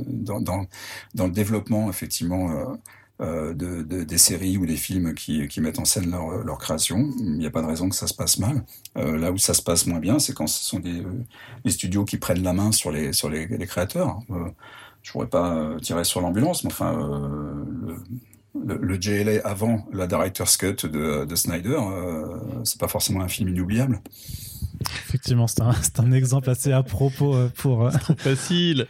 dans, 0.07 0.41
dans, 0.41 0.67
dans, 1.15 1.27
le 1.27 1.33
développement 1.33 1.91
effectivement 1.91 2.77
de, 3.23 3.83
de, 3.83 4.03
des 4.03 4.19
séries 4.19 4.59
ou 4.59 4.67
des 4.67 4.77
films 4.77 5.15
qui, 5.15 5.47
qui 5.49 5.61
mettent 5.61 5.79
en 5.79 5.85
scène 5.85 6.11
leur, 6.11 6.45
leur 6.45 6.59
création. 6.59 7.11
Il 7.19 7.39
n'y 7.39 7.47
a 7.47 7.51
pas 7.51 7.63
de 7.63 7.67
raison 7.67 7.89
que 7.89 7.95
ça 7.95 8.07
se 8.07 8.15
passe 8.15 8.39
mal. 8.39 8.65
Euh, 8.97 9.17
là 9.17 9.33
où 9.33 9.39
ça 9.39 9.55
se 9.55 9.63
passe 9.63 9.87
moins 9.87 10.01
bien, 10.01 10.19
c'est 10.19 10.35
quand 10.35 10.47
ce 10.47 10.63
sont 10.63 10.81
des, 10.81 11.03
des, 11.65 11.71
studios 11.71 12.05
qui 12.05 12.19
prennent 12.19 12.43
la 12.43 12.53
main 12.53 12.73
sur 12.73 12.91
les, 12.91 13.13
sur 13.13 13.31
les, 13.31 13.47
les 13.47 13.67
créateurs. 13.67 14.19
Euh, 14.31 14.51
je 15.03 15.13
pourrais 15.13 15.29
pas 15.29 15.55
euh, 15.55 15.79
tirer 15.79 16.05
sur 16.05 16.21
l'ambulance, 16.21 16.65
mais 16.65 16.71
enfin, 16.71 16.95
euh, 16.95 17.97
le, 18.67 18.77
le, 18.77 19.01
JLA 19.01 19.41
avant 19.45 19.87
la 19.93 20.07
director's 20.07 20.57
cut 20.57 20.87
de, 20.87 21.25
de 21.25 21.35
Snyder, 21.35 21.81
c'est 22.65 22.79
pas 22.79 22.89
forcément 22.89 23.23
un 23.23 23.29
film 23.29 23.49
inoubliable. 23.49 24.01
Effectivement, 25.07 25.47
c'est 25.47 25.63
un, 25.63 25.75
un, 25.99 26.13
exemple 26.13 26.51
assez 26.51 26.73
à 26.73 26.83
propos 26.83 27.37
pour. 27.57 27.91
C'est 27.93 27.99
trop 27.99 28.15
facile. 28.17 28.87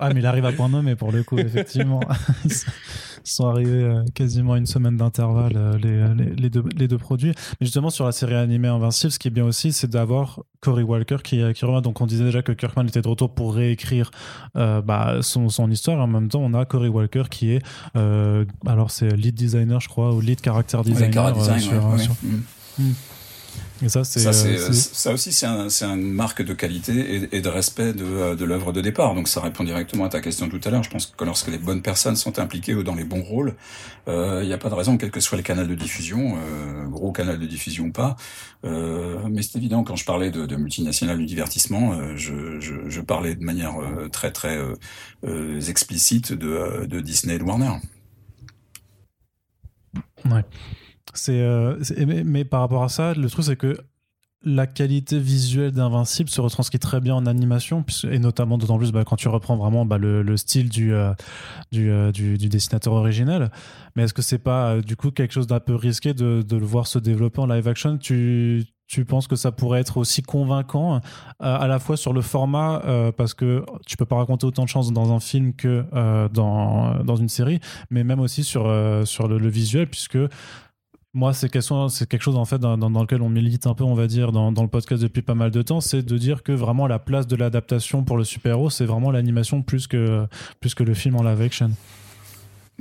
ah, 0.00 0.12
mais 0.12 0.20
il 0.20 0.26
arrive 0.26 0.46
à 0.46 0.52
point 0.52 0.68
nommé 0.68 0.96
pour 0.96 1.12
le 1.12 1.22
coup, 1.22 1.38
effectivement. 1.38 2.00
sont 3.30 3.46
arrivés 3.46 3.94
quasiment 4.14 4.56
une 4.56 4.66
semaine 4.66 4.96
d'intervalle 4.96 5.78
les, 5.82 6.02
les, 6.36 6.50
deux, 6.50 6.64
les 6.76 6.88
deux 6.88 6.98
produits. 6.98 7.32
Mais 7.60 7.66
justement 7.66 7.90
sur 7.90 8.04
la 8.04 8.12
série 8.12 8.34
animée 8.34 8.68
Invincible, 8.68 9.12
ce 9.12 9.18
qui 9.18 9.28
est 9.28 9.32
bien 9.32 9.44
aussi, 9.44 9.72
c'est 9.72 9.90
d'avoir 9.90 10.40
Cory 10.60 10.82
Walker 10.82 11.18
qui, 11.22 11.40
qui 11.52 11.64
revient. 11.64 11.82
Donc 11.82 12.00
on 12.00 12.06
disait 12.06 12.24
déjà 12.24 12.42
que 12.42 12.52
Kirkman 12.52 12.86
était 12.86 13.02
de 13.02 13.08
retour 13.08 13.34
pour 13.34 13.54
réécrire 13.54 14.10
bah, 14.54 15.18
son, 15.20 15.48
son, 15.48 15.70
histoire. 15.70 16.00
en 16.00 16.06
même 16.06 16.28
temps, 16.28 16.40
on 16.42 16.54
a 16.54 16.64
Cory 16.64 16.88
Walker 16.88 17.24
qui 17.30 17.52
est 17.52 17.62
alors 18.66 18.90
c'est 18.90 19.14
lead 19.14 19.34
designer, 19.34 19.80
je 19.80 19.88
crois, 19.88 20.12
ou 20.14 20.20
lead 20.20 20.40
character 20.42 20.78
designer. 20.84 21.34
sur, 21.60 22.14
mm. 22.78 22.92
Et 23.82 23.88
ça, 23.88 24.04
c'est 24.04 24.20
ça, 24.20 24.30
euh, 24.46 24.72
ça, 24.72 25.12
aussi, 25.12 25.32
c'est 25.32 25.46
un, 25.46 25.68
une 25.94 26.12
marque 26.12 26.42
de 26.42 26.54
qualité 26.54 27.28
et, 27.32 27.40
de 27.40 27.48
respect 27.48 27.92
de, 27.92 28.04
euh, 28.04 28.36
de 28.36 28.44
l'œuvre 28.44 28.72
de 28.72 28.80
départ. 28.80 29.14
Donc, 29.14 29.26
ça 29.28 29.40
répond 29.40 29.64
directement 29.64 30.04
à 30.04 30.08
ta 30.08 30.20
question 30.20 30.48
tout 30.48 30.60
à 30.64 30.70
l'heure. 30.70 30.84
Je 30.84 30.90
pense 30.90 31.06
que 31.06 31.24
lorsque 31.24 31.48
les 31.48 31.58
bonnes 31.58 31.82
personnes 31.82 32.14
sont 32.14 32.38
impliquées 32.38 32.74
dans 32.84 32.94
les 32.94 33.04
bons 33.04 33.22
rôles, 33.22 33.56
il 34.06 34.12
euh, 34.12 34.44
n'y 34.44 34.52
a 34.52 34.58
pas 34.58 34.68
de 34.68 34.74
raison, 34.74 34.96
quel 34.98 35.10
que 35.10 35.20
soit 35.20 35.36
le 35.36 35.44
canal 35.44 35.68
de 35.68 35.74
diffusion, 35.74 36.36
euh, 36.36 36.86
gros 36.86 37.12
canal 37.12 37.38
de 37.38 37.46
diffusion 37.46 37.86
ou 37.86 37.92
pas. 37.92 38.16
Euh, 38.64 39.18
mais 39.30 39.42
c'est 39.42 39.58
évident, 39.58 39.84
quand 39.84 39.96
je 39.96 40.04
parlais 40.04 40.30
de, 40.30 40.44
de 40.44 40.56
multinationales 40.56 41.18
du 41.18 41.26
divertissement, 41.26 42.16
je, 42.16 42.60
je, 42.60 42.88
je, 42.88 43.00
parlais 43.00 43.34
de 43.34 43.44
manière 43.44 43.74
très 44.10 44.32
très 44.32 44.58
explicite 45.68 46.32
de, 46.32 46.86
de 46.86 47.00
Disney 47.00 47.34
et 47.34 47.38
de 47.38 47.44
Warner. 47.44 47.74
Ouais. 50.24 50.44
C'est, 51.14 51.40
euh, 51.40 51.76
mais, 52.24 52.44
par 52.44 52.60
rapport 52.60 52.82
à 52.82 52.88
ça, 52.88 53.14
le 53.14 53.28
truc 53.28 53.44
c'est 53.44 53.56
que 53.56 53.76
la 54.44 54.66
qualité 54.66 55.20
visuelle 55.20 55.70
d'Invincible 55.70 56.28
se 56.28 56.40
retranscrit 56.40 56.80
très 56.80 57.00
bien 57.00 57.14
en 57.14 57.26
animation, 57.26 57.84
et 58.10 58.18
notamment 58.18 58.58
d'autant 58.58 58.76
plus 58.76 58.90
bah, 58.90 59.04
quand 59.04 59.14
tu 59.14 59.28
reprends 59.28 59.56
vraiment 59.56 59.84
bah, 59.84 59.98
le, 59.98 60.36
style 60.36 60.68
du, 60.68 60.92
euh, 60.92 61.12
euh, 61.74 62.10
du, 62.10 62.38
du, 62.38 62.48
dessinateur 62.48 62.92
original. 62.94 63.52
Mais 63.94 64.02
est-ce 64.02 64.14
que 64.14 64.22
c'est 64.22 64.40
pas 64.40 64.80
du 64.80 64.96
coup 64.96 65.12
quelque 65.12 65.32
chose 65.32 65.46
d'un 65.46 65.60
peu 65.60 65.76
risqué 65.76 66.12
de, 66.12 66.44
le 66.50 66.64
voir 66.64 66.88
se 66.88 66.98
développer 66.98 67.40
en 67.40 67.46
live 67.46 67.68
action? 67.68 67.98
Tu, 67.98 68.64
tu 68.88 69.04
penses 69.04 69.28
que 69.28 69.36
ça 69.36 69.52
pourrait 69.52 69.80
être 69.80 69.96
aussi 69.96 70.22
convaincant 70.22 71.00
à 71.38 71.66
la 71.68 71.78
fois 71.78 71.96
sur 71.96 72.12
le 72.12 72.20
format 72.20 72.82
parce 73.16 73.34
que 73.34 73.64
tu 73.86 73.96
peux 73.96 74.06
pas 74.06 74.16
raconter 74.16 74.44
autant 74.44 74.64
de 74.64 74.68
choses 74.68 74.92
dans 74.92 75.12
un 75.12 75.20
film 75.20 75.54
que 75.54 75.84
dans, 76.28 77.02
dans 77.04 77.16
une 77.16 77.28
série 77.28 77.60
mais 77.90 78.04
même 78.04 78.20
aussi 78.20 78.44
sur, 78.44 78.70
sur 79.06 79.28
le, 79.28 79.48
visuel 79.48 79.86
puisque 79.86 80.18
moi, 81.14 81.34
c'est 81.34 81.50
quelque, 81.50 82.22
chose 82.22 82.36
en 82.36 82.44
fait 82.46 82.58
dans, 82.58 82.76
lequel 82.76 83.20
on 83.20 83.28
milite 83.28 83.66
un 83.66 83.74
peu, 83.74 83.84
on 83.84 83.94
va 83.94 84.06
dire, 84.06 84.32
dans, 84.32 84.50
dans, 84.50 84.62
le 84.62 84.68
podcast 84.68 85.02
depuis 85.02 85.20
pas 85.20 85.34
mal 85.34 85.50
de 85.50 85.60
temps, 85.60 85.80
c'est 85.80 86.02
de 86.02 86.16
dire 86.16 86.42
que 86.42 86.52
vraiment 86.52 86.86
la 86.86 86.98
place 86.98 87.26
de 87.26 87.36
l'adaptation 87.36 88.02
pour 88.02 88.16
le 88.16 88.24
super-héros, 88.24 88.70
c'est 88.70 88.86
vraiment 88.86 89.10
l'animation 89.10 89.62
plus 89.62 89.86
que, 89.86 90.26
plus 90.60 90.74
que 90.74 90.82
le 90.82 90.94
film 90.94 91.16
en 91.16 91.22
live 91.22 91.42
action. 91.42 91.70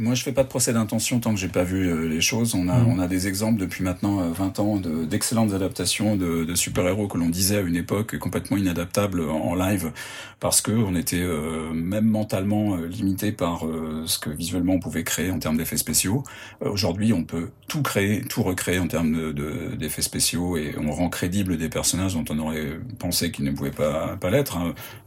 Moi, 0.01 0.15
je 0.15 0.23
fais 0.23 0.31
pas 0.31 0.41
de 0.41 0.47
procès 0.47 0.73
d'intention 0.73 1.19
tant 1.19 1.31
que 1.31 1.39
j'ai 1.39 1.47
pas 1.47 1.63
vu 1.63 1.87
euh, 1.87 2.09
les 2.09 2.21
choses. 2.21 2.55
On 2.55 2.67
a, 2.69 2.79
mm. 2.79 2.87
on 2.87 2.97
a 2.97 3.07
des 3.07 3.27
exemples 3.27 3.59
depuis 3.59 3.83
maintenant 3.83 4.31
20 4.31 4.57
euh, 4.57 4.61
ans 4.63 4.77
d'excellentes 4.79 5.53
adaptations 5.53 6.15
de, 6.15 6.43
de 6.43 6.55
super-héros 6.55 7.07
que 7.07 7.19
l'on 7.19 7.29
disait 7.29 7.57
à 7.57 7.61
une 7.61 7.75
époque 7.75 8.17
complètement 8.17 8.57
inadaptables 8.57 9.21
en 9.21 9.53
live 9.53 9.91
parce 10.39 10.59
que 10.61 10.71
on 10.71 10.95
était 10.95 11.21
euh, 11.21 11.71
même 11.71 12.05
mentalement 12.05 12.77
limité 12.77 13.31
par 13.31 13.63
ce 14.07 14.17
que 14.17 14.31
visuellement 14.31 14.73
on 14.73 14.79
pouvait 14.79 15.03
créer 15.03 15.29
en 15.29 15.37
termes 15.37 15.57
d'effets 15.57 15.77
spéciaux. 15.77 16.23
Aujourd'hui, 16.61 17.13
on 17.13 17.23
peut 17.23 17.49
tout 17.67 17.83
créer, 17.83 18.21
tout 18.21 18.41
recréer 18.41 18.79
en 18.79 18.87
termes 18.87 19.33
d'effets 19.33 20.01
de, 20.01 20.03
spéciaux 20.03 20.57
et 20.57 20.73
on 20.79 20.91
rend 20.91 21.09
crédible 21.09 21.57
des 21.57 21.69
personnages 21.69 22.15
dont 22.15 22.25
on 22.29 22.39
aurait 22.39 22.79
pensé 22.97 23.31
qu'ils 23.31 23.45
ne 23.45 23.51
pouvaient 23.51 23.69
pas, 23.69 24.17
pas 24.19 24.31
l'être. 24.31 24.57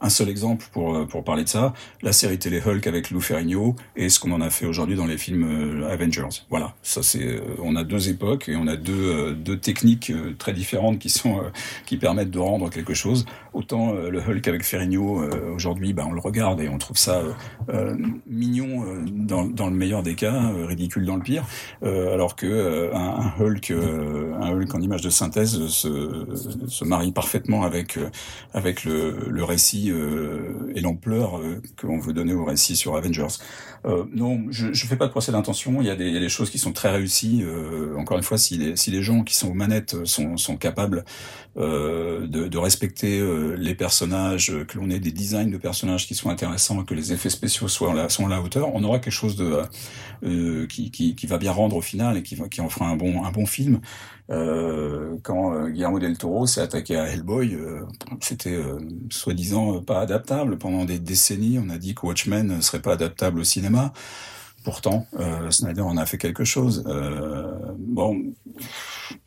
Un 0.01 0.09
seul 0.09 0.29
exemple 0.29 0.67
pour, 0.71 1.05
pour 1.09 1.25
parler 1.25 1.43
de 1.43 1.49
ça, 1.49 1.75
la 2.03 2.13
série 2.13 2.39
télé 2.39 2.63
Hulk 2.65 2.87
avec 2.87 3.11
Lou 3.11 3.21
Ferrigno 3.21 3.75
et 3.97 4.09
ce 4.09 4.21
qu'on 4.21 4.31
en 4.31 4.41
a 4.41 4.51
fait 4.51 4.67
aujourd'hui 4.67 4.84
dans 4.93 5.07
les 5.07 5.17
films 5.17 5.83
euh, 5.83 5.91
Avengers. 5.91 6.43
Voilà, 6.51 6.75
ça 6.83 7.03
c'est, 7.03 7.25
euh, 7.25 7.41
on 7.63 7.75
a 7.77 7.85
deux 7.85 8.11
époques 8.11 8.49
et 8.49 8.57
on 8.57 8.67
a 8.67 8.77
deux, 8.77 8.93
euh, 8.93 9.33
deux 9.33 9.57
techniques 9.57 10.13
très 10.39 10.53
différentes 10.53 10.99
qui 10.99 11.09
sont 11.09 11.41
qui 11.87 11.97
permettent 11.97 12.31
de 12.31 12.39
rendre 12.39 12.69
quelque 12.69 12.93
chose. 12.93 13.25
Autant 13.55 13.93
le 13.93 14.19
Hulk 14.19 14.47
avec 14.49 14.65
Ferrigno 14.65 15.23
aujourd'hui, 15.55 15.93
bah, 15.93 16.05
on 16.09 16.13
le 16.13 16.21
regarde 16.21 16.61
et 16.61 16.69
on 16.69 16.79
trouve 16.79 16.97
ça 16.97 17.23
mignon 18.27 18.85
dans, 19.07 19.45
dans, 19.45 19.69
le 19.69 19.77
meilleur 19.77 20.03
des 20.03 20.17
cas, 20.17 20.51
ridicule 20.67 21.07
dans 21.07 21.15
le 21.15 21.23
pire, 21.23 21.45
alors 21.83 22.35
que 22.35 22.91
un, 22.93 23.33
Hulk, 23.39 23.71
un 23.71 24.51
Hulk 24.51 24.75
en 24.75 24.81
image 24.81 25.03
de 25.03 25.11
synthèse 25.11 25.69
se, 25.69 26.27
se 26.67 26.85
marie 26.85 27.13
parfaitement 27.13 27.63
avec 27.63 27.97
avec 28.55 28.85
le, 28.85 29.29
le 29.29 29.45
récit 29.45 29.93
et 30.75 30.81
l'ampleur 30.81 31.41
que 31.77 31.87
l'on 31.87 31.99
veut 31.99 32.13
donner 32.13 32.35
au 32.35 32.45
récit 32.45 32.75
sur 32.75 32.97
Avengers. 32.97 33.39
Euh, 33.87 34.05
non, 34.15 34.45
je 34.51 34.64
ne 34.69 34.89
fais 34.89 34.97
pas 34.97 35.07
de 35.07 35.11
procès 35.11 35.33
d'intention. 35.33 35.81
Il, 35.81 35.87
il 35.87 36.13
y 36.13 36.17
a 36.17 36.21
des 36.21 36.29
choses 36.29 36.51
qui 36.51 36.59
sont 36.59 36.73
très 36.73 36.91
réussies. 36.91 37.43
Euh, 37.43 37.97
encore 37.97 38.17
une 38.17 38.23
fois, 38.23 38.39
si 38.39 38.57
les, 38.57 38.77
si 38.77 38.91
les 38.91 39.03
gens 39.03 39.23
qui 39.23 39.35
sont 39.35 39.49
aux 39.51 39.55
manettes 39.55 40.05
sont, 40.05 40.37
sont 40.37 40.57
capables 40.57 41.05
euh, 41.57 42.27
de, 42.27 42.49
de, 42.49 42.59
respecter 42.59 43.21
euh, 43.21 43.55
les 43.57 43.77
personnages, 43.77 44.53
que 44.67 44.77
l'on 44.77 44.91
ait 44.91 44.99
des 44.99 45.13
designs 45.13 45.53
de 45.53 45.57
personnages 45.57 46.05
qui 46.09 46.17
soient 46.17 46.33
intéressants, 46.33 46.83
que 46.83 46.95
les 46.95 47.13
effets 47.13 47.31
spéciaux 47.31 47.69
soient 47.69 47.95
là, 47.95 48.09
sont 48.09 48.27
à 48.27 48.29
la 48.29 48.41
hauteur, 48.41 48.75
on 48.75 48.83
aura 48.83 48.99
quelque 48.99 49.13
chose 49.13 49.37
de 49.37 49.63
euh, 50.25 50.67
qui, 50.67 50.91
qui, 50.91 51.15
qui, 51.15 51.27
va 51.29 51.39
bien 51.39 51.53
rendre 51.53 51.77
au 51.77 51.81
final 51.81 52.17
et 52.17 52.25
qui, 52.25 52.37
qui 52.51 52.61
en 52.61 52.69
fera 52.69 52.87
un 52.87 52.97
bon, 52.97 53.23
un 53.23 53.31
bon 53.31 53.47
film. 53.47 53.81
Euh, 54.31 55.17
quand 55.23 55.69
Guillermo 55.69 56.01
del 56.01 56.19
Toro 56.19 56.49
s'est 56.49 56.61
attaqué 56.61 56.97
à 56.97 57.05
Hellboy, 57.05 57.57
c'était 58.21 58.59
soi-disant 59.11 59.81
pas 59.81 60.01
adaptable. 60.01 60.59
Pendant 60.59 60.85
des 60.85 60.99
décennies, 60.99 61.61
on 61.65 61.69
a 61.69 61.79
dit 61.79 61.95
que 61.95 62.05
Watchmen 62.05 62.61
serait 62.63 62.83
pas 62.83 62.95
adaptable 62.95 63.39
au 63.39 63.45
cinéma. 63.45 63.93
Pourtant, 64.65 65.07
euh, 65.21 65.51
Snyder 65.51 65.83
en 65.83 65.99
a 65.99 66.07
fait 66.07 66.17
quelque 66.17 66.43
chose. 66.45 66.85
Euh, 66.87 67.53
bon, 67.79 68.33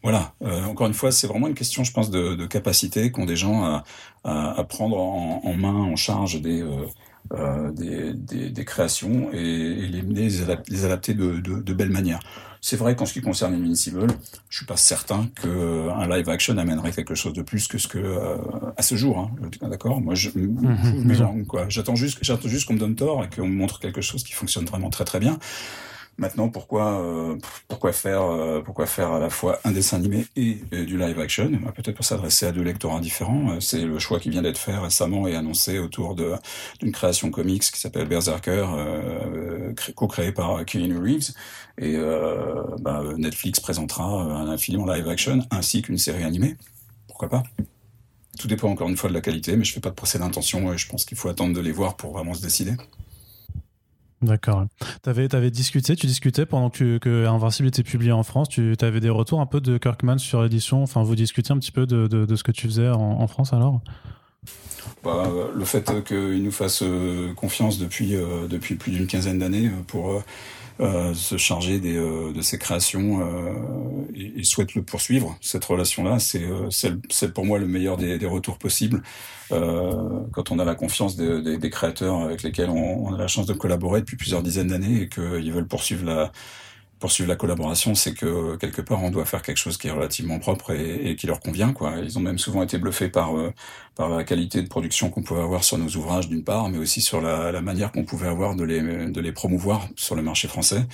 voilà. 0.02 0.34
Euh, 0.42 0.64
encore 0.64 0.88
une 0.88 0.96
fois, 0.96 1.12
c'est 1.12 1.28
vraiment 1.28 1.48
une 1.48 1.54
question, 1.54 1.84
je 1.84 1.92
pense, 1.92 2.10
de, 2.10 2.34
de 2.34 2.46
capacité 2.48 3.12
qu'ont 3.12 3.26
des 3.26 3.36
gens 3.36 3.64
à, 3.64 3.84
à, 4.24 4.60
à 4.60 4.64
prendre 4.64 4.98
en, 4.98 5.42
en, 5.44 5.54
main, 5.54 5.76
en 5.76 5.96
charge 5.96 6.42
des, 6.42 6.64
euh, 6.64 6.88
euh, 7.34 7.72
des, 7.72 8.14
des, 8.14 8.50
des, 8.50 8.66
créations 8.66 9.30
et, 9.32 9.38
et 9.38 9.88
les, 9.88 10.02
les, 10.02 10.86
adapter 10.86 11.14
de, 11.14 11.40
de, 11.40 11.62
de 11.62 11.74
belles 11.74 11.92
manières. 11.92 12.20
C'est 12.62 12.76
vrai 12.76 12.96
qu'en 12.96 13.06
ce 13.06 13.14
qui 13.14 13.22
concerne 13.22 13.54
Invincible, 13.54 14.08
je 14.50 14.58
suis 14.58 14.66
pas 14.66 14.78
certain 14.78 15.28
qu'un 15.42 15.50
euh, 15.50 16.18
live 16.18 16.30
action 16.30 16.58
amènerait 16.58 16.92
quelque 16.92 17.16
chose 17.16 17.34
de 17.34 17.42
plus 17.42 17.68
que 17.68 17.78
ce 17.78 17.88
que 17.88 17.98
euh, 17.98 18.38
à 18.76 18.82
ce 18.82 18.96
jour. 18.96 19.20
Hein, 19.20 19.70
D'accord? 19.70 20.02
Moi, 20.02 20.16
je, 20.16 20.30
quoi. 21.48 21.70
J'attends 21.70 21.96
juste, 21.96 22.20
j'attends 22.22 22.48
juste 22.48 22.68
qu'on 22.68 22.74
me 22.74 22.80
donne 22.80 22.96
tort 22.96 23.24
et 23.24 23.30
qu'on 23.34 23.48
me 23.48 23.56
montre 23.56 23.80
quelque 23.80 24.02
chose 24.02 24.24
qui 24.24 24.34
fonctionne 24.34 24.66
vraiment 24.66 24.90
très 24.90 25.06
très 25.06 25.20
bien. 25.20 25.40
Maintenant, 26.20 26.50
pourquoi 26.50 27.00
euh, 27.00 27.38
pourquoi 27.68 27.92
faire 27.92 28.24
euh, 28.24 28.62
pourquoi 28.62 28.88
faire 28.88 29.12
à 29.12 29.20
la 29.20 29.30
fois 29.30 29.60
un 29.64 29.72
dessin 29.72 29.98
animé 29.98 30.26
et, 30.36 30.56
du 30.72 30.98
live 30.98 31.20
action? 31.20 31.52
Bah, 31.64 31.72
Peut-être 31.76 31.96
pour 31.96 32.06
s'adresser 32.06 32.48
à 32.48 32.52
deux 32.52 32.64
lectorats 32.64 33.00
différents. 33.00 33.52
Euh, 33.52 33.60
c'est 33.60 33.82
le 33.82 34.00
choix 34.00 34.20
qui 34.20 34.32
vient 34.32 34.42
d'être 34.42 34.58
fait 34.58 34.76
récemment 34.76 35.28
et 35.28 35.36
annoncé 35.36 35.78
autour 35.78 36.16
d'une 36.16 36.92
création 36.92 37.30
comics 37.30 37.62
qui 37.62 37.80
s'appelle 37.80 38.08
Berserker, 38.08 38.66
co-créé 39.96 40.32
par 40.32 40.66
Keanu 40.66 40.98
Reeves. 40.98 41.34
Et 41.80 41.98
bah, 42.80 43.04
Netflix 43.18 43.60
présentera 43.60 44.06
un 44.06 44.58
film 44.58 44.82
en 44.82 44.86
live 44.86 45.08
action 45.08 45.40
ainsi 45.52 45.82
qu'une 45.82 45.98
série 45.98 46.24
animée. 46.24 46.56
Pourquoi 47.08 47.30
pas? 47.30 47.44
Tout 48.40 48.48
dépend 48.48 48.70
encore 48.70 48.90
une 48.90 48.98
fois 48.98 49.10
de 49.10 49.16
la 49.16 49.22
qualité, 49.22 49.56
mais 49.56 49.64
je 49.64 49.74
fais 49.74 49.80
pas 49.80 49.90
de 49.90 49.96
procès 49.96 50.20
d'intention. 50.20 50.76
Je 50.76 50.88
pense 50.88 51.06
qu'il 51.06 51.18
faut 51.18 51.30
attendre 51.30 51.56
de 51.56 51.62
les 51.62 51.72
voir 51.72 51.96
pour 51.96 52.14
vraiment 52.14 52.34
se 52.34 52.42
décider. 52.42 52.74
D'accord. 54.22 54.66
Tu 55.04 55.10
avais, 55.10 55.52
discuté, 55.52 55.96
tu 55.96 56.08
discutais 56.08 56.48
pendant 56.48 56.72
que, 56.72 56.98
que, 56.98 57.28
Invincible 57.28 57.68
était 57.68 57.84
publié 57.84 58.12
en 58.12 58.24
France, 58.24 58.50
tu 58.50 58.76
avais 58.82 59.00
des 59.00 59.12
retours 59.12 59.42
un 59.42 59.46
peu 59.46 59.62
de 59.62 59.78
Kirkman 59.78 60.18
sur 60.18 60.42
l'édition, 60.42 60.82
enfin 60.82 61.04
vous 61.04 61.16
discutiez 61.16 61.54
un 61.54 61.60
petit 61.60 61.72
peu 61.72 61.86
de, 61.86 62.08
de, 62.08 62.36
ce 62.36 62.44
que 62.44 62.52
tu 62.52 62.66
faisais 62.66 62.90
en, 62.90 63.28
France 63.28 63.54
alors? 63.54 63.82
Bah, 65.04 65.30
Le 65.54 65.66
fait 65.66 66.04
qu'il 66.04 66.44
nous 66.44 66.52
fasse 66.52 66.82
euh, 66.84 67.34
confiance 67.34 67.78
depuis, 67.78 68.16
euh, 68.16 68.48
depuis 68.48 68.76
plus 68.76 68.92
d'une 68.92 69.08
quinzaine 69.08 69.40
d'années 69.40 69.70
pour 69.88 70.24
euh, 70.80 71.14
se 71.14 71.38
charger 71.38 71.80
des, 71.80 71.96
de 71.96 72.42
ses 72.42 72.58
créations 72.58 73.28
et, 74.14 74.44
souhaite 74.44 74.76
le 74.76 74.84
poursuivre, 74.84 75.38
cette 75.42 75.66
relation-là, 75.66 76.18
c'est 76.20 77.34
pour 77.34 77.46
moi 77.46 77.58
le 77.58 77.68
meilleur 77.68 77.98
des, 77.98 78.18
des 78.18 78.28
retours 78.28 78.58
possibles. 78.60 79.02
Quand 79.50 80.52
on 80.52 80.60
a 80.60 80.66
la 80.66 80.76
confiance 80.76 81.16
des, 81.16 81.58
des, 81.58 81.70
créateurs 81.70 82.22
avec 82.22 82.44
lesquels 82.44 82.70
on, 82.70 83.08
on, 83.08 83.14
a 83.14 83.18
la 83.18 83.28
chance 83.28 83.48
de 83.48 83.54
collaborer 83.54 84.02
depuis 84.02 84.18
plusieurs 84.18 84.44
dizaines 84.44 84.68
d'années 84.68 85.02
et 85.02 85.10
qu'ils 85.10 85.52
veulent 85.52 85.68
poursuivre 85.68 86.06
la, 86.06 86.32
poursuivre 87.00 87.30
la 87.30 87.36
collaboration, 87.36 87.94
c'est 87.96 88.14
que 88.14 88.56
quelque 88.58 88.82
part 88.82 89.04
on 89.04 89.12
doit 89.12 89.26
faire 89.26 89.42
quelque 89.42 89.58
chose 89.58 89.78
qui 89.78 89.88
est 89.88 89.92
relativement 89.92 90.40
propre 90.40 90.72
et, 90.72 91.16
qui 91.16 91.28
leur 91.28 91.40
convient. 91.40 91.72
Quoi. 91.74 91.94
Ils 92.04 92.18
ont 92.18 92.22
même 92.22 92.40
souvent 92.40 92.64
été 92.64 92.78
bluffés 92.78 93.10
par 93.10 93.38
euh, 93.38 93.54
par 93.96 94.10
la 94.10 94.24
qualité 94.24 94.62
de 94.62 94.68
production 94.68 95.10
qu'on 95.10 95.24
pouvait 95.24 95.42
avoir 95.42 95.64
sur 95.64 95.78
nos 95.80 95.90
ouvrages 95.90 96.28
d'une 96.28 96.44
part, 96.44 96.70
mais 96.70 96.78
aussi 96.78 97.02
sur 97.02 97.20
la, 97.20 97.52
la 97.52 97.62
manière 97.62 97.92
qu'on 97.92 98.04
pouvait 98.04 98.28
avoir 98.28 98.56
de 98.56 98.64
les 98.64 98.82
de 98.82 99.22
les 99.22 99.32
promouvoir 99.32 99.88
sur 99.96 100.16
le 100.16 100.22
marché 100.22 100.48
français. 100.48 100.88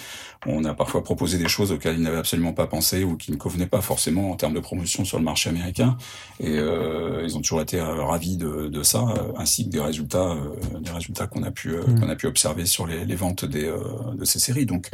On 0.46 0.66
a 0.66 0.74
parfois 0.74 1.04
proposé 1.04 1.38
des 1.38 1.48
choses 1.48 1.72
auxquelles 1.72 1.96
ils 1.96 2.02
n'avaient 2.02 2.18
absolument 2.18 2.54
pas 2.54 2.68
pensé 2.68 3.04
ou 3.04 3.16
qui 3.16 3.32
ne 3.32 3.38
convenaient 3.38 3.68
pas 3.68 3.82
forcément 3.82 4.32
en 4.32 4.36
termes 4.36 4.54
de 4.54 4.60
promotion 4.60 5.06
sur 5.06 5.18
le 5.18 5.24
marché 5.24 5.50
américain. 5.50 5.98
Et 6.40 6.58
euh, 6.58 7.24
ils 7.24 7.38
ont 7.38 7.42
toujours 7.42 7.62
été 7.62 7.80
euh, 7.80 8.04
ravis 8.04 8.36
de, 8.36 8.68
de 8.68 8.84
ça, 8.84 9.06
ainsi 9.38 9.66
que 9.66 9.70
des 9.70 9.80
résultats 9.80 10.36
des 10.82 10.92
résultats 10.92 11.28
qu'on 11.28 11.44
a 11.44 11.52
pu 11.52 11.70
mmh. 11.70 12.00
qu'on 12.00 12.10
a 12.10 12.16
pu 12.16 12.28
observer 12.28 12.66
sur 12.66 12.88
les, 12.88 13.06
les 13.06 13.16
ventes 13.16 13.46
des 13.46 13.72
de 14.14 14.26
ces 14.26 14.40
séries. 14.40 14.66
Donc 14.66 14.90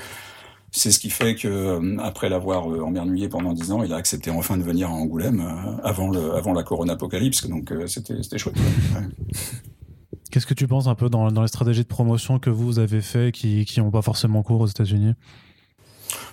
c'est 0.72 0.92
ce 0.92 1.00
qui 1.00 1.10
fait 1.10 1.36
que 1.36 1.48
euh, 1.48 1.98
après 2.00 2.30
l'avoir 2.30 2.72
euh, 2.72 2.82
emmerdouillé 2.82 3.28
pendant 3.28 3.54
dix 3.54 3.72
ans, 3.72 3.84
il 3.84 3.92
a 3.94 3.96
accepté 3.96 4.30
enfin 4.30 4.58
de 4.58 4.64
venir 4.64 4.90
à 4.90 4.94
Angoulême 4.94 5.42
euh, 5.42 5.82
avant 5.84 6.10
le 6.10 6.36
avant 6.36 6.54
la 6.54 6.64
Corona 6.64 6.94
Apocalypse. 6.94 7.48
Donc 7.48 7.74
c'était 7.88 8.22
c'était 8.22 8.38
chouette. 8.38 8.56
Qu'est-ce 10.32 10.46
que 10.46 10.54
tu 10.54 10.68
penses 10.68 10.88
un 10.88 10.94
peu 10.94 11.10
dans, 11.10 11.32
dans 11.32 11.42
les 11.42 11.48
stratégies 11.48 11.82
de 11.82 11.88
promotion 11.88 12.38
que 12.38 12.52
vous 12.52 12.78
avez 12.78 13.02
fait 13.02 13.32
qui 13.32 13.66
qui 13.66 13.80
n'ont 13.80 13.92
pas 13.92 14.04
forcément 14.04 14.44
cours 14.44 14.62
aux 14.62 14.68
États-Unis? 14.68 15.14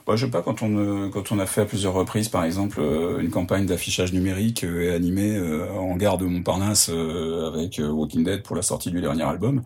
Bah, 0.07 0.17
je 0.17 0.27
sais 0.27 0.31
pas 0.31 0.43
quand 0.43 0.63
on 0.63 1.11
quand 1.11 1.33
on 1.33 1.39
a 1.39 1.47
fait 1.47 1.63
à 1.63 1.65
plusieurs 1.65 1.95
reprises, 1.95 2.29
par 2.29 2.45
exemple, 2.45 2.81
une 3.21 3.31
campagne 3.31 3.65
d'affichage 3.65 4.13
numérique 4.13 4.65
et 4.65 4.91
animée 4.91 5.41
en 5.75 5.97
gare 5.97 6.19
de 6.19 6.27
Montparnasse 6.27 6.91
avec 6.91 7.81
Walking 7.83 8.23
Dead 8.23 8.43
pour 8.43 8.55
la 8.55 8.63
sortie 8.63 8.91
du 8.91 9.01
dernier 9.01 9.25
album. 9.25 9.63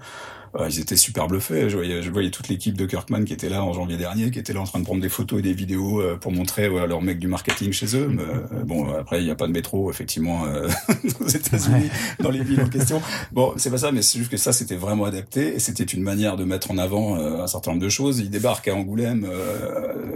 Euh, 0.56 0.68
ils 0.68 0.80
étaient 0.80 0.96
super 0.96 1.28
bluffés. 1.28 1.68
Je 1.70 1.76
voyais, 1.76 2.02
je 2.02 2.10
voyais 2.10 2.30
toute 2.30 2.48
l'équipe 2.48 2.76
de 2.76 2.86
Kirkman 2.86 3.24
qui 3.24 3.32
était 3.32 3.48
là 3.48 3.62
en 3.62 3.72
janvier 3.72 3.96
dernier, 3.96 4.30
qui 4.30 4.38
était 4.38 4.52
là 4.52 4.60
en 4.60 4.64
train 4.64 4.80
de 4.80 4.84
prendre 4.84 5.00
des 5.00 5.08
photos 5.08 5.38
et 5.38 5.42
des 5.42 5.52
vidéos 5.52 6.00
euh, 6.00 6.16
pour 6.16 6.32
montrer 6.32 6.64
à 6.64 6.86
leurs 6.86 7.02
mecs 7.02 7.18
du 7.18 7.28
marketing 7.28 7.72
chez 7.72 7.96
eux. 7.96 8.08
Mais, 8.08 8.22
euh, 8.22 8.64
bon, 8.64 8.92
après, 8.92 9.20
il 9.20 9.24
n'y 9.24 9.30
a 9.30 9.36
pas 9.36 9.46
de 9.46 9.52
métro, 9.52 9.90
effectivement, 9.90 10.44
aux 11.20 11.28
États-Unis, 11.28 11.90
dans 12.20 12.30
les 12.30 12.42
villes 12.42 12.62
en 12.62 12.68
question. 12.70 13.00
Bon, 13.32 13.54
c'est 13.56 13.70
pas 13.70 13.78
ça, 13.78 13.92
mais 13.92 14.02
c'est 14.02 14.18
juste 14.18 14.30
que 14.30 14.36
ça, 14.36 14.52
c'était 14.52 14.76
vraiment 14.76 15.04
adapté 15.04 15.54
et 15.54 15.58
c'était 15.58 15.84
une 15.84 16.02
manière 16.02 16.36
de 16.36 16.44
mettre 16.44 16.70
en 16.70 16.78
avant 16.78 17.16
un 17.16 17.46
certain 17.46 17.72
nombre 17.72 17.82
de 17.82 17.88
choses. 17.88 18.18
Ils 18.18 18.30
débarquent 18.30 18.68
à 18.68 18.74
Angoulême, 18.74 19.26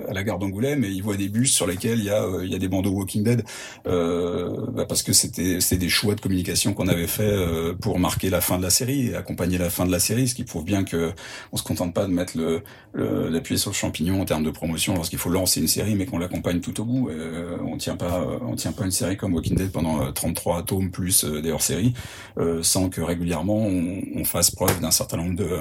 à 0.08 0.12
la 0.12 0.22
gare 0.22 0.38
d'Angoulême, 0.38 0.84
et 0.84 0.88
ils 0.88 1.02
voient 1.02 1.16
des 1.16 1.28
bus 1.28 1.52
sur 1.52 1.66
lesquels 1.66 1.98
il 1.98 2.04
y 2.04 2.10
a, 2.10 2.26
il 2.42 2.50
y 2.50 2.54
a 2.54 2.58
des 2.58 2.68
bandeaux 2.68 2.90
Walking 2.90 3.22
Dead, 3.22 3.44
bah, 3.84 4.86
parce 4.88 5.02
que 5.02 5.12
c'était, 5.12 5.58
des 5.76 5.88
choix 5.88 6.14
de 6.14 6.20
communication 6.20 6.72
qu'on 6.72 6.88
avait 6.88 7.06
fait 7.06 7.36
pour 7.80 7.98
marquer 7.98 8.30
la 8.30 8.40
fin 8.40 8.58
de 8.58 8.62
la 8.62 8.70
série 8.70 9.08
et 9.08 9.16
accompagner 9.16 9.58
la 9.58 9.70
fin 9.70 9.86
de 9.86 9.92
la 9.92 9.98
série 9.98 10.23
ce 10.26 10.34
qui 10.34 10.44
prouve 10.44 10.64
bien 10.64 10.84
que 10.84 11.12
on 11.52 11.56
se 11.56 11.62
contente 11.62 11.94
pas 11.94 12.06
de 12.06 12.12
mettre 12.12 12.36
le, 12.36 12.62
l'appuyer 12.94 13.58
sur 13.58 13.70
le 13.70 13.74
champignon 13.74 14.20
en 14.20 14.24
termes 14.24 14.44
de 14.44 14.50
promotion 14.50 14.94
lorsqu'il 14.94 15.18
faut 15.18 15.30
lancer 15.30 15.60
une 15.60 15.68
série, 15.68 15.94
mais 15.94 16.06
qu'on 16.06 16.18
l'accompagne 16.18 16.60
tout 16.60 16.80
au 16.80 16.84
bout. 16.84 17.08
Euh, 17.10 17.56
on 17.66 17.76
tient 17.76 17.96
pas, 17.96 18.26
on 18.42 18.54
tient 18.54 18.72
pas 18.72 18.84
une 18.84 18.90
série 18.90 19.16
comme 19.16 19.34
Walking 19.34 19.56
Dead 19.56 19.70
pendant 19.70 20.12
33 20.12 20.58
euh, 20.58 20.62
tomes 20.62 20.90
plus 20.90 21.24
euh, 21.24 21.40
des 21.40 21.50
hors-séries, 21.50 21.94
sans 22.62 22.88
que 22.88 23.00
régulièrement 23.00 23.58
on 23.66 24.24
fasse 24.24 24.50
preuve 24.50 24.80
d'un 24.80 24.90
certain 24.90 25.16
nombre 25.18 25.36
de 25.36 25.58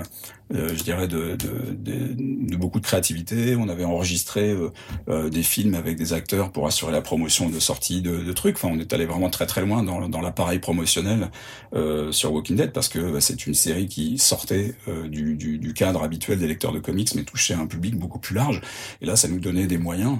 euh, 0.53 0.69
je 0.75 0.83
dirais, 0.83 1.07
de, 1.07 1.35
de, 1.35 2.13
de, 2.13 2.55
beaucoup 2.55 2.79
de 2.79 2.85
créativité. 2.85 3.55
On 3.55 3.69
avait 3.69 3.85
enregistré 3.85 4.51
euh, 4.51 4.69
euh, 5.09 5.29
des 5.29 5.43
films 5.43 5.73
avec 5.73 5.97
des 5.97 6.13
acteurs 6.13 6.51
pour 6.51 6.67
assurer 6.67 6.91
la 6.91 7.01
promotion 7.01 7.49
de 7.49 7.59
sortie 7.59 8.01
de, 8.01 8.31
trucs. 8.33 8.55
Enfin, 8.57 8.69
on 8.71 8.79
est 8.79 8.93
allé 8.93 9.05
vraiment 9.05 9.29
très 9.29 9.45
très 9.45 9.61
loin 9.61 9.83
dans, 9.83 10.07
dans 10.09 10.21
l'appareil 10.21 10.59
promotionnel 10.59 11.29
sur 12.11 12.33
Walking 12.33 12.55
Dead 12.55 12.71
parce 12.71 12.87
que 12.87 12.99
bah, 13.11 13.21
c'est 13.21 13.45
une 13.45 13.53
série 13.53 13.87
qui 13.87 14.17
sortait 14.17 14.75
du, 15.07 15.35
du, 15.35 15.57
du, 15.57 15.73
cadre 15.73 16.03
habituel 16.03 16.39
des 16.39 16.47
lecteurs 16.47 16.71
de 16.71 16.79
comics, 16.79 17.13
mais 17.15 17.23
touchait 17.23 17.53
un 17.53 17.67
public 17.67 17.95
beaucoup 17.95 18.19
plus 18.19 18.35
large. 18.35 18.61
Et 19.01 19.05
là, 19.05 19.15
ça 19.15 19.27
nous 19.27 19.39
donnait 19.39 19.67
des 19.67 19.77
moyens 19.77 20.19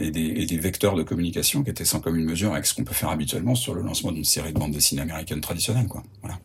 et 0.00 0.10
des, 0.10 0.20
et, 0.20 0.46
des, 0.46 0.58
vecteurs 0.58 0.94
de 0.94 1.02
communication 1.02 1.62
qui 1.62 1.70
étaient 1.70 1.84
sans 1.84 2.00
commune 2.00 2.24
mesure 2.24 2.52
avec 2.52 2.66
ce 2.66 2.74
qu'on 2.74 2.84
peut 2.84 2.94
faire 2.94 3.10
habituellement 3.10 3.54
sur 3.54 3.74
le 3.74 3.82
lancement 3.82 4.12
d'une 4.12 4.24
série 4.24 4.52
de 4.52 4.58
bande 4.58 4.72
dessinée 4.72 5.02
américaine 5.02 5.40
traditionnelle. 5.40 5.86
Quoi. 5.86 6.02
Voilà. 6.22 6.38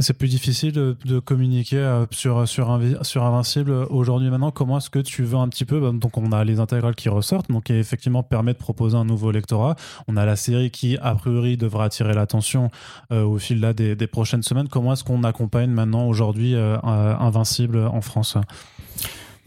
C'est 0.00 0.12
plus 0.12 0.28
difficile 0.28 0.72
de, 0.72 1.18
communiquer 1.18 1.78
euh, 1.78 2.06
sur, 2.10 2.46
sur, 2.46 2.70
Invincible 2.70 3.72
aujourd'hui 3.90 4.30
maintenant. 4.30 4.50
Comment 4.50 4.78
est-ce 4.78 4.90
que 4.90 4.98
tu 4.98 5.24
veux 5.24 5.36
un 5.36 5.48
petit 5.48 5.64
peu 5.64 5.80
bah, 5.80 5.90
Donc, 5.92 6.16
on 6.16 6.32
a 6.32 6.44
les 6.44 6.60
intégrales 6.60 6.94
qui 6.94 7.08
ressortent, 7.08 7.50
donc 7.50 7.64
qui 7.64 7.72
effectivement 7.72 8.22
permet 8.22 8.52
de 8.52 8.58
proposer 8.58 8.96
un 8.96 9.04
nouveau 9.04 9.30
lectorat. 9.30 9.76
On 10.06 10.16
a 10.16 10.24
la 10.24 10.36
série 10.36 10.70
qui, 10.70 10.96
a 10.98 11.14
priori, 11.14 11.56
devra 11.56 11.84
attirer 11.84 12.14
l'attention 12.14 12.70
euh, 13.12 13.24
au 13.24 13.38
fil 13.38 13.60
là, 13.60 13.72
des, 13.72 13.96
prochaines 14.06 14.42
semaines. 14.42 14.68
Comment 14.68 14.92
est-ce 14.92 15.04
qu'on 15.04 15.24
accompagne 15.24 15.70
maintenant 15.70 16.06
aujourd'hui 16.06 16.54
euh, 16.54 16.78
Invincible 16.82 17.78
en 17.78 18.00
France? 18.00 18.36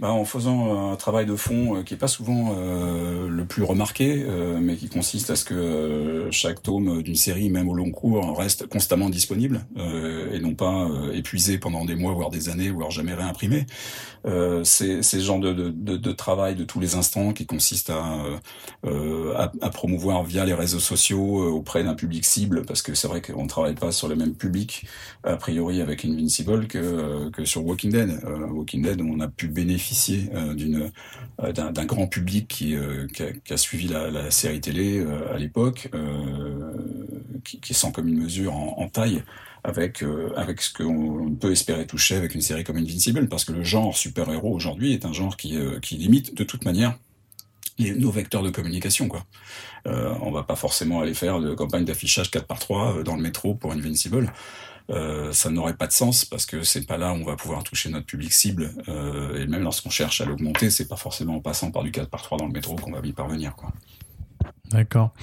Bah, 0.02 0.12
en 0.12 0.26
faisant 0.26 0.92
un 0.92 0.96
travail 0.96 1.28
de 1.28 1.36
fond 1.36 1.78
euh, 1.78 1.84
qui 1.84 1.94
est 1.94 1.98
pas 1.98 2.08
souvent 2.08 2.56
euh, 2.58 3.28
le 3.30 3.46
plus 3.46 3.62
remarqué, 3.62 4.26
euh, 4.28 4.58
mais 4.60 4.76
qui 4.76 4.90
consiste 4.90 5.30
à 5.30 5.36
ce 5.36 5.46
que 5.46 6.28
chaque 6.32 6.64
tome 6.64 7.04
d'une 7.04 7.16
série, 7.16 7.52
même 7.52 7.70
au 7.70 7.76
long 7.76 7.92
cours, 7.92 8.36
reste 8.36 8.66
constamment 8.66 9.10
disponible 9.10 9.62
et 10.34 10.40
non 10.40 10.56
pas 10.56 10.90
épuisé 11.14 11.60
pendant 11.60 11.86
des 11.86 11.96
mois, 11.96 12.14
voire 12.14 12.32
des 12.32 12.50
années, 12.50 12.72
voire 12.72 12.90
jamais 12.90 13.14
réimprimé. 13.14 13.66
c'est 14.64 15.04
ce 15.04 15.20
genre 15.20 15.40
de, 15.40 15.54
de, 15.54 15.98
de, 15.98 16.12
travail 16.12 16.56
de 16.56 16.64
tous 16.64 16.80
les 16.80 16.96
instants 16.96 17.34
qui 17.34 17.46
consiste 17.46 17.90
à, 17.90 18.24
à, 18.84 19.52
à, 19.62 19.70
promouvoir 19.70 20.24
via 20.24 20.46
les 20.46 20.54
réseaux 20.54 20.80
sociaux 20.80 21.44
auprès 21.54 21.84
d'un 21.84 21.94
public 21.94 22.26
cible, 22.26 22.64
parce 22.66 22.82
que 22.82 22.96
c'est 22.96 23.08
vrai 23.08 23.22
qu'on 23.22 23.44
ne 23.44 23.50
travaille 23.50 23.76
pas 23.76 23.92
sur 23.92 24.08
le 24.08 24.16
même 24.16 24.34
public 24.34 24.86
a 25.24 25.36
priori 25.36 25.82
avec 25.82 26.06
Invincible 26.06 26.68
que, 26.68 27.30
que 27.30 27.46
sur 27.46 27.66
Walking 27.66 27.92
Dead. 27.92 28.22
Walking 28.52 28.82
Dead, 28.82 29.02
on 29.02 29.20
a 29.20 29.28
pu 29.28 29.48
bénéficier 29.48 29.91
euh, 30.10 30.90
euh, 31.44 31.52
d'un 31.52 31.86
grand 31.86 32.08
public 32.08 32.48
qui, 32.48 32.76
euh, 32.76 33.08
a, 33.50 33.58
suivi 33.58 33.88
la, 33.88 34.32
série 34.32 34.62
télé 34.62 35.06
à 35.34 35.38
l'époque, 35.38 35.90
qui, 37.44 37.60
qui 37.60 37.74
sent 37.74 37.92
comme 37.94 38.08
une 38.08 38.22
mesure 38.22 38.54
en, 38.56 38.88
taille 38.90 39.24
avec 39.64 40.00
ce 40.00 40.74
qu'on 40.74 41.36
peut 41.36 41.52
espérer 41.52 41.86
toucher 41.86 42.16
avec 42.16 42.34
une 42.34 42.42
série 42.42 42.64
comme 42.64 42.78
Invincible, 42.78 43.28
parce 43.28 43.46
que 43.46 43.52
le 43.52 43.64
genre 43.64 43.96
super-héros 43.96 44.54
aujourd'hui 44.54 44.94
est 44.94 45.06
un 45.06 45.14
genre 45.14 45.38
qui, 45.38 45.58
limite 45.92 46.36
de 46.36 46.44
toute 46.44 46.66
manière 46.66 46.98
nos 47.80 48.12
vecteurs 48.12 48.44
de 48.44 48.50
communication. 48.50 49.08
Quoi. 49.08 49.26
Euh, 49.88 50.14
on 50.22 50.32
va 50.32 50.44
pas 50.44 50.56
forcément 50.56 51.02
aller 51.02 51.14
faire 51.14 51.40
de 51.40 51.54
campagne 51.56 51.86
d'affichage 51.86 52.30
4 52.30 52.46
par 52.46 52.60
3 52.60 53.04
dans 53.04 53.16
le 53.16 53.22
métro 53.22 53.56
pour 53.56 53.72
Invincible. 53.72 54.32
Euh, 54.90 55.32
ça 55.32 55.50
n'aurait 55.50 55.76
pas 55.76 55.88
de 55.88 55.92
sens 55.92 56.26
parce 56.26 56.46
que 56.46 56.64
c'est 56.64 56.86
pas 56.86 56.98
là 56.98 57.14
où 57.14 57.16
on 57.16 57.24
va 57.24 57.36
pouvoir 57.36 57.64
toucher 57.64 57.90
notre 57.90 58.06
public 58.06 58.34
cible. 58.34 58.72
Euh, 58.90 59.42
et 59.42 59.48
même 59.48 59.64
lorsqu'on 59.64 59.90
cherche 59.90 60.22
à 60.22 60.26
l'augmenter, 60.26 60.70
c'est 60.70 60.88
pas 60.88 60.98
forcément 60.98 61.36
en 61.36 61.40
passant 61.40 61.72
par 61.72 61.84
du 61.84 61.92
4 61.92 62.10
par 62.10 62.22
3 62.22 62.38
dans 62.38 62.48
le 62.48 62.52
métro 62.52 62.76
qu'on 62.76 62.92
va 62.92 63.00
y 63.04 63.14
parvenir. 63.14 63.56
D'accord. 64.72 65.14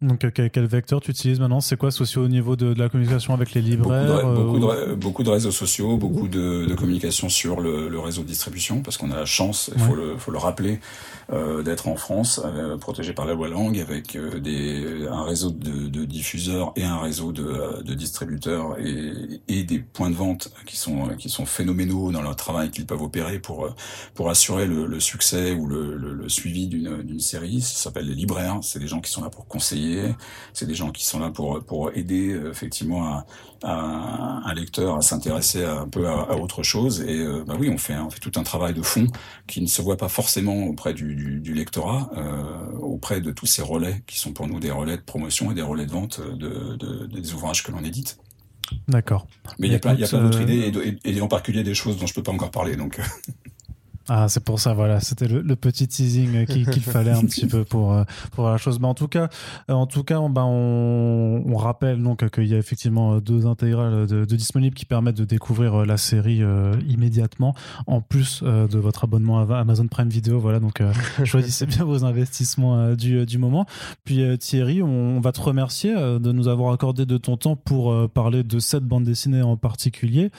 Donc 0.00 0.24
euh, 0.24 0.30
quel, 0.30 0.66
vecteur 0.66 1.00
tu 1.00 1.10
utilises 1.10 1.40
maintenant? 1.40 1.60
C'est 1.60 1.76
quoi 1.76 1.88
aussi 1.88 2.18
au 2.18 2.28
niveau 2.28 2.56
de, 2.56 2.74
la 2.74 2.88
communication 2.88 3.34
avec 3.34 3.54
les 3.54 3.62
libraires 3.62 4.26
beaucoup 4.26 4.58
de, 4.58 4.94
beaucoup 4.94 5.22
de, 5.22 5.30
réseaux 5.30 5.50
sociaux, 5.50 5.96
beaucoup 5.96 6.28
de, 6.28 6.74
communication 6.74 7.28
sur 7.28 7.60
le, 7.60 7.98
réseau 7.98 8.22
de 8.22 8.28
distribution, 8.28 8.82
parce 8.82 8.96
qu'on 8.96 9.10
a 9.10 9.16
la 9.16 9.24
chance, 9.24 9.70
il 9.74 9.82
faut, 9.82 9.94
le, 9.94 10.16
faut 10.16 10.30
le 10.30 10.38
rappeler, 10.38 10.80
euh, 11.32 11.64
d'être 11.64 11.88
en 11.88 11.96
France, 11.96 12.40
euh, 12.44 12.76
protégé 12.76 13.12
par 13.12 13.26
la 13.26 13.34
loi 13.34 13.48
langue, 13.48 13.80
avec 13.80 14.14
euh, 14.14 14.38
des, 14.38 15.08
un 15.10 15.24
réseau 15.24 15.50
de, 15.50 16.04
diffuseurs 16.04 16.72
et 16.76 16.84
un 16.84 17.00
réseau 17.00 17.32
de, 17.32 17.94
distributeurs 17.94 18.78
et, 18.78 19.40
et, 19.48 19.64
des 19.64 19.80
points 19.80 20.10
de 20.10 20.14
vente 20.14 20.52
qui 20.66 20.76
sont 20.76 21.08
qui 21.18 21.28
sont 21.28 21.46
phénoménaux 21.46 22.12
dans 22.12 22.22
leur 22.22 22.36
travail 22.36 22.70
qu'ils 22.70 22.86
peuvent 22.86 23.02
opérer 23.02 23.40
pour 23.40 23.74
pour 24.14 24.30
assurer 24.30 24.66
le, 24.66 24.86
le 24.86 25.00
succès 25.00 25.52
ou 25.52 25.66
le, 25.66 25.96
le, 25.96 26.28
suivi 26.28 26.68
d'une 26.68 27.18
série. 27.18 27.60
Ça 27.60 27.76
s'appelle 27.76 28.06
les 28.06 28.14
libraires. 28.14 28.58
C'est 28.62 28.78
des 28.78 28.86
gens 28.86 29.00
qui 29.00 29.10
sont 29.10 29.22
là 29.22 29.30
pour 29.30 29.48
conseiller. 29.48 29.75
C'est 30.52 30.66
des 30.66 30.74
gens 30.74 30.90
qui 30.90 31.04
sont 31.04 31.18
là 31.18 31.30
pour 31.30 31.64
pour 31.64 31.90
aider 31.94 32.38
effectivement 32.50 33.06
à, 33.06 33.26
à 33.62 34.48
un 34.48 34.54
lecteur 34.54 34.96
à 34.96 35.02
s'intéresser 35.02 35.64
un 35.64 35.88
peu 35.88 36.06
à, 36.06 36.22
à, 36.22 36.36
autre 36.36 36.62
chose. 36.62 37.02
Et 37.02 37.24
bah 37.46 37.54
oui, 37.58 37.68
on 37.68 37.78
fait 37.78 37.96
on 37.96 38.10
fait 38.10 38.20
tout 38.20 38.32
un 38.36 38.42
travail 38.42 38.74
de 38.74 38.82
fond 38.82 39.06
qui 39.46 39.60
ne 39.60 39.66
se 39.66 39.82
voit 39.82 39.96
pas 39.96 40.08
forcément 40.08 40.64
auprès 40.64 40.94
du 40.94 41.16
du, 41.40 41.54
lectorat 41.54 42.10
euh, 42.16 42.78
auprès 42.80 43.20
de 43.20 43.30
tous 43.30 43.46
ces 43.46 43.62
relais 43.62 44.02
qui 44.06 44.18
sont 44.18 44.32
pour 44.32 44.46
nous 44.46 44.60
des 44.60 44.70
relais 44.70 44.96
de 44.96 45.02
promotion 45.02 45.50
et 45.50 45.54
des 45.54 45.62
relais 45.62 45.86
de 45.86 45.92
vente 45.92 46.20
de, 46.20 47.06
des 47.06 47.34
ouvrages 47.34 47.62
que 47.62 47.72
l'on 47.72 47.82
édite. 47.84 48.18
D'accord. 48.88 49.26
Mais 49.58 49.68
il 49.68 49.72
y 49.72 49.76
a 49.76 49.78
plein, 49.78 49.94
d'autres 49.94 50.38
euh, 50.38 50.42
idées 50.42 50.98
et, 51.04 51.16
et, 51.16 51.20
en 51.20 51.28
particulier 51.28 51.62
des 51.62 51.74
choses 51.74 51.98
dont 51.98 52.06
je 52.06 52.14
peux 52.14 52.22
pas 52.22 52.32
encore 52.32 52.50
parler. 52.50 52.76
Donc. 52.76 53.00
Ah, 54.08 54.28
c'est 54.28 54.44
pour 54.44 54.60
ça, 54.60 54.72
voilà, 54.72 55.00
c'était 55.00 55.26
le, 55.26 55.56
petit 55.56 55.88
teasing 55.88 56.46
qu'il 56.46 56.82
fallait 56.82 57.10
un 57.10 57.22
petit 57.22 57.46
peu 57.46 57.64
pour 57.64 57.92
euh, 57.92 58.04
pour 58.32 58.48
la 58.48 58.56
chose. 58.56 58.78
Mais 58.78 58.86
en 58.86 58.94
tout 58.94 59.08
cas, 59.08 59.28
euh, 59.68 59.74
en 59.74 59.86
tout 59.86 60.04
cas, 60.04 60.20
on, 60.20 60.30
ben, 60.30 60.44
on, 60.44 61.42
on 61.44 61.56
rappelle 61.56 62.00
donc 62.02 62.28
qu'il 62.30 62.46
y 62.46 62.54
a 62.54 62.58
effectivement 62.58 63.18
deux 63.18 63.46
intégrales 63.46 64.06
de, 64.06 64.24
de, 64.24 64.36
disponibles 64.36 64.76
qui 64.76 64.84
permettent 64.84 65.16
de 65.16 65.24
découvrir 65.24 65.74
euh, 65.74 65.84
la 65.84 65.96
série 65.96 66.42
immédiatement, 66.88 67.54
en 67.86 68.00
plus 68.00 68.42
de 68.42 68.78
votre 68.78 69.04
abonnement 69.04 69.40
à 69.40 69.58
Amazon 69.58 69.86
Prime 69.88 70.08
Video. 70.08 70.38
Voilà, 70.38 70.60
donc 70.60 70.82
choisissez 71.24 71.66
bien 71.66 71.84
vos 71.84 72.04
investissements 72.04 72.92
du, 72.94 73.24
du 73.26 73.38
moment. 73.38 73.66
Puis 74.04 74.22
Thierry, 74.38 74.82
on, 74.82 75.20
va 75.20 75.32
te 75.32 75.40
remercier 75.40 75.94
de 75.94 76.32
nous 76.32 76.48
avoir 76.48 76.72
accordé 76.72 77.06
de 77.06 77.16
ton 77.16 77.36
temps 77.36 77.56
pour 77.56 78.08
parler 78.10 78.42
de 78.42 78.58
cette 78.58 78.84
bande 78.84 79.04
dessinée 79.04 79.42
en 79.42 79.56
particulier, 79.56 80.30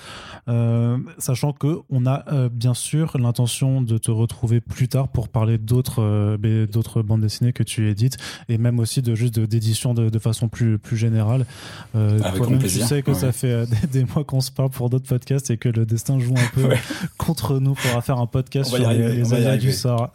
sachant 1.18 1.53
que 1.53 1.80
on 1.89 2.06
a 2.06 2.49
bien 2.49 2.73
sûr 2.73 3.18
l'intention 3.18 3.57
de 3.60 3.98
te 3.98 4.12
retrouver 4.12 4.62
plus 4.62 4.88
tard 4.88 5.08
pour 5.08 5.30
parler 5.30 5.58
d'autres 5.58 6.38
d'autres 6.68 7.02
bandes 7.02 7.22
dessinées 7.22 7.54
que 7.54 7.64
tu 7.64 7.90
édites 7.90 8.18
et 8.50 8.58
même 8.58 8.80
aussi 8.80 9.02
de 9.02 9.16
juste 9.16 9.40
d'édition 9.40 9.94
de, 9.94 10.20
façon 10.20 10.48
plus 10.48 10.78
plus 10.78 10.98
générale. 10.98 11.46
Avec 11.94 12.60
tu 12.60 12.70
sais 12.70 13.02
que 13.02 13.14
ça 13.14 13.32
fait 13.32 13.66
des, 13.92 14.06
mois 14.06 14.24
qu'on 14.24 14.42
se 14.42 14.52
parle 14.52 14.70
pour 14.70 14.90
d'autres 14.90 15.08
podcasts 15.08 15.50
et 15.50 15.58
que 15.58 15.70
le 15.70 15.86
destin 15.86 16.20
joue 16.20 16.36
un 16.36 16.50
peu 16.54 16.70
contre 17.18 17.60
nous 17.60 17.74
pour 17.74 18.04
faire 18.04 18.20
un 18.20 18.28
podcast 18.28 18.70
sur 18.70 18.90
les, 18.90 19.24
les 19.24 19.58
du 19.58 19.72
sort. 19.72 20.12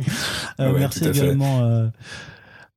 merci 0.58 1.06
également. 1.06 1.90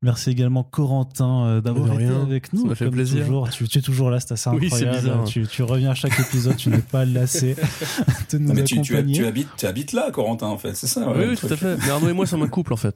Merci 0.04 0.32
également 0.32 0.64
Corentin 0.64 1.46
euh, 1.46 1.62
d'avoir 1.62 1.94
été 2.00 2.12
avec 2.12 2.54
nous. 2.54 2.70
Ça 2.70 2.76
fait 2.76 2.90
plaisir. 2.90 3.24
Toujours. 3.24 3.50
Tu, 3.52 3.66
es 3.66 3.82
toujours 3.82 4.10
là, 4.10 4.20
c'est 4.20 4.32
assez 4.32 4.50
incroyable. 4.50 5.26
tu, 5.28 5.46
tu, 5.46 5.62
reviens 5.62 5.92
à 5.92 5.94
chaque 5.94 6.20
épisode, 6.20 6.56
tu 6.56 6.70
n'es 6.70 6.80
pas 6.80 7.06
lassé 7.06 7.56
de 8.32 8.40
nous 8.40 8.52
accompagner. 8.52 9.14
Tu, 9.14 9.26
habites, 9.26 9.50
tu 9.58 9.68
habites 9.68 9.94
là, 9.94 10.10
Corentin, 10.10 10.48
en 10.48 10.58
fait, 10.58 10.76
c'est 10.76 10.88
ça. 10.88 11.08
oui, 11.16 11.38
tout 11.38 11.46
à 11.46 11.56
fait. 11.56 11.78
Mais 11.78 11.90
Arnaud 11.92 12.10
et 12.10 12.14
moi 12.14 12.26
sommes 12.26 12.42
un 12.42 12.48
couple, 12.48 12.74
en 12.74 12.78
fait. 12.78 12.96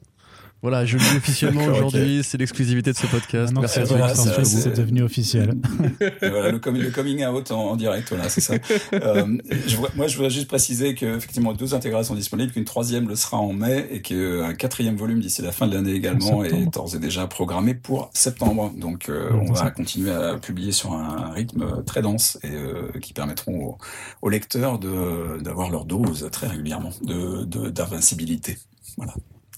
Voilà, 0.68 0.84
je 0.84 0.96
le 0.96 1.04
dis 1.04 1.16
officiellement 1.16 1.64
aujourd'hui, 1.66 2.22
c'est 2.24 2.38
l'exclusivité 2.38 2.90
de 2.90 2.96
ce 2.96 3.06
podcast. 3.06 3.54
Merci 3.56 3.78
à 3.78 3.86
toi, 3.86 4.12
c'est 4.16 4.76
devenu 4.76 5.04
officiel. 5.04 5.54
voilà, 6.20 6.50
le, 6.50 6.58
coming 6.58 7.24
out 7.24 7.52
en, 7.52 7.76
direct, 7.76 8.08
voilà, 8.08 8.28
c'est 8.28 8.40
ça. 8.40 8.54
Euh, 8.92 9.38
je, 9.68 9.76
moi, 9.94 10.08
je 10.08 10.16
voudrais 10.16 10.30
juste 10.30 10.48
préciser 10.48 10.96
que 10.96 11.18
effectivement 11.18 11.52
deux 11.52 11.72
intégrations 11.72 12.14
sont 12.14 12.18
disponibles, 12.18 12.50
qu'une 12.50 12.64
troisième 12.64 13.08
le 13.08 13.14
sera 13.14 13.36
en 13.36 13.52
mai 13.52 13.86
et 13.92 14.02
qu'un 14.02 14.54
quatrième 14.54 14.96
volume 14.96 15.20
d'ici 15.20 15.40
la 15.40 15.52
fin 15.52 15.68
de 15.68 15.74
l'année 15.76 15.92
également 15.92 16.42
est 16.42 16.66
d'ores 16.72 16.96
et 16.96 16.98
déjà 16.98 17.28
programmé 17.28 17.74
pour 17.74 18.10
septembre. 18.12 18.72
Donc, 18.76 19.08
euh, 19.08 19.30
on 19.34 19.52
va 19.52 19.70
continuer 19.70 20.10
à 20.10 20.34
publier 20.34 20.72
sur 20.72 20.94
un 20.94 21.30
rythme 21.30 21.84
très 21.84 22.02
dense 22.02 22.40
et 22.42 22.50
euh, 22.50 22.90
qui 23.00 23.12
permettront 23.12 23.78
aux, 24.20 24.28
lecteurs 24.28 24.80
de 24.80 25.40
d'avoir 25.40 25.70
leur 25.70 25.84
dose 25.84 26.28
très 26.32 26.48
régulièrement 26.48 26.90
de 27.02 27.44
d'invincibilité. 27.70 28.58
Voilà. 28.96 29.14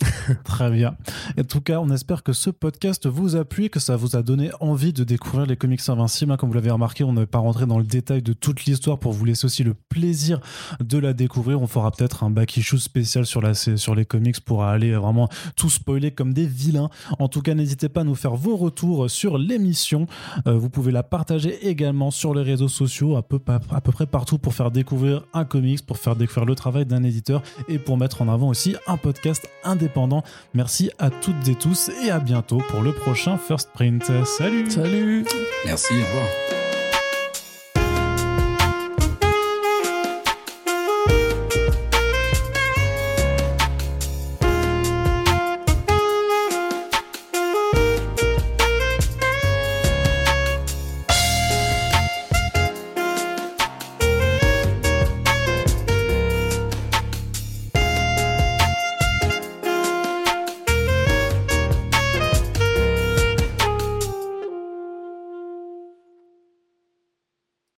Très 0.45 0.71
bien. 0.71 0.97
En 1.39 1.45
tout 1.45 1.61
cas, 1.61 1.81
on 1.81 1.91
espère 1.91 2.23
que 2.23 2.33
ce 2.33 2.51
podcast 2.51 3.07
vous 3.07 3.37
a 3.37 3.45
plu 3.45 3.69
que 3.69 3.81
ça 3.81 3.97
vous 3.97 4.17
a 4.17 4.23
donné 4.23 4.51
envie 4.61 4.93
de 4.93 5.05
découvrir 5.05 5.47
les 5.47 5.57
comics 5.57 5.81
invincibles. 5.89 6.33
Hein, 6.33 6.37
comme 6.37 6.51
vous 6.51 6.55
l'avez 6.55 6.71
remarqué, 6.71 7.05
on 7.05 7.13
n'est 7.13 7.27
pas 7.27 7.39
rentré 7.39 7.67
dans 7.67 7.79
le 7.79 7.85
détail 7.85 8.23
de 8.23 8.33
toute 8.33 8.65
l'histoire 8.65 8.99
pour 8.99 9.13
vous 9.13 9.25
laisser 9.25 9.47
aussi 9.47 9.65
le 9.65 9.75
plaisir 9.75 10.41
de 10.81 10.99
la 10.99 11.13
découvrir. 11.13 11.61
On 11.61 11.67
fera 11.67 11.91
peut-être 11.91 12.23
un 12.23 12.31
back 12.31 12.59
spécial 12.79 13.27
sur, 13.27 13.41
la, 13.41 13.55
sur 13.55 13.95
les 13.95 14.05
comics 14.05 14.41
pour 14.41 14.65
aller 14.65 14.93
vraiment 14.93 15.29
tout 15.57 15.71
spoiler 15.71 16.11
comme 16.11 16.33
des 16.33 16.47
vilains. 16.47 16.91
En 17.19 17.29
tout 17.29 17.43
cas, 17.43 17.55
n'hésitez 17.55 17.89
pas 17.89 18.03
à 18.03 18.05
nous 18.05 18.15
faire 18.15 18.35
vos 18.35 18.57
retours 18.57 19.11
sur 19.11 19.39
l'émission. 19.39 20.07
Euh, 20.47 20.53
vous 20.53 20.71
pouvez 20.71 20.93
la 20.93 21.03
partager 21.03 21.67
également 21.69 22.11
sur 22.11 22.35
les 22.35 22.43
réseaux 22.43 22.69
sociaux, 22.69 23.17
à 23.17 23.23
peu, 23.23 23.41
à 23.71 23.81
peu 23.81 23.93
près 23.93 24.07
partout 24.07 24.39
pour 24.39 24.55
faire 24.55 24.71
découvrir 24.71 25.25
un 25.35 25.45
comics, 25.45 25.85
pour 25.85 25.99
faire 25.99 26.17
découvrir 26.17 26.45
le 26.45 26.55
travail 26.55 26.87
d'un 26.87 27.03
éditeur 27.03 27.43
et 27.69 27.79
pour 27.79 27.97
mettre 27.97 28.23
en 28.23 28.29
avant 28.29 28.49
aussi 28.49 28.77
un 28.87 28.97
podcast 28.97 29.49
indépendant 29.65 29.88
Merci 30.55 30.91
à 30.99 31.11
toutes 31.11 31.49
et 31.49 31.55
tous 31.55 31.91
et 32.05 32.11
à 32.11 32.21
bientôt 32.21 32.59
pour 32.69 32.83
le 32.83 32.93
prochain 32.93 33.39
First 33.39 33.71
Print. 33.73 34.05
Salut. 34.25 34.71
Salut. 34.71 35.25
Merci, 35.65 35.95
au 35.95 36.07
revoir 36.07 36.58